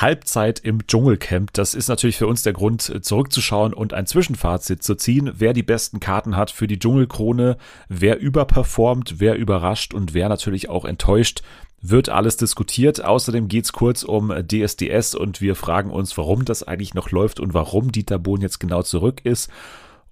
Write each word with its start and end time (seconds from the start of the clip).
Halbzeit 0.00 0.60
im 0.60 0.86
Dschungelcamp. 0.86 1.52
Das 1.52 1.74
ist 1.74 1.88
natürlich 1.88 2.16
für 2.16 2.26
uns 2.26 2.42
der 2.42 2.52
Grund, 2.52 3.04
zurückzuschauen 3.04 3.74
und 3.74 3.92
ein 3.92 4.06
Zwischenfazit 4.06 4.82
zu 4.82 4.94
ziehen, 4.94 5.32
wer 5.36 5.52
die 5.52 5.62
besten 5.62 5.98
Karten 5.98 6.36
hat 6.36 6.50
für 6.50 6.66
die 6.66 6.78
Dschungelkrone, 6.78 7.56
wer 7.88 8.18
überperformt, 8.20 9.16
wer 9.18 9.36
überrascht 9.36 9.94
und 9.94 10.14
wer 10.14 10.28
natürlich 10.28 10.68
auch 10.68 10.84
enttäuscht. 10.84 11.42
Wird 11.80 12.08
alles 12.08 12.36
diskutiert. 12.36 13.04
Außerdem 13.04 13.48
geht's 13.48 13.72
kurz 13.72 14.02
um 14.02 14.32
DSDS 14.32 15.14
und 15.14 15.40
wir 15.40 15.54
fragen 15.54 15.90
uns, 15.90 16.16
warum 16.16 16.44
das 16.44 16.62
eigentlich 16.62 16.94
noch 16.94 17.10
läuft 17.10 17.38
und 17.40 17.54
warum 17.54 17.92
Dieter 17.92 18.18
Bohn 18.18 18.40
jetzt 18.40 18.58
genau 18.58 18.82
zurück 18.82 19.20
ist. 19.24 19.50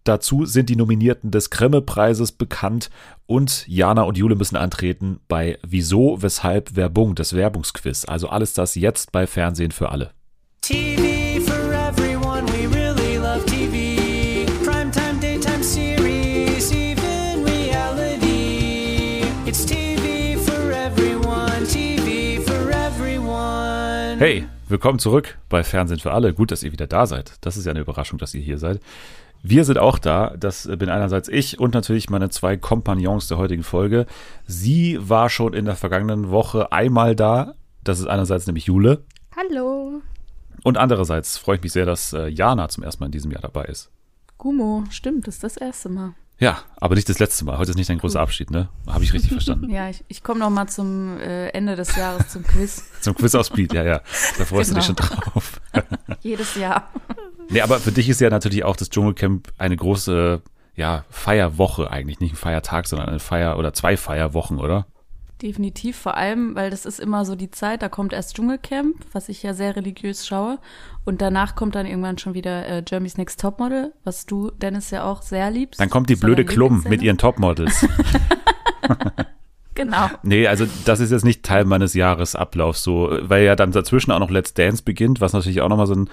Dazu 0.07 0.47
sind 0.47 0.69
die 0.69 0.77
Nominierten 0.77 1.33
des 1.33 1.51
Grimme-Preises 1.51 2.31
bekannt 2.31 2.91
und 3.27 3.67
Jana 3.67 4.03
und 4.03 4.17
Jule 4.17 4.37
müssen 4.37 4.55
antreten 4.55 5.19
bei 5.27 5.59
Wieso, 5.67 6.23
Weshalb, 6.23 6.77
Werbung, 6.77 7.17
das 7.17 7.33
Werbungsquiz. 7.33 8.05
Also 8.05 8.29
alles 8.29 8.53
das 8.53 8.77
jetzt 8.77 9.11
bei 9.11 9.27
Fernsehen 9.27 9.73
für 9.73 9.91
alle. 9.91 10.13
TV 10.61 11.41
for 11.45 11.73
everyone, 11.73 12.47
we 12.53 12.69
really 12.73 13.17
love 13.17 13.45
TV. 13.47 14.49
Primetime, 14.63 15.19
daytime 15.21 15.65
series, 15.65 16.71
even 16.71 17.43
reality. 17.45 19.25
It's 19.45 19.67
TV 19.67 20.39
for 20.39 20.71
everyone, 20.71 21.67
TV 21.67 22.41
for 22.43 22.71
everyone. 22.71 24.19
Hey, 24.21 24.47
willkommen 24.69 25.01
zurück 25.01 25.37
bei 25.49 25.65
Fernsehen 25.65 25.99
für 25.99 26.13
alle. 26.13 26.33
Gut, 26.33 26.53
dass 26.53 26.63
ihr 26.63 26.71
wieder 26.71 26.87
da 26.87 27.07
seid. 27.07 27.33
Das 27.41 27.57
ist 27.57 27.65
ja 27.65 27.73
eine 27.73 27.81
Überraschung, 27.81 28.21
dass 28.21 28.35
ihr 28.35 28.41
hier 28.41 28.59
seid. 28.59 28.81
Wir 29.49 29.65
sind 29.65 29.79
auch 29.79 30.01
da. 30.01 30.35
Das 30.37 30.69
bin 30.77 30.89
einerseits 30.89 31.29
ich 31.29 31.61
und 31.61 31.73
natürlich 31.73 32.11
meine 32.11 32.31
zwei 32.31 32.57
Kompagnons 32.57 33.29
der 33.29 33.39
heutigen 33.39 33.63
Folge. 33.63 34.07
Sie 34.45 34.99
war 35.01 35.31
schon 35.31 35.55
in 35.55 35.67
der 35.67 35.77
vergangenen 35.77 36.33
Woche 36.33 36.73
einmal 36.73 37.15
da. 37.15 37.55
Das 37.85 38.01
ist 38.01 38.07
einerseits 38.07 38.49
nämlich 38.49 38.65
Jule. 38.65 39.05
Hallo. 39.37 40.01
Und 40.65 40.77
andererseits 40.77 41.39
freue 41.39 41.59
ich 41.59 41.63
mich 41.63 41.71
sehr, 41.71 41.87
dass 41.87 42.13
äh, 42.13 42.27
Jana 42.27 42.69
zum 42.69 42.83
ersten 42.83 43.05
Mal 43.05 43.07
in 43.07 43.13
diesem 43.13 43.31
Jahr 43.31 43.41
dabei 43.41 43.67
ist. 43.67 43.89
Gumo, 44.37 44.83
stimmt, 44.91 45.29
das 45.29 45.37
ist 45.37 45.45
das 45.45 45.57
erste 45.57 45.91
Mal. 45.91 46.15
Ja, 46.39 46.59
aber 46.77 46.95
nicht 46.95 47.09
das 47.09 47.19
letzte 47.19 47.45
Mal. 47.45 47.57
Heute 47.57 47.71
ist 47.71 47.77
nicht 47.77 47.89
dein 47.89 47.99
großer 47.99 48.21
Abschied, 48.21 48.51
ne? 48.51 48.69
Habe 48.87 49.05
ich 49.05 49.13
richtig 49.13 49.31
verstanden. 49.33 49.71
ja, 49.71 49.89
ich, 49.89 50.05
ich 50.09 50.23
komme 50.23 50.41
noch 50.41 50.51
mal 50.51 50.69
zum 50.69 51.19
äh, 51.19 51.49
Ende 51.49 51.77
des 51.77 51.97
Jahres 51.97 52.29
zum 52.29 52.43
Quiz. 52.43 52.85
zum 53.01 53.15
Quiz 53.15 53.35
auf 53.35 53.47
Speed, 53.47 53.73
ja, 53.73 53.85
ja. 53.85 54.01
Da 54.39 54.45
freust 54.45 54.71
genau. 54.71 54.85
du 54.85 54.93
dich 54.93 54.97
genau. 54.97 55.21
schon 55.23 55.33
drauf. 55.33 55.61
Jedes 56.21 56.55
Jahr. 56.57 56.91
Nee, 57.49 57.63
aber 57.63 57.79
für 57.79 57.93
dich 57.93 58.09
ist 58.09 58.21
ja 58.21 58.29
natürlich 58.29 58.65
auch 58.65 58.77
das 58.77 58.91
Dschungelcamp 58.91 59.53
eine 59.57 59.77
große, 59.77 60.43
ja, 60.75 61.05
Feierwoche 61.11 61.91
eigentlich. 61.91 62.21
Nicht 62.21 62.35
ein 62.35 62.37
Feiertag, 62.37 62.87
sondern 62.87 63.09
eine 63.09 63.21
Feier- 63.21 63.59
oder 63.59 63.73
zwei 63.73 63.97
Feierwochen, 63.97 64.59
oder? 64.59 64.87
Definitiv, 65.43 65.97
vor 65.97 66.17
allem, 66.17 66.55
weil 66.55 66.71
das 66.71 66.87
ist 66.87 66.99
immer 66.99 67.27
so 67.27 67.35
die 67.35 67.51
Zeit, 67.51 67.83
da 67.83 67.91
kommt 67.91 68.15
erst 68.15 68.37
Dschungelcamp, 68.37 68.97
was 69.13 69.29
ich 69.29 69.43
ja 69.43 69.53
sehr 69.53 69.77
religiös 69.77 70.27
schaue, 70.27 70.59
und 71.05 71.21
danach 71.21 71.55
kommt 71.55 71.75
dann 71.75 71.85
irgendwann 71.85 72.17
schon 72.17 72.33
wieder 72.33 72.67
äh, 72.67 72.83
Jeremy's 72.87 73.19
Next 73.19 73.41
Topmodel, 73.41 73.93
was 74.03 74.25
du, 74.25 74.51
Dennis, 74.51 74.91
ja 74.91 75.05
auch 75.05 75.21
sehr 75.21 75.51
liebst. 75.51 75.79
Dann 75.79 75.91
kommt 75.91 76.09
die 76.09 76.17
blöde 76.17 76.47
Klum 76.47 76.85
mit 76.89 77.03
ihren 77.03 77.19
Topmodels. 77.19 77.87
Genau. 79.77 80.09
Nee, 80.23 80.47
also 80.47 80.67
das 80.87 81.01
ist 81.01 81.13
jetzt 81.13 81.25
nicht 81.25 81.43
Teil 81.43 81.67
meines 81.67 81.93
Jahresablaufs 81.93 82.83
so, 82.83 83.17
weil 83.21 83.45
ja 83.45 83.55
dann 83.55 83.73
dazwischen 83.73 84.11
auch 84.11 84.19
noch 84.19 84.31
Let's 84.31 84.55
Dance 84.55 84.83
beginnt, 84.83 85.21
was 85.21 85.35
natürlich 85.35 85.61
auch 85.61 85.69
nochmal 85.69 85.87
so 85.87 85.95
ein 85.95 86.09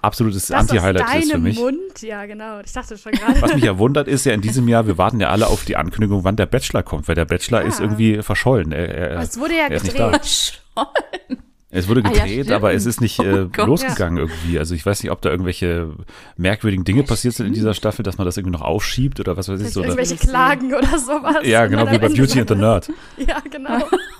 absolutes 0.00 0.50
Anti-Highlight 0.52 1.22
ist 1.22 1.32
für 1.32 1.38
mich. 1.38 1.58
Mund, 1.58 2.02
ja 2.02 2.24
genau. 2.26 2.60
Ich 2.64 2.72
dachte 2.72 2.96
schon 2.96 3.12
gerade. 3.12 3.42
Was 3.42 3.54
mich 3.54 3.64
ja 3.64 3.78
wundert 3.78 4.06
ist 4.06 4.24
ja 4.24 4.32
in 4.32 4.40
diesem 4.40 4.68
Jahr, 4.68 4.86
wir 4.86 4.96
warten 4.96 5.20
ja 5.20 5.30
alle 5.30 5.48
auf 5.48 5.64
die 5.64 5.76
Ankündigung, 5.76 6.22
wann 6.22 6.36
der 6.36 6.46
Bachelor 6.46 6.84
kommt, 6.84 7.08
weil 7.08 7.16
der 7.16 7.24
Bachelor 7.24 7.62
ja. 7.62 7.68
ist 7.68 7.80
irgendwie 7.80 8.22
verschollen. 8.22 8.70
Er, 8.70 8.88
er, 8.88 9.18
es 9.18 9.38
wurde 9.38 9.54
ja 9.54 9.66
er 9.66 9.80
gedreht. 9.80 10.62
Es 11.74 11.88
wurde 11.88 12.02
gedreht, 12.02 12.46
ah, 12.46 12.50
ja, 12.50 12.56
aber 12.56 12.72
es 12.72 12.86
ist 12.86 13.00
nicht 13.00 13.18
äh, 13.20 13.48
oh 13.58 13.64
losgegangen 13.64 14.16
ja. 14.16 14.24
irgendwie. 14.24 14.58
Also 14.60 14.74
ich 14.76 14.86
weiß 14.86 15.02
nicht, 15.02 15.10
ob 15.10 15.20
da 15.22 15.30
irgendwelche 15.30 15.90
merkwürdigen 16.36 16.84
Dinge 16.84 17.02
passiert 17.02 17.34
sind 17.34 17.46
in 17.46 17.52
dieser 17.52 17.74
Staffel, 17.74 18.04
dass 18.04 18.16
man 18.16 18.24
das 18.24 18.36
irgendwie 18.36 18.52
noch 18.52 18.62
aufschiebt 18.62 19.18
oder 19.18 19.36
was 19.36 19.48
weiß 19.48 19.60
ich. 19.60 19.70
So, 19.70 19.82
irgendwelche 19.82 20.16
Klagen 20.16 20.72
oder 20.72 20.98
sowas. 20.98 21.38
Ja, 21.42 21.66
genau, 21.66 21.90
wie 21.90 21.98
bei 21.98 22.08
Beauty 22.08 22.40
and 22.40 22.48
the 22.48 22.54
Nerd. 22.64 22.92
Ja, 23.16 23.42
genau. 23.50 23.78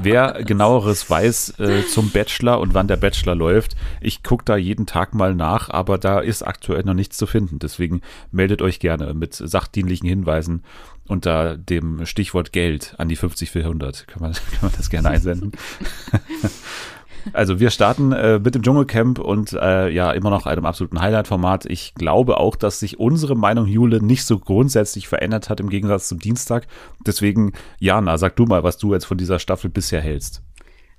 Wer 0.00 0.44
genaueres 0.44 1.08
weiß 1.08 1.58
äh, 1.60 1.86
zum 1.86 2.10
Bachelor 2.10 2.60
und 2.60 2.74
wann 2.74 2.88
der 2.88 2.96
Bachelor 2.96 3.34
läuft, 3.34 3.76
ich 4.00 4.22
gucke 4.22 4.44
da 4.44 4.56
jeden 4.56 4.86
Tag 4.86 5.14
mal 5.14 5.34
nach, 5.34 5.70
aber 5.70 5.98
da 5.98 6.20
ist 6.20 6.42
aktuell 6.42 6.82
noch 6.84 6.94
nichts 6.94 7.16
zu 7.16 7.26
finden. 7.26 7.58
Deswegen 7.58 8.02
meldet 8.30 8.60
euch 8.60 8.80
gerne 8.80 9.14
mit 9.14 9.34
sachdienlichen 9.34 10.08
Hinweisen 10.08 10.62
unter 11.06 11.56
dem 11.56 12.04
Stichwort 12.04 12.52
Geld 12.52 12.94
an 12.98 13.08
die 13.08 13.16
50 13.16 13.50
400. 13.50 14.06
Kann 14.06 14.22
man, 14.22 14.32
kann 14.52 14.60
man 14.62 14.72
das 14.76 14.90
gerne 14.90 15.08
einsenden. 15.08 15.52
Also 17.32 17.60
wir 17.60 17.70
starten 17.70 18.12
äh, 18.12 18.38
mit 18.38 18.54
dem 18.54 18.62
Dschungelcamp 18.62 19.18
und 19.18 19.52
äh, 19.52 19.88
ja, 19.90 20.12
immer 20.12 20.30
noch 20.30 20.46
einem 20.46 20.66
absoluten 20.66 21.00
Highlight-Format. 21.00 21.66
Ich 21.66 21.94
glaube 21.94 22.38
auch, 22.38 22.56
dass 22.56 22.80
sich 22.80 22.98
unsere 22.98 23.36
Meinung, 23.36 23.66
Jule, 23.66 24.02
nicht 24.02 24.24
so 24.24 24.38
grundsätzlich 24.38 25.08
verändert 25.08 25.50
hat 25.50 25.60
im 25.60 25.68
Gegensatz 25.68 26.08
zum 26.08 26.18
Dienstag. 26.18 26.66
Deswegen, 27.06 27.52
Jana, 27.78 28.18
sag 28.18 28.36
du 28.36 28.44
mal, 28.44 28.64
was 28.64 28.78
du 28.78 28.92
jetzt 28.92 29.04
von 29.04 29.18
dieser 29.18 29.38
Staffel 29.38 29.70
bisher 29.70 30.00
hältst. 30.00 30.42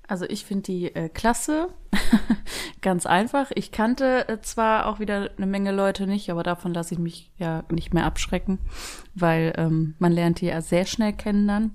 Also 0.09 0.25
ich 0.28 0.44
finde 0.44 0.63
die 0.63 0.96
äh, 0.96 1.07
klasse, 1.07 1.68
ganz 2.81 3.06
einfach. 3.06 3.51
Ich 3.53 3.72
kannte 3.72 4.28
äh, 4.28 4.41
zwar 4.41 4.88
auch 4.88 5.00
wieder 5.00 5.30
eine 5.38 5.46
Menge 5.46 5.72
Leute 5.72 6.07
nicht, 6.07 6.31
aber 6.31 6.41
davon 6.41 6.74
lasse 6.74 6.96
ich 6.96 7.00
mich 7.00 7.31
ja 7.38 7.63
nicht 7.72 7.94
mehr 7.94 8.06
abschrecken, 8.06 8.57
weil 9.13 9.53
ähm, 9.56 9.94
man 10.00 10.12
lernt 10.12 10.41
die 10.41 10.47
ja 10.47 10.62
sehr 10.62 10.88
schnell 10.88 11.13
kennen 11.13 11.47
dann. 11.47 11.72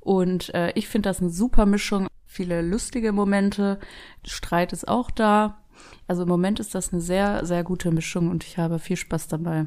Und 0.00 0.54
äh, 0.54 0.72
ich 0.76 0.88
finde 0.88 1.10
das 1.10 1.20
eine 1.20 1.28
super 1.28 1.66
Mischung, 1.66 2.08
viele 2.38 2.62
lustige 2.62 3.10
Momente, 3.10 3.80
Streit 4.24 4.72
ist 4.72 4.86
auch 4.86 5.10
da. 5.10 5.58
Also 6.06 6.22
im 6.22 6.28
Moment 6.28 6.60
ist 6.60 6.72
das 6.72 6.92
eine 6.92 7.02
sehr, 7.02 7.44
sehr 7.44 7.64
gute 7.64 7.90
Mischung 7.90 8.30
und 8.30 8.44
ich 8.44 8.58
habe 8.58 8.78
viel 8.78 8.96
Spaß 8.96 9.26
dabei. 9.26 9.66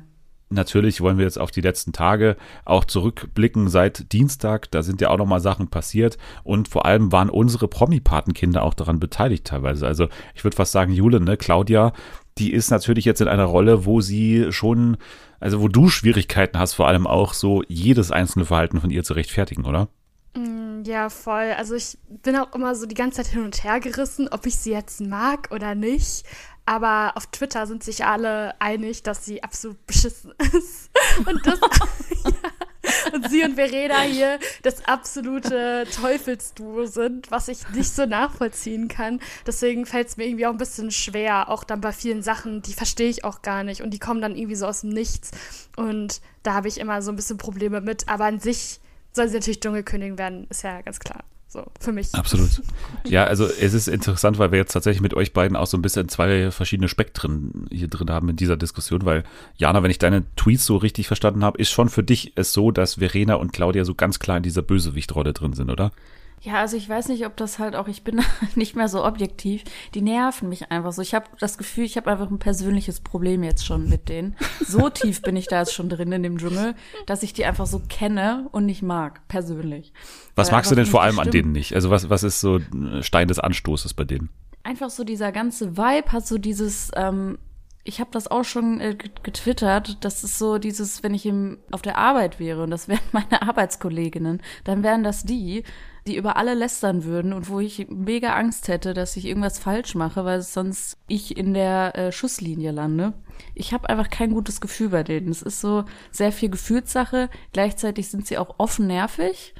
Natürlich 0.50 1.02
wollen 1.02 1.18
wir 1.18 1.26
jetzt 1.26 1.40
auf 1.40 1.52
die 1.52 1.60
letzten 1.60 1.92
Tage 1.92 2.38
auch 2.64 2.86
zurückblicken 2.86 3.68
seit 3.68 4.14
Dienstag. 4.14 4.72
Da 4.72 4.84
sind 4.84 5.02
ja 5.02 5.10
auch 5.10 5.18
nochmal 5.18 5.42
Sachen 5.42 5.68
passiert 5.68 6.18
und 6.44 6.70
vor 6.70 6.86
allem 6.86 7.12
waren 7.12 7.30
unsere 7.30 7.68
Promi-Patenkinder 7.68 8.64
auch 8.64 8.74
daran 8.74 9.02
beteiligt 9.02 9.46
teilweise. 9.46 9.86
Also 9.86 10.08
ich 10.34 10.46
würde 10.46 10.56
fast 10.56 10.72
sagen, 10.72 10.94
Jule, 10.94 11.20
ne, 11.20 11.36
Claudia, 11.36 11.92
die 12.38 12.54
ist 12.54 12.72
natürlich 12.72 13.04
jetzt 13.04 13.20
in 13.20 13.28
einer 13.28 13.46
Rolle, 13.46 13.86
wo 13.86 14.00
sie 14.00 14.48
schon, 14.52 14.96
also 15.42 15.62
wo 15.62 15.68
du 15.68 15.90
Schwierigkeiten 15.90 16.58
hast, 16.58 16.74
vor 16.74 16.88
allem 16.88 17.06
auch 17.06 17.34
so 17.34 17.64
jedes 17.68 18.12
einzelne 18.12 18.46
Verhalten 18.46 18.80
von 18.80 18.92
ihr 18.92 19.04
zu 19.04 19.14
rechtfertigen, 19.14 19.66
oder? 19.66 19.90
Mm, 20.36 20.71
ja, 20.84 21.10
voll. 21.10 21.54
Also 21.58 21.76
ich 21.76 21.98
bin 22.08 22.36
auch 22.36 22.54
immer 22.54 22.76
so 22.76 22.86
die 22.86 22.96
ganze 22.96 23.18
Zeit 23.18 23.28
hin 23.28 23.44
und 23.44 23.64
her 23.64 23.80
gerissen, 23.80 24.28
ob 24.30 24.46
ich 24.46 24.56
sie 24.56 24.72
jetzt 24.72 25.02
mag 25.02 25.50
oder 25.52 25.76
nicht. 25.76 26.26
Aber 26.66 27.14
auf 27.16 27.28
Twitter 27.28 27.66
sind 27.66 27.84
sich 27.84 28.06
alle 28.06 28.60
einig, 28.62 29.04
dass 29.04 29.26
sie 29.26 29.44
absolut 29.44 29.86
beschissen 29.88 30.34
ist. 30.54 30.92
Und, 31.26 31.46
das, 31.46 31.60
ja, 32.24 33.14
und 33.14 33.30
sie 33.30 33.44
und 33.44 33.56
Verena 33.56 34.02
hier 34.02 34.40
das 34.62 34.86
absolute 34.86 35.86
Teufelsduo 35.94 36.86
sind, 36.86 37.32
was 37.32 37.48
ich 37.48 37.68
nicht 37.70 37.92
so 37.92 38.06
nachvollziehen 38.06 38.88
kann. 38.88 39.20
Deswegen 39.46 39.86
fällt 39.86 40.10
es 40.10 40.18
mir 40.18 40.26
irgendwie 40.26 40.46
auch 40.46 40.52
ein 40.52 40.58
bisschen 40.58 40.92
schwer, 40.92 41.50
auch 41.50 41.64
dann 41.64 41.82
bei 41.82 41.92
vielen 41.92 42.22
Sachen, 42.22 42.62
die 42.62 42.74
verstehe 42.74 43.10
ich 43.10 43.24
auch 43.24 43.42
gar 43.42 43.64
nicht. 43.64 43.82
Und 43.82 43.92
die 43.92 44.00
kommen 44.00 44.22
dann 44.22 44.36
irgendwie 44.36 44.56
so 44.56 44.68
aus 44.68 44.82
dem 44.82 44.92
Nichts. 44.92 45.32
Und 45.78 46.22
da 46.44 46.54
habe 46.54 46.68
ich 46.68 46.80
immer 46.80 47.02
so 47.02 47.12
ein 47.12 47.16
bisschen 47.16 47.38
Probleme 47.38 47.82
mit. 47.82 48.08
Aber 48.08 48.26
an 48.26 48.40
sich 48.40 48.81
soll 49.14 49.28
sie 49.28 49.36
natürlich 49.36 49.60
Dschungelkönigin 49.60 50.18
werden, 50.18 50.48
ist 50.50 50.64
ja 50.64 50.82
ganz 50.82 51.00
klar. 51.00 51.24
So, 51.48 51.66
für 51.82 51.92
mich. 51.92 52.14
Absolut. 52.14 52.50
Ja, 53.04 53.26
also 53.26 53.46
es 53.46 53.74
ist 53.74 53.90
interessant, 53.90 54.40
weil 54.40 54.52
wir 54.52 54.60
jetzt 54.60 54.72
tatsächlich 54.72 55.02
mit 55.02 55.14
euch 55.14 55.34
beiden 55.34 55.58
auch 55.58 55.66
so 55.66 55.76
ein 55.76 55.82
bisschen 55.82 56.08
zwei 56.08 56.50
verschiedene 56.50 56.88
Spektren 56.88 57.66
hier 57.70 57.90
drin 57.90 58.10
haben 58.10 58.30
in 58.30 58.38
dieser 58.38 58.56
Diskussion, 58.56 59.04
weil 59.04 59.24
Jana, 59.58 59.84
wenn 59.84 59.92
ich 59.92 59.98
deine 59.98 60.24
Tweets 60.38 60.66
so 60.66 60.78
richtig 60.78 61.08
verstanden 61.08 61.44
habe, 61.44 61.60
ist 61.60 61.72
schon 61.72 61.90
für 61.90 62.04
dich 62.04 62.32
es 62.36 62.54
so, 62.54 62.72
dass 62.72 62.96
Verena 63.00 63.36
und 63.36 63.52
Claudia 63.52 63.84
so 63.84 63.96
ganz 63.96 64.20
klar 64.20 64.38
in 64.38 64.44
dieser 64.44 64.62
Bösewichtrolle 64.62 65.34
drin 65.34 65.52
sind, 65.52 65.70
oder? 65.70 65.92
Ja, 66.44 66.56
also 66.56 66.76
ich 66.76 66.90
weiß 66.90 67.10
nicht, 67.10 67.26
ob 67.28 67.38
das 67.38 67.60
halt 67.60 67.76
auch, 67.76 67.88
ich 67.88 68.04
bin 68.04 68.20
nicht 68.56 68.76
mehr 68.76 68.88
so 68.88 69.06
objektiv. 69.06 69.64
Die 69.94 70.02
nerven 70.02 70.50
mich 70.50 70.72
einfach 70.72 70.92
so. 70.92 71.02
Ich 71.04 71.14
habe 71.14 71.28
das 71.40 71.58
Gefühl, 71.58 71.84
ich 71.84 71.98
habe 71.98 72.10
einfach 72.10 72.32
ein 72.32 72.40
persönliches 72.40 73.00
Problem 73.00 73.44
jetzt 73.44 73.64
schon 73.64 73.88
mit 73.88 74.10
denen. 74.10 74.36
So 74.60 74.90
tief 74.90 75.22
bin 75.22 75.36
ich 75.36 75.48
da 75.48 75.60
jetzt 75.60 75.74
schon 75.74 75.88
drin 75.88 76.12
in 76.12 76.24
dem 76.24 76.40
Dschungel, 76.40 76.74
dass 77.06 77.22
ich 77.22 77.34
die 77.34 77.46
einfach 77.46 77.68
so 77.68 77.82
kenne 77.88 78.50
und 78.52 78.66
nicht 78.66 78.82
mag, 78.82 79.28
persönlich. 79.28 79.94
Was 80.36 80.48
Weil 80.48 80.58
magst 80.58 80.72
du 80.72 80.76
denn 80.76 80.88
vor 80.88 81.04
allem 81.04 81.20
an 81.20 81.30
denen 81.30 81.52
nicht? 81.52 81.76
Also 81.76 81.92
was, 81.92 82.10
was 82.10 82.24
ist 82.24 82.42
so 82.42 82.60
Stein 83.02 83.28
des 83.28 83.38
Anstoßes 83.38 83.94
bei 83.94 84.04
denen? 84.04 84.30
Einfach 84.64 84.90
so 84.90 85.04
dieser 85.04 85.32
ganze 85.32 85.78
Vibe 85.78 86.12
hat 86.12 86.26
so 86.26 86.40
dieses, 86.40 86.92
ähm, 86.96 87.38
ich 87.84 88.00
habe 88.00 88.12
das 88.12 88.30
auch 88.30 88.44
schon 88.44 88.80
äh, 88.80 88.96
getwittert, 89.24 90.04
das 90.04 90.24
ist 90.24 90.38
so 90.38 90.58
dieses, 90.58 91.04
wenn 91.04 91.14
ich 91.14 91.26
im, 91.26 91.58
auf 91.72 91.82
der 91.82 91.98
Arbeit 91.98 92.40
wäre 92.40 92.64
und 92.64 92.72
das 92.72 92.88
wären 92.88 93.00
meine 93.12 93.42
Arbeitskolleginnen, 93.42 94.42
dann 94.64 94.84
wären 94.84 95.04
das 95.04 95.24
die, 95.24 95.64
die 96.08 96.16
über 96.18 96.36
alle 96.36 96.54
lästern 96.54 97.04
würden 97.04 97.34
und 97.34 97.50
wo 97.50 97.60
ich 97.60 97.88
mega 97.90 98.34
Angst 98.36 98.68
hätte, 98.68 98.94
dass 98.94 99.18
ich 99.18 99.26
irgendwas 99.26 99.60
falsch 99.60 99.94
mache, 99.94 100.26
weil 100.26 100.42
sonst 100.42 100.98
ich 101.08 101.38
in 101.38 101.54
der 101.54 101.96
äh, 101.96 102.12
Schusslinie 102.12 102.72
lande. 102.72 103.14
Ich 103.54 103.74
habe 103.74 103.90
einfach 103.90 104.10
kein 104.10 104.34
gutes 104.34 104.62
Gefühl 104.62 104.90
bei 104.90 105.04
denen. 105.04 105.30
Es 105.30 105.42
ist 105.42 105.62
so 105.62 105.86
sehr 106.12 106.32
viel 106.32 106.50
Gefühlssache. 106.50 107.30
Gleichzeitig 107.54 108.10
sind 108.10 108.26
sie 108.26 108.38
auch 108.38 108.56
offen 108.58 108.88
nervig. 108.88 109.54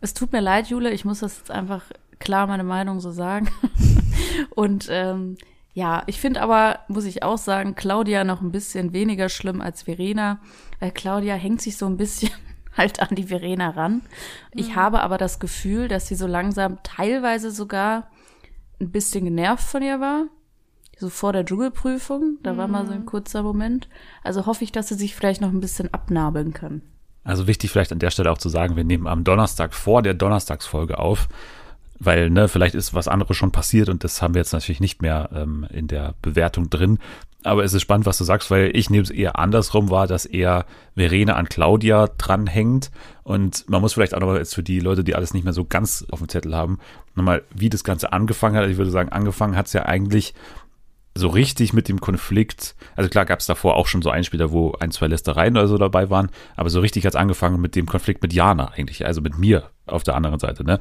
Es 0.00 0.14
tut 0.14 0.32
mir 0.32 0.40
leid, 0.40 0.68
Jule, 0.68 0.90
ich 0.90 1.04
muss 1.04 1.20
das 1.20 1.38
jetzt 1.38 1.50
einfach 1.50 1.84
klar 2.18 2.46
meine 2.46 2.64
Meinung 2.64 3.00
so 3.00 3.10
sagen. 3.10 3.48
und 4.50 4.88
ähm, 4.90 5.36
ja, 5.78 6.02
ich 6.06 6.20
finde 6.20 6.42
aber, 6.42 6.80
muss 6.88 7.04
ich 7.04 7.22
auch 7.22 7.38
sagen, 7.38 7.76
Claudia 7.76 8.24
noch 8.24 8.40
ein 8.40 8.50
bisschen 8.50 8.92
weniger 8.92 9.28
schlimm 9.28 9.60
als 9.60 9.82
Verena, 9.82 10.40
weil 10.80 10.90
Claudia 10.90 11.36
hängt 11.36 11.62
sich 11.62 11.76
so 11.76 11.86
ein 11.86 11.96
bisschen 11.96 12.32
halt 12.76 12.98
an 12.98 13.14
die 13.14 13.28
Verena 13.28 13.70
ran. 13.70 14.02
Ich 14.52 14.70
mhm. 14.70 14.74
habe 14.74 15.00
aber 15.02 15.18
das 15.18 15.38
Gefühl, 15.38 15.86
dass 15.86 16.08
sie 16.08 16.16
so 16.16 16.26
langsam 16.26 16.78
teilweise 16.82 17.52
sogar 17.52 18.10
ein 18.80 18.90
bisschen 18.90 19.24
genervt 19.24 19.62
von 19.62 19.80
ihr 19.80 20.00
war. 20.00 20.24
So 20.98 21.10
vor 21.10 21.32
der 21.32 21.44
Dschungelprüfung. 21.44 22.38
Da 22.42 22.54
mhm. 22.54 22.56
war 22.56 22.66
mal 22.66 22.84
so 22.84 22.94
ein 22.94 23.02
mhm. 23.02 23.06
kurzer 23.06 23.44
Moment. 23.44 23.88
Also 24.24 24.46
hoffe 24.46 24.64
ich, 24.64 24.72
dass 24.72 24.88
sie 24.88 24.96
sich 24.96 25.14
vielleicht 25.14 25.40
noch 25.40 25.50
ein 25.50 25.60
bisschen 25.60 25.94
abnabeln 25.94 26.54
kann. 26.54 26.82
Also 27.22 27.46
wichtig 27.46 27.70
vielleicht 27.70 27.92
an 27.92 28.00
der 28.00 28.10
Stelle 28.10 28.32
auch 28.32 28.38
zu 28.38 28.48
sagen, 28.48 28.74
wir 28.74 28.82
nehmen 28.82 29.06
am 29.06 29.22
Donnerstag 29.22 29.74
vor 29.74 30.02
der 30.02 30.14
Donnerstagsfolge 30.14 30.98
auf, 30.98 31.28
weil 31.98 32.30
ne, 32.30 32.48
vielleicht 32.48 32.74
ist 32.74 32.94
was 32.94 33.08
anderes 33.08 33.36
schon 33.36 33.52
passiert 33.52 33.88
und 33.88 34.04
das 34.04 34.22
haben 34.22 34.34
wir 34.34 34.40
jetzt 34.40 34.52
natürlich 34.52 34.80
nicht 34.80 35.02
mehr 35.02 35.30
ähm, 35.34 35.66
in 35.70 35.88
der 35.88 36.14
Bewertung 36.22 36.70
drin. 36.70 36.98
Aber 37.44 37.64
es 37.64 37.72
ist 37.72 37.82
spannend, 37.82 38.04
was 38.04 38.18
du 38.18 38.24
sagst, 38.24 38.50
weil 38.50 38.76
ich 38.76 38.90
nehme 38.90 39.04
es 39.04 39.10
eher 39.10 39.38
andersrum 39.38 39.90
wahr, 39.90 40.06
dass 40.06 40.26
eher 40.26 40.66
Verena 40.96 41.34
an 41.34 41.48
Claudia 41.48 42.08
dranhängt. 42.18 42.90
Und 43.22 43.68
man 43.68 43.80
muss 43.80 43.94
vielleicht 43.94 44.14
auch 44.14 44.20
nochmal 44.20 44.38
jetzt 44.38 44.54
für 44.54 44.64
die 44.64 44.80
Leute, 44.80 45.04
die 45.04 45.14
alles 45.14 45.34
nicht 45.34 45.44
mehr 45.44 45.52
so 45.52 45.64
ganz 45.64 46.04
auf 46.10 46.18
dem 46.18 46.28
Zettel 46.28 46.56
haben, 46.56 46.78
nochmal, 47.14 47.44
wie 47.54 47.68
das 47.68 47.84
Ganze 47.84 48.12
angefangen 48.12 48.56
hat. 48.56 48.68
Ich 48.68 48.76
würde 48.76 48.90
sagen, 48.90 49.10
angefangen 49.10 49.56
hat 49.56 49.66
es 49.66 49.72
ja 49.72 49.86
eigentlich 49.86 50.34
so 51.18 51.28
richtig 51.28 51.72
mit 51.72 51.88
dem 51.88 52.00
Konflikt. 52.00 52.74
Also 52.96 53.10
klar 53.10 53.24
gab 53.24 53.40
es 53.40 53.46
davor 53.46 53.76
auch 53.76 53.86
schon 53.86 54.02
so 54.02 54.10
Einspieler, 54.10 54.52
wo 54.52 54.72
ein, 54.78 54.90
zwei 54.90 55.08
Lästereien 55.08 55.56
oder 55.56 55.68
so 55.68 55.78
dabei 55.78 56.10
waren, 56.10 56.30
aber 56.56 56.70
so 56.70 56.80
richtig 56.80 57.04
hat 57.04 57.14
es 57.14 57.20
angefangen 57.20 57.60
mit 57.60 57.74
dem 57.74 57.86
Konflikt 57.86 58.22
mit 58.22 58.32
Jana 58.32 58.68
eigentlich, 58.68 59.04
also 59.04 59.20
mit 59.20 59.36
mir 59.36 59.70
auf 59.86 60.04
der 60.04 60.14
anderen 60.14 60.38
Seite. 60.38 60.64
Ne? 60.64 60.78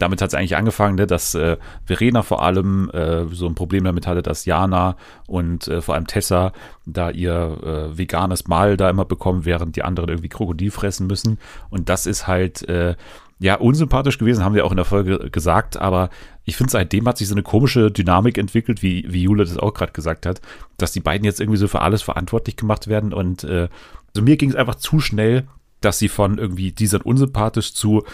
Damit 0.00 0.22
hat 0.22 0.28
es 0.28 0.34
eigentlich 0.34 0.56
angefangen, 0.56 0.96
ne, 0.96 1.06
dass 1.06 1.34
äh, 1.34 1.58
Verena 1.84 2.22
vor 2.22 2.42
allem 2.42 2.90
äh, 2.90 3.26
so 3.26 3.46
ein 3.46 3.54
Problem 3.54 3.84
damit 3.84 4.06
hatte, 4.06 4.22
dass 4.22 4.46
Jana 4.46 4.96
und 5.26 5.68
äh, 5.68 5.82
vor 5.82 5.94
allem 5.94 6.06
Tessa 6.06 6.52
da 6.86 7.10
ihr 7.10 7.58
äh, 7.62 7.98
veganes 7.98 8.48
Mahl 8.48 8.76
da 8.76 8.88
immer 8.88 9.04
bekommen, 9.04 9.44
während 9.44 9.76
die 9.76 9.82
anderen 9.82 10.08
irgendwie 10.08 10.30
Krokodil 10.30 10.70
fressen 10.70 11.06
müssen. 11.06 11.38
Und 11.68 11.90
das 11.90 12.06
ist 12.06 12.26
halt 12.26 12.66
äh, 12.68 12.96
ja 13.40 13.56
unsympathisch 13.56 14.18
gewesen, 14.18 14.42
haben 14.42 14.54
wir 14.54 14.64
auch 14.64 14.70
in 14.70 14.76
der 14.76 14.86
Folge 14.86 15.30
gesagt, 15.30 15.76
aber 15.76 16.08
ich 16.44 16.56
finde, 16.56 16.72
seitdem 16.72 17.06
hat 17.06 17.18
sich 17.18 17.28
so 17.28 17.34
eine 17.34 17.42
komische 17.42 17.90
Dynamik 17.90 18.38
entwickelt, 18.38 18.82
wie, 18.82 19.04
wie 19.06 19.22
Jule 19.22 19.44
das 19.44 19.58
auch 19.58 19.74
gerade 19.74 19.92
gesagt 19.92 20.24
hat, 20.24 20.40
dass 20.78 20.92
die 20.92 21.00
beiden 21.00 21.26
jetzt 21.26 21.40
irgendwie 21.40 21.58
so 21.58 21.68
für 21.68 21.82
alles 21.82 22.00
verantwortlich 22.00 22.56
gemacht 22.56 22.88
werden. 22.88 23.12
Und 23.12 23.44
äh, 23.44 23.68
so 24.14 24.22
mir 24.22 24.38
ging 24.38 24.48
es 24.48 24.56
einfach 24.56 24.76
zu 24.76 24.98
schnell, 24.98 25.46
dass 25.80 25.98
sie 25.98 26.08
von 26.08 26.38
irgendwie, 26.38 26.72
die 26.72 26.86
sind 26.86 27.04
unsympathisch 27.04 27.74
zu, 27.74 28.04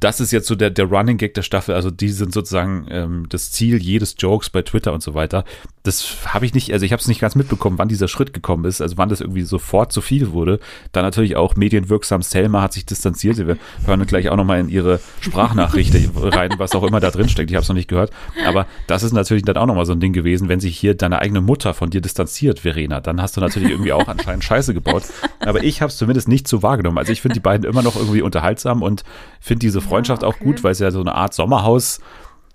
das 0.00 0.20
ist 0.20 0.32
jetzt 0.32 0.46
so 0.46 0.54
der, 0.54 0.70
der 0.70 0.86
Running 0.86 1.16
Gag 1.16 1.34
der 1.34 1.42
Staffel. 1.42 1.74
Also 1.74 1.90
die 1.90 2.10
sind 2.10 2.32
sozusagen 2.32 2.86
ähm, 2.90 3.26
das 3.28 3.50
Ziel 3.50 3.82
jedes 3.82 4.14
Jokes 4.18 4.50
bei 4.50 4.62
Twitter 4.62 4.92
und 4.92 5.02
so 5.02 5.14
weiter. 5.14 5.44
Das 5.88 6.34
habe 6.34 6.44
ich 6.44 6.52
nicht, 6.52 6.70
also 6.70 6.84
ich 6.84 6.92
habe 6.92 7.00
es 7.00 7.08
nicht 7.08 7.18
ganz 7.18 7.34
mitbekommen, 7.34 7.78
wann 7.78 7.88
dieser 7.88 8.08
Schritt 8.08 8.34
gekommen 8.34 8.66
ist, 8.66 8.82
also 8.82 8.98
wann 8.98 9.08
das 9.08 9.22
irgendwie 9.22 9.40
sofort 9.40 9.90
zu 9.90 10.02
viel 10.02 10.32
wurde. 10.32 10.60
Dann 10.92 11.02
natürlich 11.02 11.34
auch 11.36 11.56
medienwirksam 11.56 12.20
Selma 12.20 12.60
hat 12.60 12.74
sich 12.74 12.84
distanziert. 12.84 13.38
Wir 13.38 13.56
hören 13.86 14.04
gleich 14.04 14.28
auch 14.28 14.36
nochmal 14.36 14.60
in 14.60 14.68
ihre 14.68 15.00
Sprachnachricht 15.22 15.94
rein, 16.14 16.50
was 16.58 16.72
auch 16.74 16.82
immer 16.82 17.00
da 17.00 17.10
drin 17.10 17.30
steckt. 17.30 17.50
Ich 17.50 17.56
habe 17.56 17.62
es 17.62 17.68
noch 17.70 17.74
nicht 17.74 17.88
gehört. 17.88 18.12
Aber 18.46 18.66
das 18.86 19.02
ist 19.02 19.14
natürlich 19.14 19.44
dann 19.44 19.56
auch 19.56 19.64
nochmal 19.64 19.86
so 19.86 19.92
ein 19.92 20.00
Ding 20.00 20.12
gewesen, 20.12 20.50
wenn 20.50 20.60
sich 20.60 20.76
hier 20.76 20.92
deine 20.92 21.20
eigene 21.20 21.40
Mutter 21.40 21.72
von 21.72 21.88
dir 21.88 22.02
distanziert, 22.02 22.58
Verena, 22.58 23.00
dann 23.00 23.22
hast 23.22 23.38
du 23.38 23.40
natürlich 23.40 23.70
irgendwie 23.70 23.94
auch 23.94 24.08
anscheinend 24.08 24.44
Scheiße 24.44 24.74
gebaut. 24.74 25.04
Aber 25.40 25.64
ich 25.64 25.80
habe 25.80 25.88
es 25.88 25.96
zumindest 25.96 26.28
nicht 26.28 26.48
so 26.48 26.62
wahrgenommen. 26.62 26.98
Also 26.98 27.12
ich 27.12 27.22
finde 27.22 27.32
die 27.32 27.40
beiden 27.40 27.66
immer 27.66 27.80
noch 27.80 27.96
irgendwie 27.96 28.20
unterhaltsam 28.20 28.82
und 28.82 29.04
finde 29.40 29.60
diese 29.60 29.80
Freundschaft 29.80 30.20
ja, 30.20 30.28
okay. 30.28 30.36
auch 30.36 30.44
gut, 30.44 30.64
weil 30.64 30.72
es 30.72 30.80
ja 30.80 30.90
so 30.90 31.00
eine 31.00 31.14
Art 31.14 31.32
Sommerhaus 31.32 32.00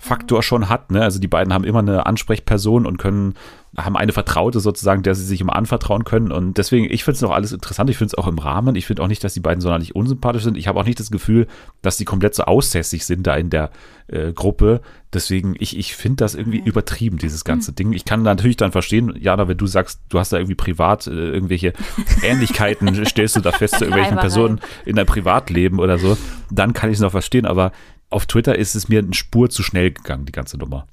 Faktor 0.03 0.43
schon 0.43 0.67
hat. 0.67 0.91
Ne? 0.91 1.01
Also 1.01 1.17
die 1.17 1.29
beiden 1.29 1.53
haben 1.53 1.63
immer 1.63 1.79
eine 1.79 2.05
Ansprechperson 2.05 2.85
und 2.85 2.97
können, 2.97 3.35
haben 3.77 3.95
eine 3.95 4.11
Vertraute 4.11 4.59
sozusagen, 4.59 5.01
der 5.01 5.15
sie 5.15 5.23
sich 5.23 5.39
immer 5.39 5.55
anvertrauen 5.55 6.03
können. 6.03 6.33
Und 6.33 6.57
deswegen, 6.57 6.91
ich 6.91 7.05
finde 7.05 7.15
es 7.15 7.21
noch 7.21 7.31
alles 7.31 7.53
interessant. 7.53 7.89
Ich 7.89 7.95
finde 7.95 8.09
es 8.09 8.15
auch 8.15 8.27
im 8.27 8.37
Rahmen. 8.37 8.75
Ich 8.75 8.85
finde 8.85 9.01
auch 9.01 9.07
nicht, 9.07 9.23
dass 9.23 9.33
die 9.33 9.39
beiden 9.39 9.61
sonderlich 9.61 9.95
unsympathisch 9.95 10.43
sind. 10.43 10.57
Ich 10.57 10.67
habe 10.67 10.77
auch 10.77 10.83
nicht 10.83 10.99
das 10.99 11.09
Gefühl, 11.09 11.47
dass 11.81 11.95
die 11.95 12.03
komplett 12.03 12.35
so 12.35 12.43
aussässig 12.43 13.05
sind 13.05 13.25
da 13.25 13.37
in 13.37 13.49
der 13.49 13.71
äh, 14.07 14.33
Gruppe. 14.33 14.81
Deswegen, 15.13 15.55
ich, 15.57 15.77
ich 15.77 15.95
finde 15.95 16.17
das 16.17 16.35
irgendwie 16.35 16.59
mhm. 16.59 16.67
übertrieben, 16.67 17.17
dieses 17.17 17.45
ganze 17.45 17.71
mhm. 17.71 17.75
Ding. 17.75 17.93
Ich 17.93 18.03
kann 18.03 18.23
natürlich 18.23 18.57
dann 18.57 18.73
verstehen, 18.73 19.13
Jana, 19.17 19.47
wenn 19.47 19.57
du 19.57 19.67
sagst, 19.67 20.01
du 20.09 20.19
hast 20.19 20.33
da 20.33 20.37
irgendwie 20.37 20.55
privat 20.55 21.07
äh, 21.07 21.11
irgendwelche 21.11 21.71
Ähnlichkeiten, 22.23 23.05
stellst 23.05 23.37
du 23.37 23.39
da 23.39 23.53
fest 23.53 23.75
zu 23.75 23.85
irgendwelchen 23.85 24.17
Personen 24.17 24.59
in 24.85 24.97
deinem 24.97 25.05
Privatleben 25.05 25.79
oder 25.79 25.97
so, 25.97 26.17
dann 26.51 26.73
kann 26.73 26.89
ich 26.89 26.95
es 26.95 27.01
noch 27.01 27.11
verstehen. 27.11 27.45
Aber 27.45 27.71
auf 28.13 28.25
Twitter 28.25 28.57
ist 28.57 28.75
es 28.75 28.89
mir 28.89 28.99
eine 28.99 29.13
Spur 29.13 29.49
zu 29.49 29.63
schnell 29.63 29.91
gegangen, 29.91 30.25
die 30.25 30.31
ganze 30.31 30.57
Nummer. 30.57 30.87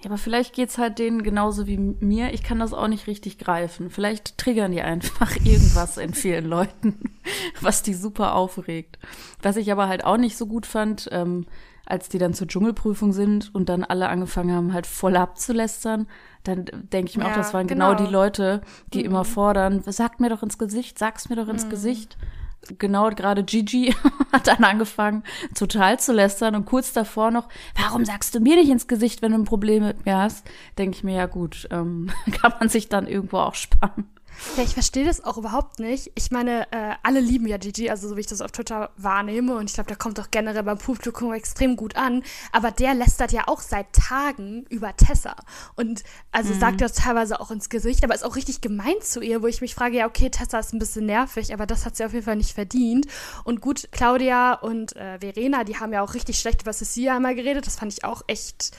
Ja, 0.00 0.10
aber 0.10 0.18
vielleicht 0.18 0.54
geht 0.54 0.68
es 0.68 0.78
halt 0.78 1.00
denen 1.00 1.24
genauso 1.24 1.66
wie 1.66 1.76
mir. 1.76 2.32
Ich 2.32 2.44
kann 2.44 2.60
das 2.60 2.72
auch 2.72 2.86
nicht 2.86 3.08
richtig 3.08 3.38
greifen. 3.38 3.90
Vielleicht 3.90 4.38
triggern 4.38 4.70
die 4.70 4.82
einfach 4.82 5.34
irgendwas 5.44 5.96
in 5.96 6.14
vielen 6.14 6.46
Leuten, 6.46 7.18
was 7.60 7.82
die 7.82 7.94
super 7.94 8.34
aufregt. 8.34 8.98
Was 9.42 9.56
ich 9.56 9.72
aber 9.72 9.88
halt 9.88 10.04
auch 10.04 10.16
nicht 10.16 10.36
so 10.36 10.46
gut 10.46 10.66
fand, 10.66 11.08
ähm, 11.10 11.46
als 11.84 12.08
die 12.10 12.18
dann 12.18 12.34
zur 12.34 12.46
Dschungelprüfung 12.46 13.12
sind 13.12 13.52
und 13.54 13.70
dann 13.70 13.82
alle 13.82 14.08
angefangen 14.08 14.54
haben, 14.54 14.72
halt 14.72 14.86
voll 14.86 15.16
abzulästern, 15.16 16.06
dann 16.44 16.66
denke 16.92 17.10
ich 17.10 17.16
mir 17.16 17.24
ja, 17.24 17.30
auch, 17.30 17.36
das 17.36 17.54
waren 17.54 17.66
genau. 17.66 17.96
genau, 17.96 18.06
die 18.06 18.12
Leute, 18.12 18.60
die 18.92 19.00
mhm. 19.00 19.06
immer 19.06 19.24
fordern, 19.24 19.82
sag 19.86 20.20
mir 20.20 20.28
doch 20.28 20.42
ins 20.42 20.58
Gesicht, 20.58 20.98
sag's 20.98 21.28
mir 21.28 21.36
doch 21.36 21.48
ins 21.48 21.64
mhm. 21.64 21.70
Gesicht 21.70 22.18
genau 22.78 23.10
gerade 23.10 23.44
Gigi 23.44 23.94
hat 24.32 24.46
dann 24.46 24.64
angefangen, 24.64 25.22
total 25.54 25.98
zu 25.98 26.12
lästern 26.12 26.54
und 26.54 26.66
kurz 26.66 26.92
davor 26.92 27.30
noch, 27.30 27.48
warum 27.76 28.04
sagst 28.04 28.34
du 28.34 28.40
mir 28.40 28.56
nicht 28.56 28.70
ins 28.70 28.86
Gesicht, 28.86 29.22
wenn 29.22 29.32
du 29.32 29.38
ein 29.38 29.44
Problem 29.44 29.84
mit 29.84 30.04
mir 30.04 30.18
hast? 30.18 30.46
Denke 30.76 30.96
ich 30.96 31.04
mir, 31.04 31.16
ja 31.16 31.26
gut, 31.26 31.68
ähm, 31.70 32.10
kann 32.40 32.54
man 32.58 32.68
sich 32.68 32.88
dann 32.88 33.06
irgendwo 33.06 33.38
auch 33.38 33.54
sparen. 33.54 34.08
Ja, 34.56 34.62
ich 34.62 34.74
verstehe 34.74 35.04
das 35.04 35.24
auch 35.24 35.36
überhaupt 35.36 35.78
nicht. 35.78 36.12
Ich 36.14 36.30
meine, 36.30 36.70
äh, 36.72 36.94
alle 37.02 37.20
lieben 37.20 37.46
ja 37.46 37.56
Gigi, 37.56 37.90
also 37.90 38.08
so 38.08 38.16
wie 38.16 38.20
ich 38.20 38.26
das 38.26 38.40
auf 38.40 38.52
Twitter 38.52 38.90
wahrnehme. 38.96 39.56
Und 39.56 39.68
ich 39.68 39.74
glaube, 39.74 39.88
der 39.88 39.96
kommt 39.96 40.18
auch 40.20 40.30
generell 40.30 40.62
beim 40.62 40.78
Publikum 40.78 41.32
extrem 41.32 41.76
gut 41.76 41.96
an. 41.96 42.22
Aber 42.52 42.70
der 42.70 42.94
lästert 42.94 43.32
ja 43.32 43.44
auch 43.46 43.60
seit 43.60 43.92
Tagen 43.92 44.64
über 44.68 44.96
Tessa. 44.96 45.36
Und 45.76 46.02
also 46.32 46.54
mhm. 46.54 46.60
sagt 46.60 46.80
das 46.80 46.92
teilweise 46.92 47.40
auch 47.40 47.50
ins 47.50 47.68
Gesicht, 47.68 48.04
aber 48.04 48.14
ist 48.14 48.24
auch 48.24 48.36
richtig 48.36 48.60
gemein 48.60 48.96
zu 49.02 49.20
ihr, 49.20 49.42
wo 49.42 49.46
ich 49.46 49.60
mich 49.60 49.74
frage, 49.74 49.96
ja, 49.96 50.06
okay, 50.06 50.30
Tessa 50.30 50.58
ist 50.58 50.72
ein 50.72 50.78
bisschen 50.78 51.06
nervig, 51.06 51.52
aber 51.52 51.66
das 51.66 51.84
hat 51.84 51.96
sie 51.96 52.04
auf 52.04 52.12
jeden 52.12 52.24
Fall 52.24 52.36
nicht 52.36 52.52
verdient. 52.52 53.06
Und 53.44 53.60
gut, 53.60 53.88
Claudia 53.90 54.54
und 54.54 54.96
äh, 54.96 55.18
Verena, 55.18 55.64
die 55.64 55.76
haben 55.76 55.92
ja 55.92 56.02
auch 56.02 56.14
richtig 56.14 56.38
schlecht 56.38 56.62
über 56.62 56.72
Cecilia 56.72 57.16
einmal 57.16 57.34
geredet. 57.34 57.66
Das 57.66 57.76
fand 57.76 57.92
ich 57.92 58.04
auch 58.04 58.22
echt 58.26 58.72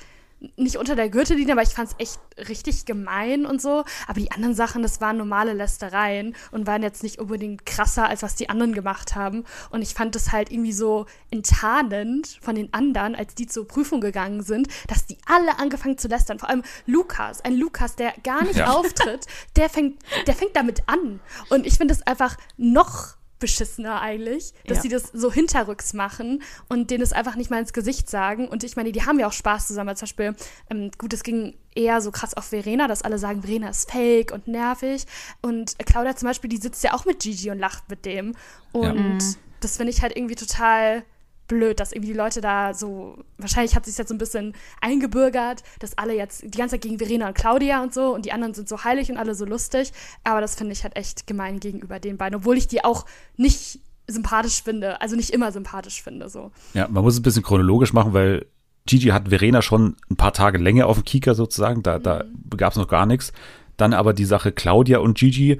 nicht 0.56 0.78
unter 0.78 0.96
der 0.96 1.10
Gürtellinie, 1.10 1.54
aber 1.54 1.62
ich 1.62 1.70
fand 1.70 1.90
es 1.90 1.96
echt 1.98 2.20
richtig 2.48 2.86
gemein 2.86 3.46
und 3.46 3.62
so. 3.62 3.84
Aber 4.08 4.20
die 4.20 4.32
anderen 4.32 4.56
Sachen, 4.56 4.82
das 4.82 5.02
waren 5.02 5.18
normale 5.18 5.54
Lästereien 5.54 6.36
und 6.52 6.68
waren 6.68 6.82
jetzt 6.82 7.04
nicht 7.04 7.20
unbedingt 7.20 7.66
krasser, 7.66 8.08
als 8.08 8.24
was 8.24 8.36
die 8.36 8.50
anderen 8.50 8.74
gemacht 8.74 9.16
haben. 9.16 9.44
Und 9.70 9.82
ich 9.82 9.94
fand 9.94 10.16
es 10.16 10.32
halt 10.32 10.52
irgendwie 10.52 10.74
so 10.74 11.06
enttarnend 11.32 12.40
von 12.42 12.56
den 12.56 12.74
anderen, 12.74 13.16
als 13.16 13.36
die 13.36 13.48
zur 13.48 13.68
Prüfung 13.68 14.02
gegangen 14.02 14.44
sind, 14.44 14.68
dass 14.88 15.06
die 15.06 15.18
alle 15.26 15.60
angefangen 15.60 15.98
zu 15.98 16.08
lästern. 16.08 16.40
Vor 16.40 16.50
allem 16.50 16.64
Lukas, 16.86 17.42
ein 17.42 17.56
Lukas, 17.56 17.96
der 17.96 18.14
gar 18.24 18.44
nicht 18.44 18.58
ja. 18.58 18.72
auftritt, 18.72 19.26
der 19.56 19.70
fängt, 19.70 20.02
der 20.28 20.36
fängt 20.36 20.56
damit 20.56 20.84
an. 20.88 21.20
Und 21.50 21.66
ich 21.66 21.78
finde 21.78 21.94
es 21.94 22.06
einfach 22.06 22.38
noch 22.58 23.19
beschissener 23.40 24.02
eigentlich, 24.02 24.54
dass 24.68 24.78
ja. 24.78 24.82
sie 24.84 24.90
das 24.90 25.04
so 25.14 25.32
hinterrücks 25.32 25.94
machen 25.94 26.44
und 26.68 26.92
denen 26.92 27.04
es 27.04 27.14
einfach 27.14 27.36
nicht 27.36 27.50
mal 27.50 27.60
ins 27.60 27.74
Gesicht 27.74 28.10
sagen. 28.10 28.48
Und 28.48 28.64
ich 28.64 28.76
meine, 28.76 28.92
die 28.92 29.04
haben 29.06 29.20
ja 29.20 29.28
auch 29.28 29.34
Spaß 29.34 29.68
zusammen. 29.68 29.96
Zum 29.96 30.06
Beispiel, 30.06 30.36
ähm, 30.70 30.92
gut, 30.98 31.14
es 31.14 31.24
ging 31.24 31.56
eher 31.74 32.02
so 32.02 32.12
krass 32.12 32.34
auf 32.34 32.46
Verena, 32.46 32.88
dass 32.88 33.02
alle 33.02 33.18
sagen, 33.18 33.42
Verena 33.42 33.70
ist 33.70 33.92
fake 33.92 34.32
und 34.32 34.48
nervig. 34.48 35.06
Und 35.42 35.78
Claudia 35.86 36.16
zum 36.16 36.28
Beispiel, 36.28 36.50
die 36.50 36.58
sitzt 36.58 36.84
ja 36.84 36.94
auch 36.94 37.06
mit 37.06 37.20
Gigi 37.20 37.50
und 37.50 37.60
lacht 37.60 37.90
mit 37.90 38.06
dem. 38.06 38.36
Und 38.72 38.84
ja. 38.84 38.94
Mhm. 38.94 39.36
das 39.62 39.78
finde 39.78 39.92
ich 39.92 40.02
halt 40.02 40.16
irgendwie 40.16 40.36
total 40.36 41.04
blöd, 41.50 41.82
dass 41.82 41.92
irgendwie 41.92 42.14
die 42.14 42.18
Leute 42.18 42.40
da 42.40 42.74
so, 42.74 43.18
wahrscheinlich 43.38 43.76
hat 43.76 43.86
sich 43.86 43.98
jetzt 43.98 44.08
so 44.08 44.16
ein 44.16 44.18
bisschen 44.18 44.54
eingebürgert, 44.80 45.64
dass 45.80 45.98
alle 45.98 46.16
jetzt 46.16 46.44
die 46.44 46.58
ganze 46.58 46.76
Zeit 46.76 46.82
gegen 46.84 46.98
Verena 46.98 47.28
und 47.28 47.36
Claudia 47.36 47.84
und 47.84 47.94
so 47.94 48.16
und 48.16 48.24
die 48.26 48.32
anderen 48.32 48.54
sind 48.54 48.70
so 48.70 48.86
heilig 48.86 49.12
und 49.12 49.18
alle 49.18 49.36
so 49.36 49.44
lustig. 49.44 49.92
Aber 50.24 50.40
das 50.40 50.56
finde 50.56 50.72
ich 50.72 50.84
halt 50.84 50.96
echt 50.96 51.28
gemein 51.28 51.60
gegenüber 51.60 52.00
den 52.00 52.16
beiden, 52.16 52.38
obwohl 52.38 52.58
ich 52.58 52.70
die 52.70 52.86
auch 52.86 53.06
nicht 53.36 53.82
sympathisch 54.08 54.64
finde, 54.64 55.02
also 55.02 55.18
nicht 55.18 55.32
immer 55.32 55.52
sympathisch 55.52 56.02
finde. 56.02 56.30
So. 56.30 56.52
Ja, 56.74 56.88
man 56.88 57.04
muss 57.04 57.16
es 57.16 57.20
ein 57.20 57.24
bisschen 57.24 57.44
chronologisch 57.44 57.92
machen, 57.92 58.14
weil 58.14 58.46
Gigi 58.86 59.10
hat 59.10 59.30
Verena 59.30 59.62
schon 59.62 59.98
ein 60.10 60.16
paar 60.16 60.34
Tage 60.34 60.58
länger 60.58 60.88
auf 60.88 60.98
dem 60.98 61.06
Kieker 61.06 61.36
sozusagen, 61.36 61.84
da, 61.84 62.00
mhm. 62.00 62.04
da 62.04 62.26
gab 62.56 62.72
es 62.72 62.78
noch 62.78 62.88
gar 62.88 63.06
nichts. 63.06 63.34
Dann 63.78 63.94
aber 63.94 64.14
die 64.14 64.26
Sache 64.26 64.52
Claudia 64.52 65.00
und 65.00 65.18
Gigi, 65.18 65.60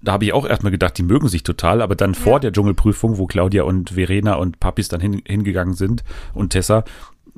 da 0.00 0.12
habe 0.12 0.24
ich 0.24 0.32
auch 0.32 0.46
erstmal 0.46 0.70
gedacht, 0.70 0.96
die 0.98 1.02
mögen 1.02 1.28
sich 1.28 1.42
total, 1.42 1.82
aber 1.82 1.96
dann 1.96 2.12
ja. 2.12 2.20
vor 2.20 2.40
der 2.40 2.52
Dschungelprüfung, 2.52 3.18
wo 3.18 3.26
Claudia 3.26 3.64
und 3.64 3.90
Verena 3.90 4.34
und 4.34 4.60
Papis 4.60 4.88
dann 4.88 5.00
hin, 5.00 5.22
hingegangen 5.26 5.74
sind 5.74 6.04
und 6.34 6.50
Tessa, 6.50 6.84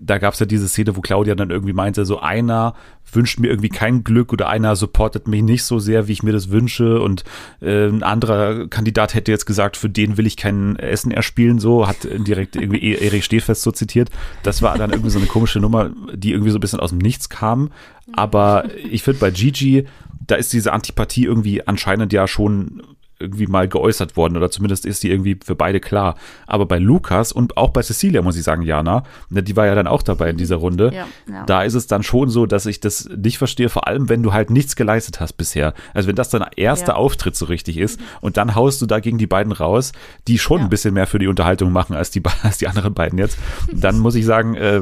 da 0.00 0.18
gab 0.18 0.32
es 0.32 0.40
ja 0.40 0.46
diese 0.46 0.68
Szene, 0.68 0.96
wo 0.96 1.00
Claudia 1.02 1.34
dann 1.34 1.50
irgendwie 1.50 1.74
meinte, 1.74 2.04
so 2.04 2.20
einer 2.20 2.74
wünscht 3.12 3.38
mir 3.38 3.48
irgendwie 3.48 3.68
kein 3.68 4.02
Glück 4.02 4.32
oder 4.32 4.48
einer 4.48 4.74
supportet 4.76 5.28
mich 5.28 5.42
nicht 5.42 5.64
so 5.64 5.78
sehr, 5.78 6.08
wie 6.08 6.12
ich 6.12 6.22
mir 6.22 6.32
das 6.32 6.50
wünsche 6.50 7.00
und 7.00 7.24
äh, 7.60 7.86
ein 7.86 8.02
anderer 8.02 8.66
Kandidat 8.68 9.14
hätte 9.14 9.30
jetzt 9.30 9.46
gesagt, 9.46 9.76
für 9.76 9.90
den 9.90 10.16
will 10.16 10.26
ich 10.26 10.36
kein 10.36 10.76
Essen 10.76 11.10
erspielen, 11.12 11.58
so, 11.58 11.86
hat 11.86 11.98
direkt 12.04 12.56
irgendwie 12.56 12.82
e- 12.82 13.06
Erich 13.06 13.24
Stehfest 13.24 13.62
so 13.62 13.72
zitiert. 13.72 14.10
Das 14.42 14.62
war 14.62 14.78
dann 14.78 14.90
irgendwie 14.90 15.10
so 15.10 15.18
eine 15.18 15.28
komische 15.28 15.60
Nummer, 15.60 15.90
die 16.14 16.32
irgendwie 16.32 16.50
so 16.50 16.58
ein 16.58 16.62
bisschen 16.62 16.80
aus 16.80 16.90
dem 16.90 16.98
Nichts 16.98 17.28
kam. 17.28 17.70
Aber 18.12 18.64
ich 18.76 19.02
finde 19.02 19.20
bei 19.20 19.30
Gigi, 19.30 19.86
da 20.26 20.36
ist 20.36 20.52
diese 20.52 20.72
Antipathie 20.72 21.24
irgendwie 21.24 21.66
anscheinend 21.66 22.12
ja 22.12 22.26
schon 22.26 22.82
irgendwie 23.20 23.46
mal 23.46 23.68
geäußert 23.68 24.16
worden 24.16 24.36
oder 24.36 24.50
zumindest 24.50 24.86
ist 24.86 25.02
die 25.02 25.10
irgendwie 25.10 25.38
für 25.44 25.54
beide 25.54 25.78
klar. 25.78 26.16
Aber 26.46 26.66
bei 26.66 26.78
Lukas 26.78 27.32
und 27.32 27.56
auch 27.56 27.70
bei 27.70 27.82
Cecilia 27.82 28.22
muss 28.22 28.36
ich 28.36 28.42
sagen, 28.42 28.62
Jana, 28.62 29.04
ne, 29.28 29.42
die 29.42 29.56
war 29.56 29.66
ja 29.66 29.74
dann 29.74 29.86
auch 29.86 30.02
dabei 30.02 30.30
in 30.30 30.36
dieser 30.36 30.56
Runde. 30.56 30.90
Ja, 30.94 31.06
ja. 31.30 31.44
Da 31.44 31.62
ist 31.62 31.74
es 31.74 31.86
dann 31.86 32.02
schon 32.02 32.30
so, 32.30 32.46
dass 32.46 32.66
ich 32.66 32.80
das 32.80 33.08
nicht 33.14 33.38
verstehe, 33.38 33.68
vor 33.68 33.86
allem 33.86 34.08
wenn 34.08 34.22
du 34.22 34.32
halt 34.32 34.50
nichts 34.50 34.74
geleistet 34.74 35.20
hast 35.20 35.34
bisher. 35.34 35.74
Also 35.92 36.08
wenn 36.08 36.16
das 36.16 36.30
dein 36.30 36.44
erster 36.56 36.92
ja. 36.92 36.96
Auftritt 36.96 37.36
so 37.36 37.44
richtig 37.46 37.76
ist 37.76 38.00
und 38.20 38.36
dann 38.36 38.54
haust 38.54 38.80
du 38.80 38.86
da 38.86 39.00
gegen 39.00 39.18
die 39.18 39.26
beiden 39.26 39.52
raus, 39.52 39.92
die 40.26 40.38
schon 40.38 40.62
ein 40.62 40.70
bisschen 40.70 40.94
mehr 40.94 41.06
für 41.06 41.18
die 41.18 41.28
Unterhaltung 41.28 41.72
machen 41.72 41.94
als 41.94 42.10
die, 42.10 42.22
als 42.42 42.58
die 42.58 42.68
anderen 42.68 42.94
beiden 42.94 43.18
jetzt, 43.18 43.38
dann 43.72 43.98
muss 43.98 44.14
ich 44.14 44.24
sagen, 44.24 44.54
äh, 44.54 44.80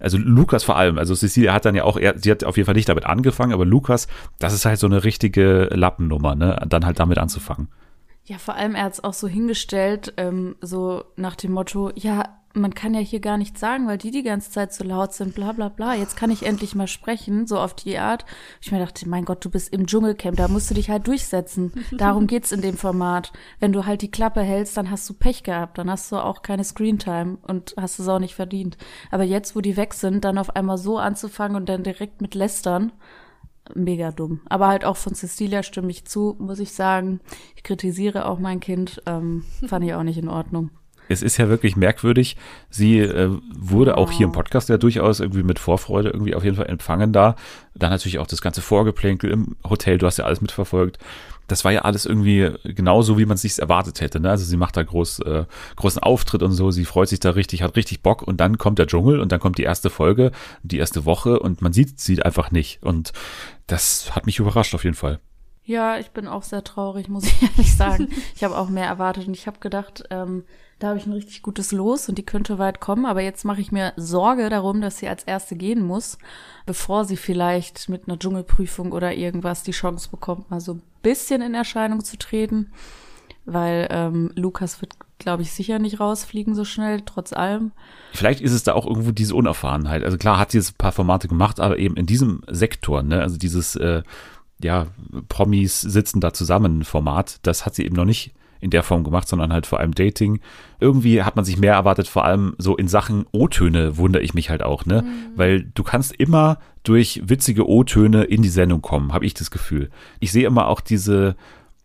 also 0.00 0.18
Lukas 0.18 0.64
vor 0.64 0.76
allem, 0.76 0.98
also 0.98 1.14
Cecilia 1.14 1.52
hat 1.52 1.64
dann 1.64 1.74
ja 1.74 1.84
auch, 1.84 1.96
er, 1.96 2.18
sie 2.18 2.30
hat 2.30 2.44
auf 2.44 2.56
jeden 2.56 2.66
Fall 2.66 2.74
nicht 2.74 2.88
damit 2.88 3.06
angefangen, 3.06 3.52
aber 3.52 3.64
Lukas, 3.64 4.08
das 4.38 4.52
ist 4.52 4.64
halt 4.64 4.78
so 4.78 4.86
eine 4.86 5.04
richtige 5.04 5.68
Lappennummer, 5.72 6.34
ne, 6.34 6.60
dann 6.68 6.84
halt 6.86 6.98
damit 6.98 7.18
anzufangen. 7.18 7.68
Ja, 8.24 8.38
vor 8.38 8.54
allem 8.54 8.74
er 8.74 8.84
hat 8.84 8.94
es 8.94 9.04
auch 9.04 9.12
so 9.12 9.28
hingestellt, 9.28 10.14
ähm, 10.16 10.56
so 10.60 11.04
nach 11.16 11.36
dem 11.36 11.52
Motto, 11.52 11.90
ja, 11.94 12.39
man 12.52 12.74
kann 12.74 12.94
ja 12.94 13.00
hier 13.00 13.20
gar 13.20 13.38
nichts 13.38 13.60
sagen, 13.60 13.86
weil 13.86 13.98
die 13.98 14.10
die 14.10 14.24
ganze 14.24 14.50
Zeit 14.50 14.72
so 14.72 14.82
laut 14.82 15.12
sind, 15.12 15.34
bla 15.34 15.52
bla 15.52 15.68
bla. 15.68 15.94
Jetzt 15.94 16.16
kann 16.16 16.30
ich 16.30 16.44
endlich 16.44 16.74
mal 16.74 16.88
sprechen, 16.88 17.46
so 17.46 17.58
auf 17.58 17.74
die 17.74 17.96
Art. 17.98 18.24
Ich 18.60 18.72
mir 18.72 18.80
dachte, 18.80 19.08
mein 19.08 19.24
Gott, 19.24 19.44
du 19.44 19.50
bist 19.50 19.72
im 19.72 19.86
Dschungelcamp, 19.86 20.36
da 20.36 20.48
musst 20.48 20.70
du 20.70 20.74
dich 20.74 20.90
halt 20.90 21.06
durchsetzen. 21.06 21.72
Darum 21.92 22.26
geht's 22.26 22.50
in 22.50 22.60
dem 22.60 22.76
Format. 22.76 23.32
Wenn 23.60 23.72
du 23.72 23.86
halt 23.86 24.02
die 24.02 24.10
Klappe 24.10 24.40
hältst, 24.40 24.76
dann 24.76 24.90
hast 24.90 25.08
du 25.08 25.14
Pech 25.14 25.44
gehabt, 25.44 25.78
dann 25.78 25.90
hast 25.90 26.10
du 26.10 26.16
auch 26.16 26.42
keine 26.42 26.64
Screentime 26.64 27.38
und 27.42 27.74
hast 27.76 28.00
es 28.00 28.08
auch 28.08 28.18
nicht 28.18 28.34
verdient. 28.34 28.76
Aber 29.12 29.22
jetzt, 29.22 29.54
wo 29.54 29.60
die 29.60 29.76
weg 29.76 29.94
sind, 29.94 30.24
dann 30.24 30.38
auf 30.38 30.56
einmal 30.56 30.78
so 30.78 30.98
anzufangen 30.98 31.56
und 31.56 31.68
dann 31.68 31.84
direkt 31.84 32.20
mit 32.20 32.34
lästern, 32.34 32.90
mega 33.76 34.10
dumm. 34.10 34.40
Aber 34.48 34.66
halt 34.66 34.84
auch 34.84 34.96
von 34.96 35.14
Cecilia 35.14 35.62
stimme 35.62 35.90
ich 35.90 36.04
zu, 36.04 36.34
muss 36.40 36.58
ich 36.58 36.72
sagen. 36.72 37.20
Ich 37.54 37.62
kritisiere 37.62 38.26
auch 38.26 38.40
mein 38.40 38.58
Kind, 38.58 39.00
ähm, 39.06 39.44
fand 39.66 39.84
ich 39.84 39.94
auch 39.94 40.02
nicht 40.02 40.18
in 40.18 40.28
Ordnung. 40.28 40.70
Es 41.10 41.22
ist 41.22 41.36
ja 41.36 41.48
wirklich 41.48 41.76
merkwürdig. 41.76 42.36
Sie 42.70 42.98
äh, 42.98 43.30
wurde 43.54 43.98
auch 43.98 44.10
hier 44.10 44.26
im 44.26 44.32
Podcast 44.32 44.68
ja 44.68 44.78
durchaus 44.78 45.20
irgendwie 45.20 45.42
mit 45.42 45.58
Vorfreude 45.58 46.10
irgendwie 46.10 46.34
auf 46.34 46.44
jeden 46.44 46.56
Fall 46.56 46.66
empfangen 46.66 47.12
da. 47.12 47.36
Dann 47.74 47.90
natürlich 47.90 48.18
auch 48.18 48.26
das 48.26 48.40
ganze 48.40 48.62
Vorgeplänkel 48.62 49.30
im 49.30 49.56
Hotel, 49.68 49.98
du 49.98 50.06
hast 50.06 50.18
ja 50.18 50.24
alles 50.24 50.40
mitverfolgt 50.40 50.98
das 51.50 51.64
war 51.64 51.72
ja 51.72 51.80
alles 51.82 52.06
irgendwie 52.06 52.50
genauso, 52.62 53.18
wie 53.18 53.26
man 53.26 53.34
es 53.34 53.42
sich 53.42 53.58
erwartet 53.58 54.00
hätte. 54.00 54.20
Ne? 54.20 54.30
Also 54.30 54.44
sie 54.44 54.56
macht 54.56 54.76
da 54.76 54.82
groß, 54.82 55.20
äh, 55.20 55.44
großen 55.76 56.02
Auftritt 56.02 56.42
und 56.42 56.52
so, 56.52 56.70
sie 56.70 56.84
freut 56.84 57.08
sich 57.08 57.20
da 57.20 57.30
richtig, 57.30 57.62
hat 57.62 57.76
richtig 57.76 58.02
Bock 58.02 58.22
und 58.22 58.38
dann 58.38 58.58
kommt 58.58 58.78
der 58.78 58.86
Dschungel 58.86 59.20
und 59.20 59.32
dann 59.32 59.40
kommt 59.40 59.58
die 59.58 59.64
erste 59.64 59.90
Folge, 59.90 60.30
die 60.62 60.78
erste 60.78 61.04
Woche 61.04 61.40
und 61.40 61.60
man 61.60 61.72
sieht 61.72 61.98
sie 61.98 62.22
einfach 62.22 62.50
nicht. 62.50 62.82
Und 62.82 63.12
das 63.66 64.14
hat 64.14 64.26
mich 64.26 64.38
überrascht 64.38 64.74
auf 64.74 64.84
jeden 64.84 64.96
Fall. 64.96 65.18
Ja, 65.64 65.98
ich 65.98 66.10
bin 66.10 66.26
auch 66.26 66.42
sehr 66.42 66.64
traurig, 66.64 67.08
muss 67.08 67.24
ich 67.24 67.42
ehrlich 67.50 67.74
sagen. 67.74 68.08
ich 68.34 68.44
habe 68.44 68.56
auch 68.56 68.68
mehr 68.68 68.86
erwartet 68.86 69.26
und 69.26 69.34
ich 69.34 69.46
habe 69.46 69.58
gedacht, 69.58 70.04
ähm, 70.10 70.44
da 70.80 70.88
habe 70.88 70.98
ich 70.98 71.06
ein 71.06 71.12
richtig 71.12 71.42
gutes 71.42 71.72
Los 71.72 72.08
und 72.08 72.16
die 72.16 72.24
könnte 72.24 72.58
weit 72.58 72.80
kommen, 72.80 73.04
aber 73.04 73.20
jetzt 73.20 73.44
mache 73.44 73.60
ich 73.60 73.70
mir 73.70 73.92
Sorge 73.96 74.48
darum, 74.48 74.80
dass 74.80 74.96
sie 74.96 75.08
als 75.08 75.24
erste 75.24 75.54
gehen 75.54 75.86
muss, 75.86 76.16
bevor 76.64 77.04
sie 77.04 77.18
vielleicht 77.18 77.90
mit 77.90 78.08
einer 78.08 78.18
Dschungelprüfung 78.18 78.92
oder 78.92 79.12
irgendwas 79.12 79.62
die 79.62 79.72
Chance 79.72 80.08
bekommt, 80.10 80.50
mal 80.50 80.60
so 80.60 80.74
ein 80.74 80.82
bisschen 81.02 81.42
in 81.42 81.52
Erscheinung 81.52 82.02
zu 82.02 82.16
treten. 82.16 82.72
Weil 83.44 83.88
ähm, 83.90 84.32
Lukas 84.36 84.80
wird, 84.80 84.94
glaube 85.18 85.42
ich, 85.42 85.52
sicher 85.52 85.78
nicht 85.78 86.00
rausfliegen 86.00 86.54
so 86.54 86.64
schnell, 86.64 87.02
trotz 87.04 87.32
allem. 87.32 87.72
Vielleicht 88.12 88.40
ist 88.40 88.52
es 88.52 88.62
da 88.62 88.72
auch 88.72 88.86
irgendwo 88.86 89.10
diese 89.12 89.34
Unerfahrenheit. 89.34 90.02
Also 90.02 90.16
klar 90.16 90.38
hat 90.38 90.52
sie 90.52 90.58
jetzt 90.58 90.72
ein 90.72 90.78
paar 90.78 90.92
Formate 90.92 91.28
gemacht, 91.28 91.60
aber 91.60 91.78
eben 91.78 91.96
in 91.96 92.06
diesem 92.06 92.42
Sektor, 92.48 93.02
ne, 93.02 93.20
also 93.20 93.36
dieses 93.36 93.76
äh, 93.76 94.02
ja, 94.62 94.86
Promis 95.28 95.80
sitzen 95.80 96.20
da 96.20 96.32
zusammen 96.32 96.84
Format, 96.84 97.38
das 97.42 97.66
hat 97.66 97.74
sie 97.74 97.84
eben 97.84 97.96
noch 97.96 98.04
nicht 98.04 98.32
in 98.60 98.70
der 98.70 98.82
Form 98.82 99.04
gemacht, 99.04 99.28
sondern 99.28 99.52
halt 99.52 99.66
vor 99.66 99.80
allem 99.80 99.94
Dating. 99.94 100.40
Irgendwie 100.78 101.22
hat 101.22 101.36
man 101.36 101.44
sich 101.44 101.58
mehr 101.58 101.74
erwartet, 101.74 102.08
vor 102.08 102.24
allem 102.24 102.54
so 102.58 102.76
in 102.76 102.88
Sachen 102.88 103.26
O-Töne 103.32 103.96
wundere 103.96 104.22
ich 104.22 104.34
mich 104.34 104.50
halt 104.50 104.62
auch, 104.62 104.86
ne? 104.86 105.02
Mhm. 105.02 105.08
Weil 105.36 105.62
du 105.74 105.82
kannst 105.82 106.12
immer 106.12 106.58
durch 106.82 107.22
witzige 107.24 107.68
O-Töne 107.68 108.24
in 108.24 108.42
die 108.42 108.48
Sendung 108.48 108.82
kommen, 108.82 109.12
habe 109.12 109.26
ich 109.26 109.34
das 109.34 109.50
Gefühl. 109.50 109.90
Ich 110.18 110.32
sehe 110.32 110.46
immer 110.46 110.68
auch 110.68 110.80
diese 110.80 111.36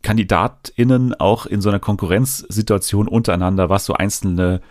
KandidatInnen 0.04 1.16
auch 1.16 1.46
in 1.46 1.62
so 1.62 1.70
einer 1.70 1.80
Konkurrenzsituation 1.80 3.08
untereinander, 3.08 3.70
was 3.70 3.86
so 3.86 3.94
einzelne 3.94 4.62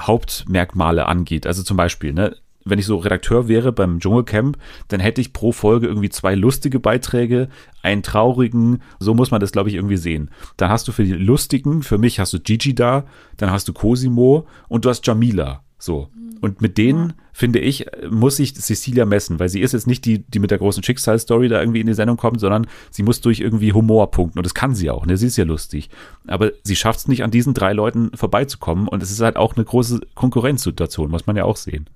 Hauptmerkmale 0.00 1.06
angeht. 1.06 1.46
Also 1.46 1.62
zum 1.62 1.76
Beispiel, 1.76 2.12
ne, 2.12 2.36
wenn 2.64 2.78
ich 2.78 2.86
so 2.86 2.96
Redakteur 2.96 3.48
wäre 3.48 3.72
beim 3.72 4.00
Dschungelcamp, 4.00 4.56
dann 4.88 5.00
hätte 5.00 5.20
ich 5.20 5.32
pro 5.32 5.52
Folge 5.52 5.86
irgendwie 5.86 6.10
zwei 6.10 6.34
lustige 6.34 6.80
Beiträge, 6.80 7.48
einen 7.82 8.02
traurigen, 8.02 8.82
so 8.98 9.14
muss 9.14 9.30
man 9.30 9.40
das, 9.40 9.52
glaube 9.52 9.68
ich, 9.68 9.74
irgendwie 9.74 9.96
sehen. 9.96 10.30
Dann 10.56 10.70
hast 10.70 10.88
du 10.88 10.92
für 10.92 11.04
die 11.04 11.12
lustigen, 11.12 11.82
für 11.82 11.98
mich 11.98 12.20
hast 12.20 12.32
du 12.32 12.40
Gigi 12.40 12.74
da, 12.74 13.04
dann 13.36 13.50
hast 13.50 13.68
du 13.68 13.72
Cosimo 13.72 14.46
und 14.68 14.84
du 14.84 14.90
hast 14.90 15.06
Jamila. 15.06 15.62
So. 15.78 16.08
Und 16.40 16.60
mit 16.60 16.76
denen, 16.76 17.10
ja. 17.10 17.14
finde 17.32 17.60
ich, 17.60 17.86
muss 18.10 18.36
sich 18.36 18.54
Cecilia 18.54 19.04
messen, 19.04 19.38
weil 19.38 19.48
sie 19.48 19.60
ist 19.60 19.72
jetzt 19.72 19.86
nicht 19.86 20.04
die, 20.04 20.20
die 20.20 20.40
mit 20.40 20.50
der 20.50 20.58
großen 20.58 20.82
Schicksalsstory 20.82 21.48
da 21.48 21.60
irgendwie 21.60 21.80
in 21.80 21.86
die 21.86 21.94
Sendung 21.94 22.16
kommt, 22.16 22.40
sondern 22.40 22.66
sie 22.90 23.04
muss 23.04 23.20
durch 23.20 23.38
irgendwie 23.38 23.72
Humor 23.72 24.10
punkten. 24.10 24.40
Und 24.40 24.44
das 24.44 24.54
kann 24.54 24.74
sie 24.74 24.90
auch, 24.90 25.06
ne? 25.06 25.16
Sie 25.16 25.28
ist 25.28 25.36
ja 25.36 25.44
lustig. 25.44 25.88
Aber 26.26 26.50
sie 26.64 26.74
schafft 26.74 26.98
es 26.98 27.08
nicht, 27.08 27.22
an 27.22 27.30
diesen 27.30 27.54
drei 27.54 27.72
Leuten 27.72 28.10
vorbeizukommen. 28.14 28.88
Und 28.88 29.02
es 29.04 29.12
ist 29.12 29.20
halt 29.20 29.36
auch 29.36 29.54
eine 29.54 29.64
große 29.64 30.00
Konkurrenzsituation, 30.14 31.10
muss 31.10 31.26
man 31.26 31.36
ja 31.36 31.44
auch 31.44 31.56
sehen. 31.56 31.86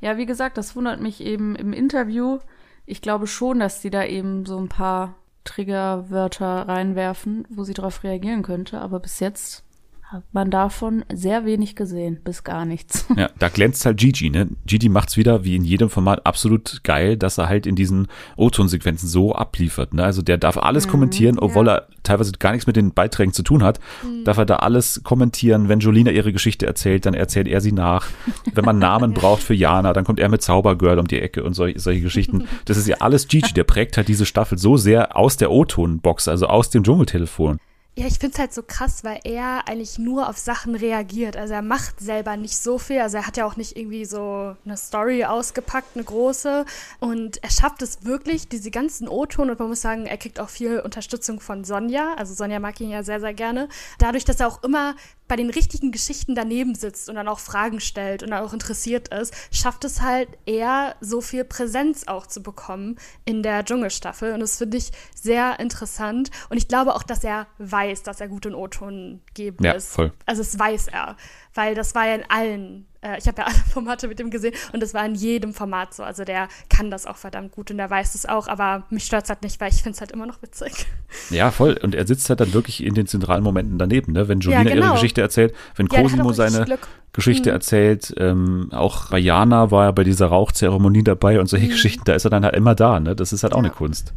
Ja, 0.00 0.16
wie 0.16 0.26
gesagt, 0.26 0.58
das 0.58 0.76
wundert 0.76 1.00
mich 1.00 1.20
eben 1.20 1.56
im 1.56 1.72
Interview. 1.72 2.38
Ich 2.84 3.02
glaube 3.02 3.26
schon, 3.26 3.58
dass 3.58 3.82
sie 3.82 3.90
da 3.90 4.04
eben 4.04 4.46
so 4.46 4.58
ein 4.58 4.68
paar 4.68 5.14
Triggerwörter 5.44 6.68
reinwerfen, 6.68 7.46
wo 7.48 7.64
sie 7.64 7.74
darauf 7.74 8.04
reagieren 8.04 8.42
könnte. 8.42 8.80
Aber 8.80 9.00
bis 9.00 9.20
jetzt 9.20 9.64
hat 10.08 10.22
man 10.32 10.52
davon 10.52 11.04
sehr 11.12 11.44
wenig 11.44 11.74
gesehen, 11.74 12.20
bis 12.22 12.44
gar 12.44 12.64
nichts. 12.64 13.06
Ja, 13.16 13.28
da 13.40 13.48
glänzt 13.48 13.84
halt 13.84 13.96
Gigi, 13.96 14.30
ne? 14.30 14.48
Gigi 14.64 14.88
macht's 14.88 15.16
wieder, 15.16 15.42
wie 15.42 15.56
in 15.56 15.64
jedem 15.64 15.90
Format, 15.90 16.24
absolut 16.24 16.84
geil, 16.84 17.16
dass 17.16 17.38
er 17.38 17.48
halt 17.48 17.66
in 17.66 17.74
diesen 17.74 18.06
O-Ton-Sequenzen 18.36 19.08
so 19.08 19.34
abliefert, 19.34 19.94
ne? 19.94 20.04
Also 20.04 20.22
der 20.22 20.38
darf 20.38 20.58
alles 20.58 20.86
mhm, 20.86 20.90
kommentieren, 20.90 21.38
obwohl 21.40 21.66
ja. 21.66 21.76
er 21.76 21.88
teilweise 22.04 22.30
gar 22.32 22.52
nichts 22.52 22.68
mit 22.68 22.76
den 22.76 22.92
Beiträgen 22.92 23.32
zu 23.32 23.42
tun 23.42 23.64
hat, 23.64 23.80
mhm. 24.04 24.22
darf 24.22 24.38
er 24.38 24.46
da 24.46 24.56
alles 24.56 25.00
kommentieren. 25.02 25.68
Wenn 25.68 25.80
Jolina 25.80 26.12
ihre 26.12 26.32
Geschichte 26.32 26.66
erzählt, 26.66 27.04
dann 27.04 27.14
erzählt 27.14 27.48
er 27.48 27.60
sie 27.60 27.72
nach. 27.72 28.06
Wenn 28.54 28.64
man 28.64 28.78
Namen 28.78 29.12
braucht 29.14 29.42
für 29.42 29.54
Jana, 29.54 29.92
dann 29.92 30.04
kommt 30.04 30.20
er 30.20 30.28
mit 30.28 30.40
Zaubergirl 30.40 31.00
um 31.00 31.08
die 31.08 31.20
Ecke 31.20 31.42
und 31.42 31.54
solche, 31.54 31.80
solche 31.80 32.02
Geschichten. 32.02 32.46
Das 32.64 32.76
ist 32.76 32.86
ja 32.86 32.98
alles 33.00 33.26
Gigi, 33.26 33.52
der 33.52 33.64
prägt 33.64 33.96
halt 33.96 34.06
diese 34.06 34.26
Staffel 34.26 34.56
so 34.56 34.76
sehr 34.76 35.16
aus 35.16 35.36
der 35.36 35.50
O-Ton-Box, 35.50 36.28
also 36.28 36.46
aus 36.46 36.70
dem 36.70 36.84
Dschungeltelefon. 36.84 37.58
Ja, 37.98 38.06
ich 38.06 38.18
finde 38.18 38.34
es 38.34 38.38
halt 38.38 38.52
so 38.52 38.62
krass, 38.62 39.04
weil 39.04 39.20
er 39.24 39.66
eigentlich 39.68 39.98
nur 39.98 40.28
auf 40.28 40.36
Sachen 40.36 40.74
reagiert. 40.74 41.34
Also 41.34 41.54
er 41.54 41.62
macht 41.62 41.98
selber 41.98 42.36
nicht 42.36 42.58
so 42.58 42.76
viel. 42.76 43.00
Also 43.00 43.16
er 43.16 43.26
hat 43.26 43.38
ja 43.38 43.46
auch 43.46 43.56
nicht 43.56 43.74
irgendwie 43.74 44.04
so 44.04 44.54
eine 44.66 44.76
Story 44.76 45.24
ausgepackt, 45.24 45.96
eine 45.96 46.04
große. 46.04 46.66
Und 47.00 47.42
er 47.42 47.50
schafft 47.50 47.80
es 47.80 48.04
wirklich, 48.04 48.48
diese 48.48 48.70
ganzen 48.70 49.08
O-Ton. 49.08 49.48
Und 49.48 49.58
man 49.58 49.68
muss 49.68 49.80
sagen, 49.80 50.04
er 50.04 50.18
kriegt 50.18 50.40
auch 50.40 50.50
viel 50.50 50.80
Unterstützung 50.80 51.40
von 51.40 51.64
Sonja. 51.64 52.12
Also 52.18 52.34
Sonja 52.34 52.60
mag 52.60 52.78
ihn 52.82 52.90
ja 52.90 53.02
sehr, 53.02 53.18
sehr 53.18 53.32
gerne. 53.32 53.66
Dadurch, 53.98 54.26
dass 54.26 54.40
er 54.40 54.48
auch 54.48 54.62
immer 54.62 54.94
bei 55.28 55.36
den 55.36 55.50
richtigen 55.50 55.92
Geschichten 55.92 56.34
daneben 56.34 56.74
sitzt 56.74 57.08
und 57.08 57.16
dann 57.16 57.28
auch 57.28 57.38
Fragen 57.38 57.80
stellt 57.80 58.22
und 58.22 58.30
dann 58.30 58.44
auch 58.44 58.52
interessiert 58.52 59.08
ist, 59.08 59.34
schafft 59.50 59.84
es 59.84 60.00
halt 60.00 60.28
eher 60.46 60.96
so 61.00 61.20
viel 61.20 61.44
Präsenz 61.44 62.06
auch 62.06 62.26
zu 62.26 62.42
bekommen 62.42 62.96
in 63.24 63.42
der 63.42 63.64
Dschungelstaffel. 63.64 64.32
Und 64.32 64.40
das 64.40 64.58
finde 64.58 64.76
ich 64.76 64.92
sehr 65.14 65.58
interessant. 65.58 66.30
Und 66.48 66.56
ich 66.56 66.68
glaube 66.68 66.94
auch, 66.94 67.02
dass 67.02 67.24
er 67.24 67.46
weiß, 67.58 68.02
dass 68.02 68.20
er 68.20 68.28
gut 68.28 68.46
in 68.46 68.54
O-Ton 68.54 69.20
geben 69.34 69.64
ja, 69.64 69.72
ist. 69.72 69.92
Voll. 69.92 70.12
Also 70.26 70.42
es 70.42 70.58
weiß 70.58 70.88
er 70.88 71.16
weil 71.56 71.74
das 71.74 71.94
war 71.94 72.06
ja 72.06 72.14
in 72.14 72.30
allen, 72.30 72.86
äh, 73.06 73.18
ich 73.18 73.26
habe 73.26 73.42
ja 73.42 73.46
alle 73.46 73.54
Formate 73.54 74.08
mit 74.08 74.20
ihm 74.20 74.30
gesehen 74.30 74.54
und 74.72 74.82
das 74.82 74.94
war 74.94 75.04
in 75.04 75.14
jedem 75.14 75.54
Format 75.54 75.94
so. 75.94 76.02
Also 76.02 76.24
der 76.24 76.48
kann 76.68 76.90
das 76.90 77.06
auch 77.06 77.16
verdammt 77.16 77.52
gut 77.52 77.70
und 77.70 77.78
der 77.78 77.90
weiß 77.90 78.14
es 78.14 78.26
auch, 78.26 78.48
aber 78.48 78.84
mich 78.90 79.04
stört 79.04 79.24
es 79.24 79.30
halt 79.30 79.42
nicht, 79.42 79.60
weil 79.60 79.70
ich 79.70 79.82
finde 79.82 79.94
es 79.96 80.00
halt 80.00 80.12
immer 80.12 80.26
noch 80.26 80.42
witzig. 80.42 80.86
Ja, 81.30 81.50
voll. 81.50 81.78
Und 81.82 81.94
er 81.94 82.06
sitzt 82.06 82.28
halt 82.28 82.40
dann 82.40 82.52
wirklich 82.52 82.84
in 82.84 82.94
den 82.94 83.06
zentralen 83.06 83.42
Momenten 83.42 83.78
daneben, 83.78 84.12
ne? 84.12 84.28
Wenn 84.28 84.40
Jolina 84.40 84.62
ja, 84.62 84.74
genau. 84.74 84.86
ihre 84.86 84.94
Geschichte 84.94 85.20
erzählt, 85.20 85.54
wenn 85.76 85.88
ja, 85.90 86.02
Cosimo 86.02 86.32
seine 86.32 86.64
Glück. 86.64 86.88
Geschichte 87.12 87.50
mhm. 87.50 87.54
erzählt, 87.54 88.14
ähm, 88.18 88.68
auch 88.72 89.12
Rayana 89.12 89.70
war 89.70 89.84
ja 89.84 89.92
bei 89.92 90.04
dieser 90.04 90.26
Rauchzeremonie 90.26 91.04
dabei 91.04 91.40
und 91.40 91.46
solche 91.46 91.66
mhm. 91.66 91.70
Geschichten, 91.70 92.02
da 92.04 92.14
ist 92.14 92.24
er 92.24 92.30
dann 92.30 92.44
halt 92.44 92.56
immer 92.56 92.74
da, 92.74 93.00
ne? 93.00 93.16
Das 93.16 93.32
ist 93.32 93.42
halt 93.42 93.54
auch 93.54 93.58
eine 93.58 93.70
Kunst. 93.70 94.12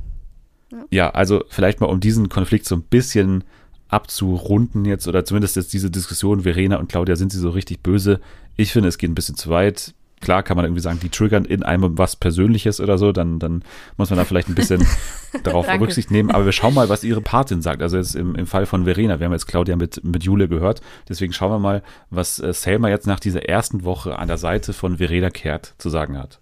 Ja, 0.92 1.10
also 1.10 1.44
vielleicht 1.50 1.82
mal 1.82 1.88
um 1.88 2.00
diesen 2.00 2.30
Konflikt 2.30 2.66
so 2.66 2.76
ein 2.76 2.84
bisschen 2.84 3.44
abzurunden 3.90 4.86
jetzt 4.86 5.08
oder 5.08 5.26
zumindest 5.26 5.56
jetzt 5.56 5.74
diese 5.74 5.92
Diskussion, 5.92 6.42
Verena 6.42 6.78
und 6.78 6.90
Claudia, 6.90 7.16
sind 7.16 7.32
sie 7.32 7.40
so 7.40 7.50
richtig 7.50 7.82
böse? 7.82 8.22
Ich 8.56 8.72
finde, 8.72 8.90
es 8.90 8.98
geht 8.98 9.10
ein 9.10 9.16
bisschen 9.16 9.36
zu 9.36 9.50
weit. 9.50 9.94
klar 10.22 10.44
kann 10.44 10.58
man 10.58 10.66
irgendwie 10.66 10.82
sagen, 10.82 11.00
die 11.00 11.10
triggern 11.10 11.46
in 11.46 11.64
einem 11.64 11.98
was 11.98 12.16
Persönliches 12.16 12.80
oder 12.80 12.98
so, 12.98 13.12
dann, 13.12 13.40
dann 13.40 13.64
muss 13.98 14.10
man 14.10 14.18
da 14.18 14.26
vielleicht 14.26 14.50
ein 14.50 14.56
bisschen 14.56 14.86
darauf 15.44 15.68
Rücksicht 15.68 16.12
nehmen. 16.12 16.30
Aber 16.30 16.46
wir 16.46 16.52
schauen 16.52 16.74
mal, 16.74 16.90
was 16.90 17.04
ihre 17.04 17.22
Patin 17.22 17.62
sagt. 17.62 17.82
Also 17.82 17.98
jetzt 17.98 18.16
im, 18.16 18.36
im 18.36 18.46
Fall 18.46 18.66
von 18.66 18.84
Verena, 18.84 19.20
wir 19.20 19.26
haben 19.26 19.34
jetzt 19.34 19.48
Claudia 19.48 19.76
mit, 19.76 20.04
mit 20.04 20.24
Jule 20.24 20.48
gehört, 20.48 20.82
deswegen 21.08 21.34
schauen 21.34 21.52
wir 21.52 21.60
mal, 21.60 21.84
was 22.10 22.40
äh, 22.40 22.54
Selma 22.54 22.90
jetzt 22.90 23.08
nach 23.08 23.20
dieser 23.20 23.48
ersten 23.48 23.84
Woche 23.86 24.20
an 24.20 24.28
der 24.28 24.38
Seite 24.38 24.74
von 24.74 24.98
Verena 24.98 25.30
Kehrt 25.30 25.74
zu 25.78 25.90
sagen 25.90 26.18
hat. 26.18 26.40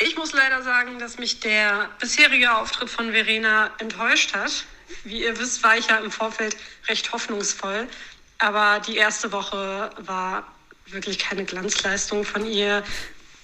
Ich 0.00 0.16
muss 0.16 0.32
leider 0.32 0.62
sagen, 0.62 0.98
dass 0.98 1.18
mich 1.18 1.40
der 1.40 1.88
bisherige 2.00 2.56
Auftritt 2.56 2.90
von 2.90 3.12
Verena 3.12 3.70
enttäuscht 3.78 4.34
hat. 4.34 4.64
Wie 5.04 5.24
ihr 5.24 5.38
wisst, 5.38 5.62
war 5.62 5.76
ich 5.76 5.88
ja 5.88 5.98
im 5.98 6.10
Vorfeld 6.10 6.56
recht 6.88 7.12
hoffnungsvoll. 7.12 7.88
Aber 8.38 8.80
die 8.80 8.96
erste 8.96 9.32
Woche 9.32 9.90
war 9.98 10.46
wirklich 10.86 11.18
keine 11.18 11.44
Glanzleistung 11.44 12.24
von 12.24 12.46
ihr. 12.46 12.82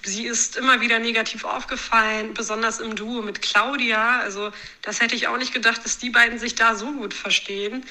Sie 0.02 0.26
ist 0.26 0.56
immer 0.56 0.80
wieder 0.80 0.98
negativ 0.98 1.44
aufgefallen, 1.44 2.32
besonders 2.32 2.80
im 2.80 2.96
Duo 2.96 3.22
mit 3.22 3.42
Claudia. 3.42 4.20
Also 4.20 4.50
das 4.82 5.00
hätte 5.00 5.14
ich 5.14 5.28
auch 5.28 5.36
nicht 5.36 5.52
gedacht, 5.52 5.84
dass 5.84 5.98
die 5.98 6.10
beiden 6.10 6.38
sich 6.38 6.54
da 6.54 6.74
so 6.74 6.92
gut 6.92 7.12
verstehen. 7.12 7.84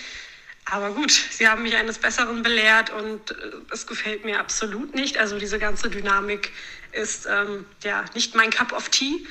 Aber 0.65 0.91
gut, 0.91 1.11
sie 1.11 1.47
haben 1.47 1.63
mich 1.63 1.75
eines 1.75 1.97
Besseren 1.97 2.43
belehrt 2.43 2.91
und 2.91 3.31
äh, 3.31 3.35
es 3.71 3.87
gefällt 3.87 4.23
mir 4.25 4.39
absolut 4.39 4.93
nicht. 4.93 5.17
Also 5.17 5.39
diese 5.39 5.59
ganze 5.59 5.89
Dynamik 5.89 6.51
ist 6.91 7.27
ähm, 7.27 7.65
ja 7.83 8.05
nicht 8.13 8.35
mein 8.35 8.49
Cup 8.49 8.73
of 8.73 8.89
Tea. 8.89 9.25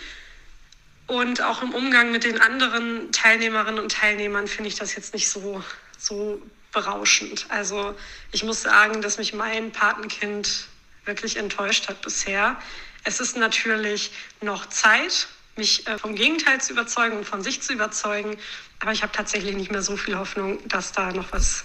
Und 1.08 1.42
auch 1.42 1.62
im 1.62 1.74
Umgang 1.74 2.12
mit 2.12 2.24
den 2.24 2.38
anderen 2.38 3.10
Teilnehmerinnen 3.12 3.80
und 3.80 3.90
Teilnehmern 3.90 4.46
finde 4.46 4.68
ich 4.68 4.74
das 4.74 4.94
jetzt 4.94 5.14
nicht 5.14 5.28
so, 5.28 5.64
so 5.96 6.40
berauschend. 6.70 7.46
Also 7.48 7.94
ich 8.30 8.44
muss 8.44 8.62
sagen, 8.62 9.00
dass 9.00 9.16
mich 9.16 9.32
mein 9.32 9.72
Patenkind 9.72 10.66
wirklich 11.06 11.38
enttäuscht 11.38 11.88
hat 11.88 12.02
bisher. 12.02 12.56
Es 13.04 13.20
ist 13.20 13.38
natürlich 13.38 14.12
noch 14.42 14.66
Zeit, 14.66 15.28
mich 15.56 15.86
äh, 15.86 15.96
vom 15.96 16.14
Gegenteil 16.14 16.60
zu 16.60 16.74
überzeugen 16.74 17.16
und 17.16 17.24
von 17.24 17.42
sich 17.42 17.62
zu 17.62 17.72
überzeugen. 17.72 18.36
Aber 18.80 18.92
ich 18.92 19.02
habe 19.02 19.12
tatsächlich 19.12 19.56
nicht 19.56 19.72
mehr 19.72 19.82
so 19.82 19.96
viel 19.96 20.16
Hoffnung, 20.16 20.58
dass 20.68 20.92
da 20.92 21.10
noch 21.10 21.32
was 21.32 21.64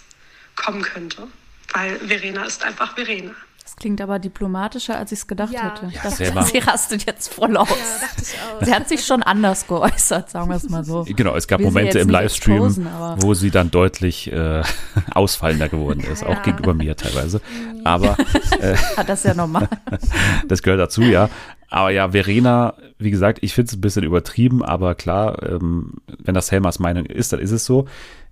kommen 0.55 0.83
könnte. 0.83 1.27
Weil 1.73 1.99
Verena 1.99 2.45
ist 2.45 2.63
einfach 2.63 2.95
Verena. 2.95 3.35
Das 3.75 3.79
klingt 3.81 4.01
aber 4.01 4.19
diplomatischer, 4.19 4.97
als 4.97 5.11
ich 5.11 5.19
es 5.19 5.27
gedacht 5.27 5.51
Ja. 5.51 5.63
hätte. 5.73 5.87
Ja, 5.87 6.03
dachte, 6.03 6.15
selber. 6.15 6.43
sie 6.43 6.59
rastet 6.59 7.05
jetzt 7.07 7.33
voll 7.33 7.57
aus. 7.57 7.67
Ja, 7.69 7.75
dachte 8.07 8.21
ich 8.21 8.35
auch. 8.61 8.63
Sie 8.65 8.73
hat 8.73 8.87
sich 8.87 9.03
schon 9.03 9.23
anders 9.23 9.65
geäußert, 9.67 10.29
sagen 10.29 10.49
wir 10.49 10.57
es 10.57 10.69
mal 10.69 10.85
so. 10.85 11.05
Genau, 11.09 11.35
es 11.35 11.47
gab 11.47 11.59
Will 11.59 11.65
Momente 11.65 11.97
im 11.97 12.07
Livestream, 12.09 12.87
aber- 12.87 13.21
wo 13.23 13.33
sie 13.33 13.49
dann 13.49 13.71
deutlich 13.71 14.31
äh, 14.31 14.61
ausfallender 15.15 15.69
geworden 15.69 16.01
ist, 16.01 16.23
auch 16.23 16.43
gegenüber 16.43 16.75
mir 16.75 16.95
teilweise. 16.95 17.41
Aber 17.83 18.15
äh, 18.61 18.75
Hat 18.95 19.09
das 19.09 19.23
ja 19.23 19.33
normal. 19.33 19.67
das 20.47 20.61
gehört 20.61 20.79
dazu, 20.79 21.01
ja. 21.01 21.29
Aber 21.71 21.89
ja, 21.89 22.11
Verena, 22.11 22.75
wie 22.99 23.09
gesagt, 23.09 23.39
ich 23.41 23.55
finde 23.55 23.69
es 23.69 23.75
ein 23.75 23.81
bisschen 23.81 24.03
übertrieben, 24.03 24.63
aber 24.63 24.93
klar, 24.93 25.41
ähm, 25.41 25.93
wenn 26.19 26.35
das 26.35 26.51
Helmers 26.51 26.77
Meinung 26.77 27.07
ist, 27.07 27.33
dann 27.33 27.39
ist 27.39 27.49
es 27.51 27.65
so. 27.65 27.87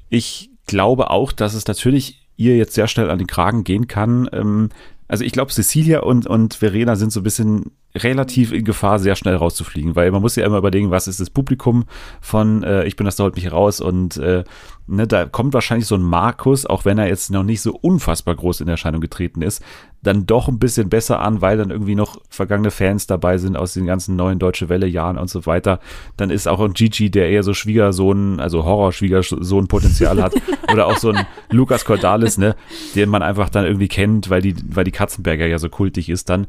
Ich 0.07 0.51
glaube 0.67 1.10
auch, 1.10 1.31
dass 1.31 1.55
es 1.55 1.65
natürlich 1.67 2.27
ihr 2.38 2.55
jetzt 2.57 2.75
sehr 2.75 2.88
schnell 2.88 3.10
an 3.10 3.17
den 3.17 3.27
Kragen 3.27 3.63
gehen 3.63 3.88
kann. 3.88 4.29
Ähm, 4.31 4.69
also 5.12 5.25
ich 5.25 5.34
glaube, 5.34 5.51
Cecilia 5.51 6.00
und, 6.00 6.25
und 6.25 6.53
Verena 6.53 6.96
sind 6.96 7.12
so 7.12 7.20
ein 7.20 7.24
bisschen 7.24 7.72
relativ 7.94 8.53
in 8.53 8.63
Gefahr, 8.63 8.98
sehr 8.98 9.18
schnell 9.18 9.36
rauszufliegen, 9.36 9.94
weil 9.94 10.10
man 10.10 10.22
muss 10.22 10.38
ja 10.38 10.46
immer 10.46 10.58
überlegen, 10.58 10.89
was 10.89 11.10
ist 11.10 11.20
das 11.20 11.30
Publikum 11.30 11.84
von 12.22 12.63
äh, 12.63 12.86
Ich 12.86 12.96
bin 12.96 13.03
das, 13.03 13.18
da 13.18 13.25
holt 13.25 13.36
mich 13.36 13.51
raus 13.51 13.82
und 13.82 14.15
äh, 14.15 14.46
ne, 14.91 15.07
da 15.07 15.25
kommt 15.25 15.53
wahrscheinlich 15.53 15.88
so 15.88 15.95
ein 15.95 16.01
Markus, 16.01 16.65
auch 16.65 16.86
wenn 16.86 16.98
er 16.98 17.07
jetzt 17.07 17.31
noch 17.31 17.43
nicht 17.43 17.62
so 17.62 17.71
unfassbar 17.74 18.36
groß 18.36 18.62
in 18.62 18.67
Erscheinung 18.67 19.01
getreten 19.01 19.41
ist, 19.41 19.63
dann 20.03 20.25
doch 20.25 20.48
ein 20.48 20.60
bisschen 20.60 20.89
besser 20.89 21.19
an, 21.19 21.41
weil 21.41 21.57
dann 21.57 21.69
irgendwie 21.69 21.95
noch 21.95 22.19
vergangene 22.29 22.71
Fans 22.71 23.05
dabei 23.05 23.38
sind 23.38 23.55
aus 23.55 23.74
den 23.74 23.86
ganzen 23.86 24.15
neuen 24.15 24.39
Deutsche 24.39 24.67
Welle 24.67 24.88
Jahren 24.88 25.17
und 25.17 25.29
so 25.29 25.45
weiter. 25.45 25.79
Dann 26.17 26.31
ist 26.31 26.48
auch 26.48 26.60
ein 26.60 26.74
Gigi, 26.74 27.12
der 27.12 27.29
eher 27.29 27.43
so 27.43 27.53
Schwiegersohn, 27.53 28.39
also 28.39 28.65
Horror-Schwiegersohn 28.65 29.67
Potenzial 29.67 30.21
hat 30.21 30.33
oder 30.71 30.88
auch 30.88 30.98
so 30.98 31.12
ein 31.12 31.25
Lukas 31.51 31.86
Cordalis, 31.86 32.38
ne, 32.38 32.55
den 32.95 33.10
man 33.10 33.21
einfach 33.21 33.50
dann 33.50 33.65
irgendwie 33.65 33.88
kennt, 33.88 34.29
weil 34.29 34.41
die, 34.41 34.55
weil 34.67 34.83
die 34.83 34.91
Katzenberger 34.91 35.45
ja 35.45 35.60
so 35.60 35.69
kultig 35.69 36.10
ist, 36.10 36.29
dann, 36.29 36.48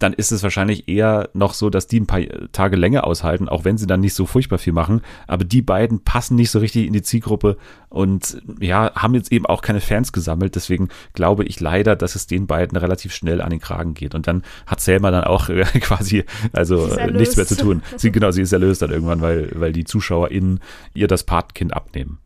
dann 0.00 0.12
ist 0.12 0.32
es 0.32 0.42
wahrscheinlich 0.42 0.88
eher 0.88 1.30
noch 1.34 1.54
so, 1.54 1.70
dass 1.70 1.86
die 1.86 2.00
ein 2.00 2.06
paar 2.06 2.20
Tage 2.50 2.76
länger 2.76 3.06
aushalten, 3.06 3.48
auch 3.48 3.64
wenn 3.64 3.78
sie 3.78 3.86
dann 3.86 4.00
nicht 4.00 4.14
so 4.14 4.26
furchtbar 4.26 4.58
viel 4.58 4.72
machen. 4.72 5.02
Aber 5.28 5.44
die 5.44 5.62
beiden 5.62 6.02
passen 6.02 6.34
nicht 6.34 6.50
so 6.50 6.58
richtig 6.58 6.86
in 6.86 6.92
die 6.92 7.02
Zielgruppe 7.02 7.56
und 7.88 8.42
ja, 8.60 8.92
haben 8.94 9.14
jetzt 9.14 9.32
eben 9.32 9.46
auch 9.46 9.62
keine 9.62 9.80
Fans 9.80 10.12
gesammelt. 10.12 10.54
Deswegen 10.54 10.88
glaube 11.14 11.44
ich 11.44 11.60
leider, 11.60 11.96
dass 11.96 12.14
es 12.14 12.26
den 12.26 12.46
beiden 12.46 12.76
relativ 12.76 13.14
schnell 13.14 13.40
an 13.40 13.50
den 13.50 13.60
Kragen 13.60 13.94
geht. 13.94 14.14
Und 14.14 14.26
dann 14.26 14.42
hat 14.66 14.80
Selma 14.80 15.10
dann 15.10 15.24
auch 15.24 15.48
äh, 15.48 15.64
quasi, 15.80 16.24
also 16.52 16.86
äh, 16.88 17.10
nichts 17.10 17.36
mehr 17.36 17.46
zu 17.46 17.56
tun. 17.56 17.82
Sie, 17.96 18.12
genau, 18.12 18.30
sie 18.30 18.42
ist 18.42 18.52
erlöst 18.52 18.82
dann 18.82 18.90
irgendwann, 18.90 19.20
weil, 19.20 19.50
weil 19.54 19.72
die 19.72 19.84
ZuschauerInnen 19.84 20.60
ihr 20.94 21.08
das 21.08 21.24
Patenkind 21.24 21.74
abnehmen. 21.74 22.18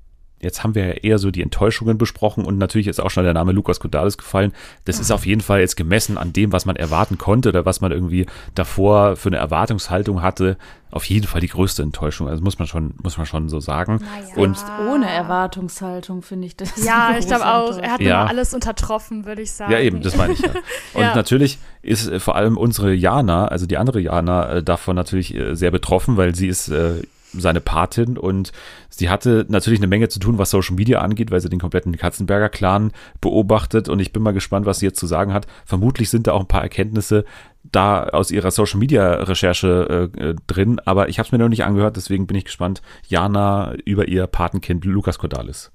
Jetzt 0.42 0.62
haben 0.64 0.74
wir 0.74 0.85
ja 0.87 0.92
eher 0.94 1.18
so 1.18 1.31
die 1.31 1.40
Enttäuschungen 1.42 1.96
besprochen 1.98 2.44
und 2.44 2.59
natürlich 2.59 2.88
ist 2.88 3.00
auch 3.00 3.11
schon 3.11 3.24
der 3.24 3.33
Name 3.33 3.52
Lukas 3.52 3.78
Kodalis 3.81 4.18
gefallen. 4.18 4.52
Das 4.85 4.98
ist 4.98 5.11
auf 5.12 5.24
jeden 5.24 5.40
Fall 5.40 5.61
jetzt 5.61 5.76
gemessen 5.76 6.18
an 6.18 6.33
dem, 6.33 6.52
was 6.52 6.66
man 6.66 6.76
erwarten 6.76 7.16
konnte 7.16 7.48
oder 7.50 7.64
was 7.64 7.81
man 7.81 7.92
irgendwie 7.92 8.26
davor 8.57 9.16
für 9.16 9.28
eine 9.28 9.37
Erwartungshaltung 9.38 10.20
hatte, 10.20 10.57
auf 10.90 11.05
jeden 11.05 11.26
Fall 11.26 11.40
die 11.40 11.48
größte 11.48 11.83
Enttäuschung. 11.83 12.28
Also 12.28 12.42
muss 12.42 12.59
man 12.59 12.68
schon, 12.68 12.94
muss 13.02 13.16
man 13.16 13.24
schon 13.24 13.48
so 13.48 13.61
sagen. 13.61 14.00
Naja. 14.02 14.35
Und 14.37 14.62
Ohne 14.78 15.09
Erwartungshaltung 15.09 16.22
finde 16.22 16.46
ich 16.46 16.57
das. 16.57 16.72
Ja, 16.85 17.14
ich 17.18 17.26
glaube 17.26 17.46
auch. 17.46 17.78
Er 17.78 17.92
hat 17.92 18.00
Ja. 18.00 18.20
immer 18.22 18.28
alles 18.31 18.52
untertroffen, 18.52 19.24
würde 19.24 19.42
ich 19.42 19.52
sagen. 19.52 19.72
Ja, 19.72 19.78
eben, 19.78 20.02
das 20.02 20.16
meine 20.16 20.33
ich 20.35 20.40
ja. 20.40 20.50
Und 20.94 21.02
Ja. 21.02 21.14
natürlich 21.14 21.59
ist 21.83 22.09
äh, 22.09 22.20
vor 22.20 22.37
allem 22.37 22.57
unsere 22.57 22.92
Jana, 22.92 23.46
also 23.46 23.66
die 23.66 23.78
andere 23.78 24.00
Jana, 24.00 24.57
äh, 24.57 24.62
davon 24.62 24.96
natürlich 24.96 25.35
äh, 25.35 25.55
sehr 25.55 25.70
betroffen, 25.70 26.16
weil 26.16 26.35
sie 26.35 26.48
ist 26.48 26.68
seine 27.33 27.61
Patin 27.61 28.18
und 28.18 28.53
sie 28.88 29.11
hatte 29.11 29.47
natürlich 29.49 29.81
eine 29.81 29.87
Menge 29.87 30.09
zu 30.09 30.18
tun, 30.18 30.38
was 30.38 30.51
Social 30.51 30.77
Media 30.77 31.01
angeht, 31.01 31.31
weil 31.31 31.40
sie 31.40 31.49
den 31.49 31.61
kompletten 31.61 31.97
Katzenberger 31.97 32.49
Clan 32.49 32.92
beobachtet 33.21 33.88
und 33.88 34.01
ich 34.01 34.12
bin 34.12 34.23
mal 34.23 34.33
gespannt, 34.33 34.66
was 34.66 34.79
sie 34.79 34.87
jetzt 34.87 34.99
zu 34.99 35.07
sagen 35.07 35.33
hat. 35.33 35.47
Vermutlich 35.64 36.11
sind 36.11 36.27
da 36.27 36.33
auch 36.33 36.40
ein 36.40 36.49
paar 36.49 36.62
Erkenntnisse 36.62 37.25
da 37.64 38.05
aus 38.05 38.31
ihrer 38.31 38.51
Social 38.51 38.79
Media 38.79 39.14
Recherche 39.14 40.11
äh, 40.16 40.21
äh, 40.21 40.35
drin, 40.47 40.81
aber 40.85 41.09
ich 41.09 41.18
habe 41.18 41.27
es 41.27 41.33
mir 41.33 41.38
noch 41.38 41.49
nicht 41.49 41.64
angehört, 41.64 41.97
deswegen 41.97 42.27
bin 42.27 42.37
ich 42.37 42.45
gespannt. 42.45 42.83
Jana 43.07 43.75
über 43.85 44.09
ihr 44.09 44.27
Patenkind 44.27 44.85
Lukas 44.85 45.18
Cordalis. 45.18 45.71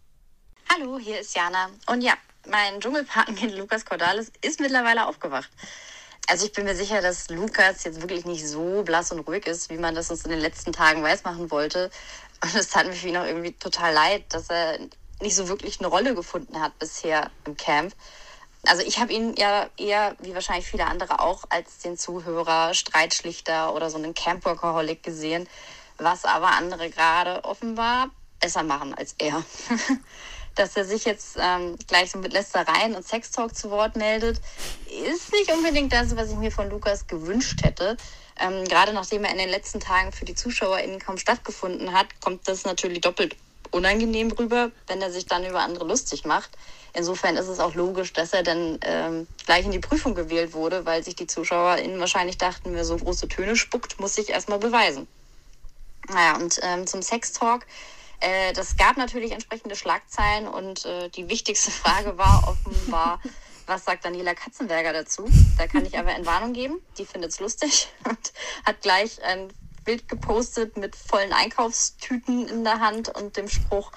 Hallo, 0.73 0.99
hier 0.99 1.21
ist 1.21 1.35
Jana. 1.35 1.69
Und 1.91 2.01
ja, 2.01 2.13
mein 2.49 2.79
Dschungelpatenkind 2.79 3.57
Lukas 3.57 3.85
Cordalis 3.85 4.31
ist 4.41 4.59
mittlerweile 4.59 5.07
aufgewacht. 5.07 5.49
Also 6.29 6.45
ich 6.45 6.51
bin 6.51 6.65
mir 6.65 6.75
sicher, 6.75 7.01
dass 7.01 7.29
Lukas 7.29 7.85
jetzt 7.85 8.01
wirklich 8.01 8.25
nicht 8.25 8.45
so 8.45 8.83
blass 8.83 9.13
und 9.13 9.19
ruhig 9.19 9.47
ist, 9.47 9.69
wie 9.69 9.77
man 9.77 9.95
das 9.95 10.11
uns 10.11 10.25
in 10.25 10.31
den 10.31 10.41
letzten 10.41 10.73
Tagen 10.73 11.01
weismachen 11.01 11.49
wollte. 11.51 11.89
Und 12.43 12.53
es 12.53 12.67
tat 12.67 12.85
mir 12.85 12.93
für 12.93 13.07
ihn 13.07 13.17
auch 13.17 13.25
irgendwie 13.25 13.53
total 13.53 13.93
leid, 13.93 14.25
dass 14.29 14.49
er 14.49 14.77
nicht 15.21 15.35
so 15.35 15.47
wirklich 15.47 15.79
eine 15.79 15.87
Rolle 15.87 16.15
gefunden 16.15 16.59
hat 16.61 16.77
bisher 16.79 17.31
im 17.45 17.55
Camp. 17.55 17.93
Also 18.65 18.83
ich 18.83 18.99
habe 18.99 19.13
ihn 19.13 19.35
ja 19.37 19.69
eher, 19.77 20.17
wie 20.19 20.33
wahrscheinlich 20.33 20.67
viele 20.67 20.85
andere 20.85 21.21
auch, 21.21 21.45
als 21.49 21.79
den 21.79 21.97
Zuhörer, 21.97 22.73
Streitschlichter 22.73 23.73
oder 23.73 23.89
so 23.89 23.97
einen 23.97 24.13
Camp-Workaholic 24.13 25.03
gesehen, 25.03 25.47
was 25.97 26.25
aber 26.25 26.47
andere 26.47 26.89
gerade 26.89 27.45
offenbar 27.45 28.09
besser 28.41 28.63
machen 28.63 28.93
als 28.93 29.15
er. 29.17 29.43
Dass 30.57 30.75
er 30.75 30.85
sich 30.85 31.05
jetzt 31.05 31.37
ähm, 31.39 31.77
gleich 31.87 32.11
so 32.11 32.17
mit 32.17 32.33
Lästereien 32.33 32.95
und 32.95 33.07
Sextalk 33.07 33.55
zu 33.55 33.69
Wort 33.69 33.95
meldet, 33.95 34.41
ist 35.07 35.31
nicht 35.31 35.51
unbedingt 35.51 35.93
das, 35.93 36.15
was 36.15 36.31
ich 36.31 36.35
mir 36.35 36.51
von 36.51 36.69
Lukas 36.69 37.07
gewünscht 37.07 37.63
hätte. 37.63 37.95
Ähm, 38.39 38.65
gerade 38.65 38.91
nachdem 38.91 39.23
er 39.23 39.31
in 39.31 39.37
den 39.37 39.49
letzten 39.49 39.79
Tagen 39.79 40.11
für 40.11 40.25
die 40.25 40.35
ZuschauerInnen 40.35 40.99
kaum 40.99 41.17
stattgefunden 41.17 41.93
hat, 41.93 42.07
kommt 42.21 42.47
das 42.47 42.65
natürlich 42.65 43.01
doppelt 43.01 43.35
unangenehm 43.71 44.31
rüber, 44.31 44.71
wenn 44.87 45.01
er 45.01 45.11
sich 45.11 45.25
dann 45.25 45.45
über 45.45 45.59
andere 45.59 45.85
lustig 45.85 46.25
macht. 46.25 46.51
Insofern 46.93 47.37
ist 47.37 47.47
es 47.47 47.59
auch 47.59 47.75
logisch, 47.75 48.13
dass 48.13 48.33
er 48.33 48.43
dann 48.43 48.79
ähm, 48.81 49.27
gleich 49.45 49.65
in 49.65 49.71
die 49.71 49.79
Prüfung 49.79 50.15
gewählt 50.15 50.53
wurde, 50.53 50.85
weil 50.85 51.03
sich 51.03 51.15
die 51.15 51.27
ZuschauerInnen 51.27 51.99
wahrscheinlich 51.99 52.37
dachten, 52.37 52.73
wer 52.73 52.85
so 52.85 52.97
große 52.97 53.27
Töne 53.27 53.55
spuckt, 53.55 53.99
muss 53.99 54.15
sich 54.15 54.29
erstmal 54.29 54.59
beweisen. 54.59 55.07
Naja, 56.09 56.37
und 56.37 56.59
ähm, 56.63 56.87
zum 56.87 57.01
Sextalk. 57.01 57.65
Äh, 58.19 58.53
das 58.53 58.77
gab 58.77 58.97
natürlich 58.97 59.31
entsprechende 59.31 59.75
Schlagzeilen 59.75 60.47
und 60.47 60.85
äh, 60.85 61.09
die 61.09 61.29
wichtigste 61.29 61.71
Frage 61.83 62.17
war 62.17 62.47
offenbar, 62.47 63.21
was 63.67 63.85
sagt 63.85 64.05
Daniela 64.05 64.33
Katzenberger 64.33 64.93
dazu? 64.93 65.29
Da 65.57 65.67
kann 65.67 65.85
ich 65.85 65.97
aber 65.97 66.11
Entwarnung 66.11 66.53
geben. 66.53 66.79
Die 66.97 67.05
findet 67.05 67.31
es 67.31 67.39
lustig 67.39 67.89
und 68.05 68.33
hat 68.65 68.81
gleich 68.81 69.21
ein 69.23 69.49
Bild 69.83 70.07
gepostet 70.09 70.77
mit 70.77 70.95
vollen 70.95 71.31
Einkaufstüten 71.31 72.47
in 72.47 72.63
der 72.63 72.79
Hand 72.79 73.09
und 73.09 73.37
dem 73.37 73.47
Spruch, 73.47 73.91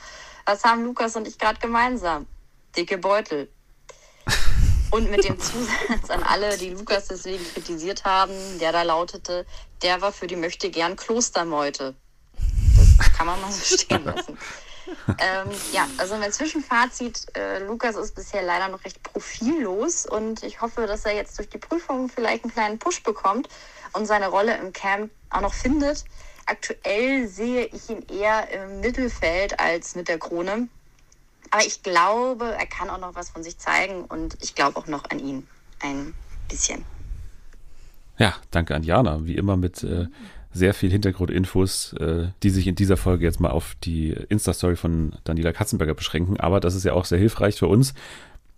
was 0.44 0.64
haben 0.64 0.84
Lukas 0.84 1.16
und 1.16 1.26
ich 1.26 1.38
gerade 1.38 1.58
gemeinsam? 1.58 2.26
Dicke 2.76 2.98
Beutel. 2.98 3.50
Und 4.90 5.10
mit 5.10 5.24
dem 5.24 5.38
Zusatz 5.38 6.10
an 6.10 6.22
alle, 6.22 6.58
die 6.58 6.70
Lukas 6.70 7.06
deswegen 7.08 7.44
kritisiert 7.52 8.04
haben, 8.04 8.32
der 8.58 8.72
da 8.72 8.82
lautete, 8.82 9.46
der 9.82 10.00
war 10.00 10.12
für 10.12 10.26
die 10.26 10.36
möchte 10.36 10.70
gern 10.70 10.96
Klostermeute. 10.96 11.94
Kann 13.20 13.26
man 13.26 13.40
mal 13.42 13.52
so 13.52 13.76
stehen 13.76 14.02
lassen. 14.02 14.38
ähm, 15.18 15.50
ja, 15.72 15.86
also 15.98 16.16
mein 16.16 16.32
Zwischenfazit, 16.32 17.26
äh, 17.36 17.62
Lukas 17.62 17.94
ist 17.96 18.14
bisher 18.14 18.42
leider 18.42 18.68
noch 18.68 18.82
recht 18.82 19.02
profillos 19.02 20.06
und 20.06 20.42
ich 20.42 20.62
hoffe, 20.62 20.86
dass 20.86 21.04
er 21.04 21.14
jetzt 21.14 21.36
durch 21.36 21.50
die 21.50 21.58
Prüfung 21.58 22.08
vielleicht 22.08 22.44
einen 22.44 22.52
kleinen 22.54 22.78
Push 22.78 23.02
bekommt 23.02 23.50
und 23.92 24.06
seine 24.06 24.28
Rolle 24.28 24.56
im 24.56 24.72
Camp 24.72 25.10
auch 25.28 25.42
noch 25.42 25.52
findet. 25.52 26.06
Aktuell 26.46 27.28
sehe 27.28 27.66
ich 27.66 27.90
ihn 27.90 28.06
eher 28.08 28.48
im 28.52 28.80
Mittelfeld 28.80 29.60
als 29.60 29.96
mit 29.96 30.08
der 30.08 30.18
Krone. 30.18 30.68
Aber 31.50 31.62
ich 31.62 31.82
glaube, 31.82 32.54
er 32.58 32.66
kann 32.66 32.88
auch 32.88 33.00
noch 33.00 33.14
was 33.16 33.28
von 33.28 33.42
sich 33.42 33.58
zeigen 33.58 34.06
und 34.06 34.38
ich 34.40 34.54
glaube 34.54 34.78
auch 34.78 34.86
noch 34.86 35.10
an 35.10 35.18
ihn 35.18 35.46
ein 35.80 36.14
bisschen. 36.48 36.86
Ja, 38.16 38.34
danke 38.50 38.74
an 38.74 38.82
Jana, 38.82 39.26
wie 39.26 39.36
immer 39.36 39.58
mit 39.58 39.82
äh, 39.82 40.06
sehr 40.52 40.74
viel 40.74 40.90
Hintergrundinfos, 40.90 41.92
äh, 41.94 42.28
die 42.42 42.50
sich 42.50 42.66
in 42.66 42.74
dieser 42.74 42.96
Folge 42.96 43.24
jetzt 43.24 43.40
mal 43.40 43.50
auf 43.50 43.76
die 43.84 44.10
Insta-Story 44.28 44.76
von 44.76 45.12
Daniela 45.24 45.52
Katzenberger 45.52 45.94
beschränken. 45.94 46.40
Aber 46.40 46.60
das 46.60 46.74
ist 46.74 46.84
ja 46.84 46.92
auch 46.92 47.04
sehr 47.04 47.18
hilfreich 47.18 47.56
für 47.56 47.68
uns. 47.68 47.94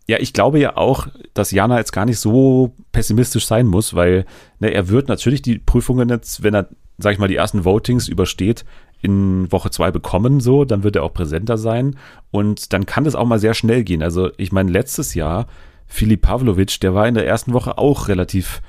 Ja, 0.09 0.19
ich 0.19 0.33
glaube 0.33 0.59
ja 0.59 0.77
auch, 0.77 1.09
dass 1.35 1.53
Jana 1.53 1.79
jetzt 1.79 1.93
gar 1.93 2.07
nicht 2.07 2.19
so 2.19 2.75
pessimistisch 2.91 3.47
sein 3.47 3.67
muss, 3.67 3.95
weil 3.95 4.25
ne, 4.59 4.73
er 4.73 4.89
wird 4.89 5.09
natürlich 5.09 5.43
die 5.43 5.59
Prüfungen 5.59 6.09
jetzt, 6.09 6.43
wenn 6.43 6.55
er, 6.55 6.69
sag 6.99 7.13
ich 7.13 7.19
mal, 7.19 7.29
die 7.29 7.37
ersten 7.37 7.65
Votings 7.65 8.09
übersteht, 8.09 8.65
in 9.01 9.51
Woche 9.51 9.71
zwei 9.71 9.91
bekommen, 9.91 10.41
so, 10.41 10.65
dann 10.65 10.85
wird 10.85 10.97
er 10.97 11.03
auch 11.03 11.13
präsenter 11.13 11.59
sein 11.59 11.97
und 12.31 12.73
dann 12.73 12.87
kann 12.87 13.05
das 13.05 13.17
auch 13.17 13.27
mal 13.27 13.41
sehr 13.41 13.55
schnell 13.55 13.85
gehen. 13.85 14.03
Also 14.03 14.31
ich 14.39 14.53
meine, 14.53 14.71
letztes 14.71 15.15
Jahr, 15.15 15.47
Filip 15.87 16.23
Pavlovic, 16.23 16.81
der 16.81 16.95
war 16.95 17.07
in 17.07 17.15
der 17.15 17.27
ersten 17.27 17.53
Woche 17.53 17.79
auch 17.79 18.09
relativ 18.09 18.63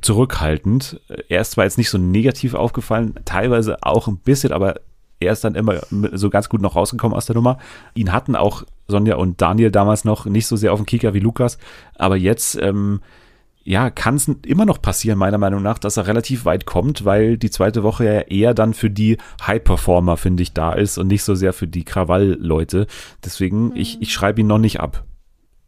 zurückhaltend. 0.00 1.00
Er 1.28 1.40
ist 1.40 1.52
zwar 1.52 1.64
jetzt 1.64 1.78
nicht 1.78 1.90
so 1.90 1.98
negativ 1.98 2.54
aufgefallen, 2.54 3.14
teilweise 3.24 3.82
auch 3.82 4.08
ein 4.08 4.18
bisschen, 4.18 4.52
aber 4.52 4.76
er 5.20 5.32
ist 5.32 5.44
dann 5.44 5.54
immer 5.54 5.80
so 6.12 6.30
ganz 6.30 6.48
gut 6.48 6.60
noch 6.60 6.76
rausgekommen 6.76 7.16
aus 7.16 7.26
der 7.26 7.36
Nummer. 7.36 7.58
Ihn 7.94 8.12
hatten 8.12 8.36
auch 8.36 8.64
Sonja 8.88 9.16
und 9.16 9.40
Daniel 9.40 9.70
damals 9.70 10.04
noch 10.04 10.26
nicht 10.26 10.46
so 10.46 10.56
sehr 10.56 10.72
auf 10.72 10.80
dem 10.80 10.86
Kicker 10.86 11.14
wie 11.14 11.20
Lukas, 11.20 11.58
aber 11.96 12.16
jetzt 12.16 12.56
ähm, 12.60 13.00
ja, 13.64 13.88
kann 13.88 14.16
es 14.16 14.28
immer 14.28 14.66
noch 14.66 14.80
passieren, 14.80 15.18
meiner 15.18 15.38
Meinung 15.38 15.62
nach, 15.62 15.78
dass 15.78 15.96
er 15.96 16.06
relativ 16.06 16.44
weit 16.44 16.66
kommt, 16.66 17.06
weil 17.06 17.38
die 17.38 17.50
zweite 17.50 17.82
Woche 17.82 18.04
ja 18.04 18.20
eher 18.20 18.52
dann 18.52 18.74
für 18.74 18.90
die 18.90 19.16
High-Performer, 19.46 20.18
finde 20.18 20.42
ich, 20.42 20.52
da 20.52 20.74
ist 20.74 20.98
und 20.98 21.06
nicht 21.06 21.24
so 21.24 21.34
sehr 21.34 21.54
für 21.54 21.66
die 21.66 21.84
Krawall-Leute. 21.84 22.86
Deswegen, 23.24 23.68
mhm. 23.68 23.76
ich, 23.76 24.02
ich 24.02 24.12
schreibe 24.12 24.42
ihn 24.42 24.46
noch 24.46 24.58
nicht 24.58 24.80
ab. 24.80 25.04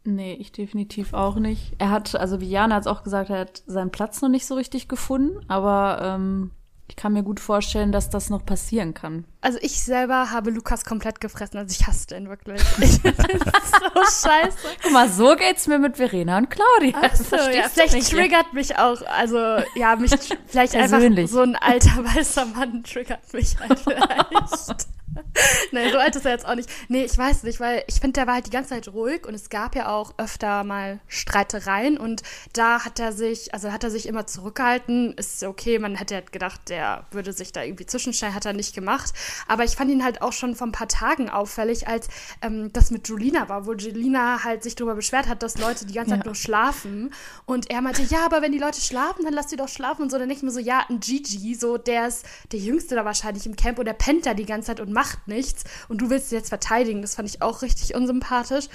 Nee, 0.09 0.37
ich 0.39 0.53
definitiv 0.53 1.13
auch 1.13 1.35
nicht. 1.35 1.73
Er 1.79 1.89
hat, 1.89 2.15
also 2.15 2.39
wie 2.39 2.49
Jana 2.49 2.75
hat 2.75 2.83
es 2.83 2.87
auch 2.87 3.03
gesagt, 3.03 3.29
er 3.29 3.39
hat 3.39 3.61
seinen 3.67 3.91
Platz 3.91 4.21
noch 4.21 4.29
nicht 4.29 4.45
so 4.45 4.55
richtig 4.55 4.87
gefunden, 4.87 5.43
aber 5.49 5.99
ähm, 6.01 6.51
ich 6.87 6.95
kann 6.95 7.11
mir 7.11 7.23
gut 7.23 7.41
vorstellen, 7.41 7.91
dass 7.91 8.09
das 8.09 8.29
noch 8.29 8.45
passieren 8.45 8.93
kann. 8.93 9.25
Also 9.41 9.59
ich 9.61 9.83
selber 9.83 10.31
habe 10.31 10.49
Lukas 10.51 10.85
komplett 10.85 11.19
gefressen. 11.19 11.57
Also 11.57 11.75
ich 11.77 11.85
hasse 11.85 12.07
den 12.07 12.29
wirklich. 12.29 12.61
Ich 12.79 13.01
finde 13.01 13.17
so 13.17 14.29
scheiße. 14.29 14.57
Guck 14.81 14.93
mal, 14.93 15.09
so 15.09 15.35
geht's 15.35 15.67
mir 15.67 15.77
mit 15.77 15.97
Verena 15.97 16.37
und 16.37 16.49
Claudia. 16.49 17.01
Ach 17.01 17.13
so, 17.13 17.35
ja, 17.35 17.67
vielleicht 17.67 18.09
triggert 18.09 18.53
mich 18.53 18.77
auch, 18.77 19.01
also 19.07 19.37
ja, 19.75 19.97
mich 19.97 20.11
vielleicht 20.47 20.73
einfach 20.73 21.01
so 21.27 21.41
ein 21.41 21.57
alter 21.57 22.05
weißer 22.15 22.45
Mann 22.45 22.81
triggert 22.83 23.33
mich 23.33 23.59
halt 23.59 23.77
vielleicht. 23.83 24.87
nee, 25.71 25.91
so 25.91 25.97
alt 25.97 26.15
ist 26.15 26.25
er 26.25 26.31
jetzt 26.31 26.45
auch 26.45 26.55
nicht. 26.55 26.69
Nee, 26.87 27.03
ich 27.03 27.17
weiß 27.17 27.43
nicht, 27.43 27.59
weil 27.59 27.83
ich 27.87 27.99
finde, 27.99 28.13
der 28.13 28.27
war 28.27 28.35
halt 28.35 28.47
die 28.47 28.51
ganze 28.51 28.71
Zeit 28.71 28.87
ruhig 28.89 29.25
und 29.25 29.33
es 29.33 29.49
gab 29.49 29.75
ja 29.75 29.89
auch 29.89 30.13
öfter 30.17 30.63
mal 30.63 30.99
Streitereien 31.07 31.97
und 31.97 32.23
da 32.53 32.85
hat 32.85 32.99
er 32.99 33.11
sich, 33.11 33.53
also 33.53 33.71
hat 33.71 33.83
er 33.83 33.91
sich 33.91 34.07
immer 34.07 34.27
zurückgehalten. 34.27 35.13
Ist 35.13 35.43
okay, 35.43 35.79
man 35.79 35.95
hätte 35.95 36.15
halt 36.15 36.31
gedacht, 36.31 36.61
der 36.69 37.05
würde 37.11 37.33
sich 37.33 37.51
da 37.51 37.63
irgendwie 37.63 37.85
zwischenstellen, 37.85 38.35
hat 38.35 38.45
er 38.45 38.53
nicht 38.53 38.75
gemacht. 38.75 39.13
Aber 39.47 39.63
ich 39.63 39.75
fand 39.75 39.91
ihn 39.91 40.03
halt 40.03 40.21
auch 40.21 40.33
schon 40.33 40.55
vor 40.55 40.67
ein 40.67 40.71
paar 40.71 40.87
Tagen 40.87 41.29
auffällig, 41.29 41.87
als 41.87 42.07
ähm, 42.41 42.71
das 42.73 42.91
mit 42.91 43.07
Julina 43.07 43.49
war, 43.49 43.65
wo 43.65 43.73
Julina 43.73 44.43
halt 44.43 44.63
sich 44.63 44.75
darüber 44.75 44.95
beschwert 44.95 45.27
hat, 45.27 45.43
dass 45.43 45.57
Leute 45.57 45.85
die 45.85 45.93
ganze 45.93 46.11
Zeit 46.11 46.19
ja. 46.19 46.25
nur 46.25 46.35
schlafen. 46.35 47.13
Und 47.45 47.69
er 47.69 47.81
meinte, 47.81 48.03
ja, 48.03 48.25
aber 48.25 48.41
wenn 48.41 48.51
die 48.51 48.59
Leute 48.59 48.81
schlafen, 48.81 49.23
dann 49.23 49.33
lass 49.33 49.49
sie 49.49 49.57
doch 49.57 49.69
schlafen 49.69 50.03
und 50.03 50.11
so. 50.11 50.17
Dann 50.17 50.27
denke 50.27 50.39
ich 50.39 50.43
mir 50.43 50.51
so, 50.51 50.59
ja, 50.59 50.85
ein 50.89 50.99
Gigi, 50.99 51.55
so 51.55 51.77
der 51.77 52.07
ist 52.07 52.25
der 52.51 52.59
Jüngste 52.59 52.95
da 52.95 53.05
wahrscheinlich 53.05 53.45
im 53.45 53.55
Camp 53.55 53.79
und 53.79 53.85
der 53.85 53.93
pennt 53.93 54.25
da 54.25 54.33
die 54.33 54.45
ganze 54.45 54.67
Zeit 54.67 54.79
und 54.79 54.91
macht 54.91 55.06
nichts. 55.25 55.63
Und 55.87 56.01
du 56.01 56.09
willst 56.09 56.29
sie 56.29 56.35
jetzt 56.35 56.49
verteidigen. 56.49 57.01
Das 57.01 57.15
fand 57.15 57.29
ich 57.29 57.41
auch 57.41 57.61
richtig 57.61 57.95
unsympathisch. 57.95 58.65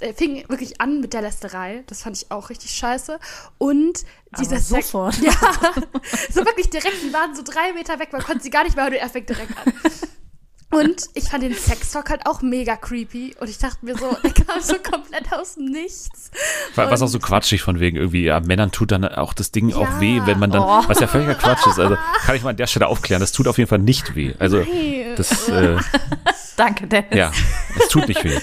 Er 0.00 0.14
fing 0.14 0.48
wirklich 0.48 0.80
an 0.80 1.00
mit 1.00 1.12
der 1.12 1.22
Lästerei. 1.22 1.84
Das 1.86 2.02
fand 2.02 2.16
ich 2.16 2.30
auch 2.30 2.50
richtig 2.50 2.72
scheiße. 2.72 3.18
Und 3.58 4.04
dieser 4.38 4.56
Aber 4.56 4.60
sofort. 4.60 5.16
ja, 5.20 5.32
so 6.30 6.44
wirklich 6.44 6.70
direkt, 6.70 7.02
die 7.02 7.12
waren 7.12 7.34
so 7.34 7.42
drei 7.42 7.72
Meter 7.72 7.98
weg, 7.98 8.12
man 8.12 8.22
konnte 8.22 8.42
sie 8.42 8.50
gar 8.50 8.64
nicht 8.64 8.76
mehr 8.76 8.84
hören, 8.84 8.94
er 8.94 9.08
fängt 9.08 9.28
direkt 9.28 9.56
an. 9.58 9.72
Und 10.72 11.06
ich 11.14 11.24
fand 11.24 11.42
den 11.42 11.54
Sextalk 11.54 12.10
halt 12.10 12.26
auch 12.26 12.42
mega 12.42 12.76
creepy. 12.76 13.34
Und 13.40 13.50
ich 13.50 13.58
dachte 13.58 13.84
mir 13.84 13.96
so, 13.96 14.16
der 14.22 14.30
kam 14.30 14.60
so 14.60 14.74
komplett 14.74 15.32
aus 15.32 15.56
dem 15.56 15.66
Nichts. 15.66 16.30
Was 16.76 17.02
auch 17.02 17.08
so 17.08 17.18
quatschig 17.18 17.62
von 17.62 17.80
wegen 17.80 17.96
irgendwie, 17.96 18.24
ja, 18.24 18.38
Männern 18.40 18.70
tut 18.70 18.92
dann 18.92 19.04
auch 19.04 19.34
das 19.34 19.50
Ding 19.50 19.70
ja. 19.70 19.76
auch 19.76 20.00
weh, 20.00 20.20
wenn 20.24 20.38
man 20.38 20.50
dann, 20.50 20.62
oh. 20.62 20.84
was 20.86 21.00
ja 21.00 21.08
völliger 21.08 21.34
Quatsch 21.34 21.66
ist. 21.66 21.78
Also 21.78 21.96
kann 22.24 22.36
ich 22.36 22.42
mal 22.42 22.50
an 22.50 22.56
der 22.56 22.68
Stelle 22.68 22.86
aufklären, 22.86 23.20
das 23.20 23.32
tut 23.32 23.48
auf 23.48 23.58
jeden 23.58 23.68
Fall 23.68 23.80
nicht 23.80 24.14
weh. 24.14 24.34
Also 24.38 24.58
Nein. 24.58 25.14
das. 25.16 25.48
Äh, 25.48 25.76
Danke, 26.56 26.86
Dennis. 26.86 27.14
Ja, 27.14 27.32
es 27.78 27.88
tut 27.88 28.06
nicht 28.06 28.22
weh. 28.22 28.38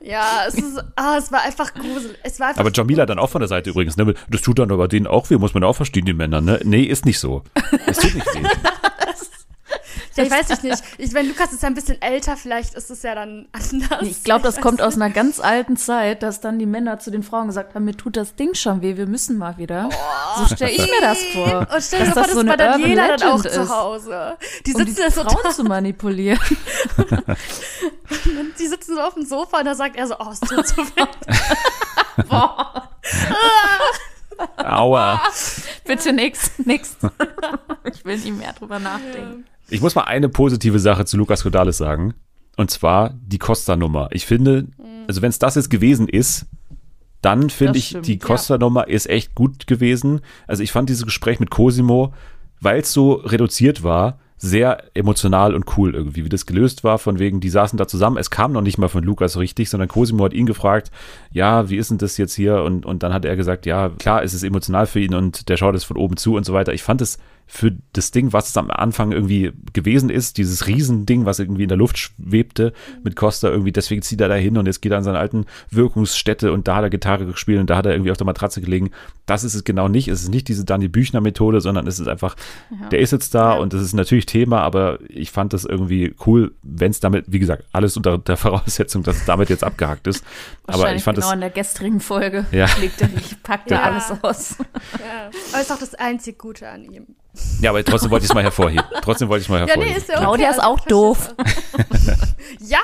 Ja, 0.00 0.44
es, 0.46 0.54
ist, 0.54 0.78
ah, 0.94 1.16
es 1.18 1.32
war 1.32 1.42
einfach 1.42 1.72
gruselig. 1.72 2.16
Es 2.22 2.38
war 2.38 2.48
einfach 2.48 2.60
aber 2.60 2.70
Jamila 2.70 3.06
dann 3.06 3.18
auch 3.18 3.30
von 3.30 3.40
der 3.40 3.48
Seite 3.48 3.70
übrigens, 3.70 3.96
ne? 3.96 4.14
Das 4.28 4.42
tut 4.42 4.58
dann 4.58 4.70
aber 4.70 4.88
denen 4.88 5.06
auch 5.06 5.30
weh, 5.30 5.36
muss 5.36 5.54
man 5.54 5.64
auch 5.64 5.72
verstehen, 5.72 6.04
die 6.04 6.12
Männer, 6.12 6.40
ne? 6.40 6.60
Nee, 6.64 6.82
ist 6.82 7.06
nicht 7.06 7.18
so. 7.18 7.42
Es 7.86 7.98
tut 7.98 8.14
nicht 8.14 8.26
weh. 8.34 8.42
Ja, 10.16 10.24
ich 10.24 10.30
weiß 10.30 10.62
nicht. 10.62 10.82
Ich 10.98 11.12
meine, 11.12 11.28
Lukas 11.28 11.52
ist 11.52 11.62
ja 11.62 11.68
ein 11.68 11.74
bisschen 11.74 12.00
älter, 12.00 12.36
vielleicht 12.36 12.74
ist 12.74 12.90
es 12.90 13.02
ja 13.02 13.14
dann 13.14 13.48
anders. 13.52 14.02
Ich 14.02 14.24
glaube, 14.24 14.42
das 14.42 14.60
kommt 14.60 14.80
aus 14.80 14.94
einer 14.96 15.10
ganz 15.10 15.40
alten 15.40 15.76
Zeit, 15.76 16.22
dass 16.22 16.40
dann 16.40 16.58
die 16.58 16.66
Männer 16.66 16.98
zu 16.98 17.10
den 17.10 17.22
Frauen 17.22 17.48
gesagt 17.48 17.74
haben, 17.74 17.84
mir 17.84 17.96
tut 17.96 18.16
das 18.16 18.34
Ding 18.34 18.54
schon 18.54 18.80
weh, 18.82 18.96
wir 18.96 19.06
müssen 19.06 19.36
mal 19.36 19.58
wieder. 19.58 19.90
Oh, 19.92 20.40
so 20.40 20.54
stelle 20.54 20.72
ich 20.72 20.78
mir 20.78 21.00
das 21.00 21.22
vor. 21.34 21.66
Und 21.72 21.82
stell 21.82 22.04
dir 22.04 22.12
vor, 22.12 22.22
das, 22.22 22.32
so 22.32 22.44
bei 22.44 22.56
Daniela 22.56 23.16
dann 23.16 23.28
auch 23.30 23.44
ist, 23.44 23.54
zu 23.54 23.68
Hause. 23.68 24.36
Die 24.64 24.72
sitzen 24.72 24.88
um 24.88 24.94
die 24.94 24.94
da 24.94 25.10
so 25.10 25.22
Frauen 25.22 25.52
zu 25.52 25.64
manipulieren. 25.64 26.40
die 28.58 28.66
sitzen 28.66 28.94
so 28.94 29.00
auf 29.00 29.14
dem 29.14 29.26
Sofa 29.26 29.58
und 29.58 29.66
da 29.66 29.74
sagt 29.74 29.96
er 29.96 30.06
so, 30.06 30.14
oh, 30.18 30.30
es 30.32 30.40
tut 30.40 30.66
so 30.66 30.76
weh. 30.76 31.06
Boah. 32.28 32.90
Aua. 34.56 35.20
Bitte 35.84 36.12
nix, 36.12 36.50
nix. 36.58 36.96
ich 37.84 38.04
will 38.04 38.18
nicht 38.18 38.36
mehr 38.36 38.52
drüber 38.52 38.78
nachdenken. 38.78 39.46
Ich 39.68 39.80
muss 39.80 39.94
mal 39.94 40.04
eine 40.04 40.28
positive 40.28 40.78
Sache 40.78 41.04
zu 41.04 41.16
Lukas 41.16 41.44
Rodales 41.44 41.76
sagen. 41.76 42.14
Und 42.56 42.70
zwar 42.70 43.14
die 43.20 43.38
Costa-Nummer. 43.38 44.08
Ich 44.12 44.26
finde, 44.26 44.66
also 45.08 45.22
wenn 45.22 45.28
es 45.28 45.38
das 45.38 45.56
jetzt 45.56 45.70
gewesen 45.70 46.08
ist, 46.08 46.46
dann 47.20 47.50
finde 47.50 47.78
ich, 47.78 47.96
die 48.02 48.18
Costa-Nummer 48.18 48.88
ja. 48.88 48.94
ist 48.94 49.08
echt 49.08 49.34
gut 49.34 49.66
gewesen. 49.66 50.20
Also 50.46 50.62
ich 50.62 50.72
fand 50.72 50.88
dieses 50.88 51.04
Gespräch 51.04 51.40
mit 51.40 51.50
Cosimo, 51.50 52.14
weil 52.60 52.80
es 52.80 52.92
so 52.92 53.14
reduziert 53.14 53.82
war, 53.82 54.18
sehr 54.38 54.84
emotional 54.94 55.54
und 55.54 55.76
cool 55.76 55.94
irgendwie, 55.94 56.24
wie 56.24 56.28
das 56.28 56.44
gelöst 56.44 56.84
war, 56.84 56.98
von 56.98 57.18
wegen, 57.18 57.40
die 57.40 57.48
saßen 57.48 57.78
da 57.78 57.88
zusammen, 57.88 58.18
es 58.18 58.30
kam 58.30 58.52
noch 58.52 58.60
nicht 58.60 58.76
mal 58.76 58.88
von 58.88 59.02
Lukas 59.02 59.38
richtig, 59.38 59.70
sondern 59.70 59.88
Cosimo 59.88 60.24
hat 60.24 60.34
ihn 60.34 60.44
gefragt, 60.44 60.90
ja, 61.32 61.70
wie 61.70 61.76
ist 61.76 61.90
denn 61.90 61.98
das 61.98 62.18
jetzt 62.18 62.34
hier? 62.34 62.62
Und, 62.62 62.84
und 62.84 63.02
dann 63.02 63.14
hat 63.14 63.24
er 63.24 63.34
gesagt, 63.34 63.64
ja, 63.64 63.88
klar, 63.88 64.22
es 64.22 64.34
ist 64.34 64.42
emotional 64.42 64.86
für 64.86 65.00
ihn 65.00 65.14
und 65.14 65.48
der 65.48 65.56
schaut 65.56 65.74
es 65.74 65.84
von 65.84 65.96
oben 65.96 66.18
zu 66.18 66.34
und 66.34 66.44
so 66.44 66.52
weiter. 66.52 66.74
Ich 66.74 66.82
fand 66.82 67.00
es 67.00 67.18
für 67.46 67.72
das 67.92 68.10
Ding, 68.10 68.32
was 68.32 68.48
es 68.48 68.56
am 68.56 68.70
Anfang 68.70 69.12
irgendwie 69.12 69.52
gewesen 69.72 70.10
ist, 70.10 70.36
dieses 70.36 70.66
Riesending, 70.66 71.26
was 71.26 71.38
irgendwie 71.38 71.62
in 71.62 71.68
der 71.68 71.78
Luft 71.78 71.96
schwebte 71.96 72.72
mit 73.04 73.14
Costa 73.14 73.48
irgendwie, 73.48 73.72
deswegen 73.72 74.02
zieht 74.02 74.20
er 74.20 74.28
da 74.28 74.34
hin 74.34 74.58
und 74.58 74.66
jetzt 74.66 74.82
geht 74.82 74.92
er 74.92 74.98
an 74.98 75.04
seine 75.04 75.18
alten 75.18 75.46
Wirkungsstätte 75.70 76.52
und 76.52 76.66
da 76.66 76.76
hat 76.76 76.82
er 76.82 76.90
Gitarre 76.90 77.24
gespielt 77.24 77.60
und 77.60 77.70
da 77.70 77.76
hat 77.76 77.86
er 77.86 77.92
irgendwie 77.92 78.10
auf 78.10 78.16
der 78.16 78.26
Matratze 78.26 78.60
gelegen. 78.60 78.90
Das 79.26 79.44
ist 79.44 79.54
es 79.54 79.62
genau 79.62 79.86
nicht. 79.88 80.08
Es 80.08 80.22
ist 80.22 80.28
nicht 80.28 80.48
diese 80.48 80.64
Dani 80.64 80.88
Büchner 80.88 81.20
Methode, 81.20 81.60
sondern 81.60 81.86
es 81.86 82.00
ist 82.00 82.08
einfach, 82.08 82.34
ja. 82.70 82.88
der 82.88 82.98
ist 82.98 83.12
jetzt 83.12 83.34
da 83.34 83.54
ja. 83.54 83.60
und 83.60 83.72
das 83.72 83.82
ist 83.82 83.92
natürlich 83.92 84.26
Thema, 84.26 84.62
aber 84.62 84.98
ich 85.08 85.30
fand 85.30 85.52
das 85.52 85.64
irgendwie 85.64 86.14
cool, 86.26 86.52
wenn 86.62 86.90
es 86.90 86.98
damit, 86.98 87.26
wie 87.28 87.38
gesagt, 87.38 87.64
alles 87.72 87.96
unter 87.96 88.18
der 88.18 88.36
Voraussetzung, 88.36 89.04
dass 89.04 89.18
es 89.18 89.24
damit 89.24 89.50
jetzt 89.50 89.62
abgehakt 89.62 90.08
ist. 90.08 90.24
aber 90.66 90.94
ich 90.94 91.04
fand 91.04 91.16
genau 91.16 91.28
das, 91.28 91.34
in 91.34 91.40
der 91.40 91.50
gestrigen 91.50 92.00
Folge 92.00 92.44
ja. 92.50 92.66
legt 92.80 93.00
er, 93.00 93.08
ich 93.16 93.40
packte 93.42 93.74
ja. 93.74 93.82
alles 93.82 94.12
aus. 94.22 94.56
Ja. 94.98 95.28
Aber 95.52 95.60
es 95.60 95.62
ist 95.62 95.72
auch 95.72 95.78
das 95.78 95.94
einzig 95.94 96.38
Gute 96.38 96.68
an 96.68 96.84
ihm. 96.84 97.06
Ja, 97.60 97.70
aber 97.70 97.84
trotzdem 97.84 98.10
wollte 98.10 98.24
ich 98.24 98.30
es 98.30 98.34
mal 98.34 98.42
hervorheben. 98.42 98.84
Trotzdem 99.02 99.28
wollte 99.28 99.42
ich 99.42 99.46
es 99.46 99.50
mal 99.50 99.60
hervorheben. 99.60 99.88
Ja, 99.88 99.92
nee, 99.92 99.98
ist 99.98 100.08
ja 100.08 100.14
okay. 100.16 100.24
Claudia 100.24 100.50
ist 100.50 100.62
auch 100.62 100.80
doof. 100.80 101.34
ja, 102.60 102.78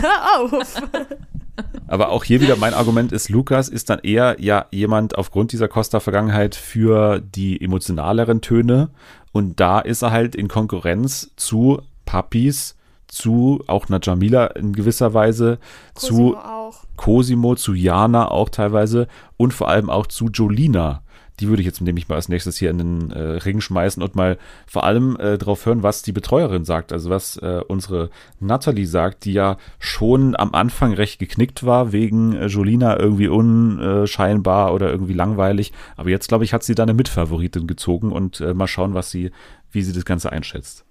hör 0.00 0.40
auf. 0.40 0.82
Aber 1.86 2.08
auch 2.08 2.24
hier 2.24 2.40
wieder 2.40 2.56
mein 2.56 2.72
Argument 2.72 3.12
ist, 3.12 3.28
Lukas 3.28 3.68
ist 3.68 3.90
dann 3.90 3.98
eher 3.98 4.36
ja 4.38 4.66
jemand 4.70 5.18
aufgrund 5.18 5.52
dieser 5.52 5.68
Costa-Vergangenheit 5.68 6.54
für 6.54 7.20
die 7.20 7.60
emotionaleren 7.60 8.40
Töne. 8.40 8.88
Und 9.32 9.60
da 9.60 9.80
ist 9.80 10.02
er 10.02 10.10
halt 10.10 10.34
in 10.34 10.48
Konkurrenz 10.48 11.30
zu 11.36 11.82
Papis, 12.06 12.76
zu 13.08 13.62
auch 13.66 13.88
einer 13.88 14.00
Jamila 14.02 14.46
in 14.46 14.72
gewisser 14.72 15.12
Weise, 15.12 15.58
Cosimo 15.94 16.30
zu 16.32 16.36
auch. 16.38 16.84
Cosimo, 16.96 17.54
zu 17.56 17.74
Jana 17.74 18.30
auch 18.30 18.48
teilweise 18.48 19.06
und 19.36 19.52
vor 19.52 19.68
allem 19.68 19.90
auch 19.90 20.06
zu 20.06 20.28
Jolina 20.28 21.01
Die 21.40 21.48
würde 21.48 21.62
ich 21.62 21.66
jetzt 21.66 21.80
nämlich 21.80 22.08
mal 22.08 22.16
als 22.16 22.28
nächstes 22.28 22.56
hier 22.58 22.70
in 22.70 22.78
den 22.78 23.10
äh, 23.10 23.20
Ring 23.20 23.60
schmeißen 23.60 24.02
und 24.02 24.14
mal 24.14 24.38
vor 24.66 24.84
allem 24.84 25.16
äh, 25.16 25.38
darauf 25.38 25.64
hören, 25.64 25.82
was 25.82 26.02
die 26.02 26.12
Betreuerin 26.12 26.64
sagt. 26.64 26.92
Also 26.92 27.10
was 27.10 27.36
äh, 27.38 27.62
unsere 27.66 28.10
Natalie 28.38 28.86
sagt, 28.86 29.24
die 29.24 29.32
ja 29.32 29.56
schon 29.78 30.36
am 30.36 30.54
Anfang 30.54 30.92
recht 30.92 31.18
geknickt 31.18 31.64
war, 31.64 31.92
wegen 31.92 32.34
äh, 32.34 32.46
Jolina 32.46 32.98
irgendwie 32.98 33.28
unscheinbar 33.28 34.74
oder 34.74 34.90
irgendwie 34.90 35.14
langweilig. 35.14 35.72
Aber 35.96 36.10
jetzt, 36.10 36.28
glaube 36.28 36.44
ich, 36.44 36.52
hat 36.52 36.62
sie 36.64 36.74
da 36.74 36.82
eine 36.82 36.94
Mitfavoritin 36.94 37.66
gezogen 37.66 38.12
und 38.12 38.40
äh, 38.40 38.54
mal 38.54 38.66
schauen, 38.66 38.94
was 38.94 39.10
sie, 39.10 39.30
wie 39.70 39.82
sie 39.82 39.92
das 39.92 40.04
Ganze 40.04 40.30
einschätzt. 40.32 40.84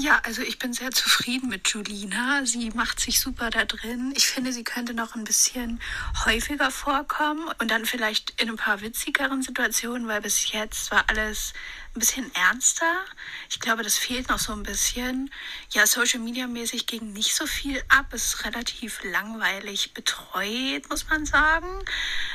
Ja, 0.00 0.20
also 0.22 0.42
ich 0.42 0.60
bin 0.60 0.72
sehr 0.72 0.92
zufrieden 0.92 1.48
mit 1.48 1.70
Julina. 1.70 2.46
Sie 2.46 2.70
macht 2.70 3.00
sich 3.00 3.18
super 3.18 3.50
da 3.50 3.64
drin. 3.64 4.12
Ich 4.16 4.28
finde, 4.28 4.52
sie 4.52 4.62
könnte 4.62 4.94
noch 4.94 5.16
ein 5.16 5.24
bisschen 5.24 5.80
häufiger 6.24 6.70
vorkommen 6.70 7.50
und 7.58 7.72
dann 7.72 7.84
vielleicht 7.84 8.40
in 8.40 8.48
ein 8.48 8.56
paar 8.56 8.80
witzigeren 8.80 9.42
Situationen, 9.42 10.06
weil 10.06 10.20
bis 10.20 10.52
jetzt 10.52 10.92
war 10.92 11.02
alles 11.08 11.52
ein 11.98 12.06
bisschen 12.06 12.32
ernster. 12.34 13.04
Ich 13.50 13.58
glaube, 13.58 13.82
das 13.82 13.98
fehlt 13.98 14.28
noch 14.28 14.38
so 14.38 14.52
ein 14.52 14.62
bisschen. 14.62 15.30
Ja, 15.70 15.84
Social 15.84 16.20
Media 16.20 16.46
mäßig 16.46 16.86
ging 16.86 17.12
nicht 17.12 17.34
so 17.34 17.44
viel 17.44 17.82
ab. 17.88 18.06
Es 18.12 18.34
ist 18.34 18.44
relativ 18.44 19.00
langweilig 19.02 19.94
betreut, 19.94 20.88
muss 20.88 21.08
man 21.08 21.26
sagen. 21.26 21.84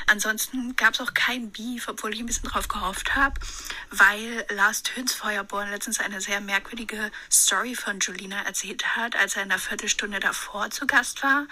Ansonsten 0.07 0.75
gab 0.75 0.95
es 0.95 1.01
auch 1.01 1.13
kein 1.13 1.51
Beef, 1.51 1.87
obwohl 1.87 2.13
ich 2.13 2.19
ein 2.19 2.25
bisschen 2.25 2.49
drauf 2.49 2.67
gehofft 2.67 3.15
habe, 3.15 3.39
weil 3.89 4.45
Lars 4.49 4.83
Tönsfeuerborn 4.83 5.71
letztens 5.71 6.01
eine 6.01 6.19
sehr 6.19 6.41
merkwürdige 6.41 7.09
Story 7.31 7.75
von 7.75 7.99
Julina 7.99 8.41
erzählt 8.41 8.97
hat, 8.97 9.15
als 9.15 9.37
er 9.37 9.43
in 9.43 9.49
der 9.49 9.59
Viertelstunde 9.59 10.19
davor 10.19 10.71
zu 10.71 10.85
Gast 10.87 11.23
war. 11.23 11.47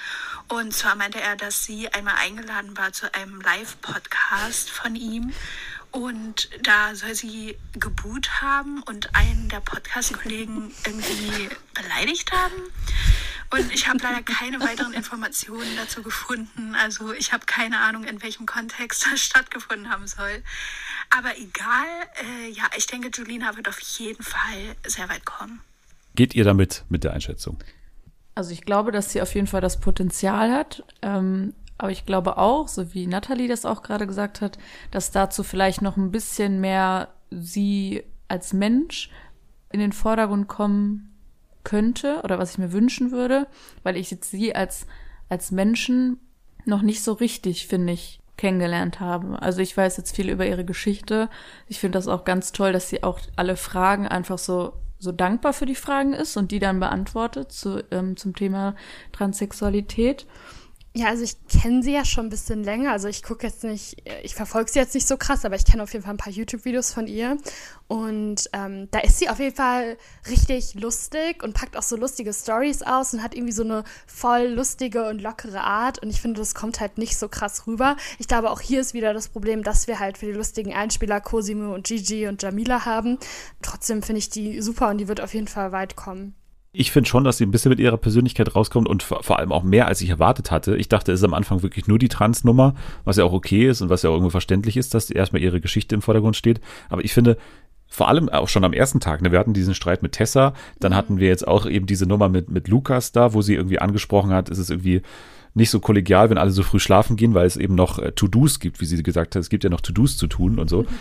Und 0.50 0.74
zwar 0.74 0.96
meinte 0.96 1.22
er, 1.22 1.38
dass 1.38 1.64
sie 1.64 1.88
einmal 1.94 2.16
eingeladen 2.16 2.76
war 2.76 2.92
zu 2.92 3.14
einem 3.14 3.40
Live-Podcast 3.40 4.70
von 4.70 4.98
ihm 4.98 5.34
und 5.92 6.50
da 6.64 6.96
soll 6.96 7.14
sie 7.16 7.58
geboot 7.74 8.42
haben 8.42 8.82
und 8.84 9.14
einen 9.16 9.50
der 9.50 9.60
Podcast-Kollegen 9.60 10.72
irgendwie 10.86 11.50
beleidigt 11.74 12.32
haben. 12.32 12.56
Und 13.54 13.74
ich 13.74 13.90
habe 13.90 14.00
leider 14.02 14.24
keine 14.24 14.62
weiteren 14.62 14.94
Informationen 14.94 15.76
dazu 15.76 16.02
gefunden. 16.02 16.74
Also 16.76 17.12
ich 17.12 17.34
habe 17.34 17.46
keine 17.46 17.80
Ahnung, 17.82 18.06
in 18.06 18.22
welchem 18.24 18.46
Kontext 18.46 19.06
das 19.12 19.20
stattgefunden 19.20 19.90
haben 19.90 20.08
soll. 20.08 20.44
Aber 21.10 21.38
egal, 21.38 21.86
äh, 22.24 22.50
ja, 22.52 22.64
ich 22.78 22.88
denke, 22.88 23.10
Julina 23.14 23.58
wird 23.58 23.68
auf 23.68 23.80
jeden 23.80 24.24
Fall 24.24 24.76
sehr 24.88 25.10
weit 25.10 25.26
kommen. 25.26 25.60
Geht 26.16 26.34
ihr 26.34 26.46
damit 26.46 26.86
mit 26.88 27.04
der 27.04 27.12
Einschätzung? 27.12 27.62
Also 28.34 28.52
ich 28.52 28.62
glaube, 28.62 28.94
dass 28.94 29.12
sie 29.12 29.22
auf 29.22 29.36
jeden 29.36 29.48
Fall 29.48 29.62
das 29.62 29.82
Potenzial 29.82 30.54
hat. 30.54 30.84
Ähm, 31.02 31.54
aber 31.82 31.92
ich 31.92 32.06
glaube 32.06 32.38
auch, 32.38 32.68
so 32.68 32.94
wie 32.94 33.08
Nathalie 33.08 33.48
das 33.48 33.66
auch 33.66 33.82
gerade 33.82 34.06
gesagt 34.06 34.40
hat, 34.40 34.60
dass 34.92 35.10
dazu 35.10 35.42
vielleicht 35.42 35.82
noch 35.82 35.98
ein 35.98 36.12
bisschen 36.12 36.62
mehr 36.62 37.08
sie 37.32 38.04
als 38.28 38.54
Mensch 38.54 39.10
in 39.72 39.80
den 39.80 39.92
Vordergrund 39.92 40.48
kommen 40.48 41.12
könnte 41.64 42.22
oder 42.24 42.38
was 42.38 42.52
ich 42.52 42.58
mir 42.60 42.72
wünschen 42.72 43.12
würde, 43.12 43.48
weil 43.82 43.98
ich 43.98 44.12
jetzt 44.12 44.30
sie 44.30 44.54
als, 44.54 44.86
als 45.28 45.50
Menschen 45.50 46.20
noch 46.66 46.84
nicht 46.84 47.02
so 47.02 47.14
richtig, 47.14 47.66
finde 47.66 47.94
ich, 47.94 48.20
kennengelernt 48.38 49.00
habe. 49.00 49.42
Also 49.42 49.62
ich 49.62 49.76
weiß 49.76 49.98
jetzt 49.98 50.16
viel 50.16 50.30
über 50.30 50.46
ihre 50.46 50.66
Geschichte. 50.66 51.30
Ich 51.68 51.80
finde 51.80 51.98
das 51.98 52.08
auch 52.08 52.26
ganz 52.26 52.52
toll, 52.52 52.74
dass 52.74 52.90
sie 52.90 53.02
auch 53.02 53.20
alle 53.36 53.58
Fragen 53.58 54.08
einfach 54.08 54.38
so 54.38 54.74
so 55.02 55.12
dankbar 55.12 55.54
für 55.54 55.66
die 55.66 55.74
Fragen 55.74 56.14
ist 56.14 56.38
und 56.38 56.52
die 56.52 56.60
dann 56.60 56.80
beantwortet 56.80 57.52
zu, 57.52 57.84
ähm, 57.90 58.18
zum 58.18 58.36
Thema 58.36 58.76
Transsexualität. 59.12 60.28
Ja, 60.94 61.08
also 61.08 61.24
ich 61.24 61.38
kenne 61.48 61.82
sie 61.82 61.94
ja 61.94 62.04
schon 62.04 62.26
ein 62.26 62.30
bisschen 62.30 62.66
länger. 62.66 62.92
Also 62.92 63.08
ich 63.08 63.24
gucke 63.24 63.48
jetzt 63.48 63.64
nicht, 63.64 64.04
ich 64.24 64.36
verfolge 64.36 64.70
sie 64.70 64.80
jetzt 64.80 64.94
nicht 64.94 65.08
so 65.08 65.16
krass, 65.16 65.46
aber 65.46 65.56
ich 65.56 65.64
kenne 65.64 65.84
auf 65.84 65.94
jeden 65.94 66.04
Fall 66.04 66.14
ein 66.14 66.18
paar 66.18 66.34
YouTube-Videos 66.34 66.92
von 66.92 67.08
ihr. 67.08 67.38
Und 67.88 68.50
ähm, 68.52 68.90
da 68.92 69.00
ist 69.00 69.18
sie 69.20 69.30
auf 69.30 69.40
jeden 69.40 69.56
Fall 69.56 69.98
richtig 70.30 70.74
lustig 70.74 71.44
und 71.44 71.54
packt 71.54 71.78
auch 71.78 71.84
so 71.84 71.96
lustige 71.96 72.34
Stories 72.34 72.82
aus 72.82 73.14
und 73.14 73.24
hat 73.24 73.36
irgendwie 73.36 73.54
so 73.54 73.64
eine 73.64 73.86
voll 74.06 74.48
lustige 74.48 75.08
und 75.08 75.22
lockere 75.22 75.62
Art. 75.62 76.00
Und 76.04 76.10
ich 76.10 76.22
finde, 76.22 76.42
das 76.42 76.56
kommt 76.56 76.82
halt 76.82 76.98
nicht 76.98 77.18
so 77.18 77.30
krass 77.30 77.68
rüber. 77.68 77.96
Ich 78.20 78.28
glaube, 78.28 78.52
auch 78.52 78.60
hier 78.60 78.82
ist 78.82 78.94
wieder 78.94 79.14
das 79.14 79.30
Problem, 79.30 79.64
dass 79.64 79.88
wir 79.88 80.00
halt 80.00 80.18
für 80.18 80.26
die 80.26 80.34
lustigen 80.34 80.74
Einspieler 80.74 81.22
Cosimo 81.22 81.74
und 81.74 81.88
Gigi 81.88 82.28
und 82.28 82.44
Jamila 82.44 82.84
haben. 82.84 83.18
Trotzdem 83.62 84.04
finde 84.04 84.20
ich 84.20 84.30
die 84.30 84.62
super 84.62 84.90
und 84.90 84.98
die 84.98 85.08
wird 85.08 85.22
auf 85.22 85.34
jeden 85.34 85.48
Fall 85.48 85.72
weit 85.72 85.96
kommen 85.96 86.36
ich 86.74 86.92
finde 86.92 87.10
schon, 87.10 87.26
dass 87.26 87.38
sie 87.38 87.46
ein 87.46 87.52
bisschen 87.52 87.70
mit 87.70 87.80
ihrer 87.80 87.98
Persönlichkeit 87.98 88.56
rauskommt 88.56 88.88
und 88.88 89.04
vor 89.04 89.38
allem 89.38 89.52
auch 89.52 89.64
mehr, 89.64 89.88
als 89.88 90.00
ich 90.02 90.10
erwartet 90.10 90.52
hatte. 90.52 90.78
Ich 90.78 90.88
dachte, 90.88 91.12
es 91.12 91.20
ist 91.20 91.26
am 91.26 91.34
Anfang 91.34 91.64
wirklich 91.64 91.88
nur 91.88 92.00
die 92.00 92.08
Trans-Nummer, 92.08 92.76
was 93.04 93.18
ja 93.18 93.26
auch 93.26 93.34
okay 93.34 93.68
ist 93.68 93.82
und 93.82 93.90
was 93.90 94.04
ja 94.04 94.10
auch 94.10 94.14
irgendwo 94.14 94.30
verständlich 94.30 94.78
ist, 94.78 94.94
dass 94.94 95.10
erstmal 95.10 95.42
ihre 95.42 95.60
Geschichte 95.60 95.96
im 95.96 96.02
Vordergrund 96.02 96.38
steht. 96.38 96.62
Aber 96.90 97.04
ich 97.04 97.14
finde, 97.14 97.38
vor 97.88 98.08
allem 98.08 98.30
auch 98.30 98.48
schon 98.48 98.64
am 98.64 98.72
ersten 98.72 99.02
Tag, 99.02 99.22
ne, 99.22 99.34
wir 99.34 99.40
hatten 99.40 99.54
diesen 99.54 99.76
Streit 99.76 100.02
mit 100.02 100.14
Tessa, 100.14 100.54
dann 100.80 100.94
mhm. 100.94 100.96
hatten 100.96 101.20
wir 101.20 101.28
jetzt 101.28 101.46
auch 101.46 101.66
eben 101.66 101.88
diese 101.88 102.06
Nummer 102.06 102.30
mit, 102.30 102.50
mit 102.50 102.70
Lukas 102.70 103.12
da, 103.12 103.34
wo 103.34 103.42
sie 103.42 103.56
irgendwie 103.56 103.80
angesprochen 103.80 104.32
hat, 104.32 104.50
ist 104.50 104.58
es 104.58 104.70
irgendwie 104.70 105.02
nicht 105.54 105.70
so 105.70 105.80
kollegial, 105.80 106.30
wenn 106.30 106.38
alle 106.38 106.52
so 106.52 106.64
früh 106.64 106.80
schlafen 106.80 107.16
gehen, 107.16 107.34
weil 107.34 107.46
es 107.46 107.58
eben 107.58 107.76
noch 107.76 108.00
äh, 108.00 108.12
To-Dos 108.12 108.60
gibt, 108.60 108.80
wie 108.80 108.86
sie 108.86 109.02
gesagt 109.04 109.36
hat. 109.36 109.42
Es 109.42 109.50
gibt 109.50 109.64
ja 109.64 109.70
noch 109.70 109.82
To-Dos 109.82 110.18
zu 110.18 110.28
tun 110.28 110.60
und 110.60 110.70
so. 110.70 110.86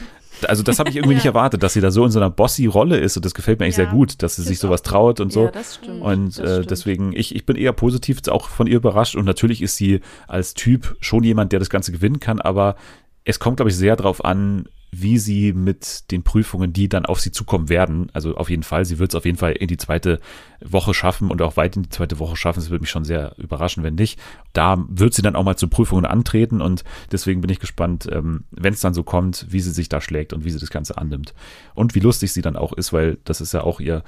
Also 0.48 0.62
das 0.62 0.78
habe 0.78 0.88
ich 0.88 0.96
irgendwie 0.96 1.12
ja. 1.12 1.16
nicht 1.16 1.26
erwartet, 1.26 1.62
dass 1.62 1.74
sie 1.74 1.80
da 1.80 1.90
so 1.90 2.04
in 2.04 2.10
so 2.10 2.18
einer 2.18 2.30
bossy-Rolle 2.30 2.96
ist 2.98 3.16
und 3.16 3.26
das 3.26 3.34
gefällt 3.34 3.58
mir 3.58 3.66
eigentlich 3.66 3.76
ja, 3.76 3.84
sehr 3.84 3.92
gut, 3.92 4.22
dass 4.22 4.36
sie 4.36 4.42
sich 4.42 4.58
sowas 4.58 4.82
traut 4.82 5.20
und 5.20 5.32
so. 5.32 5.46
Ja, 5.46 5.50
das 5.50 5.74
stimmt. 5.74 6.00
Und 6.00 6.38
das 6.38 6.60
äh, 6.60 6.64
deswegen, 6.64 7.12
ich, 7.14 7.34
ich 7.34 7.44
bin 7.44 7.56
eher 7.56 7.72
positiv 7.72 8.20
auch 8.28 8.48
von 8.48 8.66
ihr 8.66 8.76
überrascht 8.76 9.16
und 9.16 9.24
natürlich 9.24 9.60
ist 9.60 9.76
sie 9.76 10.00
als 10.28 10.54
Typ 10.54 10.96
schon 11.00 11.24
jemand, 11.24 11.52
der 11.52 11.58
das 11.58 11.68
Ganze 11.68 11.92
gewinnen 11.92 12.20
kann, 12.20 12.40
aber 12.40 12.76
es 13.24 13.38
kommt, 13.38 13.56
glaube 13.56 13.70
ich, 13.70 13.76
sehr 13.76 13.96
darauf 13.96 14.24
an, 14.24 14.66
wie 14.92 15.18
sie 15.18 15.52
mit 15.52 16.10
den 16.10 16.22
Prüfungen, 16.22 16.72
die 16.72 16.88
dann 16.88 17.06
auf 17.06 17.20
sie 17.20 17.30
zukommen 17.30 17.68
werden, 17.68 18.10
also 18.12 18.36
auf 18.36 18.50
jeden 18.50 18.64
Fall, 18.64 18.84
sie 18.84 18.98
wird 18.98 19.12
es 19.12 19.14
auf 19.14 19.24
jeden 19.24 19.38
Fall 19.38 19.52
in 19.52 19.68
die 19.68 19.76
zweite 19.76 20.20
Woche 20.60 20.94
schaffen 20.94 21.30
und 21.30 21.40
auch 21.42 21.56
weit 21.56 21.76
in 21.76 21.84
die 21.84 21.88
zweite 21.88 22.18
Woche 22.18 22.36
schaffen. 22.36 22.58
Es 22.58 22.70
würde 22.70 22.82
mich 22.82 22.90
schon 22.90 23.04
sehr 23.04 23.34
überraschen, 23.38 23.82
wenn 23.84 23.94
nicht. 23.94 24.18
Da 24.52 24.84
wird 24.88 25.14
sie 25.14 25.22
dann 25.22 25.36
auch 25.36 25.44
mal 25.44 25.56
zu 25.56 25.68
Prüfungen 25.68 26.06
antreten 26.06 26.60
und 26.60 26.84
deswegen 27.12 27.40
bin 27.40 27.50
ich 27.50 27.60
gespannt, 27.60 28.08
ähm, 28.10 28.44
wenn 28.50 28.74
es 28.74 28.80
dann 28.80 28.94
so 28.94 29.04
kommt, 29.04 29.46
wie 29.50 29.60
sie 29.60 29.72
sich 29.72 29.88
da 29.88 30.00
schlägt 30.00 30.32
und 30.32 30.44
wie 30.44 30.50
sie 30.50 30.58
das 30.58 30.70
Ganze 30.70 30.98
annimmt. 30.98 31.34
Und 31.74 31.94
wie 31.94 32.00
lustig 32.00 32.32
sie 32.32 32.42
dann 32.42 32.56
auch 32.56 32.72
ist, 32.72 32.92
weil 32.92 33.18
das 33.24 33.40
ist 33.40 33.52
ja 33.52 33.62
auch 33.62 33.80
ihr, 33.80 34.02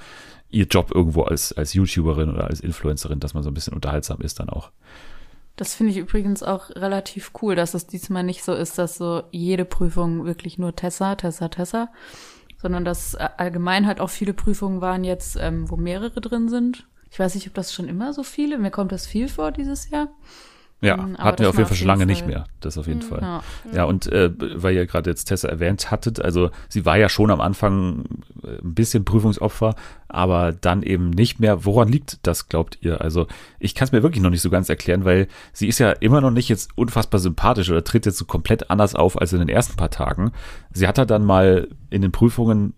ihr 0.49 0.65
Job 0.65 0.91
irgendwo 0.93 1.23
als, 1.23 1.53
als 1.53 1.73
YouTuberin 1.73 2.29
oder 2.29 2.47
als 2.47 2.59
Influencerin, 2.59 3.19
dass 3.19 3.33
man 3.33 3.43
so 3.43 3.49
ein 3.49 3.53
bisschen 3.53 3.73
unterhaltsam 3.73 4.19
ist 4.21 4.39
dann 4.39 4.49
auch. 4.49 4.71
Das 5.55 5.75
finde 5.75 5.91
ich 5.91 5.97
übrigens 5.97 6.41
auch 6.41 6.71
relativ 6.71 7.31
cool, 7.41 7.55
dass 7.55 7.75
es 7.75 7.85
diesmal 7.85 8.23
nicht 8.23 8.43
so 8.43 8.53
ist, 8.53 8.77
dass 8.77 8.95
so 8.95 9.23
jede 9.31 9.65
Prüfung 9.65 10.25
wirklich 10.25 10.57
nur 10.57 10.75
Tessa, 10.75 11.15
Tessa, 11.15 11.47
Tessa, 11.49 11.89
sondern 12.57 12.85
dass 12.85 13.13
äh, 13.13 13.29
allgemein 13.37 13.85
halt 13.85 13.99
auch 13.99 14.09
viele 14.09 14.33
Prüfungen 14.33 14.81
waren 14.81 15.03
jetzt, 15.03 15.37
ähm, 15.39 15.69
wo 15.69 15.75
mehrere 15.75 16.21
drin 16.21 16.49
sind. 16.49 16.87
Ich 17.11 17.19
weiß 17.19 17.35
nicht, 17.35 17.47
ob 17.47 17.53
das 17.53 17.71
schon 17.71 17.87
immer 17.87 18.13
so 18.13 18.23
viele, 18.23 18.57
mir 18.57 18.71
kommt 18.71 18.91
das 18.91 19.05
viel 19.05 19.27
vor 19.27 19.51
dieses 19.51 19.89
Jahr. 19.91 20.07
Ja, 20.83 20.95
ähm, 20.95 21.17
hatten 21.17 21.39
wir 21.39 21.49
auf 21.49 21.55
jeden 21.55 21.67
Fall 21.67 21.77
schon 21.77 21.87
lange 21.87 22.01
Fall. 22.01 22.07
nicht 22.07 22.27
mehr. 22.27 22.43
Das 22.59 22.77
auf 22.77 22.87
jeden 22.87 22.99
mhm, 22.99 23.03
Fall. 23.03 23.21
Ja, 23.21 23.43
ja 23.73 23.83
und 23.85 24.07
äh, 24.07 24.31
weil 24.55 24.75
ihr 24.75 24.85
gerade 24.85 25.09
jetzt 25.09 25.25
Tessa 25.25 25.47
erwähnt 25.47 25.91
hattet, 25.91 26.21
also 26.21 26.51
sie 26.67 26.85
war 26.85 26.97
ja 26.97 27.07
schon 27.07 27.31
am 27.31 27.39
Anfang 27.39 28.03
äh, 28.43 28.61
ein 28.61 28.73
bisschen 28.73 29.05
Prüfungsopfer, 29.05 29.75
aber 30.09 30.51
dann 30.51 30.83
eben 30.83 31.09
nicht 31.09 31.39
mehr. 31.39 31.63
Woran 31.63 31.87
liegt 31.87 32.19
das, 32.27 32.49
glaubt 32.49 32.79
ihr? 32.81 32.99
Also 32.99 33.27
ich 33.59 33.75
kann 33.75 33.85
es 33.85 33.91
mir 33.93 34.03
wirklich 34.03 34.21
noch 34.21 34.29
nicht 34.29 34.41
so 34.41 34.49
ganz 34.49 34.67
erklären, 34.67 35.05
weil 35.05 35.27
sie 35.53 35.69
ist 35.69 35.79
ja 35.79 35.91
immer 35.91 36.19
noch 36.19 36.31
nicht 36.31 36.49
jetzt 36.49 36.71
unfassbar 36.75 37.21
sympathisch 37.21 37.69
oder 37.69 37.85
tritt 37.85 38.05
jetzt 38.05 38.17
so 38.17 38.25
komplett 38.25 38.69
anders 38.69 38.93
auf 38.93 39.19
als 39.19 39.31
in 39.31 39.39
den 39.39 39.49
ersten 39.49 39.77
paar 39.77 39.89
Tagen. 39.89 40.33
Sie 40.73 40.85
hat 40.85 40.97
ja 40.97 41.05
dann 41.05 41.23
mal 41.23 41.69
in 41.89 42.01
den 42.01 42.11
Prüfungen 42.11 42.73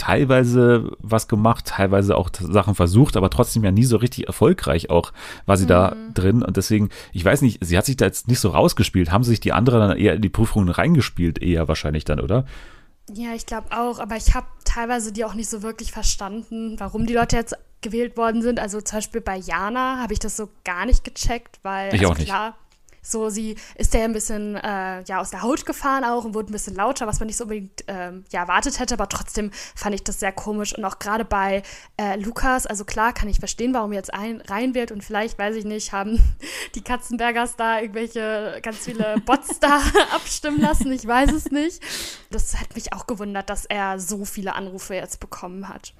teilweise 0.00 0.96
was 0.98 1.28
gemacht, 1.28 1.66
teilweise 1.66 2.16
auch 2.16 2.30
Sachen 2.32 2.74
versucht, 2.74 3.18
aber 3.18 3.28
trotzdem 3.28 3.64
ja 3.64 3.70
nie 3.70 3.84
so 3.84 3.98
richtig 3.98 4.28
erfolgreich 4.28 4.88
auch 4.88 5.12
war 5.44 5.58
sie 5.58 5.64
mhm. 5.64 5.68
da 5.68 5.96
drin. 6.14 6.42
Und 6.42 6.56
deswegen, 6.56 6.88
ich 7.12 7.22
weiß 7.22 7.42
nicht, 7.42 7.62
sie 7.62 7.76
hat 7.76 7.84
sich 7.84 7.98
da 7.98 8.06
jetzt 8.06 8.26
nicht 8.26 8.40
so 8.40 8.48
rausgespielt. 8.48 9.12
Haben 9.12 9.24
sich 9.24 9.40
die 9.40 9.52
anderen 9.52 9.80
dann 9.80 9.98
eher 9.98 10.14
in 10.14 10.22
die 10.22 10.30
Prüfungen 10.30 10.70
reingespielt, 10.70 11.42
eher 11.42 11.68
wahrscheinlich 11.68 12.06
dann, 12.06 12.18
oder? 12.18 12.46
Ja, 13.12 13.34
ich 13.34 13.44
glaube 13.44 13.66
auch, 13.72 13.98
aber 13.98 14.16
ich 14.16 14.34
habe 14.34 14.46
teilweise 14.64 15.12
die 15.12 15.24
auch 15.26 15.34
nicht 15.34 15.50
so 15.50 15.62
wirklich 15.62 15.92
verstanden, 15.92 16.76
warum 16.78 17.04
die 17.04 17.14
Leute 17.14 17.36
jetzt 17.36 17.54
gewählt 17.82 18.16
worden 18.16 18.40
sind. 18.40 18.58
Also 18.58 18.80
zum 18.80 18.98
Beispiel 18.98 19.20
bei 19.20 19.36
Jana 19.36 19.98
habe 19.98 20.14
ich 20.14 20.18
das 20.18 20.34
so 20.34 20.48
gar 20.64 20.86
nicht 20.86 21.04
gecheckt, 21.04 21.58
weil 21.62 21.94
ich 21.94 22.00
also 22.00 22.12
auch 22.12 22.18
nicht. 22.18 22.28
klar, 22.28 22.56
so, 23.02 23.30
sie 23.30 23.56
ist 23.76 23.94
ja 23.94 24.04
ein 24.04 24.12
bisschen 24.12 24.56
äh, 24.56 25.02
ja, 25.04 25.20
aus 25.20 25.30
der 25.30 25.42
Haut 25.42 25.64
gefahren 25.64 26.04
auch 26.04 26.24
und 26.24 26.34
wurde 26.34 26.50
ein 26.50 26.52
bisschen 26.52 26.74
lauter, 26.74 27.06
was 27.06 27.18
man 27.20 27.26
nicht 27.26 27.36
so 27.36 27.44
unbedingt 27.44 27.84
ähm, 27.88 28.24
ja, 28.30 28.40
erwartet 28.40 28.78
hätte, 28.78 28.94
aber 28.94 29.08
trotzdem 29.08 29.50
fand 29.74 29.94
ich 29.94 30.04
das 30.04 30.20
sehr 30.20 30.32
komisch. 30.32 30.76
Und 30.76 30.84
auch 30.84 30.98
gerade 30.98 31.24
bei 31.24 31.62
äh, 31.96 32.16
Lukas, 32.16 32.66
also 32.66 32.84
klar 32.84 33.12
kann 33.12 33.28
ich 33.28 33.38
verstehen, 33.38 33.72
warum 33.74 33.92
er 33.92 33.96
jetzt 33.96 34.12
ein, 34.12 34.40
rein 34.42 34.74
wird 34.74 34.92
und 34.92 35.02
vielleicht, 35.02 35.38
weiß 35.38 35.56
ich 35.56 35.64
nicht, 35.64 35.92
haben 35.92 36.18
die 36.74 36.82
Katzenbergers 36.82 37.56
da 37.56 37.80
irgendwelche 37.80 38.58
ganz 38.62 38.78
viele 38.78 39.16
Bots 39.24 39.60
da 39.60 39.80
abstimmen 40.14 40.60
lassen, 40.60 40.92
ich 40.92 41.06
weiß 41.06 41.32
es 41.32 41.50
nicht. 41.50 41.82
Das 42.30 42.60
hat 42.60 42.74
mich 42.74 42.92
auch 42.92 43.06
gewundert, 43.06 43.50
dass 43.50 43.64
er 43.64 43.98
so 43.98 44.24
viele 44.24 44.54
Anrufe 44.54 44.94
jetzt 44.94 45.20
bekommen 45.20 45.68
hat. 45.68 45.94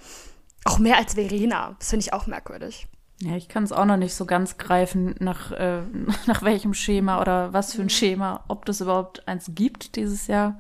Auch 0.64 0.78
mehr 0.78 0.98
als 0.98 1.14
Verena, 1.14 1.76
das 1.78 1.90
finde 1.90 2.04
ich 2.04 2.12
auch 2.12 2.26
merkwürdig. 2.26 2.86
Ja, 3.22 3.36
ich 3.36 3.48
kann 3.48 3.64
es 3.64 3.72
auch 3.72 3.84
noch 3.84 3.98
nicht 3.98 4.14
so 4.14 4.24
ganz 4.24 4.56
greifen, 4.56 5.14
nach, 5.18 5.52
äh, 5.52 5.82
nach 6.26 6.42
welchem 6.42 6.74
Schema 6.74 7.20
oder 7.20 7.52
was 7.52 7.74
für 7.74 7.82
ein 7.82 7.84
mhm. 7.84 7.90
Schema, 7.90 8.44
ob 8.48 8.64
das 8.64 8.80
überhaupt 8.80 9.26
eins 9.28 9.50
gibt 9.54 9.96
dieses 9.96 10.26
Jahr. 10.26 10.58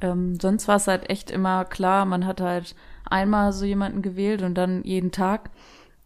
Ähm, 0.00 0.38
sonst 0.40 0.68
war 0.68 0.76
es 0.76 0.86
halt 0.86 1.10
echt 1.10 1.30
immer 1.30 1.64
klar, 1.64 2.04
man 2.04 2.26
hat 2.26 2.40
halt 2.40 2.74
einmal 3.04 3.52
so 3.52 3.64
jemanden 3.64 4.02
gewählt 4.02 4.42
und 4.42 4.54
dann 4.54 4.82
jeden 4.84 5.10
Tag. 5.10 5.50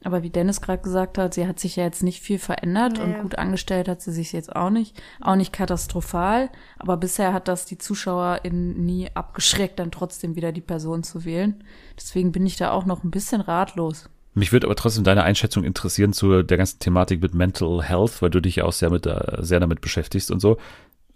Aber 0.02 0.22
wie 0.22 0.30
Dennis 0.30 0.62
gerade 0.62 0.82
gesagt 0.82 1.18
hat, 1.18 1.34
sie 1.34 1.46
hat 1.46 1.60
sich 1.60 1.76
ja 1.76 1.84
jetzt 1.84 2.02
nicht 2.02 2.22
viel 2.22 2.38
verändert 2.38 2.94
Nee. 2.94 3.02
und 3.02 3.20
gut 3.20 3.34
angestellt 3.36 3.86
hat 3.86 4.00
sie 4.00 4.12
sich 4.12 4.32
jetzt 4.32 4.54
auch 4.56 4.70
nicht. 4.70 5.00
Auch 5.20 5.36
nicht 5.36 5.52
katastrophal. 5.52 6.48
Aber 6.78 6.96
bisher 6.96 7.34
hat 7.34 7.48
das 7.48 7.66
die 7.66 7.76
ZuschauerInnen 7.76 8.82
nie 8.86 9.10
abgeschreckt, 9.12 9.78
dann 9.78 9.90
trotzdem 9.90 10.36
wieder 10.36 10.52
die 10.52 10.62
Person 10.62 11.02
zu 11.02 11.26
wählen. 11.26 11.62
Deswegen 11.98 12.32
bin 12.32 12.46
ich 12.46 12.56
da 12.56 12.70
auch 12.70 12.86
noch 12.86 13.04
ein 13.04 13.10
bisschen 13.10 13.42
ratlos. 13.42 14.08
Mich 14.40 14.52
würde 14.52 14.68
aber 14.68 14.74
trotzdem 14.74 15.04
deine 15.04 15.22
Einschätzung 15.22 15.64
interessieren 15.64 16.14
zu 16.14 16.42
der 16.42 16.56
ganzen 16.56 16.78
Thematik 16.78 17.20
mit 17.20 17.34
Mental 17.34 17.82
Health, 17.82 18.22
weil 18.22 18.30
du 18.30 18.40
dich 18.40 18.56
ja 18.56 18.64
auch 18.64 18.72
sehr, 18.72 18.88
mit, 18.88 19.04
äh, 19.04 19.36
sehr 19.40 19.60
damit 19.60 19.82
beschäftigst 19.82 20.30
und 20.30 20.40
so. 20.40 20.56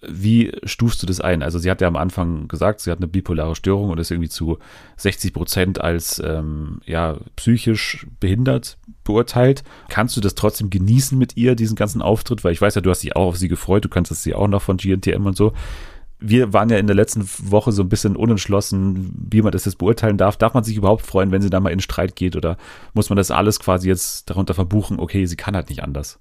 Wie 0.07 0.53
stufst 0.65 1.03
du 1.03 1.07
das 1.07 1.23
ein? 1.23 1.43
Also 1.43 1.59
sie 1.59 1.71
hat 1.71 1.81
ja 1.81 1.89
am 1.89 1.97
Anfang 1.97 2.49
gesagt, 2.49 2.81
sie 2.81 2.91
hat 2.91 2.99
eine 2.99 3.09
bipolare 3.09 3.57
Störung 3.57 3.89
und 3.89 3.99
ist 3.99 4.11
irgendwie 4.11 4.29
zu 4.29 4.59
60 4.99 5.33
Prozent 5.33 5.81
als 5.81 6.19
ähm, 6.23 6.83
ja, 6.85 7.17
psychisch 7.37 8.07
behindert 8.21 8.77
beurteilt. 9.05 9.65
Kannst 9.89 10.19
du 10.19 10.21
das 10.21 10.35
trotzdem 10.35 10.69
genießen 10.69 11.17
mit 11.17 11.35
ihr, 11.39 11.55
diesen 11.55 11.77
ganzen 11.77 12.03
Auftritt? 12.03 12.45
Weil 12.45 12.53
ich 12.53 12.61
weiß 12.61 12.75
ja, 12.75 12.83
du 12.83 12.91
hast 12.91 13.05
dich 13.05 13.17
auch 13.17 13.29
auf 13.29 13.39
sie 13.39 13.49
gefreut, 13.49 13.87
du 13.87 13.89
kannst 13.89 14.15
sie 14.23 14.35
auch 14.35 14.49
noch 14.49 14.61
von 14.61 14.77
GNTM 14.77 15.25
und 15.25 15.39
so. 15.39 15.55
Wir 16.27 16.53
waren 16.53 16.71
ja 16.71 16.79
in 16.79 16.87
der 16.87 16.97
letzten 16.97 17.29
Woche 17.51 17.71
so 17.73 17.83
ein 17.83 17.89
bisschen 17.89 18.17
unentschlossen, 18.17 19.13
wie 19.31 19.43
man 19.43 19.53
das 19.53 19.67
jetzt 19.67 19.77
beurteilen 19.79 20.17
darf. 20.17 20.37
Darf 20.37 20.55
man 20.55 20.65
sich 20.65 20.77
überhaupt 20.77 21.05
freuen, 21.05 21.31
wenn 21.33 21.43
sie 21.43 21.51
da 21.51 21.61
mal 21.61 21.73
in 21.73 21.81
Streit 21.81 22.17
geht 22.17 22.35
oder 22.35 22.57
muss 22.95 23.11
man 23.11 23.17
das 23.17 23.31
alles 23.31 23.61
quasi 23.61 23.89
jetzt 23.89 24.31
darunter 24.31 24.55
verbuchen, 24.55 24.99
okay, 24.99 25.27
sie 25.27 25.37
kann 25.37 25.55
halt 25.55 25.69
nicht 25.69 25.83
anders? 25.83 26.19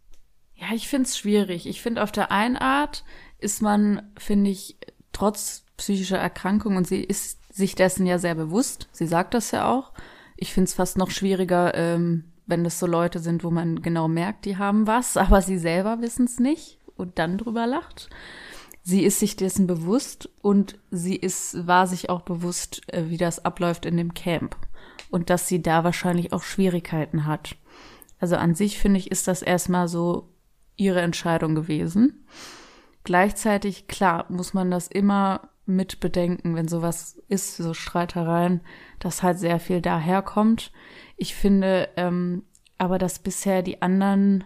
Ja, 0.55 0.67
ich 0.73 0.87
find's 0.87 1.17
schwierig. 1.17 1.67
Ich 1.67 1.81
finde, 1.81 2.03
auf 2.03 2.11
der 2.11 2.31
einen 2.31 2.57
Art 2.57 3.03
ist 3.39 3.61
man, 3.61 4.01
finde 4.17 4.51
ich, 4.51 4.77
trotz 5.11 5.63
psychischer 5.77 6.17
Erkrankung 6.17 6.77
und 6.77 6.87
sie 6.87 7.01
ist 7.01 7.39
sich 7.53 7.75
dessen 7.75 8.05
ja 8.05 8.17
sehr 8.17 8.35
bewusst. 8.35 8.89
Sie 8.91 9.07
sagt 9.07 9.33
das 9.33 9.51
ja 9.51 9.69
auch. 9.69 9.93
Ich 10.35 10.53
find's 10.53 10.73
fast 10.73 10.97
noch 10.97 11.11
schwieriger, 11.11 11.75
ähm, 11.75 12.25
wenn 12.45 12.63
das 12.63 12.79
so 12.79 12.87
Leute 12.87 13.19
sind, 13.19 13.43
wo 13.43 13.51
man 13.51 13.81
genau 13.81 14.07
merkt, 14.07 14.45
die 14.45 14.57
haben 14.57 14.87
was, 14.87 15.17
aber 15.17 15.41
sie 15.41 15.57
selber 15.57 16.01
wissen's 16.01 16.39
nicht 16.39 16.79
und 16.95 17.19
dann 17.19 17.37
drüber 17.37 17.67
lacht. 17.67 18.09
Sie 18.83 19.03
ist 19.03 19.19
sich 19.19 19.37
dessen 19.37 19.65
bewusst 19.65 20.29
und 20.41 20.77
sie 20.91 21.15
ist, 21.15 21.65
war 21.65 21.87
sich 21.87 22.09
auch 22.09 22.21
bewusst, 22.21 22.81
äh, 22.93 23.05
wie 23.07 23.17
das 23.17 23.43
abläuft 23.43 23.85
in 23.85 23.95
dem 23.95 24.13
Camp 24.13 24.57
und 25.09 25.29
dass 25.29 25.47
sie 25.47 25.61
da 25.61 25.85
wahrscheinlich 25.85 26.33
auch 26.33 26.43
Schwierigkeiten 26.43 27.25
hat. 27.25 27.55
Also 28.19 28.35
an 28.35 28.55
sich 28.55 28.77
finde 28.77 28.99
ich, 28.99 29.09
ist 29.09 29.27
das 29.27 29.41
erstmal 29.41 29.87
so 29.87 30.29
ihre 30.75 31.01
Entscheidung 31.01 31.55
gewesen. 31.55 32.25
Gleichzeitig, 33.03 33.87
klar, 33.87 34.25
muss 34.29 34.53
man 34.53 34.69
das 34.69 34.87
immer 34.87 35.49
mit 35.65 36.01
bedenken, 36.01 36.55
wenn 36.55 36.67
sowas 36.67 37.21
ist, 37.29 37.55
so 37.55 37.73
Streitereien, 37.73 38.61
dass 38.99 39.23
halt 39.23 39.39
sehr 39.39 39.59
viel 39.59 39.81
daherkommt. 39.81 40.71
Ich 41.15 41.35
finde 41.35 41.89
ähm, 41.95 42.43
aber, 42.77 42.97
dass 42.97 43.19
bisher 43.19 43.61
die 43.61 43.81
anderen 43.81 44.43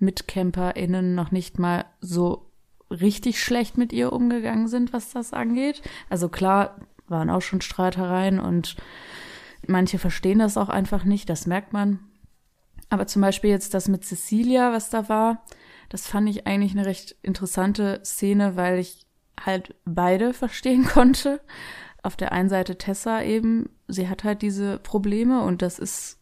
MitcamperInnen 0.00 1.14
noch 1.14 1.30
nicht 1.30 1.58
mal 1.58 1.86
so 2.00 2.49
richtig 2.90 3.42
schlecht 3.42 3.78
mit 3.78 3.92
ihr 3.92 4.12
umgegangen 4.12 4.68
sind, 4.68 4.92
was 4.92 5.10
das 5.12 5.32
angeht. 5.32 5.82
Also 6.08 6.28
klar, 6.28 6.76
waren 7.08 7.30
auch 7.30 7.42
schon 7.42 7.60
Streitereien 7.60 8.38
und 8.38 8.76
manche 9.66 9.98
verstehen 9.98 10.38
das 10.38 10.56
auch 10.56 10.68
einfach 10.68 11.04
nicht, 11.04 11.28
das 11.28 11.46
merkt 11.46 11.72
man. 11.72 12.00
Aber 12.88 13.06
zum 13.06 13.22
Beispiel 13.22 13.50
jetzt 13.50 13.74
das 13.74 13.88
mit 13.88 14.04
Cecilia, 14.04 14.72
was 14.72 14.90
da 14.90 15.08
war, 15.08 15.44
das 15.88 16.06
fand 16.06 16.28
ich 16.28 16.46
eigentlich 16.46 16.72
eine 16.72 16.86
recht 16.86 17.16
interessante 17.22 18.00
Szene, 18.04 18.56
weil 18.56 18.78
ich 18.78 19.06
halt 19.44 19.74
beide 19.84 20.32
verstehen 20.34 20.84
konnte. 20.84 21.40
Auf 22.02 22.16
der 22.16 22.32
einen 22.32 22.48
Seite 22.48 22.78
Tessa 22.78 23.22
eben, 23.22 23.68
sie 23.86 24.08
hat 24.08 24.24
halt 24.24 24.40
diese 24.42 24.78
Probleme 24.78 25.42
und 25.42 25.62
das 25.62 25.78
ist 25.78 26.19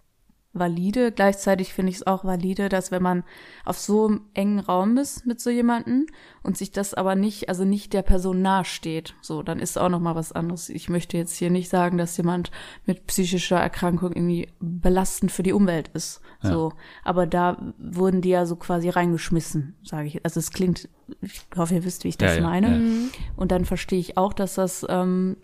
valide. 0.59 1.13
Gleichzeitig 1.13 1.73
finde 1.73 1.91
ich 1.91 1.97
es 1.97 2.07
auch 2.07 2.25
valide, 2.25 2.69
dass 2.69 2.91
wenn 2.91 3.03
man 3.03 3.25
auf 3.65 3.79
so 3.79 4.07
einem 4.07 4.21
engen 4.35 4.59
Raum 4.61 4.97
ist 4.97 5.27
mit 5.27 5.41
so 5.41 5.51
jemanden 5.51 6.07
und 6.43 6.57
sich 6.57 6.71
das 6.73 6.95
aber 6.95 7.15
nicht, 7.15 7.49
also 7.49 7.65
nicht 7.65 7.93
der 7.93 8.03
Person 8.03 8.43
nahesteht, 8.43 9.15
so, 9.21 9.43
dann 9.43 9.59
ist 9.61 9.79
auch 9.79 9.89
noch 9.89 10.01
mal 10.01 10.15
was 10.15 10.33
anderes. 10.33 10.69
Ich 10.69 10.89
möchte 10.89 11.17
jetzt 11.17 11.37
hier 11.37 11.51
nicht 11.51 11.69
sagen, 11.69 11.99
dass 11.99 12.17
jemand 12.17 12.51
mit 12.87 13.07
psychischer 13.07 13.59
Erkrankung 13.59 14.13
irgendwie 14.13 14.49
belastend 14.61 15.33
für 15.33 15.43
die 15.43 15.53
Umwelt 15.53 15.89
ist, 15.95 16.21
Ja. 16.43 16.51
so. 16.53 16.73
Aber 17.05 17.27
da 17.27 17.57
wurden 17.79 18.21
die 18.21 18.31
ja 18.31 18.47
so 18.47 18.57
quasi 18.57 18.89
reingeschmissen, 18.89 19.77
sage 19.83 20.09
ich. 20.09 20.25
Also 20.25 20.41
es 20.41 20.51
klingt, 20.51 20.89
ich 21.21 21.43
hoffe, 21.57 21.75
ihr 21.75 21.85
wisst, 21.85 22.05
wie 22.05 22.09
ich 22.09 22.19
das 22.19 22.37
Ja, 22.37 22.43
ja, 22.43 22.47
meine. 22.49 22.69
ja. 22.79 23.09
Und 23.37 23.53
dann 23.53 23.65
verstehe 23.65 23.99
ich 23.99 24.17
auch, 24.17 24.33
dass 24.33 24.55
das 24.55 24.87
ähm, 24.89 25.37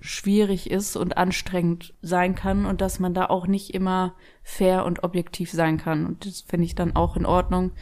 schwierig 0.00 0.70
ist 0.70 0.96
und 0.96 1.16
anstrengend 1.16 1.94
sein 2.02 2.34
kann 2.34 2.66
und 2.66 2.80
dass 2.80 3.00
man 3.00 3.14
da 3.14 3.26
auch 3.26 3.46
nicht 3.46 3.74
immer 3.74 4.14
fair 4.42 4.84
und 4.84 5.02
objektiv 5.04 5.50
sein 5.50 5.78
kann. 5.78 6.06
Und 6.06 6.26
das 6.26 6.42
finde 6.42 6.66
ich 6.66 6.74
dann 6.74 6.96
auch 6.96 7.16
in 7.16 7.26
Ordnung, 7.26 7.72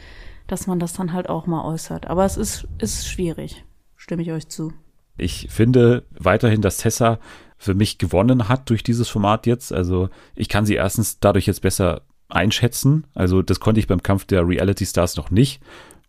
dass 0.47 0.67
man 0.67 0.79
das 0.79 0.93
dann 0.93 1.13
halt 1.13 1.29
auch 1.29 1.45
mal 1.45 1.65
äußert. 1.65 2.07
Aber 2.07 2.25
es 2.25 2.37
ist, 2.37 2.67
ist 2.79 3.07
schwierig, 3.07 3.65
stimme 3.95 4.21
ich 4.21 4.31
euch 4.31 4.47
zu. 4.47 4.73
Ich 5.17 5.47
finde 5.49 6.05
weiterhin, 6.11 6.61
dass 6.61 6.77
Tessa 6.77 7.19
für 7.57 7.73
mich 7.73 7.97
gewonnen 7.97 8.47
hat 8.47 8.69
durch 8.69 8.83
dieses 8.83 9.09
Format 9.09 9.47
jetzt. 9.47 9.73
Also 9.73 10.09
ich 10.35 10.47
kann 10.47 10.65
sie 10.65 10.75
erstens 10.75 11.19
dadurch 11.19 11.47
jetzt 11.47 11.61
besser 11.61 12.03
einschätzen. 12.29 13.05
Also 13.15 13.41
das 13.41 13.59
konnte 13.59 13.79
ich 13.79 13.87
beim 13.87 14.03
Kampf 14.03 14.25
der 14.25 14.47
Reality 14.47 14.85
Stars 14.85 15.15
noch 15.15 15.31
nicht. 15.31 15.61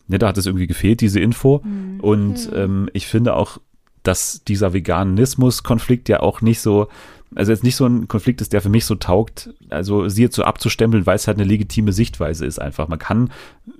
Ne, 0.08 0.18
da 0.18 0.28
hat 0.28 0.38
es 0.38 0.46
irgendwie 0.46 0.66
gefehlt, 0.66 1.00
diese 1.00 1.20
Info. 1.20 1.62
Und 2.00 2.50
ähm, 2.54 2.88
ich 2.92 3.06
finde 3.06 3.34
auch, 3.34 3.60
dass 4.08 4.42
dieser 4.42 4.72
Veganismus-Konflikt 4.72 6.08
ja 6.08 6.20
auch 6.20 6.40
nicht 6.40 6.60
so, 6.60 6.88
also 7.34 7.52
jetzt 7.52 7.62
nicht 7.62 7.76
so 7.76 7.84
ein 7.84 8.08
Konflikt 8.08 8.40
ist, 8.40 8.54
der 8.54 8.62
für 8.62 8.70
mich 8.70 8.86
so 8.86 8.94
taugt, 8.94 9.50
also 9.68 10.08
sie 10.08 10.22
jetzt 10.22 10.34
so 10.34 10.44
abzustempeln, 10.44 11.04
weil 11.04 11.16
es 11.16 11.26
halt 11.26 11.36
eine 11.36 11.46
legitime 11.46 11.92
Sichtweise 11.92 12.46
ist 12.46 12.58
einfach. 12.58 12.88
Man 12.88 12.98
kann 12.98 13.30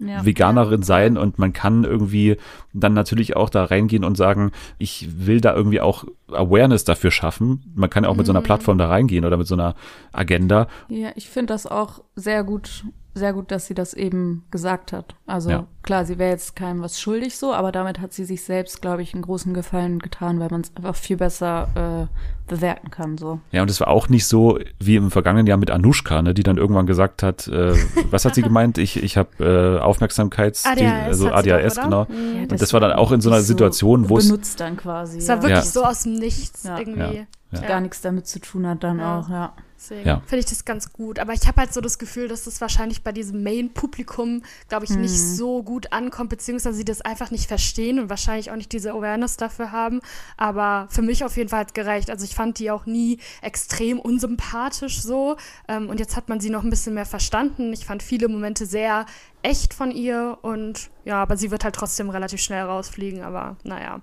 Ja. 0.01 0.25
Veganerin 0.25 0.83
sein 0.83 1.17
und 1.17 1.39
man 1.39 1.55
kann 1.55 1.85
irgendwie 1.85 2.37
dann 2.75 2.93
natürlich 2.93 3.37
auch 3.37 3.49
da 3.49 3.65
reingehen 3.65 4.05
und 4.05 4.17
sagen, 4.19 4.53
ich 4.77 5.09
will 5.27 5.41
da 5.41 5.55
irgendwie 5.55 5.81
auch 5.81 6.05
Awareness 6.31 6.85
dafür 6.85 7.11
schaffen. 7.11 7.73
Man 7.75 7.89
kann 7.89 8.05
ja 8.05 8.11
auch 8.11 8.17
mit 8.17 8.27
so 8.27 8.33
einer 8.33 8.43
Plattform 8.43 8.77
da 8.77 8.87
reingehen 8.89 9.25
oder 9.25 9.39
mit 9.39 9.47
so 9.47 9.55
einer 9.55 9.75
Agenda. 10.13 10.69
Ja, 10.91 11.09
ich 11.17 11.31
finde 11.31 11.55
das 11.55 11.67
auch 11.67 12.03
sehr 12.17 12.45
gut, 12.45 12.85
sehr 13.15 13.33
gut, 13.33 13.51
dass 13.51 13.67
sie 13.67 13.75
das 13.75 13.95
eben 13.95 14.45
gesagt 14.51 14.93
hat. 14.93 15.17
Also 15.27 15.51
Ja. 15.51 15.67
klar, 15.83 16.05
sie 16.05 16.19
wäre 16.19 16.31
jetzt 16.31 16.55
keinem 16.55 16.83
was 16.83 17.01
schuldig 17.01 17.37
so, 17.37 17.53
aber 17.53 17.73
damit 17.73 17.99
hat 18.01 18.13
sie 18.13 18.25
sich 18.25 18.45
selbst, 18.45 18.81
glaube 18.81 19.03
ich, 19.03 19.13
einen 19.15 19.23
großen 19.23 19.55
Gefallen 19.55 19.99
getan, 19.99 20.39
weil 20.39 20.49
man 20.51 20.61
es 20.61 20.71
einfach 20.77 20.95
viel 20.95 21.17
besser 21.17 22.09
äh, 22.09 22.49
bewerten 22.49 22.91
kann. 22.91 23.19
So. 23.19 23.41
Ja, 23.51 23.63
und 23.63 23.71
es 23.71 23.81
war 23.81 23.89
auch 23.89 24.09
nicht 24.09 24.27
so 24.27 24.59
wie 24.79 24.97
im 24.97 25.11
vergangenen 25.11 25.47
Jahr 25.49 25.59
mit 25.59 25.71
Anushka, 25.71 26.23
ne, 26.23 26.33
die 26.33 26.43
dann 26.45 26.59
irgendwann 26.59 26.87
gesagt 26.87 27.23
hat, 27.25 27.49
äh, 27.49 27.75
was 28.11 28.25
hat 28.25 28.35
sie 28.37 28.43
gemeint? 28.43 28.79
Ich, 28.79 29.03
ich 29.03 29.17
habe 29.17 29.45
äh, 29.45 29.81
Aufmerksamkeits, 29.83 30.65
ADHS 30.65 31.07
also 31.09 31.31
ADHS, 31.31 31.75
doch, 31.75 31.83
genau. 31.83 32.05
Mhm. 32.09 32.43
Und 32.51 32.61
das 32.63 32.73
war 32.73 32.81
dann 32.81 32.93
auch 32.93 33.11
in 33.13 33.21
so 33.21 33.31
einer 33.31 33.41
Situation, 33.41 34.09
wo 34.09 34.19
es 34.19 34.29
benutzt 34.29 34.61
dann 34.61 34.77
quasi. 34.77 35.19
Es 35.19 35.29
war 35.29 35.37
ja. 35.37 35.43
wirklich 35.43 35.59
Ja. 35.65 35.71
so 35.71 35.85
aus 35.85 36.05
dem 36.05 36.15
Nichts 36.15 36.65
Ja. 36.65 36.79
irgendwie. 36.79 37.27
Ja. 37.51 37.61
gar 37.63 37.81
nichts 37.81 38.03
damit 38.03 38.27
zu 38.27 38.41
tun 38.41 38.67
hat 38.67 38.85
dann 38.85 38.99
Ja. 38.99 39.19
auch, 39.21 39.29
ja. 39.31 39.53
Deswegen 39.81 40.09
Ja. 40.09 40.21
finde 40.27 40.41
ich 40.41 40.47
das 40.47 40.65
ganz 40.65 40.93
gut. 40.93 41.21
Aber 41.21 41.33
ich 41.35 41.47
habe 41.47 41.61
halt 41.61 41.73
so 41.73 41.81
das 41.81 41.99
Gefühl, 41.99 42.27
dass 42.27 42.45
das 42.45 42.61
wahrscheinlich 42.61 43.03
bei 43.05 43.13
diesem 43.13 43.45
Main-Publikum, 43.45 44.43
glaube 44.69 44.85
ich, 44.85 44.91
nicht 44.91 45.17
so 45.17 45.63
gut 45.63 45.93
ankommt, 45.93 46.31
beziehungsweise 46.31 46.77
sie 46.77 46.85
das 46.85 47.01
einfach 47.01 47.31
nicht 47.31 47.47
verstehen 47.47 48.01
und 48.01 48.11
wahrscheinlich 48.11 48.51
auch 48.51 48.57
nicht 48.57 48.73
diese 48.73 48.91
Awareness 48.93 49.37
dafür 49.37 49.71
haben. 49.71 50.01
Aber 50.37 50.89
für 50.91 51.03
mich 51.03 51.25
auf 51.25 51.37
jeden 51.37 51.49
Fall 51.49 51.61
hat 51.61 51.75
gereicht. 51.75 52.11
Also 52.11 52.25
ich 52.25 52.35
fand 52.35 52.59
die 52.59 52.71
auch 52.73 52.87
nie 52.87 53.19
extrem 53.41 54.01
unsympathisch 54.01 55.01
so. 55.01 55.37
Ähm, 55.69 55.89
und 55.89 56.01
jetzt 56.01 56.17
hat 56.17 56.29
man 56.29 56.41
sie 56.41 56.51
noch 56.51 56.65
ein 56.65 56.71
bisschen 56.71 56.95
mehr 56.95 57.07
verstanden. 57.07 57.73
Ich 57.73 57.87
fand 57.87 58.03
viele 58.03 58.29
Momente 58.29 58.67
sehr 58.67 59.07
echt 59.43 59.75
von 59.75 59.93
ihr 59.93 60.39
und 60.43 60.91
ja, 61.05 61.23
aber 61.23 61.37
sie 61.37 61.53
wird 61.53 61.63
halt 61.63 61.77
trotzdem 61.77 62.11
relativ 62.11 62.41
schnell 62.41 62.65
rausfliegen. 62.65 63.23
Aber 63.23 63.57
naja. 63.63 64.01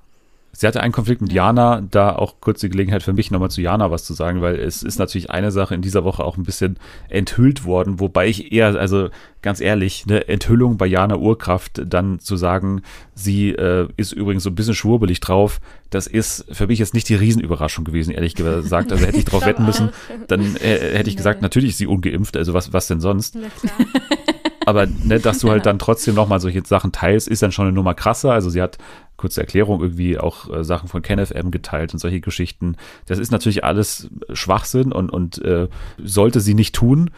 Sie 0.58 0.68
hatte 0.68 0.82
einen 0.82 0.94
Konflikt 0.94 1.22
mit 1.22 1.34
Jana, 1.34 1.82
da 1.92 2.16
auch 2.16 2.36
kurz 2.40 2.62
die 2.62 2.70
Gelegenheit 2.70 3.04
für 3.04 3.14
mich 3.14 3.30
nochmal 3.30 3.52
zu 3.52 3.62
Jana 3.62 3.92
was 3.92 4.06
zu 4.06 4.14
sagen, 4.14 4.42
weil 4.42 4.56
es 4.56 4.84
ist 4.84 5.00
natürlich 5.00 5.30
eine 5.30 5.52
Sache 5.52 5.76
in 5.76 5.82
dieser 5.82 6.04
Woche 6.06 6.24
auch 6.24 6.38
ein 6.38 6.44
bisschen 6.44 6.78
enthüllt 7.10 7.66
worden, 7.66 8.00
wobei 8.00 8.28
ich 8.28 8.54
eher, 8.54 8.68
also 8.80 9.10
ganz 9.42 9.60
ehrlich, 9.60 10.06
eine 10.08 10.28
Enthüllung 10.28 10.78
bei 10.78 10.86
Jana 10.88 11.18
Urkraft 11.18 11.82
dann 11.86 12.20
zu 12.20 12.38
sagen, 12.38 12.82
sie 13.14 13.50
äh, 13.50 13.88
ist 13.98 14.14
übrigens 14.14 14.44
so 14.44 14.50
ein 14.50 14.56
bisschen 14.56 14.76
schwurbelig 14.76 15.20
drauf, 15.20 15.60
das 15.90 16.08
ist 16.08 16.46
für 16.52 16.68
mich 16.68 16.80
jetzt 16.80 16.94
nicht 16.94 17.10
die 17.10 17.16
Riesenüberraschung 17.16 17.84
gewesen, 17.84 18.12
ehrlich 18.12 18.36
gesagt. 18.36 18.92
Also 18.92 19.06
hätte 19.06 19.18
ich 19.18 19.26
drauf 19.26 19.46
wetten 19.46 19.66
müssen, 19.66 19.90
dann 20.28 20.56
äh, 20.58 20.98
hätte 20.98 21.10
ich 21.10 21.18
gesagt, 21.18 21.42
natürlich 21.42 21.72
ist 21.72 21.78
sie 21.78 21.88
ungeimpft, 21.88 22.38
also 22.38 22.54
was, 22.54 22.72
was 22.72 22.88
denn 22.88 23.02
sonst? 23.02 23.38
Aber 24.66 24.88
ne, 24.88 25.20
dass 25.20 25.40
du 25.40 25.50
halt 25.50 25.66
dann 25.66 25.80
trotzdem 25.80 26.16
nochmal 26.16 26.40
solche 26.40 26.66
Sachen 26.66 26.92
teilst, 26.92 27.28
ist 27.28 27.42
dann 27.42 27.52
schon 27.52 27.68
eine 27.68 27.76
Nummer 27.76 27.94
krasser. 27.94 28.32
Also 28.32 28.50
sie 28.50 28.62
hat, 28.62 28.78
kurze 29.18 29.42
Erklärung, 29.42 29.82
irgendwie 29.82 30.18
auch 30.18 30.52
äh, 30.52 30.64
Sachen 30.64 30.90
von 30.90 31.02
KenFM 31.02 31.52
geteilt 31.52 31.94
und 31.94 32.00
solche 32.00 32.20
Geschichten. 32.20 32.76
Das 33.06 33.20
ist 33.20 33.32
natürlich 33.32 33.64
alles 33.64 34.10
Schwachsinn 34.34 34.92
und, 34.92 35.10
und 35.10 35.42
äh, 35.44 35.68
sollte 36.04 36.40
sie 36.40 36.54
nicht 36.54 36.76
tun. 36.76 37.12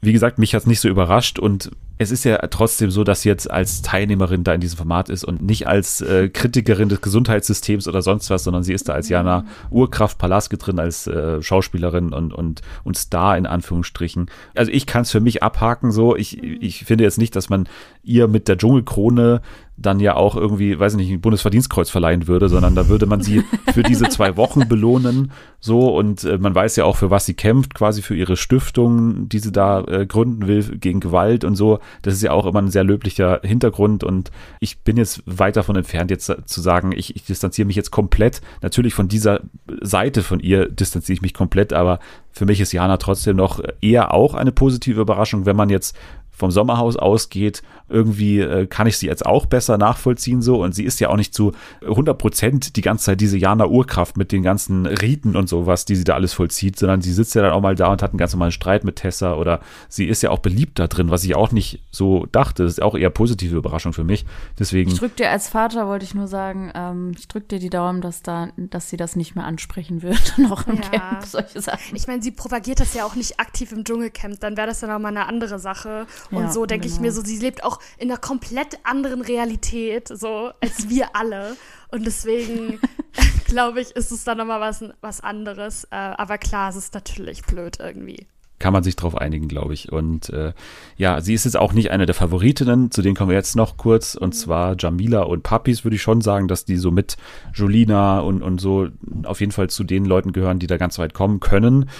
Wie 0.00 0.12
gesagt, 0.12 0.38
mich 0.38 0.54
hat's 0.54 0.66
nicht 0.66 0.80
so 0.80 0.88
überrascht 0.88 1.38
und 1.38 1.70
es 1.96 2.10
ist 2.10 2.24
ja 2.24 2.38
trotzdem 2.48 2.90
so, 2.90 3.04
dass 3.04 3.22
sie 3.22 3.28
jetzt 3.28 3.48
als 3.50 3.82
Teilnehmerin 3.82 4.42
da 4.42 4.52
in 4.52 4.60
diesem 4.60 4.78
Format 4.78 5.08
ist 5.08 5.24
und 5.24 5.42
nicht 5.42 5.68
als 5.68 6.00
äh, 6.00 6.28
Kritikerin 6.28 6.88
des 6.88 7.00
Gesundheitssystems 7.00 7.86
oder 7.86 8.02
sonst 8.02 8.30
was, 8.30 8.44
sondern 8.44 8.64
sie 8.64 8.72
ist 8.72 8.88
da 8.88 8.94
als 8.94 9.08
Jana 9.08 9.44
Urkraft 9.70 10.18
Palaske 10.18 10.56
drin, 10.56 10.80
als 10.80 11.06
äh, 11.06 11.40
Schauspielerin 11.40 12.12
und, 12.12 12.32
und, 12.32 12.62
und 12.82 12.96
Star 12.96 13.38
in 13.38 13.46
Anführungsstrichen. 13.46 14.28
Also 14.56 14.72
ich 14.72 14.86
kann 14.86 15.02
es 15.02 15.12
für 15.12 15.20
mich 15.20 15.42
abhaken 15.44 15.92
so. 15.92 16.16
Ich, 16.16 16.42
ich 16.42 16.84
finde 16.84 17.04
jetzt 17.04 17.18
nicht, 17.18 17.36
dass 17.36 17.48
man 17.48 17.68
ihr 18.02 18.26
mit 18.26 18.48
der 18.48 18.58
Dschungelkrone 18.58 19.40
dann 19.76 19.98
ja 19.98 20.14
auch 20.16 20.36
irgendwie, 20.36 20.78
weiß 20.78 20.92
ich 20.92 20.98
nicht, 20.98 21.10
ein 21.10 21.20
Bundesverdienstkreuz 21.20 21.90
verleihen 21.90 22.28
würde, 22.28 22.48
sondern 22.48 22.74
da 22.74 22.88
würde 22.88 23.06
man 23.06 23.20
sie 23.20 23.42
für 23.72 23.82
diese 23.82 24.08
zwei 24.08 24.36
Wochen 24.36 24.68
belohnen, 24.68 25.32
so 25.60 25.94
und 25.96 26.24
äh, 26.24 26.38
man 26.38 26.54
weiß 26.54 26.76
ja 26.76 26.84
auch, 26.84 26.96
für 26.96 27.10
was 27.10 27.26
sie 27.26 27.34
kämpft, 27.34 27.74
quasi 27.74 28.02
für 28.02 28.14
ihre 28.14 28.36
Stiftung, 28.36 29.28
die 29.28 29.38
sie 29.38 29.52
da 29.52 29.80
äh, 29.84 30.06
gründen 30.06 30.46
will 30.46 30.78
gegen 30.78 31.00
Gewalt 31.00 31.44
und 31.44 31.56
so. 31.56 31.80
Das 32.02 32.14
ist 32.14 32.22
ja 32.22 32.30
auch 32.30 32.46
immer 32.46 32.62
ein 32.62 32.70
sehr 32.70 32.84
löblicher 32.84 33.40
Hintergrund 33.42 34.04
und 34.04 34.30
ich 34.60 34.80
bin 34.80 34.96
jetzt 34.96 35.22
weit 35.26 35.56
davon 35.56 35.76
entfernt, 35.76 36.10
jetzt 36.10 36.32
zu 36.44 36.60
sagen, 36.60 36.92
ich, 36.92 37.16
ich 37.16 37.24
distanziere 37.24 37.66
mich 37.66 37.76
jetzt 37.76 37.90
komplett. 37.90 38.40
Natürlich 38.62 38.94
von 38.94 39.08
dieser 39.08 39.40
Seite 39.80 40.22
von 40.22 40.40
ihr 40.40 40.68
distanziere 40.68 41.14
ich 41.14 41.22
mich 41.22 41.34
komplett, 41.34 41.72
aber 41.72 41.98
für 42.30 42.46
mich 42.46 42.60
ist 42.60 42.72
Jana 42.72 42.96
trotzdem 42.96 43.36
noch 43.36 43.60
eher 43.80 44.12
auch 44.12 44.34
eine 44.34 44.52
positive 44.52 45.00
Überraschung, 45.00 45.46
wenn 45.46 45.56
man 45.56 45.70
jetzt 45.70 45.96
vom 46.34 46.50
Sommerhaus 46.50 46.96
ausgeht, 46.96 47.62
irgendwie 47.88 48.40
äh, 48.40 48.66
kann 48.66 48.86
ich 48.86 48.98
sie 48.98 49.06
jetzt 49.06 49.24
auch 49.24 49.46
besser 49.46 49.78
nachvollziehen 49.78 50.42
so 50.42 50.62
und 50.62 50.74
sie 50.74 50.84
ist 50.84 51.00
ja 51.00 51.10
auch 51.10 51.16
nicht 51.16 51.34
zu 51.34 51.52
100 51.82 52.16
Prozent 52.18 52.76
die 52.76 52.80
ganze 52.80 53.06
Zeit 53.06 53.20
diese 53.20 53.38
Jana 53.38 53.66
Urkraft 53.66 54.16
mit 54.16 54.32
den 54.32 54.42
ganzen 54.42 54.86
Riten 54.86 55.36
und 55.36 55.48
sowas, 55.48 55.84
die 55.84 55.96
sie 55.96 56.04
da 56.04 56.14
alles 56.14 56.32
vollzieht, 56.32 56.78
sondern 56.78 57.02
sie 57.02 57.12
sitzt 57.12 57.34
ja 57.34 57.42
dann 57.42 57.52
auch 57.52 57.60
mal 57.60 57.74
da 57.74 57.88
und 57.88 58.02
hat 58.02 58.10
einen 58.10 58.18
ganz 58.18 58.32
normalen 58.32 58.52
Streit 58.52 58.84
mit 58.84 58.96
Tessa 58.96 59.34
oder 59.34 59.60
sie 59.88 60.06
ist 60.06 60.22
ja 60.22 60.30
auch 60.30 60.38
beliebt 60.38 60.78
da 60.78 60.86
drin, 60.86 61.10
was 61.10 61.24
ich 61.24 61.34
auch 61.34 61.52
nicht 61.52 61.82
so 61.90 62.26
dachte. 62.32 62.64
Das 62.64 62.72
ist 62.72 62.82
auch 62.82 62.96
eher 62.96 63.10
positive 63.10 63.56
Überraschung 63.56 63.92
für 63.92 64.04
mich. 64.04 64.24
Deswegen. 64.58 64.90
Ich 64.90 64.98
drück 64.98 65.16
dir 65.16 65.30
als 65.30 65.48
Vater, 65.48 65.86
wollte 65.86 66.04
ich 66.04 66.14
nur 66.14 66.26
sagen, 66.26 66.72
ähm, 66.74 67.12
ich 67.16 67.28
drück 67.28 67.48
dir 67.48 67.58
die 67.58 67.70
Daumen, 67.70 68.00
dass 68.00 68.22
da, 68.22 68.48
dass 68.56 68.90
sie 68.90 68.96
das 68.96 69.16
nicht 69.16 69.36
mehr 69.36 69.44
ansprechen 69.44 70.02
wird, 70.02 70.34
noch 70.38 70.66
im 70.66 70.76
ja. 70.76 70.82
Camp, 70.82 71.24
solche 71.24 71.60
Sachen. 71.60 71.94
Ich 71.94 72.06
meine, 72.06 72.22
sie 72.22 72.30
propagiert 72.30 72.80
das 72.80 72.94
ja 72.94 73.04
auch 73.04 73.14
nicht 73.14 73.38
aktiv 73.38 73.72
im 73.72 73.84
Dschungelcamp, 73.84 74.40
dann 74.40 74.56
wäre 74.56 74.66
das 74.66 74.80
dann 74.80 74.90
auch 74.90 74.98
mal 74.98 75.08
eine 75.08 75.26
andere 75.26 75.58
Sache. 75.58 76.06
Und 76.30 76.44
ja, 76.44 76.50
so 76.50 76.66
denke 76.66 76.86
genau. 76.86 76.96
ich 76.96 77.00
mir 77.00 77.12
so, 77.12 77.22
sie 77.22 77.38
lebt 77.38 77.64
auch 77.64 77.80
in 77.98 78.10
einer 78.10 78.20
komplett 78.20 78.78
anderen 78.84 79.20
Realität, 79.20 80.08
so 80.08 80.50
als 80.60 80.88
wir 80.88 81.14
alle. 81.14 81.56
Und 81.90 82.06
deswegen 82.06 82.80
glaube 83.46 83.80
ich, 83.80 83.90
ist 83.90 84.10
es 84.10 84.24
dann 84.24 84.38
nochmal 84.38 84.60
was, 84.60 84.84
was 85.00 85.20
anderes. 85.20 85.84
Äh, 85.84 85.96
aber 85.96 86.38
klar, 86.38 86.70
es 86.70 86.76
ist 86.76 86.94
natürlich 86.94 87.42
blöd 87.42 87.78
irgendwie 87.80 88.26
kann 88.64 88.72
man 88.72 88.82
sich 88.82 88.96
drauf 88.96 89.16
einigen, 89.16 89.46
glaube 89.48 89.74
ich. 89.74 89.92
Und 89.92 90.30
äh, 90.30 90.52
ja, 90.96 91.20
sie 91.20 91.34
ist 91.34 91.44
jetzt 91.44 91.56
auch 91.56 91.74
nicht 91.74 91.90
eine 91.90 92.06
der 92.06 92.14
Favoritinnen, 92.14 92.90
zu 92.90 93.02
denen 93.02 93.14
kommen 93.14 93.28
wir 93.30 93.36
jetzt 93.36 93.56
noch 93.56 93.76
kurz, 93.76 94.14
und 94.14 94.28
mhm. 94.28 94.38
zwar 94.38 94.76
Jamila 94.78 95.22
und 95.24 95.42
Papis, 95.42 95.84
würde 95.84 95.96
ich 95.96 96.02
schon 96.02 96.22
sagen, 96.22 96.48
dass 96.48 96.64
die 96.64 96.76
so 96.76 96.90
mit 96.90 97.18
Julina 97.52 98.20
und, 98.20 98.42
und 98.42 98.62
so 98.62 98.88
auf 99.24 99.40
jeden 99.40 99.52
Fall 99.52 99.68
zu 99.68 99.84
den 99.84 100.06
Leuten 100.06 100.32
gehören, 100.32 100.60
die 100.60 100.66
da 100.66 100.78
ganz 100.78 100.98
weit 100.98 101.12
kommen 101.12 101.40
können. 101.40 101.90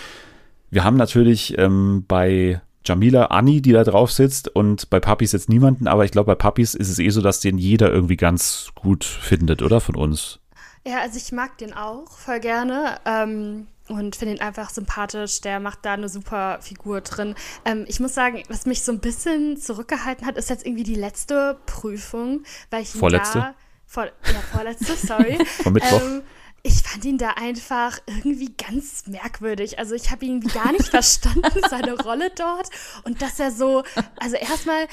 Wir 0.70 0.84
haben 0.84 0.96
natürlich 0.96 1.58
ähm, 1.58 2.04
bei 2.08 2.62
Jamila 2.84 3.26
Anni, 3.26 3.62
die 3.62 3.72
da 3.72 3.84
drauf 3.84 4.12
sitzt 4.12 4.48
und 4.48 4.90
bei 4.90 5.00
Papis 5.00 5.32
jetzt 5.32 5.48
niemanden, 5.48 5.86
aber 5.86 6.04
ich 6.04 6.10
glaube, 6.10 6.32
bei 6.32 6.34
Papis 6.34 6.74
ist 6.74 6.90
es 6.90 6.98
eh 6.98 7.10
so, 7.10 7.20
dass 7.20 7.40
den 7.40 7.58
jeder 7.58 7.90
irgendwie 7.90 8.16
ganz 8.16 8.70
gut 8.74 9.04
findet, 9.04 9.62
oder 9.62 9.80
von 9.80 9.96
uns? 9.96 10.40
Ja, 10.86 11.00
also 11.00 11.16
ich 11.16 11.32
mag 11.32 11.56
den 11.58 11.72
auch 11.72 12.10
voll 12.10 12.40
gerne. 12.40 12.98
Ähm, 13.06 13.66
und 13.88 14.16
finde 14.16 14.34
ihn 14.34 14.40
einfach 14.40 14.70
sympathisch. 14.70 15.40
Der 15.42 15.60
macht 15.60 15.80
da 15.82 15.92
eine 15.92 16.08
super 16.08 16.58
Figur 16.62 17.00
drin. 17.02 17.34
Ähm, 17.64 17.84
ich 17.86 18.00
muss 18.00 18.14
sagen, 18.14 18.42
was 18.48 18.66
mich 18.66 18.82
so 18.82 18.92
ein 18.92 19.00
bisschen 19.00 19.56
zurückgehalten 19.58 20.26
hat, 20.26 20.36
ist 20.36 20.50
jetzt 20.50 20.64
irgendwie 20.66 20.84
die 20.84 20.94
letzte 20.94 21.58
Prüfung, 21.66 22.44
weil 22.70 22.82
ich 22.82 22.90
vorletzte. 22.90 23.38
Da, 23.38 23.54
vor, 23.86 24.06
ja, 24.06 24.40
vorletzte, 24.52 24.94
sorry. 24.96 25.38
Von 25.62 25.74
Mittwoch. 25.74 26.00
Ähm, 26.00 26.22
ich 26.66 26.82
fand 26.82 27.04
ihn 27.04 27.18
da 27.18 27.32
einfach 27.32 28.00
irgendwie 28.06 28.54
ganz 28.56 29.06
merkwürdig. 29.06 29.78
Also 29.78 29.94
ich 29.94 30.10
habe 30.10 30.24
ihn 30.24 30.40
gar 30.40 30.72
nicht 30.72 30.88
verstanden, 30.88 31.60
seine 31.68 31.92
Rolle 31.92 32.30
dort. 32.34 32.70
Und 33.04 33.20
dass 33.20 33.38
er 33.38 33.50
so, 33.52 33.84
also 34.18 34.36
erstmal 34.36 34.88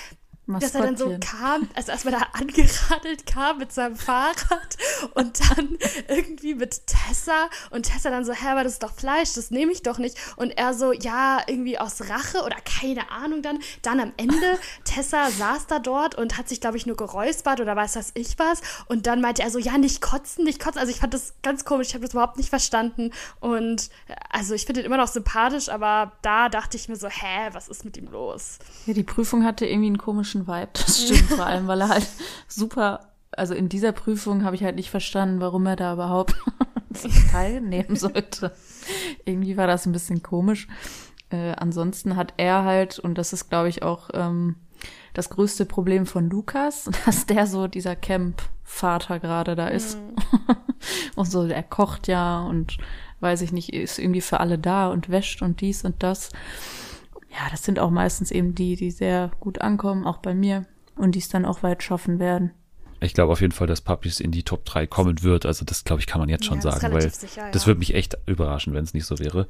dass 0.59 0.75
er 0.75 0.81
dann 0.81 0.97
so 0.97 1.17
kam, 1.19 1.69
also 1.75 1.91
erstmal 1.91 2.13
da 2.13 2.27
angeradelt 2.33 3.25
kam 3.25 3.57
mit 3.57 3.71
seinem 3.71 3.95
Fahrrad 3.95 4.77
und 5.13 5.39
dann 5.39 5.77
irgendwie 6.07 6.55
mit 6.55 6.81
Tessa 6.87 7.49
und 7.69 7.83
Tessa 7.83 8.09
dann 8.09 8.25
so, 8.25 8.33
hä, 8.33 8.47
aber 8.49 8.63
das 8.63 8.73
ist 8.73 8.83
doch 8.83 8.93
Fleisch, 8.93 9.33
das 9.33 9.51
nehme 9.51 9.71
ich 9.71 9.83
doch 9.83 9.97
nicht. 9.97 10.17
Und 10.35 10.51
er 10.51 10.73
so, 10.73 10.91
ja, 10.91 11.41
irgendwie 11.47 11.77
aus 11.77 12.09
Rache 12.09 12.43
oder 12.43 12.57
keine 12.63 13.11
Ahnung 13.11 13.41
dann. 13.41 13.59
Dann 13.81 13.99
am 13.99 14.13
Ende, 14.17 14.59
Tessa 14.83 15.29
saß 15.29 15.67
da 15.67 15.79
dort 15.79 16.15
und 16.15 16.37
hat 16.37 16.49
sich, 16.49 16.61
glaube 16.61 16.77
ich, 16.77 16.85
nur 16.85 16.95
geräuspert 16.95 17.59
oder 17.59 17.75
weiß 17.75 17.93
das 17.93 18.11
ich 18.13 18.37
was. 18.39 18.61
Und 18.87 19.07
dann 19.07 19.21
meinte 19.21 19.41
er 19.41 19.49
so, 19.49 19.59
ja, 19.59 19.77
nicht 19.77 20.01
kotzen, 20.01 20.43
nicht 20.43 20.61
kotzen. 20.61 20.79
Also 20.79 20.91
ich 20.91 20.99
fand 20.99 21.13
das 21.13 21.33
ganz 21.43 21.65
komisch, 21.65 21.89
ich 21.89 21.93
habe 21.93 22.05
das 22.05 22.13
überhaupt 22.13 22.37
nicht 22.37 22.49
verstanden. 22.49 23.11
Und 23.39 23.89
also 24.29 24.53
ich 24.53 24.65
finde 24.65 24.81
ihn 24.81 24.85
immer 24.85 24.97
noch 24.97 25.07
sympathisch, 25.07 25.69
aber 25.69 26.13
da 26.21 26.49
dachte 26.49 26.77
ich 26.77 26.89
mir 26.89 26.95
so, 26.95 27.07
hä, 27.07 27.49
was 27.51 27.67
ist 27.67 27.85
mit 27.85 27.97
ihm 27.97 28.07
los? 28.07 28.59
Ja, 28.85 28.93
die 28.93 29.03
Prüfung 29.03 29.43
hatte 29.43 29.65
irgendwie 29.65 29.87
einen 29.87 29.97
komischen 29.97 30.40
Vibe. 30.47 30.69
Das 30.73 31.03
stimmt 31.03 31.29
vor 31.29 31.45
allem, 31.45 31.67
weil 31.67 31.81
er 31.81 31.89
halt 31.89 32.07
super, 32.47 33.11
also 33.31 33.53
in 33.53 33.69
dieser 33.69 33.91
Prüfung 33.91 34.43
habe 34.43 34.55
ich 34.55 34.63
halt 34.63 34.75
nicht 34.75 34.89
verstanden, 34.89 35.39
warum 35.39 35.65
er 35.65 35.75
da 35.75 35.93
überhaupt 35.93 36.35
teilnehmen 37.31 37.95
sollte. 37.95 38.51
Irgendwie 39.25 39.57
war 39.57 39.67
das 39.67 39.85
ein 39.85 39.91
bisschen 39.91 40.23
komisch. 40.23 40.67
Äh, 41.29 41.53
ansonsten 41.53 42.15
hat 42.15 42.33
er 42.37 42.63
halt, 42.63 42.99
und 42.99 43.17
das 43.17 43.33
ist, 43.33 43.49
glaube 43.49 43.69
ich, 43.69 43.83
auch 43.83 44.09
ähm, 44.13 44.57
das 45.13 45.29
größte 45.29 45.65
Problem 45.65 46.05
von 46.05 46.29
Lukas, 46.29 46.89
dass 47.05 47.25
der 47.25 47.47
so 47.47 47.67
dieser 47.67 47.95
Camp-Vater 47.95 49.19
gerade 49.19 49.55
da 49.55 49.67
ist. 49.67 49.97
Mhm. 49.97 50.15
und 51.15 51.25
so, 51.31 51.45
er 51.45 51.63
kocht 51.63 52.07
ja 52.07 52.41
und 52.41 52.77
weiß 53.21 53.41
ich 53.41 53.51
nicht, 53.51 53.71
ist 53.73 53.99
irgendwie 53.99 54.21
für 54.21 54.39
alle 54.39 54.57
da 54.57 54.89
und 54.89 55.09
wäscht 55.09 55.41
und 55.41 55.61
dies 55.61 55.85
und 55.85 56.01
das 56.03 56.31
ja, 57.31 57.49
das 57.49 57.63
sind 57.63 57.79
auch 57.79 57.89
meistens 57.89 58.31
eben 58.31 58.55
die, 58.55 58.75
die 58.75 58.91
sehr 58.91 59.31
gut 59.39 59.61
ankommen, 59.61 60.05
auch 60.05 60.17
bei 60.17 60.33
mir 60.33 60.65
und 60.95 61.15
die 61.15 61.19
es 61.19 61.29
dann 61.29 61.45
auch 61.45 61.63
weit 61.63 61.81
schaffen 61.81 62.19
werden. 62.19 62.51
Ich 62.99 63.13
glaube 63.13 63.31
auf 63.31 63.41
jeden 63.41 63.53
Fall, 63.53 63.67
dass 63.67 63.81
Puppies 63.81 64.19
in 64.19 64.31
die 64.31 64.43
Top 64.43 64.63
3 64.65 64.85
kommen 64.85 65.23
wird. 65.23 65.45
Also 65.45 65.65
das, 65.65 65.83
glaube 65.83 66.01
ich, 66.01 66.07
kann 66.07 66.19
man 66.19 66.29
jetzt 66.29 66.45
schon 66.45 66.59
ja, 66.61 66.71
sagen, 66.71 66.93
weil 66.93 67.09
sicher, 67.09 67.45
ja. 67.45 67.51
das 67.51 67.65
würde 67.65 67.79
mich 67.79 67.95
echt 67.95 68.17
überraschen, 68.27 68.73
wenn 68.73 68.83
es 68.83 68.93
nicht 68.93 69.05
so 69.05 69.17
wäre. 69.17 69.47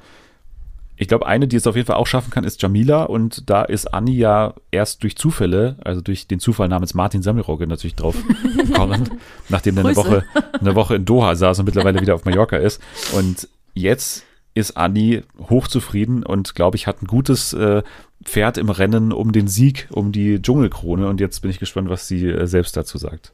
Ich 0.96 1.08
glaube, 1.08 1.26
eine, 1.26 1.48
die 1.48 1.56
es 1.56 1.68
auf 1.68 1.76
jeden 1.76 1.88
Fall 1.88 1.96
auch 1.96 2.08
schaffen 2.08 2.30
kann, 2.30 2.44
ist 2.44 2.62
Jamila. 2.62 3.04
Und 3.04 3.50
da 3.50 3.64
ist 3.64 3.88
Anni 3.94 4.16
ja 4.16 4.54
erst 4.70 5.04
durch 5.04 5.18
Zufälle, 5.18 5.76
also 5.84 6.00
durch 6.00 6.28
den 6.28 6.40
Zufall 6.40 6.70
namens 6.70 6.94
Martin 6.94 7.24
Sammelrogge 7.24 7.66
natürlich 7.68 7.96
drauf 7.96 8.16
gekommen, 8.56 9.10
nachdem 9.50 9.78
er 9.78 9.86
eine 9.86 9.96
Woche, 9.96 10.24
eine 10.60 10.76
Woche 10.76 10.96
in 10.96 11.06
Doha 11.06 11.36
saß 11.36 11.60
und 11.60 11.66
mittlerweile 11.66 12.00
wieder 12.00 12.16
auf 12.16 12.24
Mallorca 12.24 12.56
ist. 12.56 12.82
Und 13.14 13.50
jetzt 13.74 14.26
ist 14.62 14.78
Anni 14.78 15.24
hochzufrieden 15.50 16.24
und 16.24 16.56
glaube 16.56 16.78
ich 16.78 16.88
hat 16.88 17.02
ein 17.02 17.08
gutes 17.08 17.52
äh, 17.54 17.84
Pferd 18.24 18.58
im 18.58 18.70
Rennen 18.70 19.12
um 19.12 19.32
den 19.32 19.48
Sieg, 19.48 19.88
um 19.92 20.12
die 20.12 20.42
Dschungelkrone. 20.42 21.08
Und 21.08 21.20
jetzt 21.20 21.42
bin 21.42 21.52
ich 21.52 21.60
gespannt, 21.60 21.90
was 21.90 22.08
sie 22.08 22.28
äh, 22.28 22.48
selbst 22.48 22.78
dazu 22.78 22.98
sagt. 22.98 23.34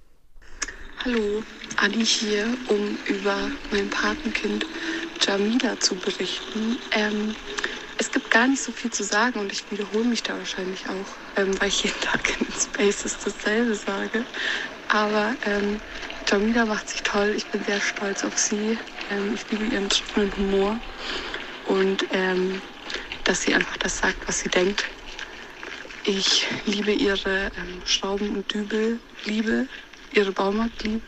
Hallo, 1.06 1.44
Anni 1.76 2.04
hier, 2.04 2.46
um 2.70 2.98
über 3.08 3.36
mein 3.72 3.90
Patenkind 3.90 4.66
Jamila 5.22 5.80
zu 5.80 5.96
berichten. 5.96 6.78
Ähm, 6.92 7.36
es 8.00 8.12
gibt 8.12 8.32
gar 8.32 8.48
nicht 8.48 8.62
so 8.62 8.72
viel 8.72 8.92
zu 8.92 9.04
sagen 9.04 9.40
und 9.40 9.52
ich 9.52 9.64
wiederhole 9.72 10.06
mich 10.06 10.24
da 10.24 10.38
wahrscheinlich 10.38 10.86
auch, 10.88 11.40
ähm, 11.42 11.60
weil 11.60 11.68
ich 11.68 11.84
jeden 11.84 12.00
Tag 12.02 12.22
in 12.40 12.46
den 12.46 12.54
Spaces 12.54 13.18
dasselbe 13.24 13.76
sage. 13.76 14.24
Aber 14.90 15.36
ähm, 15.46 15.80
Jamila 16.30 16.66
macht 16.66 16.90
sich 16.90 17.02
toll. 17.04 17.34
Ich 17.38 17.46
bin 17.46 17.64
sehr 17.64 17.80
stolz 17.80 18.26
auf 18.26 18.38
sie. 18.38 18.78
Ähm, 19.10 19.34
ich 19.34 19.50
liebe 19.50 19.74
ihren 19.74 19.88
trockenen 19.88 20.36
Humor 20.36 20.78
und 21.68 22.06
ähm, 22.12 22.62
dass 23.24 23.44
sie 23.44 23.54
einfach 23.54 23.78
das 23.78 24.00
sagt, 24.00 24.18
was 24.28 24.40
sie 24.40 24.50
denkt. 24.50 24.84
Ich 26.04 26.46
liebe 26.66 26.92
ihre 26.92 27.46
ähm, 27.58 27.82
Schrauben- 27.86 28.36
und 28.36 28.54
Dübel-Liebe, 28.54 29.68
ihre 30.14 30.32
Baumarkt-Liebe. 30.34 31.02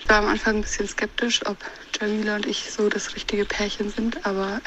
Ich 0.00 0.08
war 0.08 0.18
am 0.18 0.28
Anfang 0.28 0.56
ein 0.56 0.62
bisschen 0.62 0.88
skeptisch, 0.88 1.44
ob 1.44 1.58
Jamila 2.00 2.36
und 2.36 2.46
ich 2.46 2.70
so 2.70 2.88
das 2.88 3.14
richtige 3.14 3.44
Pärchen 3.44 3.90
sind, 3.90 4.24
aber 4.24 4.62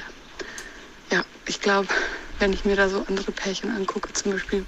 äh, 1.10 1.16
ja, 1.16 1.26
ich 1.48 1.60
glaube, 1.60 1.88
wenn 2.38 2.54
ich 2.54 2.66
mir 2.66 2.76
da 2.76 2.88
so 2.88 3.04
andere 3.08 3.32
Pärchen 3.32 3.72
angucke, 3.72 4.14
zum 4.14 4.34
Beispiel 4.34 4.64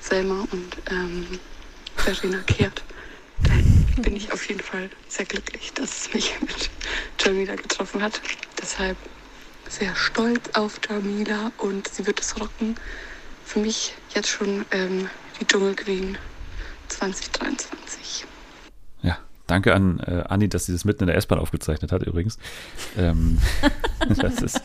Selma 0.00 0.46
und 0.52 0.76
ähm, 0.88 1.40
Verena 1.96 2.38
Kehrt, 2.46 2.82
dann 3.44 4.02
bin 4.02 4.16
ich 4.16 4.32
auf 4.32 4.48
jeden 4.48 4.60
Fall 4.60 4.90
sehr 5.08 5.26
glücklich, 5.26 5.72
dass 5.74 6.06
es 6.06 6.14
mich 6.14 6.34
mit 6.40 6.70
Jamila 7.20 7.54
getroffen 7.54 8.02
hat. 8.02 8.20
Deshalb 8.60 8.96
sehr 9.68 9.94
stolz 9.94 10.50
auf 10.54 10.80
Jamila 10.88 11.52
und 11.58 11.88
sie 11.88 12.06
wird 12.06 12.20
es 12.20 12.38
rocken. 12.40 12.74
Für 13.44 13.58
mich 13.58 13.94
jetzt 14.14 14.28
schon 14.28 14.64
ähm, 14.70 15.08
die 15.40 15.46
Dschungelqueen 15.46 16.16
2023. 16.88 18.24
Ja, 19.02 19.18
danke 19.46 19.74
an 19.74 20.00
äh, 20.00 20.24
Anni, 20.28 20.48
dass 20.48 20.66
sie 20.66 20.72
das 20.72 20.84
mitten 20.84 21.04
in 21.04 21.06
der 21.08 21.16
S-Bahn 21.16 21.38
aufgezeichnet 21.38 21.92
hat 21.92 22.02
übrigens. 22.02 22.38
Ähm, 22.96 23.38
das 24.20 24.42
ist 24.42 24.60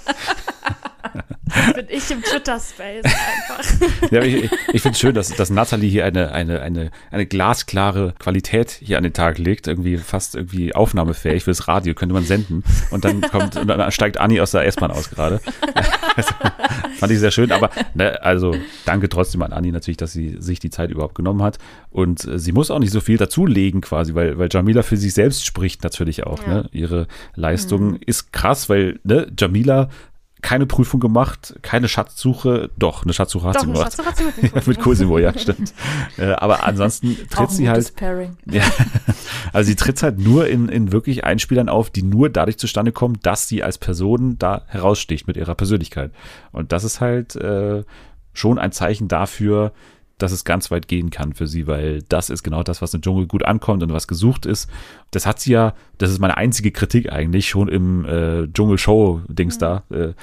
bin 1.75 1.85
ich 1.89 2.09
im 2.11 2.21
Twitter-Space 2.21 3.05
einfach. 3.05 4.11
Ja, 4.11 4.21
ich 4.21 4.49
ich 4.73 4.81
finde 4.81 4.93
es 4.93 4.99
schön, 4.99 5.15
dass, 5.15 5.29
dass 5.29 5.49
Natalie 5.49 5.89
hier 5.89 6.05
eine, 6.05 6.31
eine, 6.31 6.61
eine, 6.61 6.91
eine 7.11 7.25
glasklare 7.25 8.13
Qualität 8.19 8.71
hier 8.71 8.97
an 8.97 9.03
den 9.03 9.13
Tag 9.13 9.37
legt. 9.37 9.67
Irgendwie 9.67 9.97
fast 9.97 10.35
irgendwie 10.35 10.75
aufnahmefähig 10.75 11.43
fürs 11.43 11.67
Radio, 11.67 11.93
könnte 11.93 12.13
man 12.13 12.23
senden. 12.23 12.63
Und 12.91 13.05
dann 13.05 13.21
kommt, 13.21 13.55
und 13.55 13.67
dann 13.67 13.91
steigt 13.91 14.19
Anni 14.19 14.39
aus 14.39 14.51
der 14.51 14.65
S-Bahn 14.65 14.91
aus 14.91 15.09
gerade. 15.09 15.39
Also, 16.15 16.33
fand 16.97 17.11
ich 17.11 17.19
sehr 17.19 17.31
schön. 17.31 17.51
Aber 17.51 17.69
ne, 17.93 18.21
also 18.23 18.55
danke 18.85 19.09
trotzdem 19.09 19.41
an 19.41 19.53
Anni 19.53 19.71
natürlich, 19.71 19.97
dass 19.97 20.11
sie 20.11 20.37
sich 20.39 20.59
die 20.59 20.69
Zeit 20.69 20.91
überhaupt 20.91 21.15
genommen 21.15 21.43
hat. 21.43 21.57
Und 21.91 22.25
äh, 22.25 22.39
sie 22.39 22.51
muss 22.51 22.71
auch 22.71 22.79
nicht 22.79 22.91
so 22.91 23.01
viel 23.01 23.17
dazulegen 23.17 23.81
quasi, 23.81 24.15
weil, 24.15 24.37
weil 24.37 24.49
Jamila 24.51 24.83
für 24.83 24.97
sich 24.97 25.13
selbst 25.13 25.45
spricht 25.45 25.83
natürlich 25.83 26.25
auch. 26.25 26.41
Ja. 26.45 26.53
Ne? 26.55 26.69
Ihre 26.71 27.07
Leistung 27.35 27.95
ist 27.97 28.31
krass, 28.33 28.69
weil 28.69 28.99
ne, 29.03 29.27
Jamila 29.37 29.89
keine 30.47 30.65
Prüfung 30.65 31.01
gemacht, 31.01 31.59
keine 31.61 31.89
Schatzsuche, 31.89 32.69
doch, 32.77 33.03
eine 33.03 33.11
Schatzsuche 33.11 33.49
hat 33.49 33.57
Doch, 33.57 33.61
sie 33.63 33.67
gemacht. 33.67 33.83
Schatzsuche 33.83 34.07
hat 34.07 34.15
sie 34.15 34.23
mit 34.55 34.67
mit 34.67 34.79
Cosimo, 34.79 35.17
ja, 35.17 35.37
stimmt. 35.37 35.73
Äh, 36.17 36.27
aber 36.27 36.65
ansonsten 36.65 37.17
tritt 37.29 37.51
sie 37.51 37.67
halt, 37.67 37.93
Pairing. 37.97 38.37
ja, 38.49 38.63
also 39.51 39.67
sie 39.67 39.75
tritt 39.75 40.01
halt 40.01 40.19
nur 40.19 40.47
in, 40.47 40.69
in 40.69 40.93
wirklich 40.93 41.25
Einspielern 41.25 41.67
auf, 41.67 41.89
die 41.89 42.01
nur 42.01 42.29
dadurch 42.29 42.57
zustande 42.57 42.93
kommen, 42.93 43.19
dass 43.23 43.49
sie 43.49 43.61
als 43.61 43.77
Person 43.77 44.37
da 44.39 44.61
heraussticht 44.67 45.27
mit 45.27 45.35
ihrer 45.35 45.53
Persönlichkeit. 45.53 46.11
Und 46.53 46.71
das 46.71 46.85
ist 46.85 47.01
halt 47.01 47.35
äh, 47.35 47.83
schon 48.31 48.57
ein 48.57 48.71
Zeichen 48.71 49.09
dafür, 49.09 49.73
dass 50.17 50.31
es 50.31 50.43
ganz 50.43 50.71
weit 50.71 50.87
gehen 50.87 51.11
kann 51.11 51.33
für 51.33 51.47
sie, 51.47 51.67
weil 51.67 52.01
das 52.09 52.29
ist 52.29 52.43
genau 52.43 52.63
das, 52.63 52.81
was 52.81 52.93
im 52.93 53.01
Dschungel 53.01 53.27
gut 53.27 53.45
ankommt 53.45 53.83
und 53.83 53.93
was 53.93 54.07
gesucht 54.07 54.45
ist. 54.45 54.69
Das 55.11 55.25
hat 55.25 55.39
sie 55.39 55.51
ja, 55.51 55.73
das 55.99 56.09
ist 56.09 56.19
meine 56.19 56.37
einzige 56.37 56.71
Kritik 56.71 57.11
eigentlich, 57.11 57.47
schon 57.47 57.67
im 57.67 58.05
äh, 58.05 58.47
Dschungel-Show-Dings 58.47 59.59
da, 59.59 59.83
äh, 59.91 60.13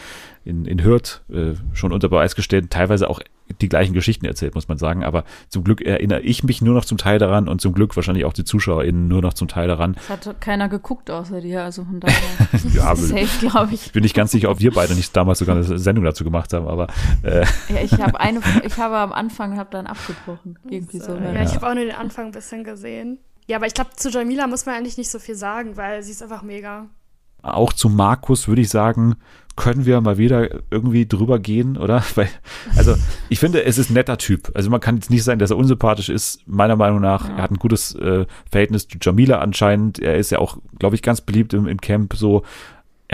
in, 0.44 0.64
in 0.66 0.82
Hürth 0.82 1.22
äh, 1.30 1.54
schon 1.72 1.92
unter 1.92 2.08
Beweis 2.08 2.34
gestellt, 2.34 2.70
teilweise 2.70 3.08
auch 3.08 3.20
die 3.60 3.68
gleichen 3.68 3.92
Geschichten 3.92 4.24
erzählt, 4.24 4.54
muss 4.54 4.68
man 4.68 4.78
sagen. 4.78 5.04
Aber 5.04 5.24
zum 5.48 5.64
Glück 5.64 5.80
erinnere 5.82 6.20
ich 6.20 6.44
mich 6.44 6.62
nur 6.62 6.74
noch 6.74 6.84
zum 6.84 6.98
Teil 6.98 7.18
daran 7.18 7.48
und 7.48 7.60
zum 7.60 7.74
Glück 7.74 7.94
wahrscheinlich 7.96 8.24
auch 8.24 8.32
die 8.32 8.44
ZuschauerInnen 8.44 9.06
nur 9.06 9.20
noch 9.22 9.34
zum 9.34 9.48
Teil 9.48 9.68
daran. 9.68 9.96
Es 9.98 10.08
hat 10.08 10.40
keiner 10.40 10.68
geguckt 10.68 11.10
außer 11.10 11.40
dir, 11.40 11.62
also 11.62 11.84
von 11.84 12.00
daher 12.00 12.16
Ja, 12.72 12.96
safe, 12.96 13.28
glaube 13.40 13.74
ich. 13.74 13.86
ich 13.86 13.92
bin 13.92 14.02
nicht 14.02 14.14
ganz 14.14 14.30
sicher, 14.32 14.50
ob 14.50 14.60
wir 14.60 14.72
beide 14.72 14.94
nicht 14.94 15.14
damals 15.14 15.38
sogar 15.40 15.56
eine 15.56 15.78
Sendung 15.78 16.04
dazu 16.04 16.24
gemacht 16.24 16.52
haben, 16.52 16.66
aber 16.66 16.86
äh, 17.22 17.44
Ja, 17.68 17.80
ich 17.82 17.92
habe 17.92 18.18
eine, 18.18 18.40
ich 18.64 18.76
habe 18.78 18.96
am 18.96 19.12
Anfang 19.12 19.56
habe 19.58 19.68
dann 19.70 19.86
abgebrochen, 19.86 20.58
irgendwie 20.68 20.98
so. 20.98 21.14
Ja, 21.14 21.42
ich 21.42 21.54
habe 21.54 21.68
auch 21.68 21.74
nur 21.74 21.84
den 21.84 21.94
Anfang 21.94 22.26
ein 22.26 22.32
bisschen 22.32 22.64
gesehen. 22.64 23.18
Ja, 23.46 23.58
aber 23.58 23.66
ich 23.66 23.74
glaube, 23.74 23.90
zu 23.94 24.08
Jamila 24.08 24.46
muss 24.46 24.64
man 24.64 24.74
eigentlich 24.76 24.96
nicht 24.96 25.10
so 25.10 25.18
viel 25.18 25.34
sagen, 25.34 25.76
weil 25.76 26.02
sie 26.02 26.12
ist 26.12 26.22
einfach 26.22 26.42
mega. 26.42 26.86
auch 27.42 27.74
zu 27.74 27.90
Markus 27.90 28.48
würde 28.48 28.62
ich 28.62 28.70
sagen, 28.70 29.16
können 29.56 29.86
wir 29.86 30.00
mal 30.00 30.18
wieder 30.18 30.48
irgendwie 30.70 31.06
drüber 31.06 31.38
gehen, 31.38 31.76
oder? 31.76 32.02
Weil, 32.14 32.28
also 32.76 32.94
ich 33.28 33.38
finde, 33.38 33.64
es 33.64 33.78
ist 33.78 33.90
ein 33.90 33.94
netter 33.94 34.18
Typ. 34.18 34.50
Also 34.54 34.70
man 34.70 34.80
kann 34.80 34.96
jetzt 34.96 35.10
nicht 35.10 35.24
sagen, 35.24 35.38
dass 35.38 35.50
er 35.50 35.56
unsympathisch 35.56 36.08
ist. 36.08 36.40
Meiner 36.46 36.76
Meinung 36.76 37.00
nach, 37.00 37.28
er 37.28 37.42
hat 37.42 37.50
ein 37.50 37.58
gutes 37.58 37.94
äh, 37.94 38.26
Verhältnis 38.50 38.88
zu 38.88 38.98
Jamila 39.00 39.38
anscheinend. 39.38 39.98
Er 39.98 40.16
ist 40.16 40.30
ja 40.30 40.38
auch, 40.38 40.58
glaube 40.78 40.96
ich, 40.96 41.02
ganz 41.02 41.20
beliebt 41.20 41.54
im, 41.54 41.66
im 41.66 41.80
Camp 41.80 42.14
so. 42.14 42.42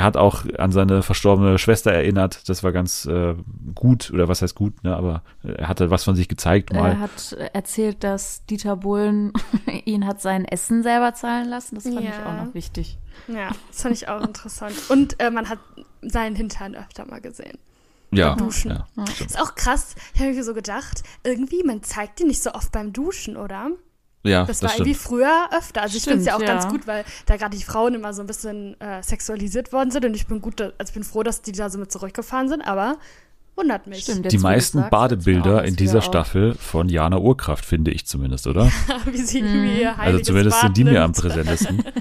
Er 0.01 0.05
hat 0.05 0.17
auch 0.17 0.47
an 0.57 0.73
seine 0.73 1.03
verstorbene 1.03 1.59
Schwester 1.59 1.93
erinnert. 1.93 2.49
Das 2.49 2.63
war 2.63 2.73
ganz 2.73 3.05
äh, 3.05 3.35
gut, 3.75 4.11
oder 4.11 4.29
was 4.29 4.41
heißt 4.41 4.55
gut, 4.55 4.83
ne? 4.83 4.97
Aber 4.97 5.23
er 5.43 5.69
hatte 5.69 5.91
was 5.91 6.05
von 6.05 6.17
sich 6.17 6.27
gezeigt 6.27 6.73
mal. 6.73 6.93
Er 6.93 7.01
hat 7.01 7.33
erzählt, 7.53 8.03
dass 8.03 8.47
Dieter 8.47 8.77
Bohlen 8.77 9.31
ihn 9.85 10.07
hat 10.07 10.23
sein 10.23 10.47
Essen 10.47 10.83
selber 10.83 11.13
zahlen 11.13 11.51
lassen. 11.51 11.75
Das 11.75 11.85
fand 11.85 12.01
ich 12.01 12.07
Ja. 12.07 12.25
auch 12.27 12.47
noch 12.47 12.55
wichtig. 12.55 12.97
Ja, 13.29 13.51
das 13.69 13.83
fand 13.83 13.95
ich 13.95 14.09
auch 14.09 14.23
interessant. 14.23 14.73
Und 14.89 15.21
äh, 15.21 15.31
man 15.31 15.51
hat 15.51 15.59
seinen 16.01 16.35
Hintern 16.35 16.75
öfter 16.77 17.05
mal 17.05 17.21
gesehen. 17.21 17.59
ja, 18.11 18.35
Duschen. 18.37 18.71
ja. 18.71 19.05
Ist 19.23 19.39
auch 19.39 19.55
krass. 19.55 19.97
Ich 20.15 20.23
habe 20.23 20.33
mir 20.33 20.45
so 20.45 20.55
gedacht, 20.55 21.03
irgendwie, 21.25 21.63
man 21.63 21.83
zeigt 21.83 22.21
die 22.21 22.25
nicht 22.25 22.43
so 22.43 22.53
oft 22.55 22.73
beim 22.73 22.95
Duschen, 22.95 23.37
oder? 23.37 23.69
Ja, 24.23 24.45
Das, 24.45 24.59
das, 24.59 24.63
war 24.63 24.69
stimmt. 24.71 24.87
irgendwie 24.89 24.99
früher 25.03 25.49
öfter. 25.57 25.83
Also 25.83 25.97
ich 25.97 26.03
finde 26.05 26.19
es 26.19 26.27
ja 26.27 26.33
auch 26.35 26.37
Stimmt, 26.39 26.49
ganz 26.51 26.65
ja. 26.65 26.71
gut, 26.71 26.87
weil 26.87 27.05
da 27.27 27.37
gerade 27.37 27.57
die 27.57 27.63
Frauen 27.63 27.95
immer 27.95 28.13
so 28.13 28.21
ein 28.23 28.27
bisschen 28.27 28.79
äh, 28.81 29.03
sexualisiert 29.03 29.73
worden 29.73 29.91
sind 29.91 30.05
und 30.05 30.15
ich 30.15 30.27
bin 30.27 30.41
gut, 30.43 30.61
also 30.61 30.75
ich 30.85 30.93
bin 30.93 31.05
froh, 31.05 31.23
dass 31.23 31.41
die 31.43 31.53
da 31.53 31.71
so 31.71 31.79
mit 31.79 31.91
zurückgefahren 31.91 32.49
sind, 32.49 32.61
aber 32.63 32.99
wundert 33.57 33.87
mich. 33.87 34.05
Stimmt, 34.05 34.31
Die 34.31 34.39
meisten 34.39 34.79
sagst, 34.79 34.93
mir 34.93 34.99
Badebilder 34.99 35.65
in 35.65 35.77
dieser. 35.77 36.03
Staffel 36.03 36.55
von 36.55 36.89
Jana 36.89 37.19
Urkraft, 37.19 37.65
finde 37.65 37.91
ich 37.91 38.07
zumindest, 38.07 38.47
oder? 38.47 38.71
Wie 39.07 39.17
sie 39.19 39.43
Mhm. 39.43 39.65
ihr 39.81 39.99
Also 39.99 40.19
zumindest 40.21 40.57
Bad 40.57 40.67
sind 40.69 40.77
die 40.77 40.85
mir 40.85 41.03
am 41.03 41.11
nimmt. 41.13 41.17
präsentesten. 41.21 41.83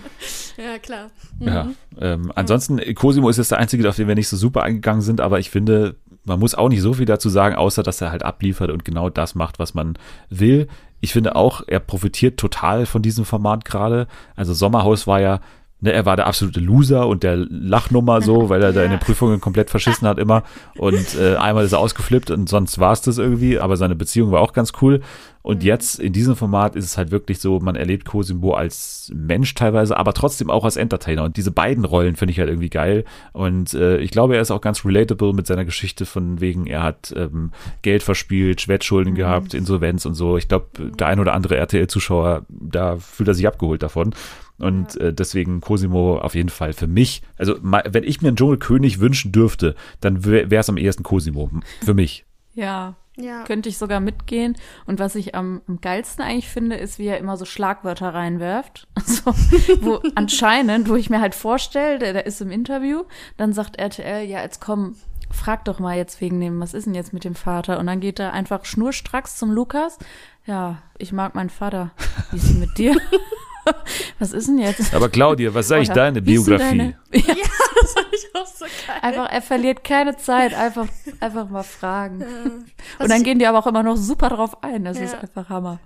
Ja, 0.58 0.78
klar. 0.78 1.10
Ja. 1.40 1.64
Mhm. 1.64 1.76
Ähm, 2.02 2.32
ansonsten, 2.36 2.82
Cosimo 2.94 3.30
ist 3.30 3.38
jetzt 3.38 3.52
der 3.52 3.60
Einzige, 3.60 3.88
auf 3.88 3.96
den 3.96 4.10
wir 4.10 4.16
nicht 4.16 4.28
so 4.28 4.36
super 4.36 4.62
eingegangen 4.64 5.02
sind, 5.02 5.22
aber 5.22 5.40
ich 5.40 5.50
finde, 5.50 5.96
man 6.26 6.38
muss 6.38 6.54
auch 6.54 6.68
nicht 6.68 6.82
so 6.82 6.94
viel 6.96 7.06
dazu 7.06 7.30
sagen, 7.30 7.56
außer 7.56 7.82
dass 7.82 8.02
er 8.02 8.12
halt 8.12 8.24
abliefert 8.24 8.70
und 8.70 8.84
genau 8.84 9.10
das 9.10 9.36
macht, 9.36 9.58
was 9.58 9.74
man 9.74 9.98
will. 10.30 10.68
Ich 11.02 11.14
finde 11.14 11.36
auch, 11.36 11.62
er 11.68 11.80
profitiert 11.80 12.40
total 12.40 12.86
von 12.86 13.02
diesem 13.02 13.26
Format 13.26 13.66
gerade. 13.66 14.08
Also 14.36 14.54
Sommerhaus 14.54 15.08
war 15.08 15.20
ja, 15.20 15.40
ne, 15.82 15.92
er 15.92 16.06
war 16.06 16.16
der 16.16 16.28
absolute 16.28 16.60
Loser 16.60 17.08
und 17.08 17.24
der 17.24 17.38
Lachnummer 17.38 18.22
so, 18.22 18.50
weil 18.50 18.62
er 18.62 18.74
da 18.74 18.84
in 18.84 18.92
den 18.92 19.00
Prüfungen 19.00 19.40
komplett 19.40 19.70
verschissen 19.70 20.08
hat 20.08 20.20
immer. 20.20 20.44
Und 20.78 21.16
äh, 21.16 21.36
einmal 21.36 21.66
ist 21.66 21.74
er 21.74 21.80
ausgeflippt 21.80 22.32
und 22.32 22.50
sonst 22.50 22.80
war 22.80 22.94
es 22.94 23.02
das 23.02 23.18
irgendwie, 23.18 23.60
aber 23.60 23.78
seine 23.78 23.96
Beziehung 23.96 24.32
war 24.32 24.42
auch 24.42 24.54
ganz 24.54 24.74
cool. 24.82 25.02
Und 25.42 25.64
jetzt 25.64 26.00
in 26.00 26.12
diesem 26.12 26.36
Format 26.36 26.76
ist 26.76 26.84
es 26.84 26.98
halt 26.98 27.12
wirklich 27.12 27.40
so, 27.40 27.60
man 27.60 27.76
erlebt 27.76 28.06
Cosimo 28.06 28.54
als 28.54 29.10
Mensch 29.16 29.54
teilweise, 29.56 29.96
aber 29.96 30.14
trotzdem 30.14 30.50
auch 30.50 30.66
als 30.66 30.76
Entertainer. 30.76 31.24
Und 31.24 31.38
diese 31.38 31.52
beiden 31.52 31.86
Rollen 31.86 32.18
finde 32.18 32.34
ich 32.34 32.40
halt 32.40 32.50
irgendwie 32.50 32.70
geil. 32.70 33.06
Und 33.32 33.74
äh, 33.74 33.98
ich 34.00 34.12
glaube, 34.12 34.36
er 34.36 34.42
ist 34.42 34.52
auch 34.52 34.60
ganz 34.60 34.84
relatable 34.84 35.34
mit 35.34 35.48
seiner 35.48 35.64
Geschichte 35.64 36.06
von 36.06 36.42
wegen, 36.42 36.68
er 36.68 36.84
hat 36.84 37.14
ähm, 37.16 37.52
Geld 37.82 38.04
verspielt, 38.04 38.60
Schwertschulden 38.60 39.16
gehabt, 39.16 39.54
Insolvenz 39.54 40.06
und 40.06 40.14
so. 40.14 40.38
Ich 40.38 40.50
glaube, 40.50 40.68
der 40.78 41.08
ein 41.08 41.20
oder 41.20 41.34
andere 41.34 41.56
RTL-Zuschauer, 41.56 42.46
da 42.50 42.98
fühlt 42.98 43.30
er 43.30 43.34
sich 43.34 43.48
abgeholt 43.48 43.82
davon. 43.82 44.14
Und 44.60 44.96
äh, 44.98 45.14
deswegen 45.14 45.62
Cosimo 45.62 46.18
auf 46.20 46.36
jeden 46.36 46.50
Fall 46.50 46.74
für 46.74 46.88
mich. 46.88 47.22
Also 47.38 47.56
ma- 47.62 47.84
wenn 47.90 48.04
ich 48.04 48.22
mir 48.22 48.28
einen 48.30 48.38
Dschungelkönig 48.38 49.00
wünschen 49.00 49.32
dürfte, 49.32 49.76
dann 50.02 50.26
wäre 50.26 50.54
es 50.56 50.70
am 50.70 50.78
ehesten 50.78 51.04
Cosimo. 51.04 51.50
Für 51.84 51.94
mich. 51.94 52.26
Ja, 52.56 52.96
Ja. 53.16 53.44
könnte 53.46 53.70
ich 53.70 53.78
sogar 53.78 54.00
mitgehen. 54.02 54.58
Und 54.86 55.00
was 55.00 55.16
ich 55.16 55.34
am, 55.36 55.62
am 55.68 55.80
geilsten 55.82 56.24
eigentlich 56.26 56.50
finde, 56.50 56.76
ist, 56.76 57.00
wie 57.00 57.08
er 57.08 57.18
immer 57.20 57.38
so 57.38 57.46
Schlagwörter 57.46 58.14
reinwerft. 58.14 58.88
Also, 58.96 59.34
wo 59.82 60.02
anscheinend, 60.16 60.88
wo 60.90 60.96
ich 60.96 61.10
mir 61.10 61.20
halt 61.22 61.36
vorstelle, 61.36 62.00
der, 62.00 62.14
der 62.14 62.26
ist 62.26 62.42
im 62.42 62.52
Interview, 62.52 63.04
dann 63.38 63.54
sagt 63.54 63.78
RTL, 63.78 64.24
ja, 64.26 64.42
jetzt 64.42 64.60
komm, 64.62 64.96
frag 65.32 65.66
doch 65.66 65.80
mal 65.80 65.96
jetzt 65.98 66.20
wegen 66.22 66.40
dem, 66.42 66.60
was 66.60 66.74
ist 66.74 66.86
denn 66.86 66.96
jetzt 66.96 67.14
mit 67.14 67.24
dem 67.24 67.36
Vater? 67.36 67.80
Und 67.80 67.88
dann 67.88 68.00
geht 68.02 68.20
er 68.20 68.34
einfach 68.34 68.66
schnurstracks 68.66 69.38
zum 69.38 69.52
Lukas. 69.52 69.98
Ja, 70.46 70.82
ich 70.98 71.12
mag 71.12 71.34
meinen 71.36 71.50
Vater. 71.50 71.92
Wie 72.32 72.38
ist 72.38 72.50
denn 72.50 72.60
mit 72.60 72.78
dir? 72.78 72.96
was 74.20 74.32
ist 74.34 74.48
denn 74.48 74.58
jetzt? 74.60 74.94
Aber 74.94 75.10
Claudia, 75.10 75.54
was 75.54 75.68
sage 75.68 75.84
ich 75.84 75.90
deine 75.90 76.22
Biografie? 76.22 76.78
deine- 76.78 76.96
Ja, 77.14 77.34
Das 77.82 77.94
fand 77.94 78.08
ich 78.12 78.28
auch 78.36 78.46
so 78.46 78.66
geil. 78.66 78.98
einfach, 79.02 79.30
er 79.32 79.42
verliert 79.42 79.84
keine 79.84 80.18
Zeit, 80.18 80.54
einfach, 80.54 80.88
einfach 81.20 81.50
mal 81.50 81.64
fragen. 81.64 82.24
Und 83.00 83.10
dann 83.10 83.24
gehen 83.24 83.40
die 83.40 83.48
aber 83.48 83.60
auch 83.60 83.68
immer 83.68 83.84
noch 83.84 83.96
super 83.98 84.30
drauf 84.30 84.62
ein. 84.64 84.84
Das 84.86 84.98
Ja. 84.98 85.06
ist 85.06 85.16
einfach 85.16 85.50
Hammer. 85.50 85.80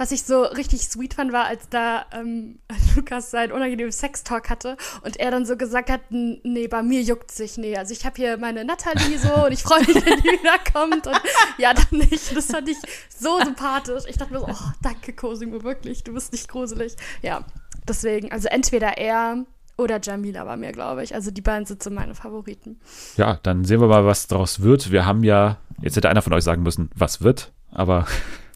Was 0.00 0.12
ich 0.12 0.22
so 0.22 0.44
richtig 0.44 0.88
sweet 0.88 1.12
fand, 1.12 1.30
war, 1.30 1.44
als 1.44 1.68
da 1.68 2.06
ähm, 2.12 2.58
Lukas 2.96 3.30
seinen 3.30 3.52
unangenehmen 3.52 3.92
Sextalk 3.92 4.48
hatte 4.48 4.78
und 5.04 5.18
er 5.18 5.30
dann 5.30 5.44
so 5.44 5.58
gesagt 5.58 5.90
hat, 5.90 6.00
"N- 6.10 6.40
nee, 6.42 6.68
bei 6.68 6.82
mir 6.82 7.02
juckt 7.02 7.30
sich, 7.30 7.58
nee. 7.58 7.76
Also 7.76 7.92
ich 7.92 8.06
habe 8.06 8.16
hier 8.16 8.38
meine 8.38 8.64
Natalie 8.64 9.18
so 9.18 9.44
und 9.44 9.52
ich 9.52 9.62
freue 9.62 9.80
mich, 9.80 9.94
wenn 9.96 10.18
die 10.22 10.28
wiederkommt 10.40 11.06
und 11.06 11.20
ja, 11.58 11.74
dann 11.74 11.98
nicht. 11.98 12.34
Das 12.34 12.46
fand 12.46 12.66
ich 12.70 12.78
so 13.14 13.38
sympathisch. 13.44 14.04
Ich 14.08 14.16
dachte 14.16 14.32
mir 14.32 14.40
so, 14.40 14.46
oh, 14.48 14.70
danke 14.82 15.12
Cosimo, 15.12 15.62
wirklich, 15.62 16.02
du 16.02 16.14
bist 16.14 16.32
nicht 16.32 16.48
gruselig. 16.48 16.96
Ja, 17.20 17.44
deswegen, 17.86 18.32
also 18.32 18.48
entweder 18.48 18.96
er 18.96 19.44
oder 19.76 20.00
Jamila 20.02 20.44
bei 20.44 20.56
mir, 20.56 20.72
glaube 20.72 21.02
ich. 21.04 21.14
Also 21.14 21.30
die 21.30 21.42
beiden 21.42 21.66
sind 21.66 21.82
so 21.82 21.90
meine 21.90 22.14
Favoriten. 22.14 22.80
Ja, 23.18 23.38
dann 23.42 23.66
sehen 23.66 23.80
wir 23.82 23.88
mal, 23.88 24.06
was 24.06 24.26
daraus 24.28 24.62
wird. 24.62 24.90
Wir 24.92 25.04
haben 25.04 25.24
ja, 25.24 25.58
jetzt 25.82 25.96
hätte 25.96 26.08
einer 26.08 26.22
von 26.22 26.32
euch 26.32 26.44
sagen 26.44 26.62
müssen, 26.62 26.88
was 26.94 27.20
wird, 27.22 27.52
aber, 27.70 28.06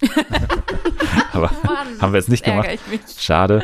aber 1.34 1.50
haben 2.00 2.12
wir 2.12 2.18
jetzt 2.18 2.28
nicht 2.28 2.44
gemacht. 2.44 2.68
Schade. 3.18 3.62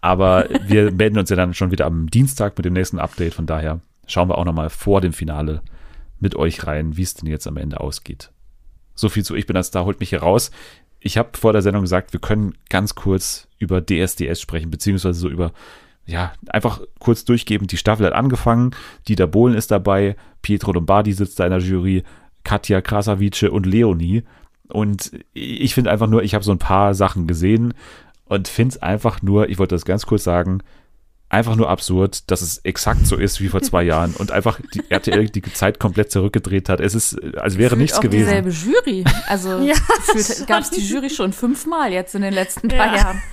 Aber 0.00 0.48
wir 0.66 0.90
melden 0.90 1.18
uns 1.18 1.30
ja 1.30 1.36
dann 1.36 1.54
schon 1.54 1.70
wieder 1.70 1.86
am 1.86 2.08
Dienstag 2.08 2.56
mit 2.56 2.64
dem 2.64 2.72
nächsten 2.72 2.98
Update. 2.98 3.34
Von 3.34 3.46
daher 3.46 3.80
schauen 4.06 4.28
wir 4.28 4.36
auch 4.36 4.44
nochmal 4.44 4.68
vor 4.68 5.00
dem 5.00 5.12
Finale 5.12 5.62
mit 6.18 6.36
euch 6.36 6.66
rein, 6.66 6.96
wie 6.96 7.02
es 7.02 7.14
denn 7.14 7.28
jetzt 7.28 7.46
am 7.46 7.56
Ende 7.56 7.80
ausgeht. 7.80 8.30
So 8.94 9.08
viel 9.08 9.24
zu 9.24 9.34
Ich 9.34 9.46
bin 9.46 9.56
als 9.56 9.68
Star, 9.68 9.84
holt 9.84 10.00
mich 10.00 10.10
hier 10.10 10.22
raus. 10.22 10.50
Ich 11.00 11.18
habe 11.18 11.30
vor 11.36 11.52
der 11.52 11.62
Sendung 11.62 11.82
gesagt, 11.82 12.12
wir 12.12 12.20
können 12.20 12.54
ganz 12.68 12.94
kurz 12.94 13.48
über 13.58 13.84
DSDS 13.84 14.40
sprechen, 14.40 14.70
beziehungsweise 14.70 15.18
so 15.18 15.28
über, 15.28 15.52
ja, 16.06 16.32
einfach 16.48 16.80
kurz 17.00 17.24
durchgeben. 17.24 17.66
Die 17.66 17.76
Staffel 17.76 18.06
hat 18.06 18.12
angefangen, 18.12 18.70
Dieter 19.08 19.26
Bohlen 19.26 19.56
ist 19.56 19.70
dabei, 19.70 20.16
Pietro 20.42 20.72
Lombardi 20.72 21.12
sitzt 21.12 21.40
da 21.40 21.44
in 21.44 21.50
der 21.50 21.60
Jury, 21.60 22.04
Katja 22.44 22.80
Krasavice 22.80 23.44
und 23.44 23.66
Leonie. 23.66 24.22
Und 24.72 25.12
ich 25.34 25.74
finde 25.74 25.90
einfach 25.90 26.06
nur, 26.06 26.22
ich 26.22 26.34
habe 26.34 26.44
so 26.44 26.52
ein 26.52 26.58
paar 26.58 26.94
Sachen 26.94 27.26
gesehen 27.26 27.74
und 28.24 28.48
finde 28.48 28.76
es 28.76 28.82
einfach 28.82 29.20
nur, 29.22 29.48
ich 29.48 29.58
wollte 29.58 29.74
das 29.74 29.84
ganz 29.84 30.06
kurz 30.06 30.24
sagen, 30.24 30.62
einfach 31.32 31.56
nur 31.56 31.68
absurd, 31.70 32.30
dass 32.30 32.42
es 32.42 32.58
exakt 32.58 33.06
so 33.06 33.16
ist 33.16 33.40
wie 33.40 33.48
vor 33.48 33.62
zwei 33.62 33.82
Jahren 33.82 34.14
und 34.14 34.30
einfach 34.30 34.60
die 34.74 34.82
RTL 34.90 35.28
die 35.30 35.42
Zeit 35.42 35.80
komplett 35.80 36.12
zurückgedreht 36.12 36.68
hat. 36.68 36.80
Es 36.80 36.94
ist, 36.94 37.18
als 37.36 37.56
wäre 37.58 37.76
nichts 37.76 37.96
auch 37.96 38.02
gewesen. 38.02 38.26
dieselbe 38.44 38.50
Jury. 38.50 39.04
Also 39.26 39.58
Ja, 39.62 39.74
gab 40.46 40.62
es 40.62 40.70
die 40.70 40.86
Jury 40.86 41.08
schon 41.10 41.32
fünfmal 41.32 41.92
jetzt 41.92 42.14
in 42.14 42.22
den 42.22 42.34
letzten 42.34 42.68
paar 42.68 42.86
Ja. 42.86 42.96
Jahren. 42.96 43.22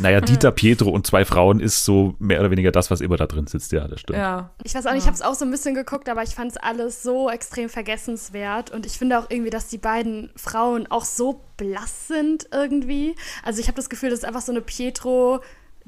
Naja, 0.00 0.22
Dieter, 0.22 0.50
Pietro 0.50 0.88
und 0.88 1.06
zwei 1.06 1.26
Frauen 1.26 1.60
ist 1.60 1.84
so 1.84 2.14
mehr 2.18 2.40
oder 2.40 2.50
weniger 2.50 2.72
das, 2.72 2.90
was 2.90 3.02
immer 3.02 3.18
da 3.18 3.26
drin 3.26 3.46
sitzt. 3.46 3.70
Ja, 3.70 3.86
das 3.86 4.00
stimmt. 4.00 4.18
Ja. 4.18 4.50
Ich 4.62 4.74
weiß 4.74 4.86
auch 4.86 4.92
nicht, 4.92 5.02
ich 5.02 5.06
habe 5.06 5.14
es 5.14 5.20
auch 5.20 5.34
so 5.34 5.44
ein 5.44 5.50
bisschen 5.50 5.74
geguckt, 5.74 6.08
aber 6.08 6.22
ich 6.22 6.30
fand 6.30 6.52
es 6.52 6.56
alles 6.56 7.02
so 7.02 7.28
extrem 7.28 7.68
vergessenswert. 7.68 8.70
Und 8.70 8.86
ich 8.86 8.92
finde 8.92 9.18
auch 9.18 9.26
irgendwie, 9.28 9.50
dass 9.50 9.68
die 9.68 9.76
beiden 9.76 10.30
Frauen 10.36 10.86
auch 10.90 11.04
so 11.04 11.44
blass 11.58 12.08
sind 12.08 12.48
irgendwie. 12.50 13.14
Also 13.42 13.60
ich 13.60 13.66
habe 13.66 13.76
das 13.76 13.90
Gefühl, 13.90 14.08
das 14.08 14.20
ist 14.20 14.24
einfach 14.24 14.40
so 14.40 14.52
eine 14.52 14.62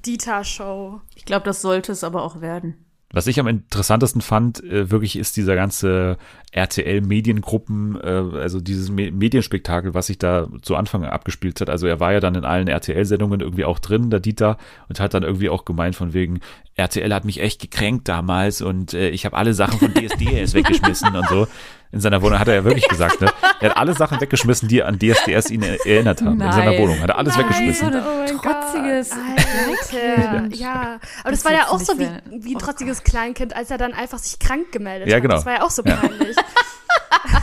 Pietro-Dieter-Show. 0.07 1.00
Ich 1.14 1.24
glaube, 1.24 1.44
das 1.44 1.61
sollte 1.61 1.92
es 1.92 2.04
aber 2.04 2.22
auch 2.22 2.40
werden. 2.40 2.76
Was 3.12 3.28
ich 3.28 3.38
am 3.38 3.46
interessantesten 3.46 4.20
fand, 4.20 4.62
äh, 4.64 4.90
wirklich 4.90 5.16
ist 5.16 5.36
dieser 5.36 5.54
ganze 5.54 6.18
RTL-Mediengruppen, 6.50 7.96
äh, 8.00 8.38
also 8.38 8.61
dieses 8.61 8.90
Me 8.90 9.12
Medienspektakel, 9.12 9.94
was 9.94 10.09
sich 10.09 10.18
da 10.18 10.48
zu 10.62 10.76
Anfang 10.76 11.04
abgespielt 11.04 11.61
hat. 11.61 11.70
Also 11.70 11.86
er 11.86 12.00
war 12.00 12.12
ja 12.12 12.20
dann 12.20 12.34
in 12.34 12.44
allen 12.44 12.68
RTL-Sendungen 12.68 13.40
irgendwie 13.40 13.64
auch 13.64 13.78
drin, 13.78 14.11
der 14.11 14.20
Dieter, 14.20 14.59
und 14.88 14.98
hat 14.98 15.14
dann 15.14 15.22
irgendwie 15.22 15.48
auch 15.48 15.64
gemeint 15.64 15.94
von 15.94 16.14
wegen, 16.14 16.40
RTL 16.77 17.12
hat 17.14 17.24
mich 17.24 17.41
echt 17.41 17.61
gekränkt 17.61 18.07
damals 18.09 18.61
und 18.61 18.93
äh, 18.95 19.09
ich 19.09 19.24
habe 19.24 19.37
alle 19.37 19.55
Sachen 19.55 19.79
von 19.79 19.95
DSDS 19.95 20.55
weggeschmissen 20.55 21.14
und 21.16 21.29
so. 21.29 21.47
In 21.93 22.01
seiner 22.01 22.20
Wohnung 22.20 22.39
hat 22.39 22.49
er 22.49 22.55
ja 22.57 22.64
wirklich 22.64 22.87
gesagt, 22.89 23.20
ne? 23.22 23.29
Er 23.61 23.70
hat 23.70 23.77
alle 23.79 23.95
Sachen 23.95 24.20
weggeschmissen, 24.20 24.68
die 24.68 24.83
an 24.83 24.99
DSDS 24.99 25.51
ihn 25.51 25.62
erinnert 25.62 26.20
haben. 26.20 26.39
In 26.41 26.53
seiner 26.53 26.72
Nein. 26.72 26.83
Wohnung 26.83 27.01
hat 27.01 27.09
er 27.11 27.16
alles 27.18 27.39
weggeschmissen. 27.39 27.93
so 27.93 27.97
eine 27.99 28.05
Oh 28.07 28.18
mein 28.18 28.37
trotziges 28.37 29.12
Alter, 29.12 29.87
Kleinkind. 29.89 30.57
ja. 30.57 30.99
Aber 31.22 31.31
Das 31.31 31.43
das, 31.43 31.45
war 31.45 31.53
ja 31.53 31.68
auch 31.68 31.79
so 31.79 31.99
wie, 31.99 32.09
wie 32.43 32.51
ein 32.51 32.57
Oh 32.57 32.59
trotziges 32.59 33.03
Kleinkind, 33.05 33.57
als 33.57 33.70
er 33.70 33.79
dann 33.79 33.95
einfach 33.95 34.18
sich 34.18 34.39
krank 34.39 34.72
gemeldet 34.72 35.09
Ja, 35.09 35.16
hat. 35.16 35.22
genau. 35.22 35.37
Das 35.37 35.47
war 35.47 35.55
ja 35.55 35.62
auch 35.62 35.70
so 35.70 35.83
peinlich. 35.83 36.37
Ja, 36.37 36.43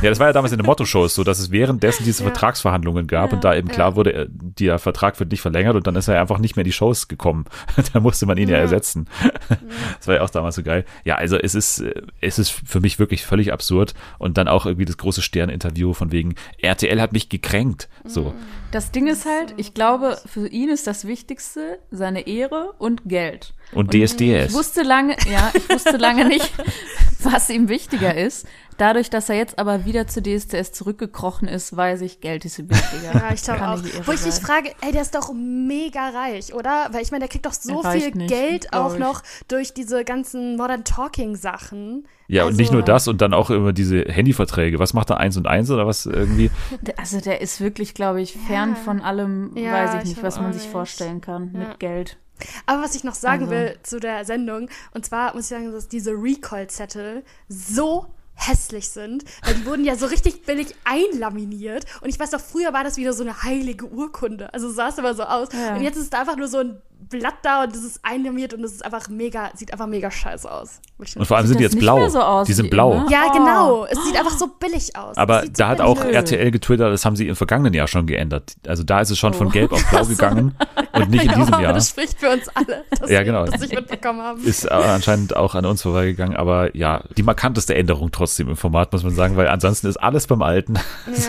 das 0.01 0.19
war 0.19 0.27
ja 0.27 0.33
damals 0.33 0.51
in 0.51 0.59
den 0.59 0.65
Motto-Shows 0.65 1.15
so, 1.15 1.23
dass 1.23 1.39
es 1.39 1.51
währenddessen 1.51 2.03
diese 2.03 2.23
Ja. 2.23 2.29
Vertragsverhandlungen 2.29 3.07
gab 3.07 3.31
Ja, 3.31 3.35
und 3.35 3.43
da 3.43 3.55
eben 3.55 3.67
klar 3.67 3.91
ja. 3.91 3.95
wurde, 3.95 4.13
äh, 4.13 4.27
der 4.29 4.79
Vertrag 4.79 5.19
wird 5.19 5.31
nicht 5.31 5.41
verlängert 5.41 5.75
und 5.75 5.87
dann 5.87 5.95
ist 5.95 6.07
er 6.07 6.19
einfach 6.19 6.39
nicht 6.39 6.55
mehr 6.55 6.63
in 6.63 6.67
die 6.69 6.73
Shows 6.73 7.07
gekommen. 7.07 7.45
da 7.93 7.99
musste 7.99 8.25
man 8.25 8.37
ihn 8.37 8.49
ja, 8.49 8.55
Ja. 8.57 8.61
ersetzen. 8.61 9.07
das 9.97 10.07
war 10.07 10.15
ja 10.15 10.21
auch 10.21 10.29
damals 10.29 10.55
so 10.55 10.63
geil. 10.63 10.85
Ja, 11.05 11.15
also 11.15 11.37
es 11.37 11.55
ist, 11.55 11.79
äh, 11.79 12.01
es 12.21 12.39
ist 12.39 12.49
für 12.51 12.79
mich 12.79 12.99
wirklich 12.99 13.25
völlig 13.25 13.51
absurd 13.53 13.93
und 14.19 14.37
dann 14.37 14.47
auch 14.47 14.65
irgendwie 14.65 14.85
das 14.85 14.97
große 14.97 15.21
Stern-Interview 15.21 15.93
von 15.93 16.11
wegen, 16.11 16.35
RTL 16.59 16.99
hat 17.01 17.13
mich 17.13 17.29
gekränkt. 17.29 17.89
So. 18.05 18.33
Das 18.71 18.91
Ding 18.91 19.07
ist 19.07 19.25
halt, 19.25 19.53
ich 19.57 19.73
glaube, 19.73 20.17
für 20.25 20.47
ihn 20.47 20.69
ist 20.69 20.87
das 20.87 21.05
Wichtigste 21.05 21.79
seine 21.91 22.27
Ehre 22.27 22.73
und 22.79 23.03
Geld. 23.05 23.53
Und 23.71 23.93
Ich 23.93 24.11
DSDS. 24.11 24.53
wusste 24.53 24.83
lange, 24.83 25.15
ja, 25.31 25.51
ich 25.53 25.69
wusste 25.69 25.97
lange 25.97 26.25
nicht, 26.27 26.51
was 27.23 27.49
ihm 27.49 27.69
wichtiger 27.69 28.15
ist. 28.15 28.47
Dadurch, 28.77 29.09
dass 29.09 29.29
er 29.29 29.35
jetzt 29.35 29.59
aber 29.59 29.85
wieder 29.85 30.07
zu 30.07 30.21
DSDS 30.21 30.71
zurückgekrochen 30.71 31.47
ist, 31.47 31.75
weiß 31.75 32.01
ich, 32.01 32.21
Geld 32.21 32.45
ist 32.45 32.59
ihm 32.59 32.69
wichtiger. 32.69 33.11
Ja, 33.13 33.33
ich 33.33 33.41
glaube 33.43 33.67
auch. 33.67 33.79
Wo 34.05 34.11
ich 34.11 34.25
mich 34.25 34.35
frage, 34.35 34.71
ey, 34.81 34.91
der 34.91 35.01
ist 35.03 35.13
doch 35.15 35.31
mega 35.33 36.09
reich, 36.09 36.53
oder? 36.53 36.87
Weil 36.91 37.01
ich 37.03 37.11
meine, 37.11 37.19
der 37.21 37.29
kriegt 37.29 37.45
doch 37.45 37.53
so 37.53 37.83
viel 37.83 38.11
nicht, 38.11 38.29
Geld 38.29 38.73
auch 38.73 38.93
ich. 38.93 38.99
noch 38.99 39.21
durch 39.47 39.73
diese 39.73 40.03
ganzen 40.03 40.55
Modern 40.57 40.83
Talking 40.83 41.35
Sachen. 41.35 42.07
Ja, 42.27 42.43
und 42.43 42.49
Also- 42.49 42.57
nicht 42.61 42.71
nur 42.71 42.81
das 42.81 43.07
und 43.07 43.21
dann 43.21 43.33
auch 43.33 43.49
immer 43.49 43.73
diese 43.73 44.03
Handyverträge. 44.05 44.79
Was 44.79 44.93
macht 44.93 45.09
er 45.09 45.17
eins 45.17 45.37
und 45.37 45.45
eins 45.47 45.69
oder 45.69 45.85
was 45.85 46.05
irgendwie? 46.05 46.49
Der- 46.81 46.97
Also 46.97 47.19
der 47.19 47.41
ist 47.41 47.59
wirklich, 47.61 47.93
glaube 47.93 48.21
ich, 48.21 48.33
fern 48.47 48.69
Ja. 48.69 48.75
von 48.75 49.01
allem, 49.01 49.51
Ja, 49.55 49.71
weiß 49.73 49.93
ich 49.95 49.99
ich 50.03 50.09
nicht, 50.15 50.23
was 50.23 50.39
man 50.39 50.53
sich 50.53 50.63
nicht. 50.63 50.71
vorstellen 50.71 51.21
kann 51.21 51.51
Ja. 51.53 51.59
mit 51.67 51.79
Geld. 51.79 52.17
Aber 52.65 52.81
was 52.81 52.95
ich 52.95 53.03
noch 53.03 53.13
sagen 53.13 53.43
Also. 53.43 53.51
will 53.53 53.77
zu 53.83 53.99
der 53.99 54.25
Sendung, 54.25 54.67
und 54.93 55.05
zwar 55.05 55.33
muss 55.35 55.43
ich 55.43 55.49
sagen, 55.49 55.71
dass 55.71 55.87
diese 55.87 56.11
Recall-Zettel 56.11 57.23
so 57.47 58.07
hässlich 58.35 58.89
sind, 58.89 59.23
weil 59.43 59.55
die 59.55 59.65
wurden 59.65 59.85
ja 59.85 59.95
so 59.95 60.05
richtig 60.05 60.43
billig 60.43 60.75
einlaminiert. 60.83 61.85
Und 62.01 62.09
ich 62.09 62.19
weiß 62.19 62.31
doch, 62.31 62.41
früher 62.41 62.73
war 62.73 62.83
das 62.83 62.97
wieder 62.97 63.13
so 63.13 63.23
eine 63.23 63.43
heilige 63.43 63.87
Urkunde, 63.87 64.53
also 64.53 64.69
sah 64.69 64.89
es 64.89 64.97
immer 64.97 65.13
so 65.13 65.23
aus. 65.23 65.49
Ja. 65.53 65.75
und 65.75 65.81
jetzt 65.81 65.97
ist 65.97 66.13
da 66.13 66.21
einfach 66.21 66.37
nur 66.37 66.47
so 66.47 66.59
ein 66.59 66.81
Blatt 67.09 67.35
da 67.43 67.63
und 67.63 67.75
das 67.75 67.83
ist 67.83 67.99
einlamiert 68.03 68.53
und 68.53 68.61
das 68.61 68.71
ist 68.71 68.85
einfach 68.85 69.09
mega, 69.09 69.51
sieht 69.55 69.71
einfach 69.73 69.87
mega 69.87 70.09
scheiße 70.11 70.49
aus. 70.51 70.79
Und 71.15 71.25
vor 71.25 71.37
allem 71.37 71.47
sind 71.47 71.59
die 71.59 71.63
jetzt 71.63 71.77
blau. 71.77 72.07
so 72.07 72.21
aus 72.21 72.47
die 72.47 72.53
sind 72.53 72.69
blau. 72.69 72.93
immer? 72.93 73.09
ja, 73.11 73.23
Oh. 73.29 73.33
genau, 73.33 73.85
es 73.85 74.01
sieht 74.05 74.17
einfach 74.17 74.37
so 74.37 74.47
billig 74.47 74.95
aus. 74.95 75.17
Aber 75.17 75.41
so 75.43 75.49
da 75.57 75.67
hat 75.67 75.81
auch 75.81 75.99
aus. 75.99 76.05
RTL 76.05 76.51
getwittert, 76.51 76.93
das 76.93 77.03
haben 77.05 77.15
sie 77.15 77.27
im 77.27 77.35
vergangenen 77.35 77.73
Jahr 77.73 77.87
schon 77.87 78.05
geändert. 78.05 78.53
Also 78.67 78.83
da 78.83 79.01
ist 79.01 79.09
es 79.11 79.17
schon 79.19 79.33
von 79.33 79.47
Oh. 79.47 79.49
gelb 79.49 79.71
auf 79.73 79.83
blau 79.89 80.05
gegangen 80.07 80.55
und 80.93 81.09
nicht 81.09 81.23
in 81.25 81.31
Ja, 81.31 81.35
diesem 81.37 81.59
Jahr. 81.61 81.73
Das 81.73 81.89
spricht 81.89 82.19
für 82.19 82.29
uns 82.29 82.47
alle, 82.55 82.83
dass 82.99 83.09
Ja, 83.09 83.19
wir 83.19 83.23
genau. 83.25 83.45
das 83.45 83.59
nicht 83.59 83.73
mitbekommen 83.75 84.21
haben. 84.21 84.43
Ist 84.43 84.65
äh, 84.65 84.69
anscheinend 84.69 85.35
auch 85.35 85.55
an 85.55 85.65
uns 85.65 85.81
vorbeigegangen, 85.81 86.37
aber 86.37 86.75
ja, 86.75 87.03
die 87.17 87.23
markanteste 87.23 87.75
Änderung 87.75 88.11
trotzdem 88.11 88.49
im 88.49 88.55
Format, 88.55 88.93
muss 88.93 89.03
man 89.03 89.13
sagen, 89.13 89.35
weil 89.35 89.47
ansonsten 89.49 89.87
ist 89.87 89.97
alles 89.97 90.27
beim 90.27 90.41
Alten. 90.41 90.75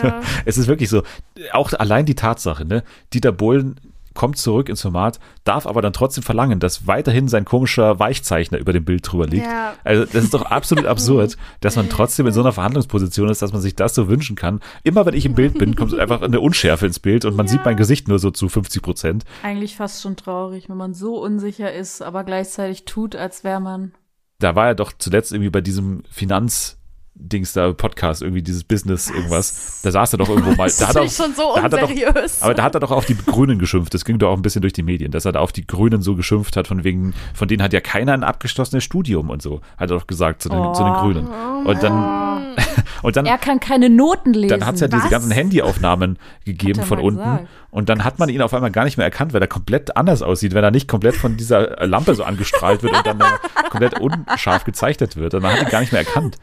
Ja. 0.03 0.21
es 0.45 0.57
ist 0.57 0.67
wirklich 0.67 0.89
so, 0.89 1.03
auch 1.51 1.73
allein 1.73 2.05
die 2.05 2.15
Tatsache, 2.15 2.63
ne? 2.65 2.83
Dieter 3.13 3.31
Bohlen 3.31 3.79
kommt 4.15 4.37
zurück 4.37 4.69
ins 4.69 4.81
Format, 4.81 5.19
darf 5.43 5.67
aber 5.67 5.81
dann 5.81 5.93
trotzdem 5.93 6.23
verlangen, 6.23 6.59
dass 6.59 6.87
weiterhin 6.87 7.27
sein 7.27 7.45
komischer 7.45 7.99
Weichzeichner 7.99 8.57
über 8.57 8.73
dem 8.73 8.85
Bild 8.85 9.09
drüber 9.09 9.27
liegt. 9.27 9.45
Ja. 9.45 9.75
Also 9.83 10.05
das 10.05 10.23
ist 10.23 10.33
doch 10.33 10.43
absolut 10.43 10.85
absurd, 10.87 11.37
dass 11.61 11.75
man 11.75 11.89
trotzdem 11.89 12.25
in 12.25 12.33
so 12.33 12.41
einer 12.41 12.53
Verhandlungsposition 12.53 13.29
ist, 13.29 13.41
dass 13.41 13.53
man 13.53 13.61
sich 13.61 13.75
das 13.75 13.93
so 13.93 14.07
wünschen 14.07 14.35
kann. 14.35 14.61
Immer 14.83 15.05
wenn 15.05 15.13
ich 15.13 15.25
im 15.25 15.35
Bild 15.35 15.57
bin, 15.57 15.75
kommt 15.75 15.93
einfach 15.99 16.21
eine 16.21 16.39
Unschärfe 16.39 16.87
ins 16.87 16.99
Bild 16.99 17.25
und 17.25 17.35
man 17.35 17.47
sieht 17.47 17.63
mein 17.65 17.77
Gesicht 17.77 18.07
nur 18.07 18.17
so 18.17 18.31
zu 18.31 18.49
50 18.49 18.81
Prozent. 18.81 19.23
Eigentlich 19.43 19.75
fast 19.75 20.01
schon 20.01 20.15
traurig, 20.15 20.69
wenn 20.69 20.77
man 20.77 20.93
so 20.93 21.21
unsicher 21.21 21.71
ist, 21.71 22.01
aber 22.01 22.23
gleichzeitig 22.23 22.85
tut, 22.85 23.15
als 23.15 23.43
wäre 23.43 23.59
man. 23.59 23.91
da 24.39 24.55
war 24.55 24.67
er 24.67 24.75
doch 24.75 24.93
zuletzt 24.97 25.31
irgendwie 25.31 25.49
bei 25.49 25.61
diesem 25.61 26.03
Finanz 26.09 26.77
Dings 27.17 27.53
da 27.53 27.71
Podcast 27.71 28.21
irgendwie 28.21 28.41
dieses 28.41 28.63
Business 28.65 29.09
irgendwas. 29.09 29.79
Da 29.83 29.91
saß 29.91 30.13
er 30.13 30.17
doch 30.17 30.27
irgendwo 30.29 30.51
mal. 30.51 30.65
Das 30.65 30.77
Da 30.77 30.87
finde 30.87 31.05
ich 31.05 31.13
schon 31.15 31.33
so 31.33 31.55
er 31.55 31.69
doch, 31.69 31.89
unseriös. 31.89 32.41
aber 32.41 32.53
da 32.53 32.63
hat 32.63 32.75
er 32.75 32.81
doch 32.81 32.91
auf 32.91 33.05
die 33.05 33.15
Grünen 33.15 33.57
geschimpft. 33.57 33.93
Das 33.93 34.03
ging 34.03 34.19
doch 34.19 34.29
auch 34.31 34.35
ein 34.35 34.41
bisschen 34.41 34.61
durch 34.61 34.73
die 34.73 34.83
Medien, 34.83 35.11
dass 35.11 35.23
er 35.25 35.31
da 35.31 35.39
auf 35.39 35.51
die 35.53 35.65
Grünen 35.65 36.01
so 36.01 36.15
geschimpft 36.15 36.57
hat, 36.57 36.67
von 36.67 36.83
wegen, 36.83 37.13
von 37.33 37.47
denen 37.47 37.63
hat 37.63 37.71
ja 37.73 37.79
keiner 37.79 38.13
ein 38.13 38.23
abgeschlossenes 38.25 38.83
Studium 38.83 39.29
und 39.29 39.41
so, 39.41 39.61
hat 39.77 39.89
er 39.91 39.97
doch 39.97 40.07
gesagt 40.07 40.41
zu 40.41 40.49
den, 40.49 40.59
Oh. 40.59 40.73
zu 40.73 40.83
den 40.83 40.93
Grünen. 40.93 41.27
Und 41.65 41.81
dann, 41.81 42.55
und 43.01 43.15
dann, 43.15 43.25
Er 43.25 43.37
kann 43.37 43.59
keine 43.61 43.89
Noten 43.89 44.33
lesen. 44.33 44.49
dann 44.59 44.67
hat 44.67 44.75
es 44.75 44.81
ja 44.81 44.87
diese 44.89 45.03
Was? 45.05 45.09
ganzen 45.09 45.31
Handyaufnahmen 45.31 46.19
gegeben 46.43 46.83
von 46.83 46.99
unten. 46.99 47.19
gesagt. 47.19 47.47
Und 47.71 47.89
dann 47.89 48.03
hat 48.03 48.19
man 48.19 48.29
ihn 48.29 48.41
auf 48.41 48.53
einmal 48.53 48.71
gar 48.71 48.83
nicht 48.85 48.97
mehr 48.97 49.05
erkannt, 49.05 49.33
weil 49.33 49.41
er 49.41 49.47
komplett 49.47 49.95
anders 49.97 50.21
aussieht, 50.21 50.53
wenn 50.53 50.63
er 50.63 50.71
nicht 50.71 50.87
komplett 50.89 51.15
von 51.15 51.37
dieser 51.37 51.85
Lampe 51.87 52.13
so 52.15 52.23
angestrahlt 52.23 52.83
wird 52.83 52.93
und 52.95 53.05
dann 53.05 53.19
komplett 53.69 53.99
unscharf 53.99 54.63
gezeichnet 54.65 55.15
wird. 55.15 55.33
Und 55.33 55.41
man 55.43 55.53
hat 55.53 55.61
ihn 55.61 55.69
gar 55.69 55.79
nicht 55.79 55.91
mehr 55.91 56.01
erkannt. 56.05 56.37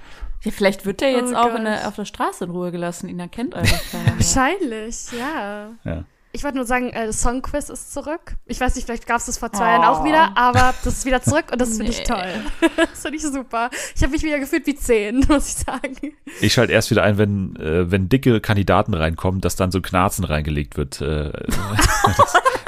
Ja, 0.45 0.51
vielleicht 0.51 0.87
wird 0.87 1.03
er 1.03 1.11
jetzt 1.11 1.33
Oh 1.33 1.37
auch 1.37 1.55
der, 1.55 1.87
auf 1.89 1.95
der 1.97 2.05
Straße 2.05 2.45
in 2.45 2.51
Ruhe 2.51 2.73
gelassen. 2.73 3.09
Ihn 3.09 3.21
erkennt 3.21 3.55
einfach 3.57 3.81
keiner. 3.91 4.15
Wahrscheinlich, 4.17 5.13
ja. 5.13 5.71
Ja. 5.85 6.05
Ich 6.35 6.43
wollte 6.45 6.57
nur 6.57 6.65
sagen, 6.65 6.89
äh, 6.91 7.07
das 7.07 7.21
Songquiz 7.21 7.69
ist 7.69 7.93
zurück. 7.93 8.37
Ich 8.47 8.59
weiß 8.59 8.75
nicht, 8.75 8.87
vielleicht 8.87 9.07
gab 9.07 9.19
es 9.19 9.27
das 9.27 9.37
vor 9.37 9.53
zwei 9.53 9.65
Oh. 9.65 9.83
Jahren 9.83 9.85
auch 9.85 10.03
wieder, 10.05 10.33
aber 10.35 10.73
das 10.83 10.95
ist 10.95 11.05
wieder 11.05 11.21
zurück 11.21 11.45
und 11.53 11.61
das 11.61 11.77
finde 11.77 11.93
ich 11.93 11.99
Nee. 11.99 12.05
toll. 12.05 12.33
das 12.77 13.03
finde 13.03 13.19
ich 13.19 13.23
super. 13.23 13.69
Ich 13.95 14.03
habe 14.03 14.13
mich 14.13 14.23
wieder 14.23 14.39
gefühlt 14.39 14.67
wie 14.67 14.75
zehn, 14.75 15.19
muss 15.29 15.49
ich 15.49 15.55
sagen. 15.67 16.15
Ich 16.41 16.55
schalte 16.55 16.73
erst 16.73 16.91
wieder 16.91 17.03
ein, 17.03 17.19
wenn, 17.19 17.55
äh, 17.57 17.91
wenn 17.91 18.09
dicke 18.09 18.41
Kandidaten 18.41 18.95
reinkommen, 18.95 19.43
dass 19.43 19.57
dann 19.57 19.71
so 19.71 19.83
Knarzen 19.83 20.25
reingelegt 20.25 20.79
wird. 20.79 21.03
Äh, 21.03 21.33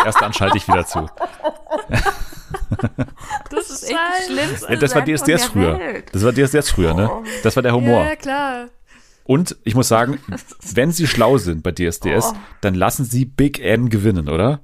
erst 0.05 0.21
dann 0.21 0.35
schalte 0.35 0.59
ich 0.59 0.69
wieder 0.69 0.85
zu. 0.85 1.09
Das, 3.51 3.71
ist 3.71 3.85
echt 3.85 3.93
die 4.29 4.33
schlimmste 4.33 4.73
Ja, 4.73 4.79
das 4.79 4.95
war 4.95 5.03
DSDS 5.05 5.25
der 5.25 5.39
früher. 5.39 5.79
Welt. 5.79 6.05
Das 6.13 6.23
war 6.25 6.33
DSDS 6.33 6.71
früher, 6.71 6.95
ne? 6.95 7.11
Das 7.43 7.57
war 7.57 7.63
der 7.63 7.75
Humor. 7.75 8.05
Ja, 8.05 8.17
klar. 8.17 8.67
Und 9.25 9.57
ich 9.65 9.75
muss 9.75 9.89
sagen, 9.89 10.19
wenn 10.75 10.93
sie 10.93 11.07
schlau 11.07 11.39
sind 11.39 11.63
bei 11.63 11.73
DSDS, 11.73 12.33
Oh. 12.33 12.37
dann 12.61 12.75
lassen 12.75 13.05
sie 13.05 13.25
Big 13.25 13.61
N 13.61 13.89
gewinnen, 13.89 14.29
oder? 14.29 14.61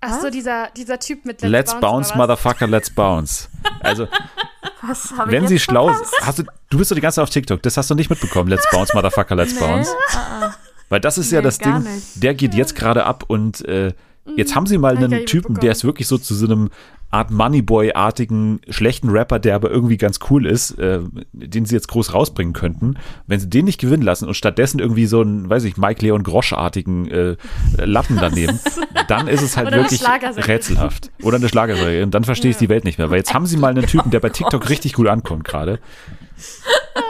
Ach 0.00 0.20
so, 0.20 0.30
dieser, 0.30 0.68
dieser 0.76 1.00
Typ 1.00 1.24
mit 1.24 1.42
Let's, 1.42 1.72
bounce, 1.80 2.10
oder 2.10 2.20
was? 2.20 2.28
motherfucker, 2.28 2.66
let's 2.68 2.90
bounce. 2.90 3.48
Also, 3.80 4.06
Was 4.82 5.12
hab 5.16 5.26
ich 5.26 5.32
wenn 5.32 5.42
jetzt 5.42 5.48
sie 5.50 5.58
schlau 5.58 5.92
sind, 5.92 6.06
hast 6.22 6.38
du, 6.38 6.44
du 6.70 6.78
bist 6.78 6.90
doch 6.92 6.94
die 6.94 7.00
ganze 7.00 7.16
Zeit 7.16 7.24
auf 7.24 7.30
TikTok, 7.30 7.60
das 7.64 7.76
hast 7.76 7.90
du 7.90 7.96
nicht 7.96 8.08
mitbekommen. 8.08 8.48
Let's 8.48 8.68
bounce, 8.70 8.94
motherfucker, 8.94 9.34
let's 9.34 9.54
Nee. 9.54 9.60
bounce. 9.60 9.90
Ah, 10.12 10.54
Weil 10.88 11.00
das 11.00 11.18
ist 11.18 11.32
ja 11.32 11.40
Nee, 11.40 11.44
das 11.46 11.58
gar 11.58 11.80
Ding, 11.80 11.92
nicht. 11.94 12.22
der 12.22 12.34
geht 12.34 12.54
jetzt 12.54 12.76
gerade 12.76 13.04
ab 13.04 13.24
und 13.26 13.64
äh, 13.66 13.92
jetzt 14.36 14.54
haben 14.54 14.66
sie 14.66 14.78
mal 14.78 14.96
ich 14.96 15.04
einen 15.04 15.26
Typen, 15.26 15.54
der 15.56 15.72
ist 15.72 15.84
wirklich 15.84 16.06
so 16.06 16.18
zu 16.18 16.34
so 16.34 16.46
einem 16.46 16.70
Art 17.10 17.30
Moneyboy-artigen, 17.30 18.60
schlechten 18.68 19.08
Rapper, 19.08 19.38
der 19.38 19.54
aber 19.54 19.70
irgendwie 19.70 19.96
ganz 19.96 20.18
cool 20.28 20.44
ist, 20.44 20.72
äh, 20.78 21.00
den 21.32 21.64
sie 21.64 21.74
jetzt 21.74 21.88
groß 21.88 22.12
rausbringen 22.12 22.52
könnten. 22.52 22.96
Wenn 23.26 23.40
sie 23.40 23.48
den 23.48 23.64
nicht 23.64 23.80
gewinnen 23.80 24.02
lassen 24.02 24.28
und 24.28 24.34
stattdessen 24.34 24.78
irgendwie 24.78 25.06
so 25.06 25.22
einen, 25.22 25.48
weiß 25.48 25.64
ich, 25.64 25.78
Mike 25.78 26.04
Leon 26.04 26.22
Grosch-artigen 26.22 27.10
äh, 27.10 27.36
Lappen 27.78 28.16
daneben, 28.20 28.60
dann 29.08 29.26
ist 29.26 29.40
es 29.40 29.56
halt 29.56 29.72
wirklich 29.72 30.02
rätselhaft. 30.06 31.10
Oder 31.22 31.36
eine 31.36 31.48
Schlagersängerin. 31.48 32.10
Dann 32.10 32.24
verstehe 32.24 32.50
ich 32.50 32.58
die 32.58 32.68
Welt 32.68 32.84
nicht 32.84 32.98
mehr. 32.98 33.08
Weil 33.10 33.18
jetzt 33.18 33.32
haben 33.32 33.46
sie 33.46 33.56
mal 33.56 33.68
einen 33.68 33.86
Typen, 33.86 34.10
der 34.10 34.20
bei 34.20 34.28
TikTok 34.28 34.68
richtig 34.68 34.92
gut 34.92 35.08
ankommt 35.08 35.44
gerade. 35.44 35.78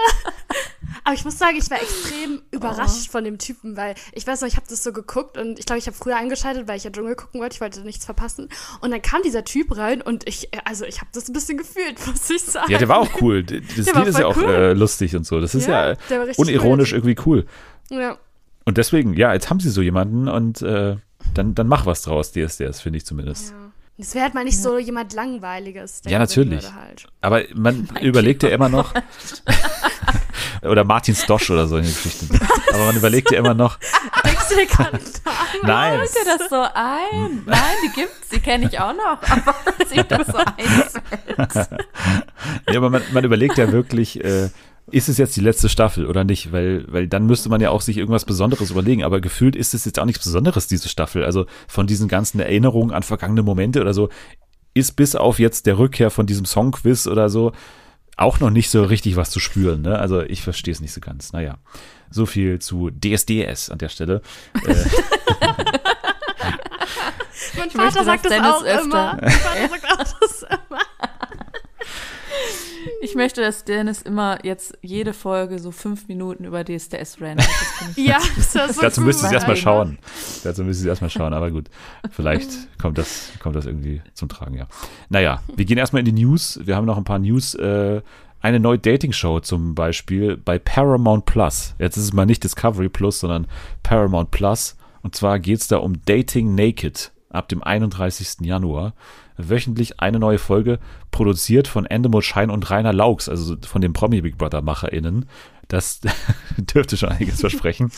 Aber 1.09 1.15
ich 1.15 1.25
muss 1.25 1.39
sagen, 1.39 1.57
ich 1.57 1.71
war 1.71 1.81
extrem 1.81 2.43
überrascht 2.51 3.11
von 3.11 3.25
dem 3.25 3.39
Typen, 3.39 3.79
weil 3.79 3.95
ich 4.13 4.27
weiß 4.27 4.43
noch, 4.43 4.49
ich 4.49 4.57
habe 4.57 4.67
das 4.69 4.85
so 4.85 4.93
geguckt 4.93 5.39
und 5.39 5.59
ich 5.59 5.65
glaube, 5.65 5.79
ich 5.79 5.87
habe 5.87 5.97
früher 5.97 6.19
eingeschaltet, 6.19 6.69
weil 6.69 6.77
ich 6.77 6.85
ja 6.85 6.91
Dschungel 6.91 7.17
gucken 7.17 7.41
wollte. 7.41 7.55
Ich 7.55 7.63
wollte 7.63 7.81
nichts 7.81 8.05
verpassen. 8.05 8.51
Und 8.83 8.91
dann 8.91 9.01
kam 9.01 9.23
dieser 9.23 9.43
Typ 9.43 9.75
rein 9.75 10.03
und 10.03 10.29
ich, 10.29 10.51
also 10.67 10.85
ich 10.85 11.01
habe 11.01 11.09
das 11.15 11.27
ein 11.27 11.33
bisschen 11.33 11.57
gefühlt, 11.57 11.95
muss 12.07 12.29
ich 12.29 12.43
sagen. 12.43 12.71
Ja, 12.71 12.77
der 12.77 12.89
war 12.89 12.99
auch 12.99 13.23
cool. 13.23 13.43
Das 13.43 13.87
Der 13.87 13.95
Lied 13.95 14.07
ist 14.09 14.19
ja 14.19 14.27
auch 14.27 14.37
cool. 14.37 14.51
äh, 14.51 14.73
lustig 14.75 15.17
und 15.17 15.25
so. 15.25 15.41
Das 15.41 15.55
ist 15.55 15.67
Ja, 15.67 15.93
ja, 15.93 15.97
unironisch 16.37 16.93
cool, 16.93 16.99
irgendwie 16.99 17.17
cool. 17.25 17.47
Ja. 17.89 18.19
Und 18.67 18.77
deswegen, 18.77 19.15
ja, 19.15 19.33
jetzt 19.33 19.49
haben 19.49 19.61
sie 19.61 19.71
so 19.71 19.81
jemanden 19.81 20.29
und 20.29 20.61
äh, 20.61 20.97
dann, 21.33 21.55
dann 21.55 21.69
mach 21.69 21.87
was 21.87 22.03
draus, 22.03 22.33
DSDS, 22.33 22.83
finde 22.83 22.99
ich 22.99 23.07
zumindest. 23.07 23.53
ja. 23.53 23.57
Es 24.01 24.15
wäre 24.15 24.25
halt 24.25 24.35
mal 24.35 24.45
nicht 24.45 24.63
so 24.63 24.79
jemand 24.79 25.15
Langweiliges. 25.15 26.03
Ja, 26.07 26.19
natürlich. 26.19 26.71
Halt. 26.73 27.07
Aber 27.23 27.43
man 27.55 27.89
überlegt 28.03 28.43
ja 28.43 28.51
immer 28.51 28.69
noch. 28.69 28.93
oder 30.63 30.85
Martin 30.85 31.15
Stosch 31.15 31.51
oder 31.51 31.67
so 31.67 31.77
in 31.77 31.85
den 31.85 31.93
Geschichten. 31.93 32.29
Aber 32.73 32.87
man 32.87 32.97
überlegt 32.97 33.31
ja 33.31 33.39
immer 33.39 33.55
noch. 33.55 33.79
Denkst 34.25 34.49
du, 34.49 34.55
der 34.57 34.67
kann 34.67 34.99
Nein. 35.63 36.01
Fällt 36.01 36.27
dir 36.27 36.39
das 36.39 36.49
so 36.51 36.63
ein? 36.75 37.43
Nein, 37.47 37.77
die 37.85 38.01
gibt's, 38.01 38.29
die 38.33 38.41
kenne 38.41 38.69
ich 38.69 38.79
auch 38.81 38.95
noch. 38.95 39.23
Aber 39.23 39.55
sie 39.87 39.97
du 39.97 40.25
so 40.25 40.39
einfällt. 40.39 41.69
Ja, 42.71 42.79
aber 42.79 42.91
man, 42.91 43.03
man 43.13 43.25
überlegt 43.25 43.59
ja 43.59 43.73
wirklich, 43.73 44.23
äh, 44.23 44.49
ist 44.91 45.09
es 45.09 45.19
jetzt 45.19 45.37
die 45.37 45.41
letzte 45.41 45.69
Staffel 45.69 46.07
oder 46.07 46.25
nicht? 46.25 46.53
Weil, 46.53 46.85
weil 46.89 47.09
dann 47.09 47.27
müsste 47.27 47.49
man 47.49 47.61
ja 47.61 47.71
auch 47.71 47.81
sich 47.81 47.99
irgendwas 47.99 48.25
Besonderes 48.25 48.71
überlegen. 48.71 49.05
Aber 49.05 49.21
gefühlt 49.21 49.57
ist 49.57 49.75
es 49.75 49.85
jetzt 49.85 49.99
auch 49.99 50.05
nichts 50.05 50.25
Besonderes, 50.25 50.67
diese 50.67 50.89
Staffel. 50.89 51.25
Also 51.25 51.47
von 51.67 51.87
diesen 51.87 52.09
ganzen 52.09 52.41
Erinnerungen 52.41 52.93
an 52.93 53.03
vergangene 53.03 53.43
Momente 53.43 53.81
oder 53.81 53.95
so, 53.95 54.09
ist 54.75 54.93
bis 54.93 55.17
auf 55.17 55.39
jetzt 55.39 55.67
der 55.67 55.79
Rückkehr 55.79 56.11
von 56.11 56.27
diesem 56.27 56.45
Songquiz 56.45 57.07
oder 57.07 57.29
so 57.29 57.53
auch 58.19 58.41
noch 58.41 58.51
nicht 58.51 58.69
so 58.71 58.83
richtig 58.85 59.17
was 59.17 59.31
zu 59.31 59.41
spüren. 59.41 59.83
Ne? 59.83 59.99
Also 59.99 60.23
ich 60.23 60.43
verstehe 60.43 60.73
es 60.73 60.81
nicht 60.81 60.93
so 60.93 61.01
ganz. 61.01 61.33
Naja, 61.33 61.59
so 62.11 62.27
viel 62.27 62.59
zu 62.59 62.91
DSDS 62.91 63.71
an 63.71 63.79
der 63.79 63.89
Stelle. 63.89 64.23
Äh, 64.67 64.75
Mein 67.57 67.71
Vater 67.71 68.05
sagt 68.05 68.25
das 68.25 68.33
auch 68.33 68.63
öfter- 68.65 68.83
immer. 68.83 69.19
Mein 69.21 69.31
Vater 69.31 69.69
sagt 69.69 69.85
auch 69.93 70.19
das 70.21 70.43
immer. 70.43 70.81
Ich 73.03 73.15
möchte, 73.15 73.41
dass 73.41 73.65
Dennis 73.65 74.03
immer 74.03 74.45
jetzt 74.45 74.77
jede 74.83 75.13
Folge 75.13 75.59
so 75.59 75.71
fünf 75.71 76.09
Minuten 76.09 76.45
über 76.45 76.65
DSDS 76.65 77.21
rantet. 77.21 77.47
Das 77.47 77.69
finde 77.79 77.93
ich 77.97 78.07
Ja, 78.07 78.19
das 78.19 78.55
ist 78.55 78.75
so 78.75 78.81
Dazu 78.81 79.01
müsste 79.01 79.27
ich 79.27 79.33
erstmal 79.33 79.57
schauen. 79.57 79.99
Dazu 80.45 80.65
müsste 80.65 80.85
ich 80.85 80.89
erstmal 80.89 81.11
schauen, 81.11 81.33
aber 81.33 81.51
gut. 81.51 81.69
Vielleicht 82.11 82.51
kommt 82.79 82.99
das, 82.99 83.31
kommt 83.41 83.57
das 83.57 83.67
irgendwie 83.67 84.03
zum 84.15 84.29
Tragen, 84.29 84.55
ja. 84.55 84.67
Naja, 85.09 85.43
wir 85.55 85.65
gehen 85.65 85.79
erstmal 85.79 86.01
in 86.01 86.07
die 86.07 86.25
News. 86.25 86.61
Wir 86.65 86.77
haben 86.77 86.87
noch 86.87 86.99
ein 86.99 87.05
paar 87.05 87.19
News. 87.19 87.55
Äh, 87.55 88.03
eine 88.41 88.61
neue 88.61 88.79
Dating-Show 88.79 89.41
zum 89.41 89.75
Beispiel 89.75 90.37
bei 90.37 90.59
Paramount 90.59 91.25
Plus. 91.25 91.75
Jetzt 91.79 91.97
ist 91.97 92.05
es 92.05 92.13
mal 92.13 92.27
nicht 92.27 92.45
Discovery 92.45 92.89
Plus, 92.89 93.21
sondern 93.21 93.47
Paramount 93.83 94.31
Plus. 94.31 94.77
Und 95.03 95.15
zwar 95.15 95.39
geht 95.39 95.61
es 95.61 95.69
da 95.69 95.79
um 95.79 96.05
Dating 96.05 96.55
Naked 96.55 97.13
ab 97.31 97.49
dem 97.49 97.63
31. 97.63 98.47
Januar. 98.47 98.95
Wöchentlich 99.39 100.01
eine 100.01 100.19
neue 100.19 100.39
Folge, 100.39 100.79
produziert 101.11 101.69
von 101.69 101.87
Endemol 101.87 102.23
Schein 102.23 102.51
und 102.51 102.71
Rainer 102.71 102.93
Laux, 102.93 103.29
also 103.29 103.57
von 103.67 103.81
den 103.81 103.93
Promi 103.93 104.21
Big 104.21 104.37
Brother 104.37 104.63
MacherInnen. 104.63 105.27
Das 105.69 106.01
dürfte 106.57 106.97
schon 106.97 107.11
einiges 107.11 107.41
versprechen. 107.41 107.91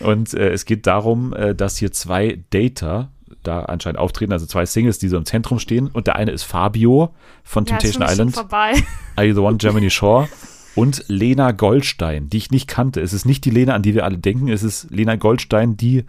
Und 0.00 0.34
äh, 0.34 0.50
es 0.50 0.64
geht 0.64 0.86
darum, 0.86 1.32
äh, 1.32 1.54
dass 1.54 1.76
hier 1.76 1.92
zwei 1.92 2.40
Dater 2.50 3.10
da 3.42 3.60
anscheinend 3.60 3.98
auftreten, 3.98 4.32
also 4.32 4.46
zwei 4.46 4.66
Singles, 4.66 4.98
die 4.98 5.08
so 5.08 5.16
im 5.16 5.24
Zentrum 5.24 5.58
stehen. 5.58 5.88
Und 5.88 6.06
der 6.06 6.16
eine 6.16 6.30
ist 6.30 6.44
Fabio 6.44 7.14
von 7.42 7.64
Ja, 7.64 7.76
Temptation 7.76 8.08
Island. 8.08 8.34
vorbei. 8.34 8.74
Are 9.16 9.26
You 9.26 9.34
the 9.34 9.40
One 9.40 9.56
Germany 9.56 9.90
Shore 9.90 10.28
und 10.74 11.04
Lena 11.08 11.52
Goldstein, 11.52 12.28
die 12.30 12.38
ich 12.38 12.50
nicht 12.50 12.68
kannte. 12.68 13.00
Es 13.00 13.12
ist 13.12 13.24
nicht 13.26 13.44
die 13.44 13.50
Lena, 13.50 13.74
an 13.74 13.82
die 13.82 13.94
wir 13.94 14.04
alle 14.04 14.18
denken, 14.18 14.48
es 14.48 14.62
ist 14.62 14.90
Lena 14.90 15.16
Goldstein, 15.16 15.76
die 15.76 16.04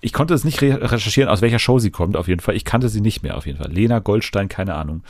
ich 0.00 0.12
konnte 0.12 0.34
es 0.34 0.44
nicht 0.44 0.62
re 0.62 0.80
recherchieren, 0.80 1.28
aus 1.28 1.42
welcher 1.42 1.58
Show 1.58 1.78
sie 1.78 1.90
kommt, 1.90 2.16
auf 2.16 2.28
jeden 2.28 2.40
Fall. 2.40 2.56
Ich 2.56 2.64
kannte 2.64 2.88
sie 2.88 3.00
nicht 3.00 3.22
mehr, 3.22 3.36
auf 3.36 3.46
jeden 3.46 3.58
Fall. 3.58 3.70
Lena 3.70 3.98
Goldstein, 3.98 4.48
keine 4.48 4.74
Ahnung. 4.74 5.02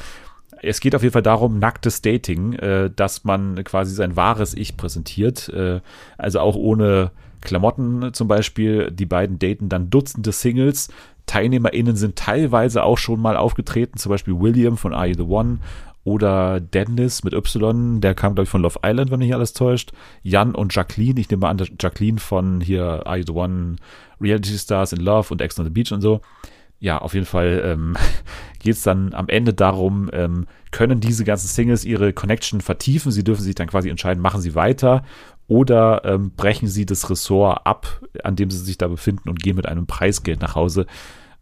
Es 0.63 0.81
geht 0.81 0.95
auf 0.95 1.03
jeden 1.03 1.13
Fall 1.13 1.23
darum, 1.23 1.59
nacktes 1.59 2.03
Dating, 2.03 2.53
äh, 2.55 2.91
dass 2.95 3.25
man 3.25 3.63
quasi 3.65 3.95
sein 3.95 4.17
wahres 4.17 4.55
Ich 4.55 4.77
präsentiert. 4.77 5.49
Äh, 5.49 5.81
also 6.19 6.41
auch 6.41 6.57
ohne 6.57 7.13
Klamotten 7.41 8.13
zum 8.13 8.29
Beispiel. 8.29 8.91
Die 8.91 9.07
beiden 9.07 9.39
daten 9.39 9.69
dann 9.69 9.91
Dutzende 9.91 10.33
Singles. 10.33 10.89
TeilnehmerInnen 11.27 11.97
sind 11.97 12.17
teilweise 12.17 12.83
auch 12.83 12.99
schon 12.99 13.21
mal 13.21 13.37
aufgetreten, 13.37 13.99
zum 13.99 14.11
Beispiel 14.11 14.39
William 14.39 14.77
von 14.77 14.93
Are 14.93 15.07
You 15.07 15.15
the 15.15 15.23
One 15.23 15.59
oder 16.03 16.61
Dennis 16.61 17.25
mit 17.25 17.35
Y, 17.35 18.01
der 18.01 18.15
kam, 18.15 18.35
glaube 18.35 18.45
ich, 18.45 18.51
von 18.51 18.63
Love 18.63 18.81
Island, 18.83 19.11
wenn 19.11 19.19
mich 19.19 19.35
alles 19.35 19.53
täuscht. 19.53 19.93
Jan 20.23 20.55
und 20.55 20.75
Jacqueline, 20.75 21.21
ich 21.21 21.31
nehme 21.31 21.47
an, 21.47 21.63
Jacqueline 21.79 22.19
von 22.19 22.61
hier 22.61 23.07
Are 23.07 23.19
You 23.19 23.25
the 23.27 23.33
One, 23.33 23.77
Reality 24.21 24.59
Stars 24.59 24.93
in 24.93 25.01
Love 25.01 25.29
und 25.31 25.41
Ex 25.41 25.59
on 25.59 25.65
the 25.65 25.71
Beach 25.71 25.93
und 25.93 26.01
so. 26.01 26.21
Ja, 26.79 26.99
auf 26.99 27.13
jeden 27.13 27.27
Fall 27.27 27.63
ähm, 27.65 27.97
geht 28.59 28.75
es 28.75 28.83
dann 28.83 29.13
am 29.13 29.29
Ende 29.29 29.53
darum, 29.53 30.09
ähm, 30.13 30.47
können 30.71 31.01
diese 31.01 31.25
ganzen 31.25 31.49
Singles 31.49 31.85
ihre 31.85 32.13
Connection 32.13 32.61
vertiefen? 32.61 33.13
Sie 33.13 33.25
dürfen 33.25 33.43
sich 33.43 33.55
dann 33.55 33.69
quasi 33.69 33.91
entscheiden, 33.91 34.23
machen 34.23 34.41
sie 34.41 34.55
weiter 34.55 35.03
oder 35.47 36.03
ähm, 36.05 36.31
brechen 36.37 36.69
sie 36.69 36.87
das 36.87 37.11
Ressort 37.11 37.67
ab, 37.67 38.01
an 38.23 38.37
dem 38.37 38.51
sie 38.51 38.59
sich 38.59 38.79
da 38.79 38.89
befinden 38.89 39.29
und 39.29 39.43
gehen 39.43 39.57
mit 39.57 39.67
einem 39.67 39.87
Preisgeld 39.87 40.41
nach 40.41 40.55
Hause. 40.55 40.87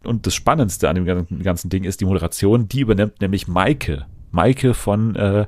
Und 0.03 0.25
das 0.25 0.33
Spannendste 0.33 0.89
an 0.89 0.95
dem 0.95 1.05
ganzen, 1.43 1.69
Ding 1.69 1.83
ist 1.83 2.01
die 2.01 2.05
Moderation, 2.05 2.67
die 2.67 2.81
übernimmt 2.81 3.21
nämlich 3.21 3.47
Maike. 3.47 4.05
Maike 4.31 4.73
von 4.73 5.15
äh, 5.15 5.45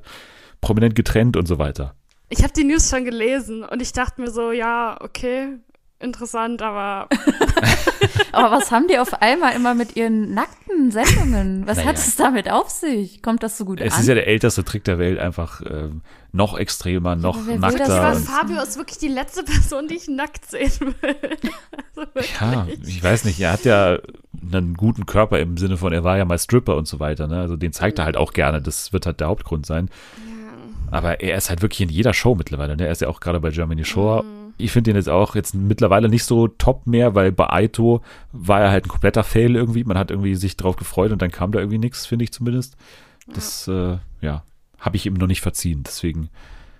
Prominent 0.61 0.95
getrennt 0.95 1.37
und 1.37 1.47
so 1.47 1.57
weiter. 1.57 1.95
Ich 2.29 2.43
habe 2.43 2.53
die 2.53 2.63
News 2.63 2.89
schon 2.89 3.03
gelesen 3.03 3.63
und 3.63 3.81
ich 3.81 3.93
dachte 3.93 4.21
mir 4.21 4.29
so, 4.29 4.51
ja, 4.51 4.97
okay, 5.01 5.57
interessant, 6.01 6.61
aber 6.61 7.07
Aber 8.33 8.51
was 8.51 8.71
haben 8.71 8.87
die 8.87 8.97
auf 8.97 9.21
einmal 9.21 9.53
immer 9.55 9.73
mit 9.75 9.95
ihren 9.97 10.33
nackten 10.33 10.89
Sendungen? 10.91 11.67
Was 11.67 11.77
Naja. 11.77 11.89
hat 11.89 11.97
es 11.97 12.15
damit 12.15 12.49
auf 12.49 12.69
sich? 12.69 13.21
Kommt 13.21 13.43
das 13.43 13.57
so 13.57 13.65
gut 13.65 13.81
Es 13.81 13.93
an? 13.93 14.01
ist 14.01 14.07
ja 14.07 14.13
der 14.15 14.27
älteste 14.27 14.63
Trick 14.63 14.85
der 14.85 14.99
Welt, 14.99 15.19
einfach 15.19 15.61
ähm, 15.69 16.01
noch 16.31 16.57
extremer, 16.57 17.15
noch 17.17 17.37
das 17.45 17.59
nackter. 17.59 17.89
aber 18.01 18.15
und- 18.15 18.23
Fabio 18.25 18.61
ist 18.61 18.77
wirklich 18.77 18.97
die 18.99 19.09
letzte 19.09 19.43
Person, 19.43 19.87
die 19.89 19.95
ich 19.95 20.07
nackt 20.07 20.45
sehen 20.49 20.71
will. 21.01 21.15
Also. 22.15 22.29
Ja, 22.41 22.67
ich 22.83 23.03
weiß 23.03 23.25
nicht, 23.25 23.39
er 23.41 23.51
hat 23.51 23.65
ja 23.65 23.97
einen 24.53 24.73
guten 24.75 25.05
Körper 25.05 25.39
im 25.39 25.57
Sinne 25.57 25.77
von, 25.77 25.91
er 25.93 26.03
war 26.03 26.17
ja 26.17 26.25
mal 26.25 26.39
Stripper 26.39 26.75
und 26.77 26.87
so 26.87 26.99
weiter, 26.99 27.27
ne? 27.27 27.39
Also 27.41 27.57
den 27.57 27.73
zeigt 27.73 27.99
er 27.99 28.05
halt 28.05 28.17
auch 28.17 28.33
gerne, 28.33 28.61
das 28.61 28.91
wird 28.93 29.05
halt 29.05 29.19
der 29.19 29.27
Hauptgrund 29.27 29.65
sein. 29.65 29.89
Aber 30.89 31.19
er 31.21 31.37
ist 31.37 31.49
halt 31.49 31.61
wirklich 31.61 31.81
in 31.81 31.89
jeder 31.89 32.13
Show 32.13 32.33
mittlerweile, 32.33 32.75
ne? 32.75 32.85
Er 32.85 32.91
ist 32.91 33.01
ja 33.01 33.07
auch 33.09 33.19
gerade 33.19 33.39
bei 33.39 33.51
Germany 33.51 33.83
Shore. 33.85 34.23
Ich 34.57 34.71
finde 34.71 34.91
ihn 34.91 34.95
jetzt 34.95 35.09
auch 35.09 35.35
jetzt 35.35 35.53
mittlerweile 35.55 36.09
nicht 36.09 36.23
so 36.25 36.47
top 36.47 36.87
mehr, 36.87 37.15
weil 37.15 37.31
bei 37.31 37.49
Aito 37.49 38.01
war 38.31 38.61
er 38.61 38.71
halt 38.71 38.85
ein 38.85 38.89
kompletter 38.89 39.23
Fail 39.23 39.55
irgendwie. 39.55 39.83
Man 39.83 39.97
hat 39.97 40.11
irgendwie 40.11 40.35
sich 40.35 40.57
drauf 40.57 40.75
gefreut 40.75 41.11
und 41.11 41.21
dann 41.21 41.31
kam 41.31 41.51
da 41.51 41.59
irgendwie 41.59 41.77
nichts, 41.79 42.05
finde 42.05 42.23
ich 42.23 42.31
zumindest. 42.31 42.75
Das, 43.27 43.67
äh, 43.67 43.97
ja, 44.21 44.43
habe 44.79 44.95
ich 44.97 45.05
ihm 45.05 45.13
noch 45.13 45.27
nicht 45.27 45.41
verziehen. 45.41 45.83
Deswegen, 45.85 46.29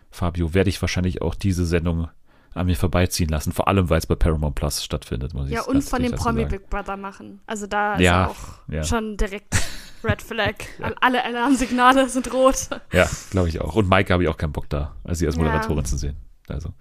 Fabio, 0.09 0.53
werde 0.53 0.69
ich 0.69 0.81
wahrscheinlich 0.81 1.21
auch 1.21 1.35
diese 1.35 1.65
Sendung 1.65 2.09
an 2.53 2.65
mir 2.65 2.75
vorbeiziehen 2.75 3.29
lassen. 3.29 3.53
Vor 3.53 3.67
allem, 3.67 3.89
weil 3.89 3.99
es 3.99 4.05
bei 4.07 4.15
Paramount 4.15 4.55
Plus 4.55 4.83
stattfindet, 4.83 5.33
muss 5.33 5.47
ich 5.47 5.53
Ja, 5.53 5.61
und 5.63 5.81
von 5.83 6.01
dem 6.03 6.11
Promi. 6.13 6.45
Big 6.45 6.69
Brother 6.69 6.97
machen. 6.97 7.39
Also 7.45 7.65
da 7.67 7.95
ist 7.95 8.01
Ja, 8.01 8.27
auch 8.27 8.35
ja. 8.69 8.83
schon 8.83 9.15
direkt 9.15 9.55
Red 10.03 10.21
Flag. 10.21 10.55
Alle 10.99 11.23
Alarmsignale 11.23 12.09
sind 12.09 12.33
rot. 12.33 12.69
Ja, 12.91 13.07
glaube 13.29 13.47
ich 13.49 13.61
auch. 13.61 13.75
Und 13.75 13.87
Maike 13.87 14.11
habe 14.11 14.23
ich 14.23 14.29
auch 14.29 14.35
keinen 14.37 14.51
Bock 14.51 14.67
da, 14.67 14.95
als 15.03 15.19
sie 15.19 15.27
als 15.27 15.35
Ja. 15.35 15.43
Moderatorin 15.43 15.85
zu 15.85 15.95
sehen. 15.95 16.17
Also. 16.49 16.73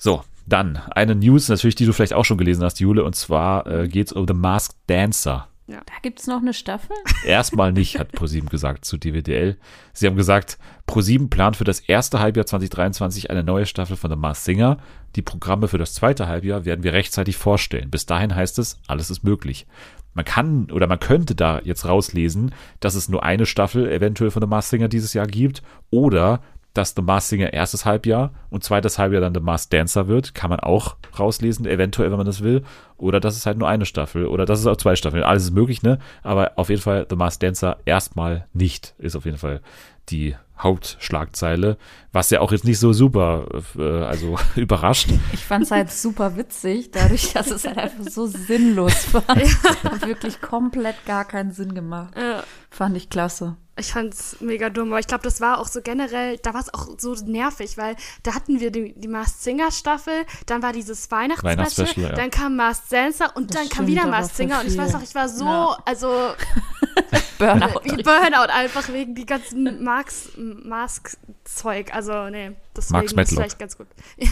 So, 0.00 0.24
dann 0.46 0.78
eine 0.92 1.14
News 1.14 1.50
natürlich, 1.50 1.74
die 1.74 1.84
du 1.84 1.92
vielleicht 1.92 2.14
auch 2.14 2.24
schon 2.24 2.38
gelesen 2.38 2.64
hast, 2.64 2.80
Jule, 2.80 3.04
und 3.04 3.14
zwar 3.14 3.66
äh, 3.66 3.86
geht 3.86 4.06
es 4.06 4.12
um 4.14 4.26
The 4.26 4.32
Masked 4.32 4.74
Dancer. 4.86 5.46
da 5.80 5.92
gibt's 6.00 6.26
noch 6.26 6.40
eine 6.40 6.54
Staffel? 6.54 6.96
Erstmal 7.26 7.72
nicht, 7.74 7.98
hat 7.98 8.12
ProSieben 8.12 8.48
gesagt 8.48 8.86
zu 8.86 8.96
DWDL. 8.96 9.58
Sie 9.92 10.06
haben 10.06 10.16
gesagt, 10.16 10.58
ProSieben 10.86 11.28
plant 11.28 11.56
für 11.56 11.64
das 11.64 11.80
erste 11.80 12.18
Halbjahr 12.18 12.46
2023 12.46 13.28
eine 13.28 13.44
neue 13.44 13.66
Staffel 13.66 13.94
von 13.94 14.10
The 14.10 14.16
Masked 14.16 14.46
Singer. 14.46 14.78
Die 15.16 15.22
Programme 15.22 15.68
für 15.68 15.78
das 15.78 15.92
zweite 15.92 16.26
Halbjahr 16.26 16.64
werden 16.64 16.82
wir 16.82 16.94
rechtzeitig 16.94 17.36
vorstellen. 17.36 17.90
Bis 17.90 18.06
dahin 18.06 18.34
heißt 18.34 18.58
es, 18.58 18.80
alles 18.86 19.10
ist 19.10 19.22
möglich. 19.22 19.66
Man 20.14 20.24
kann 20.24 20.70
oder 20.70 20.86
man 20.86 20.98
könnte 20.98 21.34
da 21.34 21.60
jetzt 21.62 21.84
rauslesen, 21.84 22.54
dass 22.80 22.94
es 22.94 23.10
nur 23.10 23.22
eine 23.22 23.44
Staffel 23.44 23.86
eventuell 23.92 24.30
von 24.30 24.42
The 24.42 24.48
Masked 24.48 24.70
Singer 24.70 24.88
dieses 24.88 25.12
Jahr 25.12 25.26
gibt 25.26 25.62
oder 25.90 26.40
dass 26.80 26.94
The 26.96 27.02
Masked 27.02 27.28
Singer 27.28 27.52
erstes 27.52 27.84
Halbjahr 27.84 28.32
und 28.48 28.64
zweites 28.64 28.98
Halbjahr 28.98 29.20
dann 29.20 29.34
The 29.34 29.40
Masked 29.40 29.72
Dancer 29.72 30.08
wird, 30.08 30.34
kann 30.34 30.48
man 30.48 30.60
auch 30.60 30.96
rauslesen, 31.18 31.66
eventuell, 31.66 32.10
wenn 32.10 32.16
man 32.16 32.26
das 32.26 32.42
will. 32.42 32.62
Oder 32.96 33.20
dass 33.20 33.36
es 33.36 33.44
halt 33.44 33.58
nur 33.58 33.68
eine 33.68 33.84
Staffel 33.84 34.26
oder 34.26 34.46
dass 34.46 34.60
es 34.60 34.66
auch 34.66 34.76
zwei 34.76 34.96
Staffeln. 34.96 35.22
Alles 35.22 35.44
ist 35.44 35.50
möglich, 35.50 35.82
ne? 35.82 35.98
Aber 36.22 36.52
auf 36.56 36.70
jeden 36.70 36.80
Fall 36.80 37.06
The 37.08 37.16
Masked 37.16 37.42
Dancer 37.42 37.76
erstmal 37.84 38.46
nicht, 38.54 38.94
ist 38.98 39.14
auf 39.14 39.26
jeden 39.26 39.36
Fall 39.36 39.60
die 40.08 40.34
Hauptschlagzeile, 40.58 41.76
was 42.12 42.30
ja 42.30 42.40
auch 42.40 42.52
jetzt 42.52 42.64
nicht 42.64 42.78
so 42.78 42.92
super, 42.94 43.46
äh, 43.78 44.02
also 44.02 44.38
überrascht. 44.56 45.08
Ich 45.32 45.44
fand's 45.44 45.70
halt 45.70 45.90
super 45.90 46.36
witzig, 46.36 46.90
dadurch, 46.92 47.34
dass 47.34 47.50
es 47.50 47.66
halt 47.66 47.78
einfach 47.78 48.04
so 48.10 48.26
sinnlos 48.26 49.12
war. 49.12 49.26
Hat 49.28 50.06
wirklich 50.06 50.40
komplett 50.40 51.04
gar 51.04 51.26
keinen 51.26 51.52
Sinn 51.52 51.74
gemacht. 51.74 52.14
Ja. 52.16 52.42
Fand 52.70 52.96
ich 52.96 53.10
klasse. 53.10 53.56
Ich 53.80 53.92
fand's 53.92 54.36
mega 54.40 54.70
dumm, 54.70 54.88
aber 54.90 55.00
ich 55.00 55.06
glaube, 55.06 55.24
das 55.24 55.40
war 55.40 55.58
auch 55.58 55.68
so 55.68 55.80
generell, 55.82 56.38
da 56.38 56.54
war 56.54 56.60
es 56.60 56.72
auch 56.72 56.88
so 56.98 57.14
nervig, 57.14 57.76
weil 57.78 57.96
da 58.22 58.34
hatten 58.34 58.60
wir 58.60 58.70
die, 58.70 58.92
die 58.94 59.08
Masked 59.08 59.42
Singer 59.42 59.70
Staffel, 59.72 60.24
dann 60.46 60.62
war 60.62 60.72
dieses 60.72 61.10
Weihnachtsspecial, 61.10 62.10
ja. 62.10 62.14
dann 62.14 62.30
kam 62.30 62.56
Masked 62.56 62.92
Dancer 62.92 63.34
und 63.36 63.50
Das 63.50 63.56
dann 63.56 63.68
kam 63.68 63.72
stimmt, 63.72 63.88
wieder 63.88 64.02
da 64.02 64.10
war 64.12 64.20
Masked 64.20 64.36
Singer 64.36 64.60
und 64.60 64.66
ich 64.68 64.76
weiß 64.78 64.92
noch, 64.92 65.02
ich 65.02 65.14
war 65.14 65.28
so, 65.28 65.44
Ja. 65.44 65.78
also 65.84 66.34
Burnout. 67.38 67.80
Burnout 68.02 68.52
einfach 68.52 68.88
wegen 68.92 69.14
die 69.14 69.24
ganzen 69.24 69.82
Marks, 69.82 70.28
Mask-Zeug. 70.36 71.94
Also, 71.94 72.28
nee, 72.28 72.52
deswegen 72.76 73.14
Max 73.14 73.30
ist 73.30 73.36
vielleicht 73.38 73.58
ganz 73.58 73.78
gut. 73.78 73.86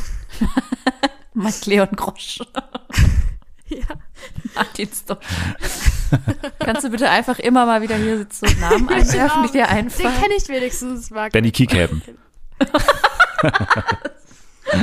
Mike 1.35 1.71
Leon 1.71 1.89
Grosch. 1.97 2.41
Ja. 3.71 3.85
Martin 4.55 4.89
Stock. 4.91 5.21
Kannst 6.59 6.85
du 6.85 6.91
bitte 6.91 7.09
einfach 7.11 7.39
immer 7.39 7.67
mal 7.67 7.83
wieder 7.83 7.97
hier 7.97 8.27
so 8.31 8.47
Namen 8.61 8.89
einwerfen, 8.93 9.43
die 9.45 9.53
dir 9.53 9.65
Den 9.67 9.77
einfallen? 9.77 10.21
kenne 10.21 10.35
ich 10.37 10.49
wenigstens, 10.49 11.11
Marc. 11.11 11.33
Benny 11.33 11.51
Kiekhaben. 11.51 12.03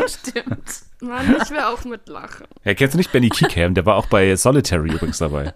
Stimmt. 0.08 0.82
Mann, 1.02 1.36
ich 1.42 1.50
will 1.52 1.60
auch 1.60 1.84
mitlachen. 1.84 2.48
Ja, 2.64 2.74
kennst 2.74 2.94
du 2.96 2.98
nicht 2.98 3.12
Benny 3.12 3.30
Kiekhaben? 3.30 3.76
Der 3.76 3.86
war 3.86 3.96
auch 3.96 4.08
bei 4.08 4.36
Solitary 4.36 4.92
übrigens 4.94 5.20
dabei. 5.20 5.54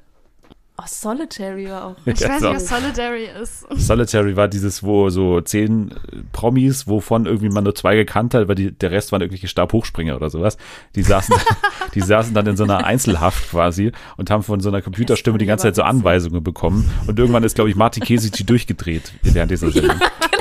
Oh, 0.81 0.83
Solitary 0.87 1.69
war 1.69 1.85
auch. 1.87 1.95
Ich 2.05 2.19
Ja, 2.21 2.29
weiß 2.29 2.41
so. 2.41 2.47
nicht, 2.53 2.55
was 2.61 2.67
Solidary 2.69 3.27
ist. 3.41 3.65
Solitary 3.75 4.35
war 4.37 4.47
dieses, 4.47 4.81
wo 4.81 5.09
so 5.09 5.41
zehn 5.41 5.91
äh, 5.91 5.95
Promis, 6.31 6.87
wovon 6.87 7.25
irgendwie 7.25 7.49
man 7.49 7.65
nur 7.65 7.75
zwei 7.75 7.95
gekannt 7.95 8.33
hat, 8.33 8.47
weil 8.47 8.55
die, 8.55 8.71
der 8.71 8.91
Rest 8.91 9.11
waren 9.11 9.19
irgendwelche 9.21 9.49
Stabhochspringer 9.49 10.15
oder 10.15 10.29
sowas. 10.29 10.57
Die 10.95 11.03
saßen, 11.03 11.35
die 11.95 12.01
saßen 12.01 12.33
dann 12.33 12.47
in 12.47 12.55
so 12.55 12.63
einer 12.63 12.85
Einzelhaft 12.85 13.49
quasi 13.49 13.91
und 14.15 14.29
haben 14.29 14.43
von 14.43 14.61
so 14.61 14.69
einer 14.69 14.81
Computerstimme 14.81 15.37
die 15.37 15.45
ganze 15.45 15.63
Zeit 15.63 15.75
so 15.75 15.83
Anweisungen 15.83 16.43
bekommen. 16.43 16.89
Und 17.07 17.19
irgendwann 17.19 17.43
ist, 17.43 17.55
glaube 17.55 17.69
ich, 17.69 17.75
Martin 17.75 18.03
Kesici 18.03 18.45
durchgedreht 18.45 19.11
während 19.23 19.51
dieser 19.51 19.71
Sendung. 19.71 19.97
Genau. 19.97 20.38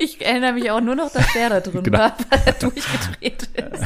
Ich 0.00 0.24
erinnere 0.24 0.52
mich 0.54 0.70
auch 0.70 0.80
nur 0.80 0.94
noch, 0.94 1.10
dass 1.12 1.32
der 1.34 1.50
da 1.50 1.60
drin 1.60 1.82
Genau. 1.82 1.98
war, 1.98 2.16
weil 2.30 2.40
er 2.46 2.52
durchgedreht 2.54 3.42
ist. 3.54 3.84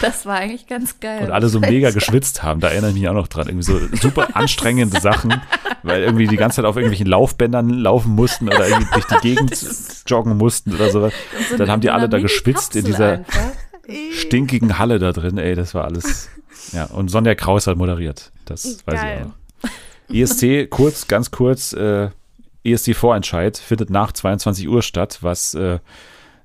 Das 0.00 0.26
war 0.26 0.36
eigentlich 0.36 0.66
ganz 0.66 1.00
geil. 1.00 1.24
Und 1.24 1.30
alle 1.30 1.48
so 1.48 1.60
mega 1.60 1.90
geschwitzt 1.90 2.42
haben. 2.42 2.60
Da 2.60 2.68
erinnere 2.68 2.90
ich 2.90 2.96
mich 2.96 3.08
auch 3.08 3.14
noch 3.14 3.28
dran. 3.28 3.48
Irgendwie 3.48 3.64
so 3.64 3.78
super 4.00 4.28
anstrengende 4.36 5.00
Sachen, 5.00 5.40
weil 5.82 6.02
irgendwie 6.02 6.26
die 6.26 6.36
ganze 6.36 6.56
Zeit 6.56 6.64
auf 6.64 6.76
irgendwelchen 6.76 7.06
Laufbändern 7.06 7.68
laufen 7.70 8.14
mussten 8.14 8.48
oder 8.48 8.68
irgendwie 8.68 8.92
durch 8.92 9.04
die 9.06 9.16
Gegend 9.34 9.56
joggen 10.06 10.36
mussten 10.36 10.74
oder 10.74 10.90
sowas. 10.90 11.12
So 11.50 11.56
Dann 11.56 11.70
haben 11.70 11.80
die 11.80 11.90
alle 11.90 12.08
da 12.08 12.18
geschwitzt 12.18 12.76
in 12.76 12.84
dieser 12.84 13.12
einfach. 13.12 13.40
stinkigen 14.12 14.78
Halle 14.78 14.98
da 14.98 15.12
drin. 15.12 15.38
Ey, 15.38 15.54
das 15.54 15.74
war 15.74 15.84
alles. 15.84 16.28
Ja, 16.72 16.84
und 16.84 17.08
Sonja 17.08 17.34
Kraus 17.34 17.66
hat 17.66 17.76
moderiert. 17.76 18.30
Das 18.44 18.64
weiß 18.86 18.94
Geil. 19.00 19.16
ich 19.16 19.24
auch 19.24 19.28
noch. 19.28 19.34
ESC, 20.10 20.70
kurz, 20.70 21.06
ganz 21.06 21.30
kurz, 21.30 21.72
äh, 21.74 22.08
ESC-Vorentscheid 22.72 23.56
findet 23.58 23.90
nach 23.90 24.12
22 24.12 24.68
Uhr 24.68 24.82
statt, 24.82 25.18
was 25.22 25.54
äh, 25.54 25.78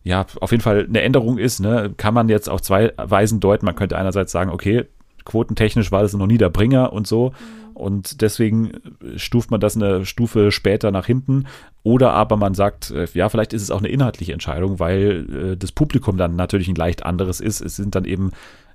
ja 0.04 0.26
auf 0.40 0.52
jeden 0.52 0.64
Fall 0.64 0.86
eine 0.88 1.02
Änderung 1.02 1.38
ist. 1.38 1.60
Ne? 1.60 1.94
Kann 1.98 2.14
man 2.14 2.30
jetzt 2.30 2.50
auf 2.50 2.62
zwei 2.62 2.94
Weisen 2.98 3.40
deuten. 3.40 3.66
Man 3.66 3.76
könnte 3.76 3.98
einerseits 3.98 4.32
sagen, 4.32 4.52
okay, 4.52 4.86
quotentechnisch 5.26 5.92
war 5.92 6.02
das 6.02 6.14
noch 6.14 6.28
nie 6.28 6.38
der 6.38 6.50
Bringer 6.50 6.94
und 6.94 7.08
so. 7.08 7.34
Und 7.74 8.22
deswegen 8.22 8.72
stuft 9.16 9.50
man 9.50 9.60
das 9.60 9.76
eine 9.76 10.06
Stufe 10.06 10.52
später 10.52 10.92
nach 10.92 11.08
hinten. 11.08 11.48
Oder 11.82 12.14
aber 12.14 12.38
man 12.38 12.54
sagt, 12.54 12.92
äh, 12.92 13.08
ja, 13.14 13.30
vielleicht 13.30 13.54
ist 13.54 13.64
es 13.64 13.72
auch 13.72 13.80
eine 13.80 13.90
inhaltliche 13.90 14.34
Entscheidung, 14.34 14.80
weil 14.80 15.54
äh, 15.54 15.58
das 15.58 15.72
Publikum 15.72 16.18
dann 16.18 16.36
natürlich 16.36 16.68
ein 16.68 16.76
leicht 16.76 17.06
anderes 17.06 17.42
ist. 17.42 17.62
Es 17.62 17.76
sind 17.76 17.96
dann 17.96 18.06
eben 18.06 18.32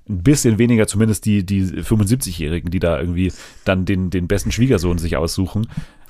ein 0.09 0.23
bisschen 0.23 0.57
weniger, 0.57 0.87
zumindest 0.87 1.25
die, 1.25 1.45
die 1.45 1.63
75-Jährigen, 1.63 2.71
die 2.71 2.79
da 2.79 2.99
irgendwie 2.99 3.31
dann 3.63 3.85
den, 3.85 4.09
den 4.09 4.27
besten 4.27 4.51
Schwiegersohn 4.51 4.97
sich 4.97 5.15
aussuchen 5.17 5.67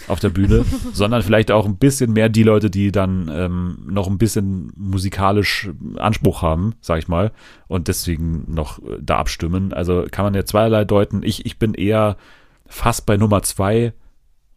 auf 0.08 0.20
der 0.22 0.30
Bühne, 0.30 0.64
sondern 0.93 1.22
vielleicht 1.22 1.52
auch 1.52 1.66
ein 1.66 1.78
bisschen 1.78 2.14
mehr 2.14 2.30
die 2.30 2.43
Leute, 2.43 2.70
die 2.70 2.91
dann 2.91 3.30
ähm, 3.32 3.80
noch 3.89 4.08
ein 4.08 4.18
bisschen 4.18 4.72
musikalisch 4.78 5.70
Anspruch 5.97 6.41
haben, 6.41 6.76
sag 6.80 7.00
ich 7.00 7.10
mal, 7.10 7.32
und 7.68 7.89
deswegen 7.89 8.45
noch 8.47 8.80
äh, 8.80 8.97
da 9.02 9.18
abstimmen. 9.18 9.74
Also 9.74 10.06
kann 10.10 10.24
man 10.24 10.34
ja 10.34 10.45
zweierlei 10.45 10.86
deuten. 10.86 11.22
Ich, 11.22 11.45
ich 11.45 11.60
bin 11.60 11.74
eher 11.74 12.16
fast 12.66 13.06
bei 13.06 13.18
Nummer 13.18 13.41
zwei 13.41 13.93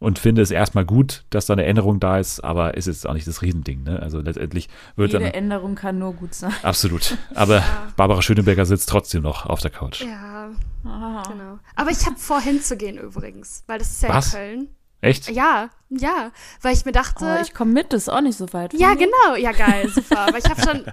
und 0.03 0.19
finde 0.19 0.41
es 0.41 0.51
erstmal 0.51 0.85
gut, 0.85 1.23
dass 1.29 1.45
da 1.47 1.53
eine 1.53 1.65
Änderung 1.65 1.99
da 1.99 2.17
ist, 2.19 2.43
aber 2.43 2.77
es 2.77 2.87
ist 2.87 3.07
auch 3.07 3.13
nicht 3.13 3.25
das 3.27 3.41
Riesending. 3.41 3.83
Ne? 3.83 3.99
Also 4.01 4.19
letztendlich 4.19 4.69
wird 4.95 5.13
Jede 5.13 5.23
dann 5.25 5.33
Änderung 5.33 5.75
kann 5.75 5.97
nur 5.97 6.13
gut 6.13 6.33
sein. 6.35 6.53
absolut. 6.61 7.17
Aber 7.35 7.63
Barbara 7.95 8.21
Schöneberger 8.21 8.65
sitzt 8.65 8.89
trotzdem 8.89 9.23
noch 9.23 9.45
auf 9.45 9.61
der 9.61 9.71
Couch. 9.71 10.01
Ja, 10.01 10.49
genau. 10.83 11.59
Aber 11.75 11.89
ich 11.91 12.05
habe 12.05 12.17
vor, 12.17 12.39
hinzugehen 12.41 12.97
übrigens, 12.97 13.63
weil 13.67 13.79
das 13.79 13.91
ist 13.91 14.03
ja 14.03 14.09
Was? 14.09 14.27
in 14.33 14.39
Köln. 14.39 14.67
Echt? 15.01 15.29
Ja, 15.31 15.69
ja, 15.89 16.31
weil 16.61 16.73
ich 16.73 16.85
mir 16.85 16.91
dachte, 16.93 17.25
Oh, 17.37 17.41
ich 17.41 17.53
komme 17.53 17.73
mit, 17.73 17.91
das 17.91 18.03
ist 18.03 18.09
auch 18.09 18.21
nicht 18.21 18.37
so 18.37 18.51
weit. 18.53 18.73
ja, 18.73 18.89
mir. 18.89 18.95
genau, 18.97 19.35
ja, 19.37 19.51
geil, 19.51 19.89
super. 19.89 20.19
Aber 20.27 20.37
ich 20.37 20.45
habe 20.49 20.61
schon, 20.65 20.85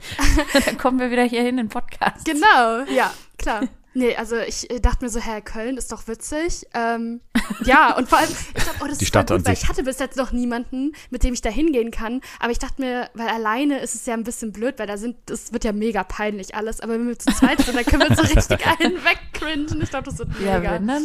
Dann 0.65 0.79
kommen 0.79 0.99
wir 0.99 1.11
wieder 1.13 1.23
hier 1.25 1.41
hin 1.43 1.51
in 1.51 1.57
den 1.59 1.69
Podcast. 1.69 2.25
genau, 2.25 2.85
ja, 2.93 3.13
klar. 3.39 3.63
Nee, 3.93 4.15
also 4.15 4.37
ich 4.37 4.71
äh, 4.71 4.79
dachte 4.79 5.05
mir 5.05 5.11
so, 5.11 5.19
hä, 5.19 5.41
Köln 5.41 5.77
ist 5.77 5.91
doch 5.91 6.07
witzig. 6.07 6.65
Ähm, 6.75 7.21
ja, 7.65 7.97
und 7.97 8.09
vor 8.09 8.19
allem, 8.19 8.31
ich 8.55 8.65
dachte, 8.65 8.79
oh, 8.83 8.87
das 8.87 8.99
Die 8.99 9.05
ist 9.05 9.09
Stadt 9.09 9.31
gut, 9.31 9.45
weil 9.45 9.57
sich. 9.57 9.65
ich 9.65 9.69
hatte 9.69 9.83
bis 9.83 9.99
jetzt 9.99 10.17
noch 10.17 10.31
niemanden, 10.31 10.93
mit 11.11 11.25
dem 11.25 11.35
ich 11.35 11.41
da 11.43 11.51
hingehen 11.51 11.91
kann. 11.91 12.21
Aber 12.39 12.53
ich 12.53 12.61
dachte 12.61 12.81
mir, 12.81 13.11
weil 13.15 13.27
alleine 13.29 13.81
ist 13.81 13.97
es 13.97 14.07
ja 14.07 14.15
ein 14.15 14.23
bisschen 14.23 14.53
blöd, 14.53 14.79
weil 14.79 14.87
da 14.87 14.97
sind, 14.97 15.17
das 15.27 15.53
wird 15.53 15.65
ja 15.65 15.73
mega 15.73 16.05
peinlich 16.05 16.55
alles. 16.55 16.81
Aber 16.81 16.93
wenn 16.95 17.09
wir 17.09 17.19
zu 17.19 17.33
zweit 17.35 17.61
sind, 17.61 17.77
dann 17.77 17.85
können 17.85 18.03
wir 18.03 18.11
uns 18.11 18.19
so 18.21 18.23
richtig 18.37 18.65
einen 18.67 18.99
wegcringen. 19.05 19.83
Ich 19.83 19.91
glaube, 19.91 20.05
das 20.05 20.19
wird 20.19 20.29
Ja, 20.45 20.59
mega. 20.59 20.73
wenn 20.75 20.87
dann. 20.87 21.03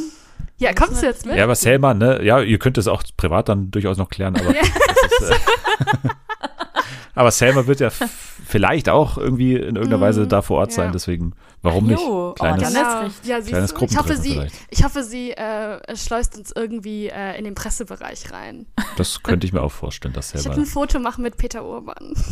Ja, 0.57 0.71
kommst 0.73 1.01
du 1.01 1.07
jetzt 1.07 1.25
mit? 1.25 1.35
Ja, 1.35 1.43
aber 1.45 1.55
Selma, 1.55 1.93
ne, 1.93 2.23
ja, 2.23 2.39
ihr 2.39 2.59
könnt 2.59 2.77
es 2.77 2.87
auch 2.87 3.03
privat 3.17 3.49
dann 3.49 3.71
durchaus 3.71 3.97
noch 3.97 4.09
klären, 4.09 4.35
aber 4.37 4.55
Ja. 4.55 4.61
das 4.61 5.29
ist, 5.29 5.31
äh, 5.31 5.35
aber 7.15 7.31
Selma 7.31 7.67
wird 7.67 7.79
ja 7.79 7.89
vielleicht 7.89 8.89
auch 8.89 9.17
irgendwie 9.17 9.53
in 9.55 9.75
irgendeiner 9.75 10.01
Weise 10.01 10.27
da 10.27 10.41
vor 10.41 10.57
Ort 10.59 10.71
sein, 10.71 10.89
Mhm. 10.89 10.93
deswegen 10.93 11.33
warum 11.61 11.87
nicht? 11.87 11.99
Oh, 11.99 12.33
Kleines. 12.33 12.73
Letztrecht. 12.73 13.25
Ja, 13.25 13.41
kleines 13.41 13.73
du? 13.73 13.85
Ich 13.85 13.97
hoffe, 13.97 14.17
sie, 14.17 14.31
vielleicht. 14.33 14.55
ich 14.69 14.83
hoffe, 14.83 15.03
sie 15.03 15.31
äh, 15.31 15.95
schleust 15.97 16.37
uns 16.37 16.51
irgendwie 16.55 17.07
äh, 17.07 17.37
in 17.37 17.43
den 17.45 17.55
Pressebereich 17.55 18.31
rein. 18.31 18.65
Das 18.97 19.23
könnte 19.23 19.47
ich 19.47 19.53
mir 19.53 19.61
auch 19.61 19.71
vorstellen, 19.71 20.13
dass 20.13 20.33
Ich 20.33 20.41
Selma. 20.41 20.55
würde 20.55 20.67
ein 20.67 20.71
Foto 20.71 20.99
machen 20.99 21.23
mit 21.23 21.37
Peter 21.37 21.63
Urban. 21.65 22.13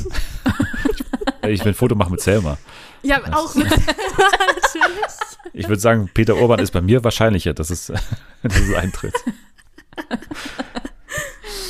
Ich 1.45 1.59
will 1.65 1.73
ein 1.73 1.75
Foto 1.75 1.93
machen 1.93 2.11
mit 2.11 2.21
Selma. 2.21 2.57
Ja, 3.01 3.19
auch 3.33 3.53
mit 3.53 3.65
natürlich. 3.69 5.11
Ich 5.51 5.67
würde 5.67 5.81
sagen, 5.81 6.09
Peter 6.13 6.37
Urban 6.37 6.59
ist 6.59 6.71
bei 6.71 6.79
mir 6.79 7.03
wahrscheinlicher, 7.03 7.53
dass 7.53 7.69
es, 7.69 7.87
dass 7.87 8.55
es 8.59 8.73
eintritt. 8.73 9.13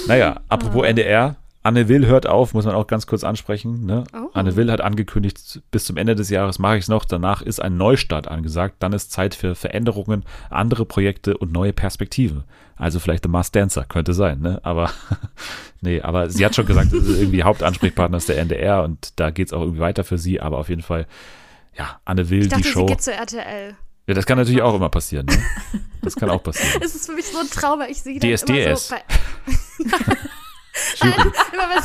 Naja, 0.08 0.42
apropos 0.50 0.86
NDR, 0.86 1.36
Anne 1.64 1.88
Will 1.88 2.06
hört 2.06 2.28
auf, 2.28 2.54
muss 2.54 2.66
man 2.66 2.76
auch 2.76 2.88
ganz 2.88 3.08
kurz 3.08 3.24
ansprechen. 3.24 3.86
Ne? 3.86 4.04
Oh. 4.14 4.30
Anne 4.34 4.56
Will 4.58 4.70
hat 4.70 4.82
angekündigt, 4.82 5.62
bis 5.72 5.86
zum 5.86 5.96
Ende 5.98 6.14
des 6.14 6.30
Jahres 6.30 6.60
mache 6.60 6.76
ich 6.78 6.84
es 6.84 6.88
noch, 6.90 7.06
danach 7.06 7.42
ist 7.42 7.62
ein 7.62 7.78
Neustart 7.78 8.28
angesagt, 8.28 8.76
dann 8.80 8.92
ist 8.92 9.12
Zeit 9.14 9.34
für 9.34 9.56
Veränderungen, 9.56 10.24
andere 10.50 10.86
Projekte 10.86 11.38
und 11.38 11.54
neue 11.54 11.72
Perspektiven. 11.72 12.44
Also 12.76 13.00
vielleicht 13.00 13.24
The 13.24 13.30
Masked 13.30 13.56
Dancer, 13.56 13.86
könnte 13.86 14.14
sein, 14.14 14.42
ne? 14.42 14.60
Aber 14.64 14.92
nee, 15.82 16.02
aber 16.02 16.30
sie 16.30 16.46
hat 16.46 16.54
schon 16.56 16.66
gesagt, 16.66 16.92
irgendwie 16.92 17.44
Hauptansprechpartner 17.44 18.18
ist 18.18 18.28
der 18.28 18.40
NDR 18.40 18.84
und 18.84 19.20
da 19.20 19.30
geht 19.30 19.48
es 19.48 19.54
auch 19.54 19.62
irgendwie 19.62 19.80
weiter 19.80 20.04
für 20.04 20.18
sie, 20.18 20.42
aber 20.42 20.58
auf 20.58 20.68
jeden 20.70 20.82
Fall, 20.82 21.08
ja, 21.78 22.00
Anne 22.04 22.30
Will, 22.30 22.42
Ich 22.42 22.50
dachte, 22.50 22.62
die 22.62 22.68
sie 22.68 22.74
Show. 22.74 22.86
geht 22.88 23.02
zu 23.02 23.14
RTL. 23.14 23.76
Ja, 24.08 24.14
das 24.14 24.26
kann 24.26 24.38
natürlich 24.38 24.62
auch 24.62 24.76
immer 24.76 24.90
passieren. 24.90 25.28
Ne? 25.28 25.42
Das 26.02 26.16
kann 26.18 26.30
auch 26.30 26.44
passieren. 26.44 26.82
Es 26.84 26.94
ist 26.94 27.06
für 27.06 27.14
mich 27.14 27.26
so 27.26 27.40
ein 27.40 27.50
Trauma. 27.50 27.86
Ich 27.88 28.02
sehe 28.02 28.20
DSDS. 28.20 28.50
immer 28.50 28.76
so 28.76 28.96
bei, 28.96 29.96
Nein, 31.02 31.14
immer 31.54 31.70
wenn 31.70 31.84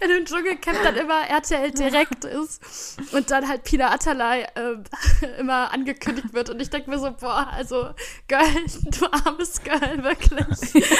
wenn 0.00 0.10
im 0.10 0.24
Dschungelcamp 0.24 0.82
dann 0.82 0.96
immer 0.96 1.28
RTL 1.28 1.70
direkt 1.72 2.24
ist 2.24 2.96
und 3.12 3.30
dann 3.30 3.48
halt 3.48 3.64
Pina 3.64 3.90
Atalay 3.92 4.46
ähm, 4.56 4.84
immer 5.38 5.72
angekündigt 5.72 6.32
wird 6.32 6.50
und 6.50 6.60
ich 6.60 6.70
denke 6.70 6.90
mir 6.90 6.98
so, 6.98 7.10
boah, 7.12 7.48
also 7.52 7.90
Girl, 8.28 8.44
du 8.98 9.06
armes 9.06 9.62
Girl, 9.62 10.02
wirklich. 10.02 10.84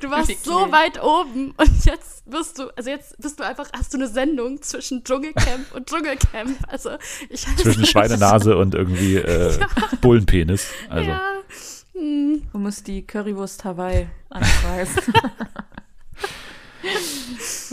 Du 0.00 0.10
warst 0.10 0.44
so 0.44 0.70
weit 0.72 1.02
oben 1.02 1.52
und 1.56 1.84
jetzt 1.84 2.24
bist 2.26 2.58
du, 2.58 2.68
also 2.76 2.90
jetzt 2.90 3.16
bist 3.18 3.40
du 3.40 3.44
einfach, 3.44 3.68
hast 3.76 3.94
du 3.94 3.98
eine 3.98 4.08
Sendung 4.08 4.60
zwischen 4.60 5.04
Dschungelcamp 5.04 5.74
und 5.74 5.88
Dschungelcamp. 5.88 6.56
Also 6.68 6.90
ich 7.30 7.46
Zwischen 7.56 7.86
Schweinenase 7.86 8.56
und 8.56 8.74
irgendwie 8.74 9.16
äh, 9.16 9.58
Bullenpenis. 10.00 10.68
Also 10.90 11.10
Ja. 11.10 11.22
Hm. 11.98 12.42
Du 12.52 12.58
musst 12.58 12.86
die 12.86 13.02
Currywurst 13.02 13.64
Hawaii 13.64 14.06
anpreisen. 14.28 15.14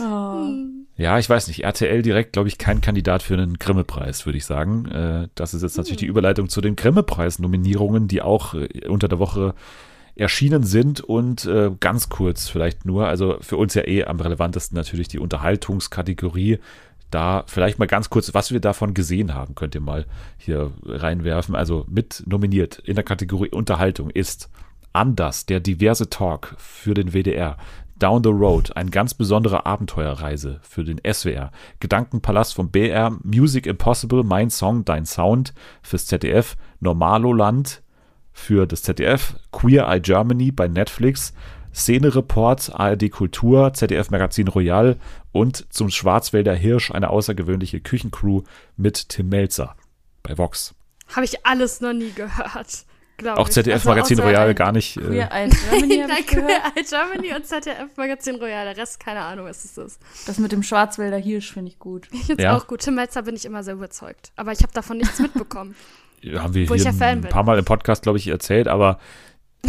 oh. 0.00 0.46
ja, 0.96 1.18
ich 1.18 1.28
weiß 1.28 1.48
nicht. 1.48 1.64
RTL 1.64 2.02
direkt, 2.02 2.32
glaube 2.32 2.48
ich, 2.48 2.58
kein 2.58 2.80
Kandidat 2.80 3.22
für 3.22 3.34
einen 3.34 3.58
Grimme-Preis, 3.58 4.24
würde 4.24 4.38
ich 4.38 4.46
sagen. 4.46 4.86
Äh, 4.86 5.28
das 5.34 5.52
ist 5.54 5.62
jetzt 5.62 5.76
natürlich 5.76 5.98
die 5.98 6.06
Überleitung 6.06 6.48
zu 6.48 6.60
den 6.60 6.76
Grimme-Preis-Nominierungen, 6.76 8.08
die 8.08 8.22
auch 8.22 8.54
äh, 8.54 8.88
unter 8.88 9.08
der 9.08 9.18
Woche 9.18 9.54
erschienen 10.16 10.62
sind 10.62 11.00
und 11.00 11.44
äh, 11.44 11.72
ganz 11.80 12.08
kurz 12.08 12.48
vielleicht 12.48 12.84
nur, 12.84 13.08
also 13.08 13.36
für 13.40 13.56
uns 13.56 13.74
ja 13.74 13.86
eh 13.86 14.04
am 14.04 14.20
relevantesten 14.20 14.76
natürlich 14.76 15.08
die 15.08 15.18
Unterhaltungskategorie. 15.18 16.60
Da 17.14 17.44
vielleicht 17.46 17.78
mal 17.78 17.86
ganz 17.86 18.10
kurz, 18.10 18.34
was 18.34 18.50
wir 18.50 18.58
davon 18.58 18.92
gesehen 18.92 19.34
haben, 19.34 19.54
könnt 19.54 19.76
ihr 19.76 19.80
mal 19.80 20.04
hier 20.36 20.72
reinwerfen. 20.84 21.54
Also 21.54 21.86
mit 21.88 22.24
nominiert 22.26 22.80
in 22.80 22.96
der 22.96 23.04
Kategorie 23.04 23.50
Unterhaltung 23.50 24.10
ist 24.10 24.50
Anders, 24.92 25.46
der 25.46 25.60
diverse 25.60 26.10
Talk 26.10 26.56
für 26.58 26.92
den 26.92 27.12
WDR. 27.12 27.56
Down 28.00 28.24
the 28.24 28.30
Road, 28.30 28.76
eine 28.76 28.90
ganz 28.90 29.14
besondere 29.14 29.64
Abenteuerreise 29.64 30.58
für 30.62 30.82
den 30.82 31.00
SWR. 31.08 31.52
Gedankenpalast 31.78 32.52
vom 32.52 32.72
BR, 32.72 33.16
Music 33.22 33.68
Impossible, 33.68 34.24
Mein 34.24 34.50
Song, 34.50 34.84
Dein 34.84 35.06
Sound 35.06 35.54
fürs 35.82 36.06
ZDF, 36.06 36.56
Normaloland 36.80 37.84
für 38.32 38.66
das 38.66 38.82
ZDF, 38.82 39.36
Queer 39.52 39.86
Eye 39.86 40.00
Germany 40.00 40.50
bei 40.50 40.66
Netflix, 40.66 41.32
Szene-Report, 41.74 42.72
ARD 42.74 43.10
Kultur, 43.10 43.72
ZDF 43.74 44.10
Magazin 44.10 44.48
Royal 44.48 44.96
und 45.32 45.72
zum 45.72 45.90
Schwarzwälder 45.90 46.54
Hirsch 46.54 46.90
eine 46.90 47.10
außergewöhnliche 47.10 47.80
Küchencrew 47.80 48.42
mit 48.76 49.08
Tim 49.08 49.28
Melzer 49.28 49.76
bei 50.22 50.38
Vox. 50.38 50.74
Habe 51.08 51.24
ich 51.24 51.44
alles 51.44 51.80
noch 51.80 51.92
nie 51.92 52.12
gehört. 52.12 52.86
Auch 53.36 53.48
ZDF 53.48 53.84
Magazin 53.84 54.18
also 54.18 54.28
Royal 54.28 54.54
gar 54.54 54.72
nicht. 54.72 54.98
Queer 54.98 55.30
äh, 55.30 55.44
Eye 55.44 55.50
Germany. 55.50 56.04
Nein, 56.08 56.08
Queer 56.26 56.62
Eye 56.74 56.84
Germany 56.88 57.34
und 57.34 57.46
ZDF 57.46 57.96
Magazin 57.96 58.36
Royal. 58.36 58.64
Der 58.64 58.76
Rest, 58.76 58.98
keine 58.98 59.20
Ahnung, 59.20 59.46
was 59.46 59.64
es 59.64 59.78
ist. 59.78 60.00
Das 60.26 60.38
mit 60.38 60.50
dem 60.50 60.62
Schwarzwälder 60.62 61.18
Hirsch 61.18 61.52
finde 61.52 61.70
ich 61.70 61.78
gut. 61.78 62.08
Ich 62.12 62.24
finde 62.24 62.42
es 62.42 62.44
ja. 62.44 62.56
auch 62.56 62.66
gut. 62.66 62.80
Tim 62.80 62.96
Melzer 62.96 63.22
bin 63.22 63.36
ich 63.36 63.44
immer 63.44 63.62
sehr 63.62 63.74
überzeugt. 63.74 64.32
Aber 64.36 64.52
ich 64.52 64.62
habe 64.62 64.72
davon 64.72 64.98
nichts 64.98 65.18
mitbekommen. 65.20 65.76
haben 66.34 66.54
wir 66.54 66.66
hier 66.66 66.92
ein 67.00 67.20
paar 67.22 67.44
Mal 67.44 67.58
im 67.58 67.64
Podcast, 67.64 68.02
glaube 68.02 68.18
ich, 68.18 68.26
erzählt, 68.26 68.66
aber 68.66 68.98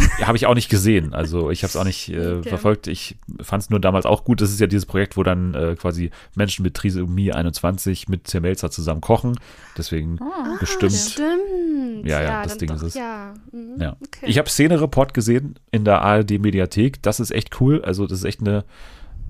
habe 0.22 0.36
ich 0.36 0.46
auch 0.46 0.54
nicht 0.54 0.68
gesehen. 0.68 1.14
Also 1.14 1.50
ich 1.50 1.62
habe 1.62 1.70
es 1.70 1.76
auch 1.76 1.84
nicht 1.84 2.08
äh, 2.08 2.42
verfolgt. 2.42 2.86
Ich 2.86 3.16
fand 3.40 3.62
es 3.62 3.70
nur 3.70 3.80
damals 3.80 4.06
auch 4.06 4.24
gut. 4.24 4.40
Das 4.40 4.50
ist 4.50 4.60
ja 4.60 4.66
dieses 4.66 4.86
Projekt, 4.86 5.16
wo 5.16 5.22
dann 5.22 5.54
äh, 5.54 5.76
quasi 5.76 6.10
Menschen 6.34 6.62
mit 6.62 6.74
Trisomie 6.74 7.32
21 7.32 8.08
mit 8.08 8.24
Tim 8.24 8.42
Melzer 8.42 8.70
zusammen 8.70 9.00
kochen. 9.00 9.38
Deswegen 9.76 10.18
oh, 10.20 10.58
bestimmt. 10.58 10.92
Stimmt. 10.92 12.06
Ja, 12.06 12.20
ja, 12.20 12.28
ja 12.28 12.42
das 12.44 12.58
Ding 12.58 12.68
doch, 12.68 12.76
ist 12.76 12.82
es. 12.82 12.94
Ja. 12.94 13.34
Mhm. 13.52 13.80
ja. 13.80 13.96
Okay. 14.04 14.26
Ich 14.26 14.38
habe 14.38 14.48
Szene-Report 14.48 15.14
gesehen 15.14 15.58
in 15.70 15.84
der 15.84 16.02
ARD-Mediathek. 16.02 17.02
Das 17.02 17.20
ist 17.20 17.30
echt 17.30 17.60
cool. 17.60 17.82
Also 17.82 18.06
das 18.06 18.18
ist 18.18 18.24
echt 18.24 18.40
eine 18.40 18.64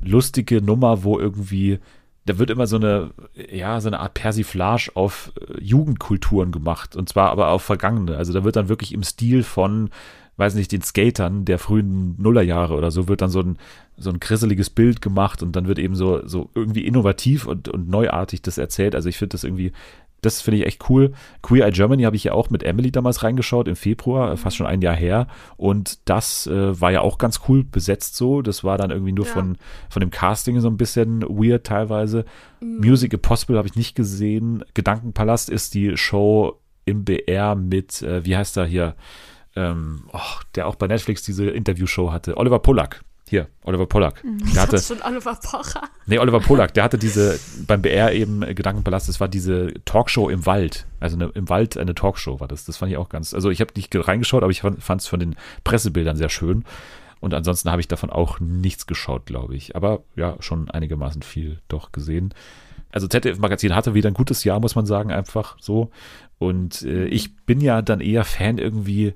lustige 0.03 0.63
Nummer, 0.63 1.05
wo 1.05 1.19
irgendwie 1.19 1.81
da 2.27 2.39
wird 2.39 2.51
immer 2.51 2.67
so 2.67 2.77
eine, 2.77 3.11
ja, 3.53 3.81
so 3.81 3.89
eine 3.89 4.01
Art 4.01 4.15
Persiflage 4.15 4.91
auf 4.95 5.33
äh, 5.41 5.61
Jugendkulturen 5.63 6.51
gemacht. 6.51 6.97
Und 6.97 7.09
zwar 7.09 7.31
aber 7.31 7.49
auf 7.49 7.63
vergangene. 7.63 8.17
Also 8.17 8.33
da 8.33 8.45
wird 8.45 8.57
dann 8.57 8.69
wirklich 8.69 8.93
im 8.93 9.05
Stil 9.05 9.45
von 9.45 9.91
weiß 10.37 10.55
nicht, 10.55 10.73
den 10.73 10.83
Skatern 10.83 11.45
der 11.45 11.59
frühen 11.59 12.15
Nullerjahre 12.19 12.75
oder 12.75 12.91
so, 12.91 13.09
wird 13.09 13.23
dann 13.23 13.31
so 13.31 13.41
ein, 13.41 13.59
so 13.97 14.11
ein 14.11 14.21
grisseliges 14.21 14.71
Bild 14.71 15.01
gemacht 15.01 15.43
und 15.43 15.57
dann 15.57 15.67
wird 15.67 15.79
eben 15.79 15.95
so, 15.95 16.27
so 16.27 16.51
irgendwie 16.55 16.87
innovativ 16.87 17.47
und, 17.47 17.69
und 17.69 17.89
neuartig 17.89 18.43
das 18.43 18.59
erzählt. 18.59 18.95
Also 18.95 19.09
ich 19.09 19.17
finde 19.17 19.33
das 19.33 19.45
irgendwie, 19.45 19.73
das 20.21 20.43
finde 20.43 20.59
ich 20.59 20.67
echt 20.67 20.91
cool. 20.91 21.13
Queer 21.43 21.67
Eye 21.67 21.73
Germany 21.73 22.03
habe 22.03 22.17
ich 22.17 22.25
ja 22.25 22.33
auch 22.33 22.51
mit 22.51 22.63
Emily 22.63 22.91
damals 22.91 23.23
reingeschaut 23.23 23.69
im 23.69 23.77
Februar, 23.77 24.37
fast 24.37 24.57
schon 24.57 24.67
ein 24.67 24.83
Jahr 24.83 24.97
her. 24.97 25.29
Und 25.57 26.09
das 26.09 26.47
äh, 26.47 26.81
war 26.81 26.91
ja 26.91 27.01
auch 27.01 27.19
ganz 27.19 27.41
cool 27.49 27.65
besetzt 27.65 28.17
so. 28.17 28.43
Das 28.43 28.65
war 28.65 28.77
dann 28.77 28.91
irgendwie 28.91 29.13
nur 29.13 29.27
ja. 29.27 29.33
von, 29.33 29.57
von 29.89 30.01
dem 30.01 30.11
Casting 30.11 30.61
so 30.61 30.69
ein 30.69 30.77
bisschen 30.77 31.23
weird 31.23 31.65
teilweise. 31.65 32.25
Mhm. 32.61 32.81
Music 32.81 33.13
Impossible 33.13 33.57
habe 33.57 33.69
ich 33.69 33.77
nicht 33.77 33.95
gesehen. 33.95 34.65
Gedankenpalast 34.75 35.49
ist 35.49 35.75
die 35.75 35.97
Show 35.97 36.61
im 36.85 37.05
BR 37.05 37.55
mit, 37.55 38.03
äh, 38.03 38.25
wie 38.25 38.37
heißt 38.37 38.57
er 38.57 38.67
hier? 38.67 38.95
Ähm, 39.57 40.05
oh, 40.13 40.21
der 40.55 40.69
auch 40.69 40.77
bei 40.77 40.87
Netflix 40.87 41.23
diese 41.23 41.51
Interviewshow 41.51 42.13
hatte, 42.13 42.37
Oliver 42.37 42.59
Pollack. 42.59 43.03
Hier, 43.29 43.49
Oliver 43.65 43.87
Pollack. 43.87 44.23
Mhm. 44.23 44.53
Der 44.55 44.63
hatte, 44.63 44.79
schon 44.83 45.03
Oliver 45.03 45.35
Pocher. 45.35 45.83
Nee, 46.07 46.19
Oliver 46.19 46.39
Pollack, 46.39 46.75
der 46.75 46.85
hatte 46.85 46.97
diese, 46.97 47.41
beim 47.67 47.83
BR 47.83 48.13
eben 48.13 48.41
Gedankenpalast, 48.41 49.09
das 49.09 49.19
war 49.19 49.27
diese 49.27 49.75
Talkshow 49.85 50.29
im 50.29 50.47
Wald. 50.47 50.87
Also 51.01 51.17
eine, 51.17 51.27
im 51.35 51.49
Wald 51.49 51.77
eine 51.77 51.95
Talkshow 51.95 52.39
war 52.39 52.47
das. 52.47 52.65
Das 52.67 52.77
fand 52.77 52.93
ich 52.93 52.99
auch 52.99 53.09
ganz, 53.09 53.35
also 53.35 53.51
ich 53.51 53.61
habe 53.61 53.73
nicht 53.75 53.91
reingeschaut, 53.93 54.45
aber 54.45 54.53
ich 54.53 54.61
fand 54.61 55.01
es 55.01 55.09
von 55.09 55.19
den 55.19 55.35
Pressebildern 55.65 56.17
sehr 56.17 56.29
schön. 56.29 56.65
Und 57.19 57.35
ansonsten 57.35 57.71
habe 57.71 57.81
ich 57.81 57.89
davon 57.89 58.11
auch 58.11 58.39
nichts 58.39 58.87
geschaut, 58.87 59.27
glaube 59.27 59.57
ich. 59.57 59.75
Aber 59.75 60.05
ja, 60.15 60.37
schon 60.39 60.71
einigermaßen 60.71 61.23
viel 61.23 61.61
doch 61.67 61.91
gesehen. 61.91 62.33
Also 62.93 63.09
ZDF 63.09 63.39
Magazin 63.39 63.75
hatte 63.75 63.95
wieder 63.95 64.09
ein 64.09 64.15
gutes 64.15 64.45
Jahr, 64.45 64.61
muss 64.61 64.77
man 64.77 64.87
sagen, 64.87 65.11
einfach 65.11 65.57
so. 65.61 65.91
Und 66.39 66.83
äh, 66.83 67.07
ich 67.07 67.35
bin 67.45 67.61
ja 67.61 67.83
dann 67.83 68.01
eher 68.01 68.25
Fan 68.25 68.59
irgendwie 68.59 69.15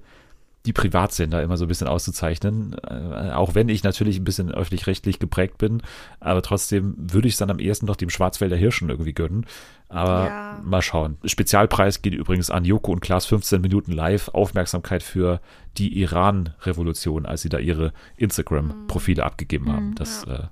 die 0.66 0.72
Privatsender 0.74 1.42
immer 1.42 1.56
so 1.56 1.64
ein 1.64 1.68
bisschen 1.68 1.88
auszuzeichnen. 1.88 2.76
Äh, 2.86 3.30
auch 3.32 3.54
wenn 3.54 3.68
ich 3.68 3.82
natürlich 3.82 4.18
ein 4.18 4.24
bisschen 4.24 4.52
öffentlich-rechtlich 4.52 5.18
geprägt 5.18 5.58
bin, 5.58 5.82
aber 6.20 6.42
trotzdem 6.42 6.94
würde 6.98 7.28
ich 7.28 7.34
es 7.34 7.38
dann 7.38 7.50
am 7.50 7.58
ehesten 7.58 7.86
noch 7.86 7.96
dem 7.96 8.10
Schwarzwälder 8.10 8.56
Hirschen 8.56 8.90
irgendwie 8.90 9.14
gönnen. 9.14 9.46
Aber 9.88 10.26
ja. 10.26 10.60
mal 10.62 10.82
schauen. 10.82 11.16
Spezialpreis 11.24 12.02
geht 12.02 12.14
übrigens 12.14 12.50
an 12.50 12.64
Joko 12.64 12.92
und 12.92 13.00
Klaas 13.00 13.26
15 13.26 13.60
Minuten 13.60 13.90
live. 13.92 14.28
Aufmerksamkeit 14.28 15.02
für 15.02 15.40
die 15.78 15.98
Iran-Revolution, 16.00 17.26
als 17.26 17.42
sie 17.42 17.48
da 17.48 17.58
ihre 17.58 17.92
Instagram-Profile 18.16 19.22
mhm. 19.22 19.26
abgegeben 19.26 19.72
haben. 19.72 19.90
Mhm, 19.90 19.94
das 19.96 20.24
ja. 20.26 20.34
äh, 20.34 20.42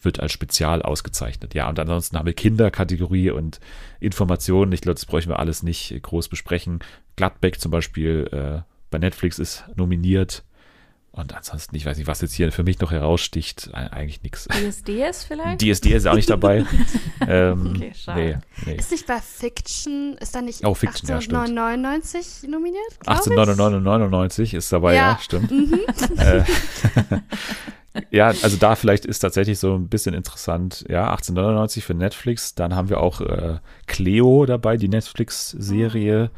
wird 0.00 0.20
als 0.20 0.32
Spezial 0.32 0.82
ausgezeichnet. 0.82 1.54
Ja, 1.54 1.68
und 1.68 1.78
ansonsten 1.78 2.18
haben 2.18 2.26
wir 2.26 2.32
Kinderkategorie 2.32 3.30
und 3.30 3.60
Informationen. 4.00 4.72
Ich 4.72 4.80
glaube, 4.80 4.94
das 4.94 5.06
bräuchten 5.06 5.30
wir 5.30 5.38
alles 5.38 5.62
nicht 5.62 6.02
groß 6.02 6.28
besprechen. 6.28 6.80
Gladbeck 7.16 7.60
zum 7.60 7.70
Beispiel 7.70 8.28
äh, 8.32 8.73
bei 8.94 8.98
Netflix 8.98 9.40
ist 9.40 9.64
nominiert. 9.74 10.44
Und 11.10 11.34
ansonsten, 11.34 11.74
ich 11.74 11.84
weiß 11.84 11.98
nicht, 11.98 12.06
was 12.06 12.20
jetzt 12.20 12.32
hier 12.32 12.52
für 12.52 12.62
mich 12.62 12.78
noch 12.78 12.92
heraussticht. 12.92 13.70
Eigentlich 13.72 14.22
nichts. 14.22 14.46
DSDS 14.46 15.24
vielleicht? 15.24 15.60
DSDS 15.60 15.86
ist 15.86 16.06
auch 16.06 16.14
nicht 16.14 16.30
dabei. 16.30 16.64
ähm, 17.26 17.72
okay, 17.74 17.92
schade. 17.96 18.20
Nee, 18.20 18.36
nee. 18.66 18.76
Ist 18.76 18.92
nicht 18.92 19.08
bei 19.08 19.20
Fiction, 19.20 20.16
ist 20.20 20.32
da 20.32 20.42
nicht 20.42 20.64
oh, 20.64 20.74
Fiction, 20.74 21.10
1899 21.10 22.42
ja, 22.42 22.48
nominiert? 22.50 22.92
1899 23.04 24.54
ist 24.54 24.72
dabei, 24.72 24.94
ja, 24.94 25.10
ja 25.10 25.18
stimmt. 25.20 25.50
Mhm. 25.50 25.80
Äh, 26.16 26.44
ja, 28.10 28.26
also 28.26 28.56
da 28.56 28.76
vielleicht 28.76 29.06
ist 29.06 29.18
tatsächlich 29.18 29.58
so 29.58 29.74
ein 29.74 29.88
bisschen 29.88 30.14
interessant. 30.14 30.84
Ja, 30.88 31.10
1899 31.10 31.84
für 31.84 31.94
Netflix. 31.94 32.54
Dann 32.54 32.76
haben 32.76 32.88
wir 32.88 33.00
auch 33.00 33.20
äh, 33.20 33.58
Cleo 33.86 34.46
dabei, 34.46 34.76
die 34.76 34.88
Netflix-Serie. 34.88 36.30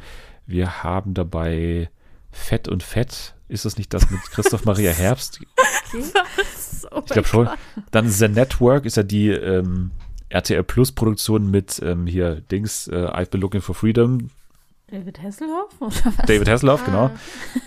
Wir 0.47 0.83
haben 0.83 1.13
dabei 1.13 1.89
Fett 2.37 2.67
und 2.67 2.83
Fett. 2.83 3.33
Ist 3.49 3.65
das 3.65 3.77
nicht 3.77 3.93
das 3.93 4.09
mit 4.09 4.19
Christoph 4.31 4.65
Maria 4.65 4.91
Herbst? 4.97 5.39
Was? 5.93 6.87
Oh 6.91 7.01
ich 7.05 7.11
glaube 7.11 7.27
schon. 7.27 7.49
Dann 7.91 8.09
The 8.09 8.27
Network 8.27 8.85
ist 8.85 8.97
ja 8.97 9.03
die 9.03 9.29
ähm, 9.29 9.91
RTL 10.29 10.63
Plus 10.63 10.91
Produktion 10.91 11.49
mit 11.49 11.81
ähm, 11.83 12.07
hier 12.07 12.41
Dings, 12.41 12.87
äh, 12.87 12.95
I've 12.95 13.29
been 13.29 13.41
looking 13.41 13.61
for 13.61 13.73
freedom. 13.73 14.29
David 14.89 15.21
Hasselhoff? 15.21 15.73
David 16.27 16.47
Hasselhoff, 16.47 16.85
genau. 16.85 17.05
ah. 17.05 17.11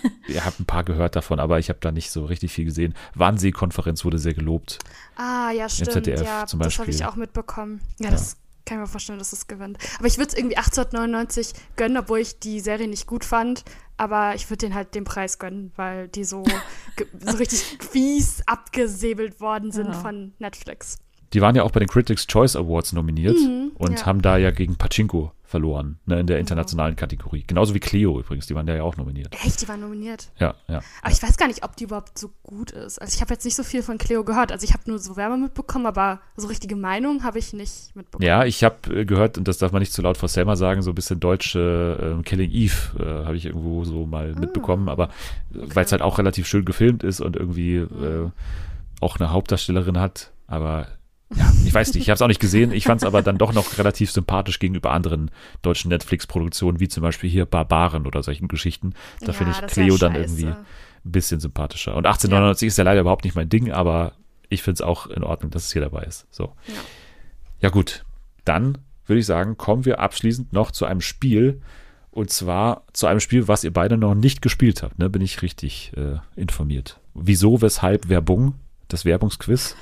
genau. 0.01 0.13
Ihr 0.27 0.43
habt 0.43 0.59
ein 0.59 0.65
paar 0.65 0.83
gehört 0.83 1.15
davon, 1.15 1.39
aber 1.39 1.59
ich 1.59 1.69
habe 1.69 1.77
da 1.79 1.91
nicht 1.91 2.09
so 2.09 2.25
richtig 2.25 2.51
viel 2.51 2.65
gesehen. 2.65 2.95
Wannsee-Konferenz 3.13 4.03
wurde 4.05 4.17
sehr 4.17 4.33
gelobt. 4.33 4.79
Ah, 5.15 5.51
ja, 5.51 5.69
stimmt. 5.69 5.91
ZDF 5.91 6.23
ja, 6.23 6.47
zum 6.47 6.59
Beispiel. 6.59 6.69
das 6.69 6.79
habe 6.79 6.91
ich 6.91 7.05
auch 7.05 7.15
mitbekommen. 7.15 7.81
Ja, 7.99 8.05
ja. 8.05 8.11
das 8.11 8.37
kann 8.71 8.79
ich 8.79 8.87
mir 8.87 8.91
vorstellen, 8.91 9.19
dass 9.19 9.33
es 9.33 9.47
gewinnt. 9.47 9.77
Aber 9.97 10.07
ich 10.07 10.17
würde 10.17 10.29
es 10.29 10.37
irgendwie 10.37 10.55
1899 10.55 11.53
gönnen, 11.75 11.97
obwohl 11.97 12.19
ich 12.19 12.39
die 12.39 12.61
Serie 12.61 12.87
nicht 12.87 13.05
gut 13.05 13.25
fand. 13.25 13.65
Aber 13.97 14.33
ich 14.33 14.49
würde 14.49 14.65
den 14.65 14.73
halt 14.73 14.95
den 14.95 15.03
Preis 15.03 15.39
gönnen, 15.39 15.73
weil 15.75 16.07
die 16.07 16.23
so, 16.23 16.43
so 17.19 17.37
richtig 17.37 17.77
fies 17.91 18.41
abgesäbelt 18.45 19.41
worden 19.41 19.71
sind 19.71 19.87
ja. 19.87 19.93
von 19.93 20.31
Netflix. 20.39 20.99
Die 21.33 21.41
waren 21.41 21.53
ja 21.55 21.63
auch 21.63 21.71
bei 21.71 21.81
den 21.81 21.89
Critics' 21.89 22.27
Choice 22.27 22.55
Awards 22.55 22.93
nominiert 22.93 23.37
mhm, 23.37 23.71
und 23.75 23.99
ja. 23.99 24.05
haben 24.05 24.21
da 24.21 24.37
ja 24.37 24.51
gegen 24.51 24.77
Pachinko 24.77 25.33
verloren, 25.51 25.99
ne, 26.05 26.19
in 26.21 26.27
der 26.27 26.39
internationalen 26.39 26.95
Kategorie. 26.95 27.43
Genauso 27.45 27.75
wie 27.75 27.79
Cleo 27.79 28.19
übrigens, 28.19 28.47
die 28.47 28.55
waren 28.55 28.67
ja 28.67 28.81
auch 28.81 28.95
nominiert. 28.95 29.35
Echt, 29.45 29.61
die 29.61 29.67
waren 29.67 29.81
nominiert? 29.81 30.31
Ja, 30.39 30.55
ja. 30.67 30.77
Aber 30.77 31.09
ja. 31.09 31.11
ich 31.11 31.21
weiß 31.21 31.37
gar 31.37 31.47
nicht, 31.47 31.63
ob 31.63 31.75
die 31.75 31.83
überhaupt 31.83 32.17
so 32.17 32.31
gut 32.41 32.71
ist. 32.71 32.99
Also 32.99 33.13
ich 33.13 33.21
habe 33.21 33.33
jetzt 33.33 33.43
nicht 33.43 33.55
so 33.55 33.63
viel 33.63 33.83
von 33.83 33.97
Cleo 33.97 34.23
gehört. 34.23 34.51
Also 34.51 34.63
ich 34.63 34.73
habe 34.73 34.83
nur 34.87 34.97
so 34.97 35.17
Werbung 35.17 35.41
mitbekommen, 35.41 35.85
aber 35.85 36.21
so 36.37 36.47
richtige 36.47 36.77
Meinung 36.77 37.23
habe 37.23 37.37
ich 37.37 37.51
nicht 37.51 37.95
mitbekommen. 37.95 38.25
Ja, 38.25 38.45
ich 38.45 38.63
habe 38.63 39.01
äh, 39.01 39.05
gehört, 39.05 39.37
und 39.37 39.47
das 39.47 39.57
darf 39.57 39.73
man 39.73 39.81
nicht 39.81 39.93
zu 39.93 40.01
laut 40.01 40.17
vor 40.17 40.29
Selma 40.29 40.55
sagen, 40.55 40.81
so 40.81 40.91
ein 40.91 40.95
bisschen 40.95 41.19
deutsche 41.19 42.17
äh, 42.19 42.23
Killing 42.23 42.49
Eve 42.51 42.75
äh, 42.97 43.25
habe 43.25 43.35
ich 43.35 43.45
irgendwo 43.45 43.83
so 43.83 44.05
mal 44.05 44.33
ah, 44.35 44.39
mitbekommen, 44.39 44.87
aber 44.87 45.09
okay. 45.53 45.67
weil 45.75 45.85
es 45.85 45.91
halt 45.91 46.01
auch 46.01 46.17
relativ 46.17 46.47
schön 46.47 46.63
gefilmt 46.63 47.03
ist 47.03 47.19
und 47.19 47.35
irgendwie 47.35 47.79
mhm. 47.79 48.03
äh, 48.03 48.31
auch 49.01 49.19
eine 49.19 49.31
Hauptdarstellerin 49.31 49.99
hat, 49.99 50.31
aber 50.47 50.87
ja, 51.35 51.51
ich 51.65 51.73
weiß 51.73 51.93
nicht, 51.93 52.03
ich 52.03 52.09
habe 52.09 52.15
es 52.15 52.21
auch 52.21 52.27
nicht 52.27 52.41
gesehen. 52.41 52.71
Ich 52.71 52.85
fand 52.85 53.01
es 53.01 53.07
aber 53.07 53.21
dann 53.21 53.37
doch 53.37 53.53
noch 53.53 53.77
relativ 53.77 54.11
sympathisch 54.11 54.59
gegenüber 54.59 54.91
anderen 54.91 55.31
deutschen 55.61 55.89
Netflix-Produktionen, 55.89 56.79
wie 56.79 56.87
zum 56.87 57.03
Beispiel 57.03 57.29
hier 57.29 57.45
Barbaren 57.45 58.05
oder 58.05 58.23
solchen 58.23 58.47
Geschichten. 58.47 58.93
Da 59.21 59.27
ja, 59.27 59.33
finde 59.33 59.53
ich 59.53 59.67
Cleo 59.67 59.97
dann 59.97 60.15
irgendwie 60.15 60.47
ein 60.47 60.55
bisschen 61.03 61.39
sympathischer. 61.39 61.95
Und 61.95 62.05
1899 62.05 62.61
ja. 62.61 62.67
ist 62.67 62.77
ja 62.77 62.83
leider 62.83 63.01
überhaupt 63.01 63.23
nicht 63.23 63.35
mein 63.35 63.49
Ding, 63.49 63.71
aber 63.71 64.13
ich 64.49 64.61
finde 64.61 64.75
es 64.75 64.81
auch 64.81 65.07
in 65.07 65.23
Ordnung, 65.23 65.51
dass 65.51 65.65
es 65.65 65.73
hier 65.73 65.81
dabei 65.81 66.03
ist. 66.03 66.27
So. 66.31 66.53
Ja, 66.67 66.73
ja 67.61 67.69
gut, 67.69 68.03
dann 68.43 68.77
würde 69.05 69.19
ich 69.19 69.25
sagen, 69.25 69.57
kommen 69.57 69.85
wir 69.85 69.99
abschließend 69.99 70.53
noch 70.53 70.71
zu 70.71 70.85
einem 70.85 71.01
Spiel. 71.01 71.61
Und 72.11 72.29
zwar 72.29 72.83
zu 72.91 73.07
einem 73.07 73.21
Spiel, 73.21 73.47
was 73.47 73.63
ihr 73.63 73.71
beide 73.71 73.97
noch 73.97 74.15
nicht 74.15 74.41
gespielt 74.41 74.83
habt. 74.83 74.99
Ne? 74.99 75.09
Bin 75.09 75.21
ich 75.21 75.41
richtig 75.41 75.93
äh, 75.95 76.17
informiert. 76.35 76.99
Wieso, 77.13 77.61
weshalb, 77.61 78.09
Werbung? 78.09 78.55
Das 78.89 79.05
Werbungsquiz. 79.05 79.77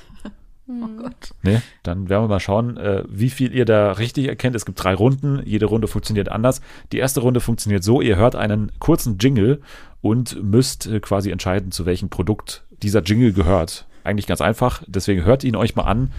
Oh 0.70 0.86
mhm. 0.86 0.96
Gott. 0.98 1.34
Ne? 1.42 1.62
Dann 1.82 2.08
werden 2.08 2.24
wir 2.24 2.28
mal 2.28 2.40
schauen, 2.40 2.76
äh, 2.76 3.02
wie 3.08 3.30
viel 3.30 3.52
ihr 3.52 3.64
da 3.64 3.92
richtig 3.92 4.28
erkennt. 4.28 4.54
Es 4.54 4.64
gibt 4.64 4.82
drei 4.82 4.94
Runden. 4.94 5.42
Jede 5.44 5.66
Runde 5.66 5.88
funktioniert 5.88 6.28
anders. 6.28 6.60
Die 6.92 6.98
erste 6.98 7.20
Runde 7.20 7.40
funktioniert 7.40 7.82
so: 7.82 8.00
Ihr 8.00 8.16
hört 8.16 8.36
einen 8.36 8.70
kurzen 8.78 9.18
Jingle 9.18 9.60
und 10.00 10.40
müsst 10.42 10.86
äh, 10.86 11.00
quasi 11.00 11.30
entscheiden, 11.30 11.72
zu 11.72 11.86
welchem 11.86 12.08
Produkt 12.08 12.64
dieser 12.82 13.02
Jingle 13.02 13.32
gehört. 13.32 13.86
eigentlich 14.04 14.26
ganz 14.26 14.40
einfach. 14.40 14.82
Deswegen 14.86 15.24
hört 15.24 15.44
ihn 15.44 15.56
euch 15.56 15.74
mal 15.74 15.84
an. 15.84 16.12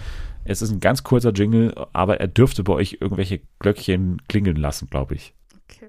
Es 0.44 0.60
ist 0.60 0.70
ein 0.70 0.80
ganz 0.80 1.02
kurzer 1.02 1.32
Jingle, 1.32 1.74
aber 1.92 2.20
er 2.20 2.28
dürfte 2.28 2.62
bei 2.62 2.72
euch 2.72 2.98
irgendwelche 3.00 3.40
Glöckchen 3.58 4.20
klingeln 4.28 4.56
lassen, 4.56 4.88
glaube 4.90 5.14
ich. 5.14 5.34
Okay. 5.70 5.88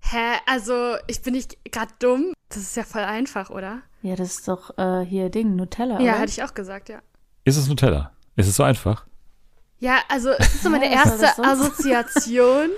Hä, 0.00 0.38
also 0.46 0.96
ich 1.06 1.22
bin 1.22 1.34
nicht 1.34 1.56
gerade 1.70 1.92
dumm. 1.98 2.32
Das 2.48 2.58
ist 2.58 2.76
ja 2.76 2.82
voll 2.84 3.02
einfach, 3.02 3.50
oder? 3.50 3.82
Ja, 4.02 4.16
das 4.16 4.36
ist 4.38 4.48
doch 4.48 4.76
äh, 4.78 5.04
hier 5.04 5.28
Ding, 5.30 5.56
Nutella. 5.56 6.00
Ja, 6.00 6.12
oder? 6.12 6.20
hatte 6.20 6.30
ich 6.30 6.42
auch 6.42 6.54
gesagt, 6.54 6.88
ja. 6.88 7.00
Ist 7.44 7.56
es 7.56 7.68
Nutella? 7.68 8.12
Ist 8.36 8.48
es 8.48 8.56
so 8.56 8.62
einfach? 8.62 9.04
Ja, 9.80 9.98
also 10.08 10.30
es 10.30 10.54
ist 10.54 10.62
so 10.62 10.70
meine 10.70 10.90
erste? 10.92 11.26
Assoziation. 11.42 12.70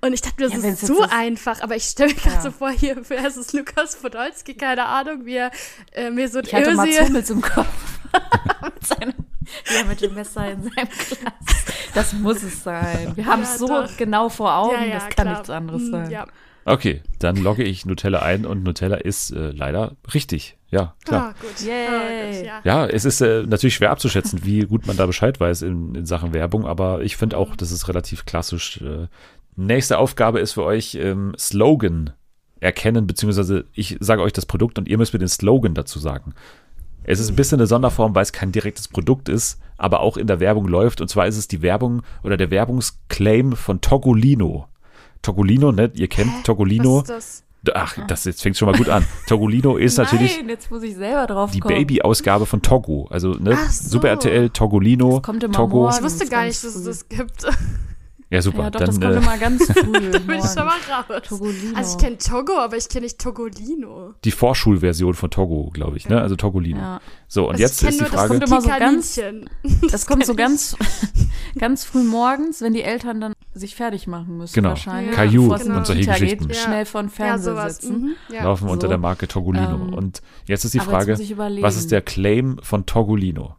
Und 0.00 0.12
ich 0.12 0.20
dachte 0.22 0.36
mir, 0.42 0.48
das 0.50 0.62
Ja, 0.62 0.70
ist 0.70 0.86
so 0.86 1.02
ist- 1.02 1.12
einfach, 1.12 1.60
aber 1.62 1.74
ich 1.74 1.82
stelle 1.84 2.10
mir 2.14 2.20
gerade 2.20 2.36
Ja. 2.36 2.40
so 2.42 2.50
vor, 2.52 2.70
hier, 2.70 2.96
wer 3.08 3.26
ist 3.26 3.36
es? 3.36 3.52
Lukas 3.52 3.96
Podolski, 3.96 4.54
keine 4.54 4.84
Ahnung, 4.86 5.24
wie 5.26 5.34
er 5.36 5.50
äh, 5.92 6.10
mir 6.10 6.28
so 6.28 6.38
Ich 6.38 6.54
hatte 6.54 6.72
mal 6.74 6.86
Özil- 6.86 7.06
Hummels 7.06 7.30
im 7.30 7.40
Kopf. 7.42 7.66
mit 8.62 8.86
seinem, 8.86 9.14
ja, 9.74 9.84
mit 9.84 10.00
dem 10.00 10.14
Messer 10.14 10.50
in 10.52 10.62
seinem 10.62 10.88
Glas. 10.88 11.64
Das 11.94 12.12
muss 12.12 12.42
es 12.44 12.62
sein. 12.62 13.16
Wir 13.16 13.26
haben 13.26 13.42
es 13.42 13.52
Ja, 13.52 13.58
so 13.58 13.66
doch. 13.66 13.96
genau 13.96 14.28
vor 14.28 14.54
Augen, 14.54 14.74
Ja, 14.76 14.84
ja, 14.84 14.94
das 14.94 15.04
kann 15.04 15.26
klar. 15.26 15.28
nichts 15.34 15.50
anderes 15.50 15.82
Mm, 15.82 15.90
sein. 15.90 16.10
Ja. 16.10 16.26
Okay, 16.64 17.02
dann 17.18 17.36
logge 17.36 17.64
ich 17.64 17.86
Nutella 17.86 18.20
ein 18.20 18.44
und 18.44 18.62
Nutella 18.62 18.96
ist 18.96 19.30
äh, 19.30 19.50
leider 19.50 19.96
richtig. 20.12 20.56
Ja, 20.70 20.94
klar. 21.04 21.34
Ah, 21.34 21.34
gut. 21.40 21.66
Yay. 21.66 21.86
Ah, 21.86 22.26
gut, 22.30 22.46
ja. 22.46 22.60
Ja, 22.64 22.86
es 22.86 23.04
ist 23.06 23.20
äh, 23.22 23.44
natürlich 23.46 23.76
schwer 23.76 23.90
abzuschätzen, 23.90 24.44
wie 24.44 24.60
gut 24.66 24.86
man 24.86 24.96
da 24.96 25.06
Bescheid 25.06 25.40
weiß 25.40 25.62
in, 25.62 25.94
in 25.94 26.04
Sachen 26.04 26.34
Werbung, 26.34 26.66
aber 26.66 27.02
ich 27.02 27.16
finde 27.16 27.38
auch, 27.38 27.56
das 27.56 27.72
ist 27.72 27.88
relativ 27.88 28.26
klassisch. 28.26 28.80
Äh, 28.82 29.06
nächste 29.56 29.98
Aufgabe 29.98 30.40
ist 30.40 30.52
für 30.52 30.64
euch 30.64 30.94
ähm, 30.96 31.34
Slogan 31.38 32.12
erkennen, 32.60 33.06
beziehungsweise 33.06 33.64
ich 33.72 33.96
sage 34.00 34.22
euch 34.22 34.32
das 34.32 34.46
Produkt 34.46 34.78
und 34.78 34.88
ihr 34.88 34.98
müsst 34.98 35.12
mir 35.12 35.20
den 35.20 35.28
Slogan 35.28 35.74
dazu 35.74 35.98
sagen. 35.98 36.34
Es 37.04 37.20
ist 37.20 37.30
ein 37.30 37.36
bisschen 37.36 37.58
eine 37.58 37.66
Sonderform, 37.66 38.14
weil 38.14 38.22
es 38.22 38.32
kein 38.32 38.52
direktes 38.52 38.88
Produkt 38.88 39.30
ist, 39.30 39.58
aber 39.78 40.00
auch 40.00 40.18
in 40.18 40.26
der 40.26 40.40
Werbung 40.40 40.68
läuft. 40.68 41.00
Und 41.00 41.08
zwar 41.08 41.26
ist 41.26 41.38
es 41.38 41.48
die 41.48 41.62
Werbung 41.62 42.02
oder 42.22 42.36
der 42.36 42.50
Werbungsclaim 42.50 43.52
von 43.52 43.80
Togolino. 43.80 44.67
Togolino, 45.28 45.72
ne? 45.72 45.90
Ihr 45.94 46.08
kennt 46.08 46.44
Togolino. 46.44 47.02
Was 47.02 47.02
ist 47.02 47.44
das? 47.64 47.74
Ach, 47.74 47.98
das 48.06 48.24
jetzt 48.24 48.40
fängt 48.40 48.56
schon 48.56 48.70
mal 48.70 48.78
gut 48.78 48.88
an. 48.88 49.04
Togolino 49.26 49.76
ist 49.76 49.98
natürlich 49.98 50.38
Nein, 50.38 50.48
jetzt 50.48 50.70
muss 50.70 50.82
ich 50.82 50.94
selber 50.94 51.26
drauf 51.26 51.50
die. 51.50 51.60
Baby-Ausgabe 51.60 52.46
von 52.46 52.62
Togo. 52.62 53.08
Also 53.10 53.32
ne, 53.32 53.58
Ach 53.60 53.70
so. 53.70 53.90
Super 53.90 54.08
RTL, 54.08 54.48
Togolino, 54.48 55.16
Das 55.16 55.22
kommt 55.22 55.42
immer 55.42 55.52
Togo. 55.52 55.76
morgens. 55.80 55.98
Ich 55.98 56.02
wusste 56.04 56.26
gar 56.28 56.44
nicht, 56.44 56.64
dass 56.64 56.74
es 56.74 56.84
das 56.84 57.08
gibt. 57.08 57.44
Ja, 58.30 58.42
super. 58.42 58.64
Ja, 58.64 58.70
doch, 58.70 58.80
Dann 58.80 58.86
das 58.88 59.00
kommt 59.00 59.14
äh, 59.14 59.16
immer 59.18 59.38
ganz 59.38 59.64
früh. 59.72 60.10
da 60.10 60.18
bin 60.18 60.36
ich 60.38 60.44
schon 60.44 60.56
mal 60.66 60.76
raus. 60.90 61.22
Togolino. 61.26 61.76
Also 61.76 61.96
ich 61.96 62.04
kenne 62.04 62.18
Togo, 62.18 62.58
aber 62.58 62.76
ich 62.76 62.88
kenne 62.90 63.04
nicht 63.06 63.18
Togolino. 63.18 64.14
die 64.22 64.30
Vorschulversion 64.30 65.14
von 65.14 65.30
Togo, 65.30 65.70
glaube 65.72 65.96
ich. 65.96 66.08
Ne? 66.08 66.20
Also 66.20 66.36
Togolino. 66.36 66.78
Ja. 66.78 67.00
So, 67.26 67.44
und 67.44 67.52
Also 67.52 67.62
jetzt 67.62 67.82
ist 67.82 68.00
die 68.00 68.04
Frage. 68.04 68.28
kommt 68.28 68.44
immer 68.44 68.60
so 68.60 68.68
ganz-. 68.68 69.20
Das 69.90 70.06
kommt 70.06 70.26
so 70.26 70.34
ganz, 70.34 70.76
ganz 71.58 71.84
früh 71.84 72.02
morgens, 72.02 72.60
wenn 72.60 72.74
die 72.74 72.82
Eltern 72.82 73.20
dann 73.20 73.32
sich 73.54 73.74
fertig 73.74 74.06
machen 74.06 74.36
müssen. 74.36 74.54
Genau. 74.54 74.70
Wahrscheinlich. 74.70 75.14
Caillou 75.16 75.52
es 75.54 75.62
in 75.62 75.72
die 75.72 75.78
und 75.78 75.86
solche 75.86 76.00
Kita 76.02 76.12
Geschichten. 76.18 76.46
Geht, 76.48 76.56
Ja. 76.56 76.62
schnell 76.62 76.84
von 76.84 77.06
Ja, 77.06 77.10
Fernseher 77.10 77.52
sowas. 77.54 77.76
sitzen. 77.78 78.00
Mhm. 78.02 78.14
Ja. 78.34 78.44
laufen 78.44 78.68
unter 78.68 78.86
So. 78.86 78.88
der 78.88 78.98
Marke 78.98 79.26
Togolino. 79.26 79.70
Ähm, 79.74 79.94
und 79.94 80.22
jetzt 80.44 80.64
ist 80.64 80.74
die 80.74 80.80
Frage, 80.80 81.18
was 81.62 81.76
ist 81.76 81.90
der 81.90 82.02
Claim 82.02 82.58
von 82.62 82.84
Togolino? 82.86 83.56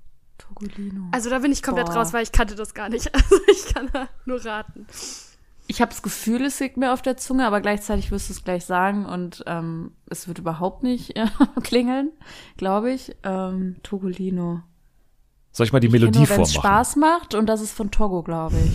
Togolino. 0.60 1.08
Also 1.12 1.30
da 1.30 1.40
bin 1.40 1.52
ich 1.52 1.64
komplett 1.64 1.88
Boah. 1.88 1.98
raus, 1.98 2.14
weil 2.14 2.24
ich 2.24 2.32
kannte 2.32 2.56
das 2.56 2.74
gar 2.74 2.90
nicht. 2.90 3.14
Also 3.14 3.36
ich 3.52 3.74
kann 3.74 3.90
da 3.94 4.08
nur 4.26 4.44
raten. 4.46 4.86
Ich 5.68 5.82
habe 5.82 5.92
das 5.92 6.02
Gefühl, 6.02 6.46
es 6.46 6.60
liegt 6.60 6.78
mir 6.78 6.94
auf 6.94 7.02
der 7.04 7.16
Zunge, 7.18 7.46
aber 7.46 7.62
gleichzeitig 7.62 8.10
wirst 8.12 8.30
du 8.30 8.34
es 8.34 8.44
gleich 8.44 8.66
sagen 8.66 9.06
und 9.06 9.44
ähm, 9.46 9.92
es 10.08 10.28
wird 10.28 10.40
überhaupt 10.40 10.82
nicht 10.84 11.16
äh, 11.16 11.28
klingeln, 11.62 12.12
glaube 12.58 12.92
ich. 12.92 13.16
Ähm, 13.24 13.76
Togolino. 13.84 14.62
Soll 15.52 15.66
ich 15.68 15.74
mal 15.74 15.80
die 15.80 15.88
Ich 15.88 15.94
Melodie 15.94 16.20
nur, 16.20 16.28
vormachen? 16.28 16.54
Spaß 16.54 16.96
macht 16.96 17.36
und 17.36 17.46
das 17.48 17.62
ist 17.62 17.72
von 17.74 17.92
Togo, 17.92 18.24
glaube 18.24 18.56
ich. 18.58 18.72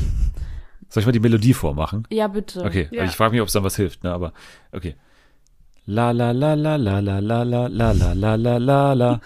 Soll 0.88 1.00
ich 1.00 1.06
mal 1.06 1.12
die 1.12 1.20
Melodie 1.20 1.54
vormachen? 1.54 2.06
Ja, 2.10 2.28
bitte. 2.28 2.62
Okay, 2.64 2.88
Ja. 2.92 3.00
also 3.02 3.10
ich 3.10 3.16
frage 3.16 3.32
mich, 3.32 3.40
ob 3.40 3.48
es 3.48 3.52
dann 3.54 3.64
was 3.64 3.74
hilft, 3.76 4.04
ne? 4.04 4.12
Aber 4.12 4.32
okay. 4.72 4.94
La 5.86 6.12
la 6.12 6.30
la 6.30 6.54
la 6.54 6.76
la 6.76 6.98
la 7.00 7.18
la 7.18 7.42
la 7.42 7.66
la 7.66 7.92
la 7.92 8.14
la 8.14 8.34
la 8.36 8.56
la 8.58 8.92
la. 8.94 9.20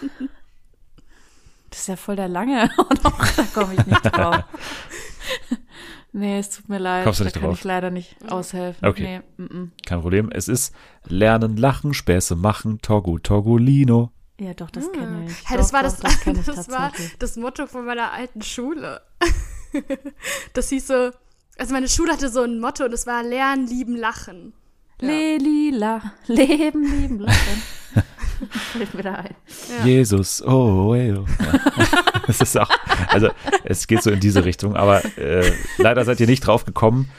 Das 1.78 1.82
ist 1.82 1.88
ja 1.90 1.96
voll 1.96 2.16
der 2.16 2.26
lange 2.26 2.68
und 2.90 3.06
auch 3.06 3.24
da 3.36 3.44
komme 3.54 3.74
ich 3.74 3.86
nicht 3.86 4.02
drauf. 4.02 4.42
nee, 6.12 6.40
es 6.40 6.50
tut 6.50 6.68
mir 6.68 6.78
leid. 6.78 7.04
Kommst 7.04 7.20
du 7.20 7.22
da 7.22 7.26
nicht 7.28 7.34
kann 7.34 7.42
drauf? 7.44 7.58
ich 7.58 7.62
leider 7.62 7.90
nicht 7.90 8.16
aushelfen. 8.28 8.88
Okay. 8.88 9.22
Nee, 9.36 9.44
mm, 9.44 9.58
mm. 9.58 9.72
Kein 9.86 10.00
Problem. 10.00 10.28
Es 10.32 10.48
ist 10.48 10.74
Lernen, 11.06 11.56
Lachen, 11.56 11.94
Späße 11.94 12.34
machen, 12.34 12.82
Togo, 12.82 13.20
Togolino. 13.20 14.10
Ja, 14.40 14.54
doch, 14.54 14.70
das 14.70 14.90
kenne 14.90 15.26
ich. 15.28 15.48
Hey, 15.48 15.56
das 15.56 15.68
Doch, 15.68 15.74
war 15.74 15.82
doch, 15.84 15.90
das, 15.90 16.00
das, 16.00 16.20
kenn 16.20 16.36
ich 16.40 16.46
das 16.46 16.68
war 16.68 16.90
das 17.20 17.36
Motto 17.36 17.68
von 17.68 17.84
meiner 17.84 18.10
alten 18.10 18.42
Schule. 18.42 19.00
das 20.54 20.70
hieß 20.70 20.88
so, 20.88 21.10
also 21.58 21.72
meine 21.72 21.88
Schule 21.88 22.12
hatte 22.12 22.28
so 22.28 22.42
ein 22.42 22.58
Motto 22.58 22.86
und 22.86 22.92
es 22.92 23.06
war 23.06 23.22
Lernen, 23.22 23.68
Lieben, 23.68 23.94
Lachen. 23.94 24.52
Lelila, 24.98 26.02
Leben, 26.26 26.82
lieben, 26.82 27.20
lachen. 27.20 27.62
Fällt 28.72 28.94
mir 28.94 29.02
da 29.02 29.14
ein. 29.14 29.34
Ja. 29.80 29.84
Jesus, 29.86 30.42
oh, 30.42 30.48
oh, 30.50 30.88
oh. 30.90 30.94
Ja. 30.94 31.24
Es 32.28 32.42
ist 32.42 32.58
auch, 32.58 32.68
also 33.08 33.30
es 33.64 33.86
geht 33.86 34.02
so 34.02 34.10
in 34.10 34.20
diese 34.20 34.44
Richtung, 34.44 34.76
aber 34.76 35.02
äh, 35.16 35.50
leider 35.78 36.04
seid 36.04 36.20
ihr 36.20 36.26
nicht 36.26 36.40
drauf 36.46 36.66
gekommen. 36.66 37.10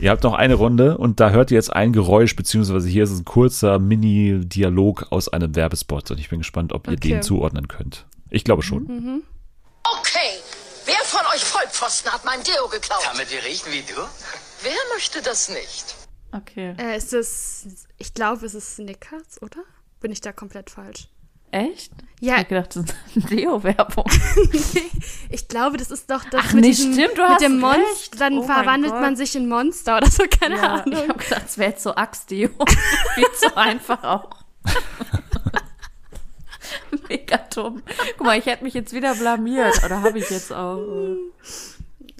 Ihr 0.00 0.10
habt 0.10 0.22
noch 0.22 0.32
eine 0.32 0.54
Runde 0.54 0.96
und 0.96 1.20
da 1.20 1.30
hört 1.30 1.50
ihr 1.50 1.56
jetzt 1.56 1.70
ein 1.70 1.92
Geräusch, 1.92 2.34
beziehungsweise 2.34 2.88
hier 2.88 3.04
ist 3.04 3.10
es 3.10 3.20
ein 3.20 3.24
kurzer 3.26 3.78
Mini-Dialog 3.78 5.08
aus 5.10 5.28
einem 5.28 5.54
Werbespot 5.54 6.10
und 6.10 6.18
ich 6.18 6.30
bin 6.30 6.38
gespannt, 6.38 6.72
ob 6.72 6.86
ihr 6.88 6.94
Okay. 6.94 7.08
den 7.10 7.22
zuordnen 7.22 7.68
könnt. 7.68 8.06
Ich 8.30 8.42
glaube 8.42 8.62
schon. 8.62 9.22
Okay, 10.00 10.40
wer 10.86 10.94
von 11.04 11.20
euch 11.34 11.44
Vollpfosten 11.44 12.10
hat 12.10 12.24
mein 12.24 12.42
Deo 12.42 12.68
geklaut? 12.68 13.02
Damit 13.12 13.30
wir 13.30 13.44
riechen 13.44 13.70
wie 13.70 13.82
du? 13.82 14.00
Wer 14.62 14.72
möchte 14.94 15.20
das 15.20 15.50
nicht? 15.50 15.94
Okay. 16.32 16.74
Äh, 16.78 16.96
ist 16.96 17.12
es, 17.12 17.86
ich 17.98 18.14
glaube, 18.14 18.46
es 18.46 18.54
ist 18.54 18.76
Snickers, 18.76 19.42
oder? 19.42 19.60
Bin 20.00 20.12
ich 20.12 20.20
da 20.20 20.32
komplett 20.32 20.70
falsch? 20.70 21.08
Echt? 21.52 21.92
Ja, 22.20 22.34
Ich 22.34 22.40
hab 22.40 22.48
gedacht, 22.48 22.76
das 22.76 22.84
ist 22.84 22.94
eine 23.14 23.24
Deo-Werbung. 23.26 24.04
ich 25.30 25.48
glaube, 25.48 25.76
das 25.76 25.90
ist 25.90 26.10
doch 26.10 26.24
das 26.24 26.42
Ach 26.44 26.52
mit, 26.52 26.62
nee, 26.64 26.70
diesem, 26.70 26.92
stimmt, 26.92 27.16
du 27.16 27.22
mit 27.22 27.30
hast 27.30 27.40
dem 27.42 27.58
Monster. 27.60 28.18
Dann 28.18 28.38
Oh 28.38 28.42
verwandelt 28.42 28.92
man 28.92 29.16
sich 29.16 29.36
in 29.36 29.48
Monster 29.48 29.98
oder 29.98 30.10
so, 30.10 30.24
keine 30.28 30.56
Ja, 30.56 30.82
ich 30.84 30.92
Ahnung. 30.94 31.08
hab 31.08 31.18
gedacht, 31.18 31.42
es 31.46 31.56
wäre 31.58 31.70
jetzt 31.70 31.82
so 31.82 31.94
Axt-Deo. 31.94 32.50
Viel 33.14 33.26
zu 33.38 33.56
einfach 33.56 34.02
auch. 34.02 34.30
Mega 37.08 37.38
dumm. 37.54 37.82
Guck 38.16 38.26
mal, 38.26 38.38
ich 38.38 38.46
hätte 38.46 38.64
mich 38.64 38.74
jetzt 38.74 38.92
wieder 38.92 39.14
blamiert. 39.14 39.82
Oder 39.84 40.02
habe 40.02 40.18
ich 40.18 40.28
jetzt 40.30 40.52
auch? 40.52 40.84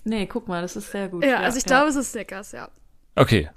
Nee, 0.05 0.27
guck 0.27 0.47
mal, 0.47 0.63
das 0.63 0.77
ist 0.77 0.91
sehr 0.93 1.09
gut. 1.09 1.25
Ja, 1.25 1.39
also 1.41 1.59
ich 1.59 1.65
glaube, 1.65 1.89
es 1.89 1.97
ist 1.97 2.13
Snickers, 2.13 2.53
ja. 2.53 2.69
Okay. 3.17 3.51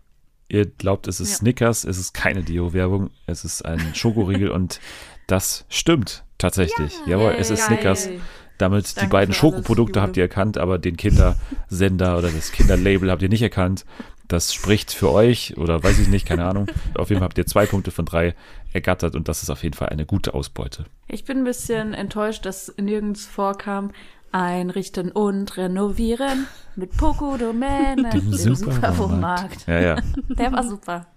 Ihr 0.49 0.65
glaubt, 0.65 1.07
es 1.07 1.19
ist 1.19 1.29
Ja. 1.29 1.35
Snickers, 1.37 1.83
es 1.85 1.97
ist 1.97 2.13
keine 2.13 2.43
Dio-Werbung, 2.43 3.11
es 3.27 3.45
ist 3.45 3.63
ein 3.63 3.79
Schokoriegel 3.95 4.49
und 4.49 4.79
das 5.27 5.65
stimmt 5.69 6.23
tatsächlich. 6.37 6.93
Jawohl, 7.05 7.35
es 7.37 7.49
ist 7.51 7.59
Geil. 7.59 7.77
Snickers. 7.77 8.09
Damit 8.57 8.89
die 8.91 8.95
Danke 8.95 9.11
beiden 9.11 9.33
für 9.33 9.41
alles, 9.45 9.55
Schokoprodukte 9.55 10.01
habt 10.01 10.17
ihr 10.17 10.23
erkannt, 10.23 10.57
aber 10.57 10.79
den 10.79 10.97
Kindersender 10.97 12.17
oder 12.17 12.29
das 12.29 12.51
Kinderlabel 12.51 13.09
habt 13.09 13.21
ihr 13.21 13.29
nicht 13.29 13.41
erkannt. 13.41 13.85
Das 14.27 14.53
spricht 14.53 14.91
für 14.91 15.11
euch 15.11 15.57
oder 15.57 15.81
weiß 15.81 15.97
ich 15.99 16.07
nicht, 16.07 16.27
keine 16.27 16.43
Ahnung. 16.45 16.67
Auf 16.95 17.09
jeden 17.09 17.19
Fall 17.19 17.27
habt 17.29 17.37
ihr 17.37 17.45
zwei 17.45 17.65
Punkte 17.65 17.91
von 17.91 18.05
drei 18.05 18.35
ergattert 18.73 19.15
und 19.15 19.27
das 19.27 19.41
ist 19.41 19.49
auf 19.49 19.63
jeden 19.63 19.73
Fall 19.75 19.89
eine 19.89 20.05
gute 20.05 20.35
Ausbeute. 20.35 20.85
Ich 21.07 21.25
bin 21.25 21.39
ein 21.39 21.43
bisschen 21.45 21.95
enttäuscht, 21.95 22.45
dass 22.45 22.71
nirgends 22.77 23.25
vorkam. 23.25 23.91
Einrichten 24.31 25.11
und 25.11 25.57
renovieren 25.57 26.47
mit 26.75 26.95
Poco-Domäne 26.97 28.09
Dem 28.11 28.31
im 28.31 28.55
Supermarkt. 28.55 28.97
Supermarkt. 28.97 29.67
Ja, 29.67 29.79
ja. 29.79 29.95
Der 30.37 30.51
war 30.51 30.63
super. 30.63 31.07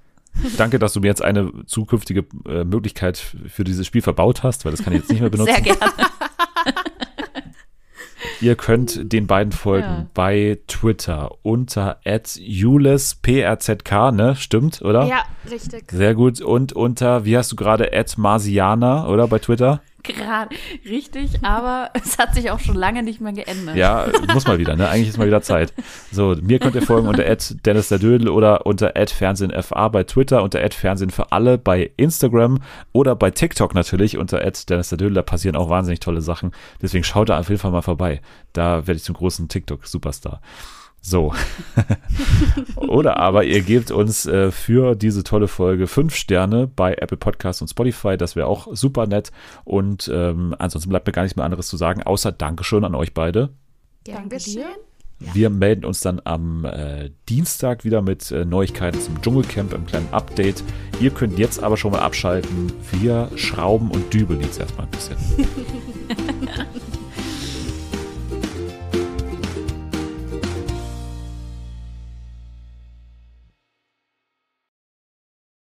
Danke, 0.56 0.78
dass 0.78 0.94
du 0.94 1.00
mir 1.00 1.08
jetzt 1.08 1.22
eine 1.22 1.50
zukünftige 1.66 2.24
äh, 2.48 2.64
Möglichkeit 2.64 3.18
für 3.48 3.64
dieses 3.64 3.86
Spiel 3.86 4.00
verbaut 4.02 4.42
hast, 4.42 4.64
weil 4.64 4.72
das 4.72 4.82
kann 4.82 4.94
ich 4.94 5.00
jetzt 5.00 5.10
nicht 5.10 5.20
mehr 5.20 5.30
benutzen. 5.30 5.52
Sehr 5.54 5.62
gerne. 5.62 5.92
Ihr 8.40 8.56
könnt 8.56 9.12
den 9.12 9.28
beiden 9.28 9.52
folgen 9.52 9.86
Ja. 9.86 10.06
bei 10.14 10.58
Twitter 10.66 11.30
unter 11.42 12.00
@julesprZK, 12.04 14.10
ne? 14.12 14.34
Stimmt, 14.34 14.82
oder? 14.82 15.06
Ja, 15.06 15.22
richtig. 15.48 15.84
Sehr 15.92 16.14
gut. 16.14 16.40
Und 16.40 16.72
unter, 16.72 17.24
wie 17.24 17.36
hast 17.36 17.52
du 17.52 17.56
gerade, 17.56 17.90
Marsiana, 18.16 19.06
oder 19.06 19.28
bei 19.28 19.38
Twitter? 19.38 19.80
Gerade 20.02 20.54
richtig, 20.84 21.42
aber 21.42 21.90
es 21.94 22.18
hat 22.18 22.34
sich 22.34 22.50
auch 22.50 22.60
schon 22.60 22.74
lange 22.74 23.02
nicht 23.02 23.20
mehr 23.20 23.32
geändert. 23.32 23.76
Ja, 23.76 24.06
muss 24.32 24.46
mal 24.46 24.58
wieder, 24.58 24.76
ne? 24.76 24.88
Eigentlich 24.88 25.08
ist 25.08 25.18
mal 25.18 25.26
wieder 25.26 25.42
Zeit. 25.42 25.72
So, 26.10 26.36
mir 26.40 26.58
könnt 26.58 26.74
ihr 26.74 26.82
folgen 26.82 27.08
unter 27.08 27.24
Dennis 27.64 27.88
der 27.88 27.98
Dödel 27.98 28.28
oder 28.28 28.66
unter 28.66 28.92
FernsehenFA 28.94 29.88
bei 29.88 30.04
Twitter, 30.04 30.42
unter 30.42 30.60
Fernsehen 30.70 31.10
für 31.10 31.32
alle 31.32 31.58
bei 31.58 31.90
Instagram 31.96 32.60
oder 32.92 33.14
bei 33.14 33.30
TikTok 33.30 33.74
natürlich 33.74 34.18
unter 34.18 34.38
Dennis 34.38 34.88
der 34.88 34.98
Dödel. 34.98 35.14
Da 35.14 35.22
passieren 35.22 35.56
auch 35.56 35.68
wahnsinnig 35.68 36.00
tolle 36.00 36.20
Sachen. 36.20 36.52
Deswegen 36.80 37.04
schaut 37.04 37.28
da 37.28 37.38
auf 37.38 37.48
jeden 37.48 37.60
Fall 37.60 37.70
mal 37.70 37.82
vorbei. 37.82 38.20
Da 38.52 38.86
werde 38.86 38.96
ich 38.96 39.04
zum 39.04 39.14
großen 39.14 39.48
TikTok-Superstar. 39.48 40.40
So. 41.04 41.34
Oder 42.76 43.18
aber 43.18 43.42
ihr 43.44 43.60
gebt 43.62 43.90
uns 43.90 44.24
äh, 44.24 44.52
für 44.52 44.94
diese 44.94 45.24
tolle 45.24 45.48
Folge 45.48 45.88
fünf 45.88 46.14
Sterne 46.14 46.68
bei 46.68 46.94
Apple 46.94 47.16
Podcasts 47.16 47.60
und 47.60 47.68
Spotify. 47.68 48.16
Das 48.16 48.36
wäre 48.36 48.46
auch 48.46 48.68
super 48.70 49.08
nett. 49.08 49.32
Und 49.64 50.08
ähm, 50.14 50.54
ansonsten 50.58 50.90
bleibt 50.90 51.06
mir 51.06 51.12
gar 51.12 51.22
nichts 51.22 51.34
mehr 51.34 51.44
anderes 51.44 51.66
zu 51.66 51.76
sagen, 51.76 52.04
außer 52.04 52.30
Dankeschön 52.30 52.84
an 52.84 52.94
euch 52.94 53.12
beide. 53.12 53.50
Gern 54.04 54.16
Danke 54.18 54.36
geschehen. 54.36 54.62
dir. 54.62 55.34
Wir 55.34 55.50
melden 55.50 55.84
uns 55.84 56.00
dann 56.00 56.20
am 56.24 56.64
äh, 56.64 57.10
Dienstag 57.28 57.84
wieder 57.84 58.02
mit 58.02 58.30
äh, 58.30 58.44
Neuigkeiten 58.44 59.00
zum 59.00 59.20
Dschungelcamp 59.22 59.72
im 59.72 59.86
kleinen 59.86 60.08
Update. 60.12 60.62
Ihr 61.00 61.10
könnt 61.10 61.38
jetzt 61.38 61.62
aber 61.62 61.76
schon 61.76 61.92
mal 61.92 62.00
abschalten. 62.00 62.72
Wir 62.92 63.30
schrauben 63.36 63.90
und 63.90 64.12
dübeln 64.12 64.40
jetzt 64.40 64.58
erstmal 64.58 64.86
ein 64.86 64.90
bisschen. 64.90 65.16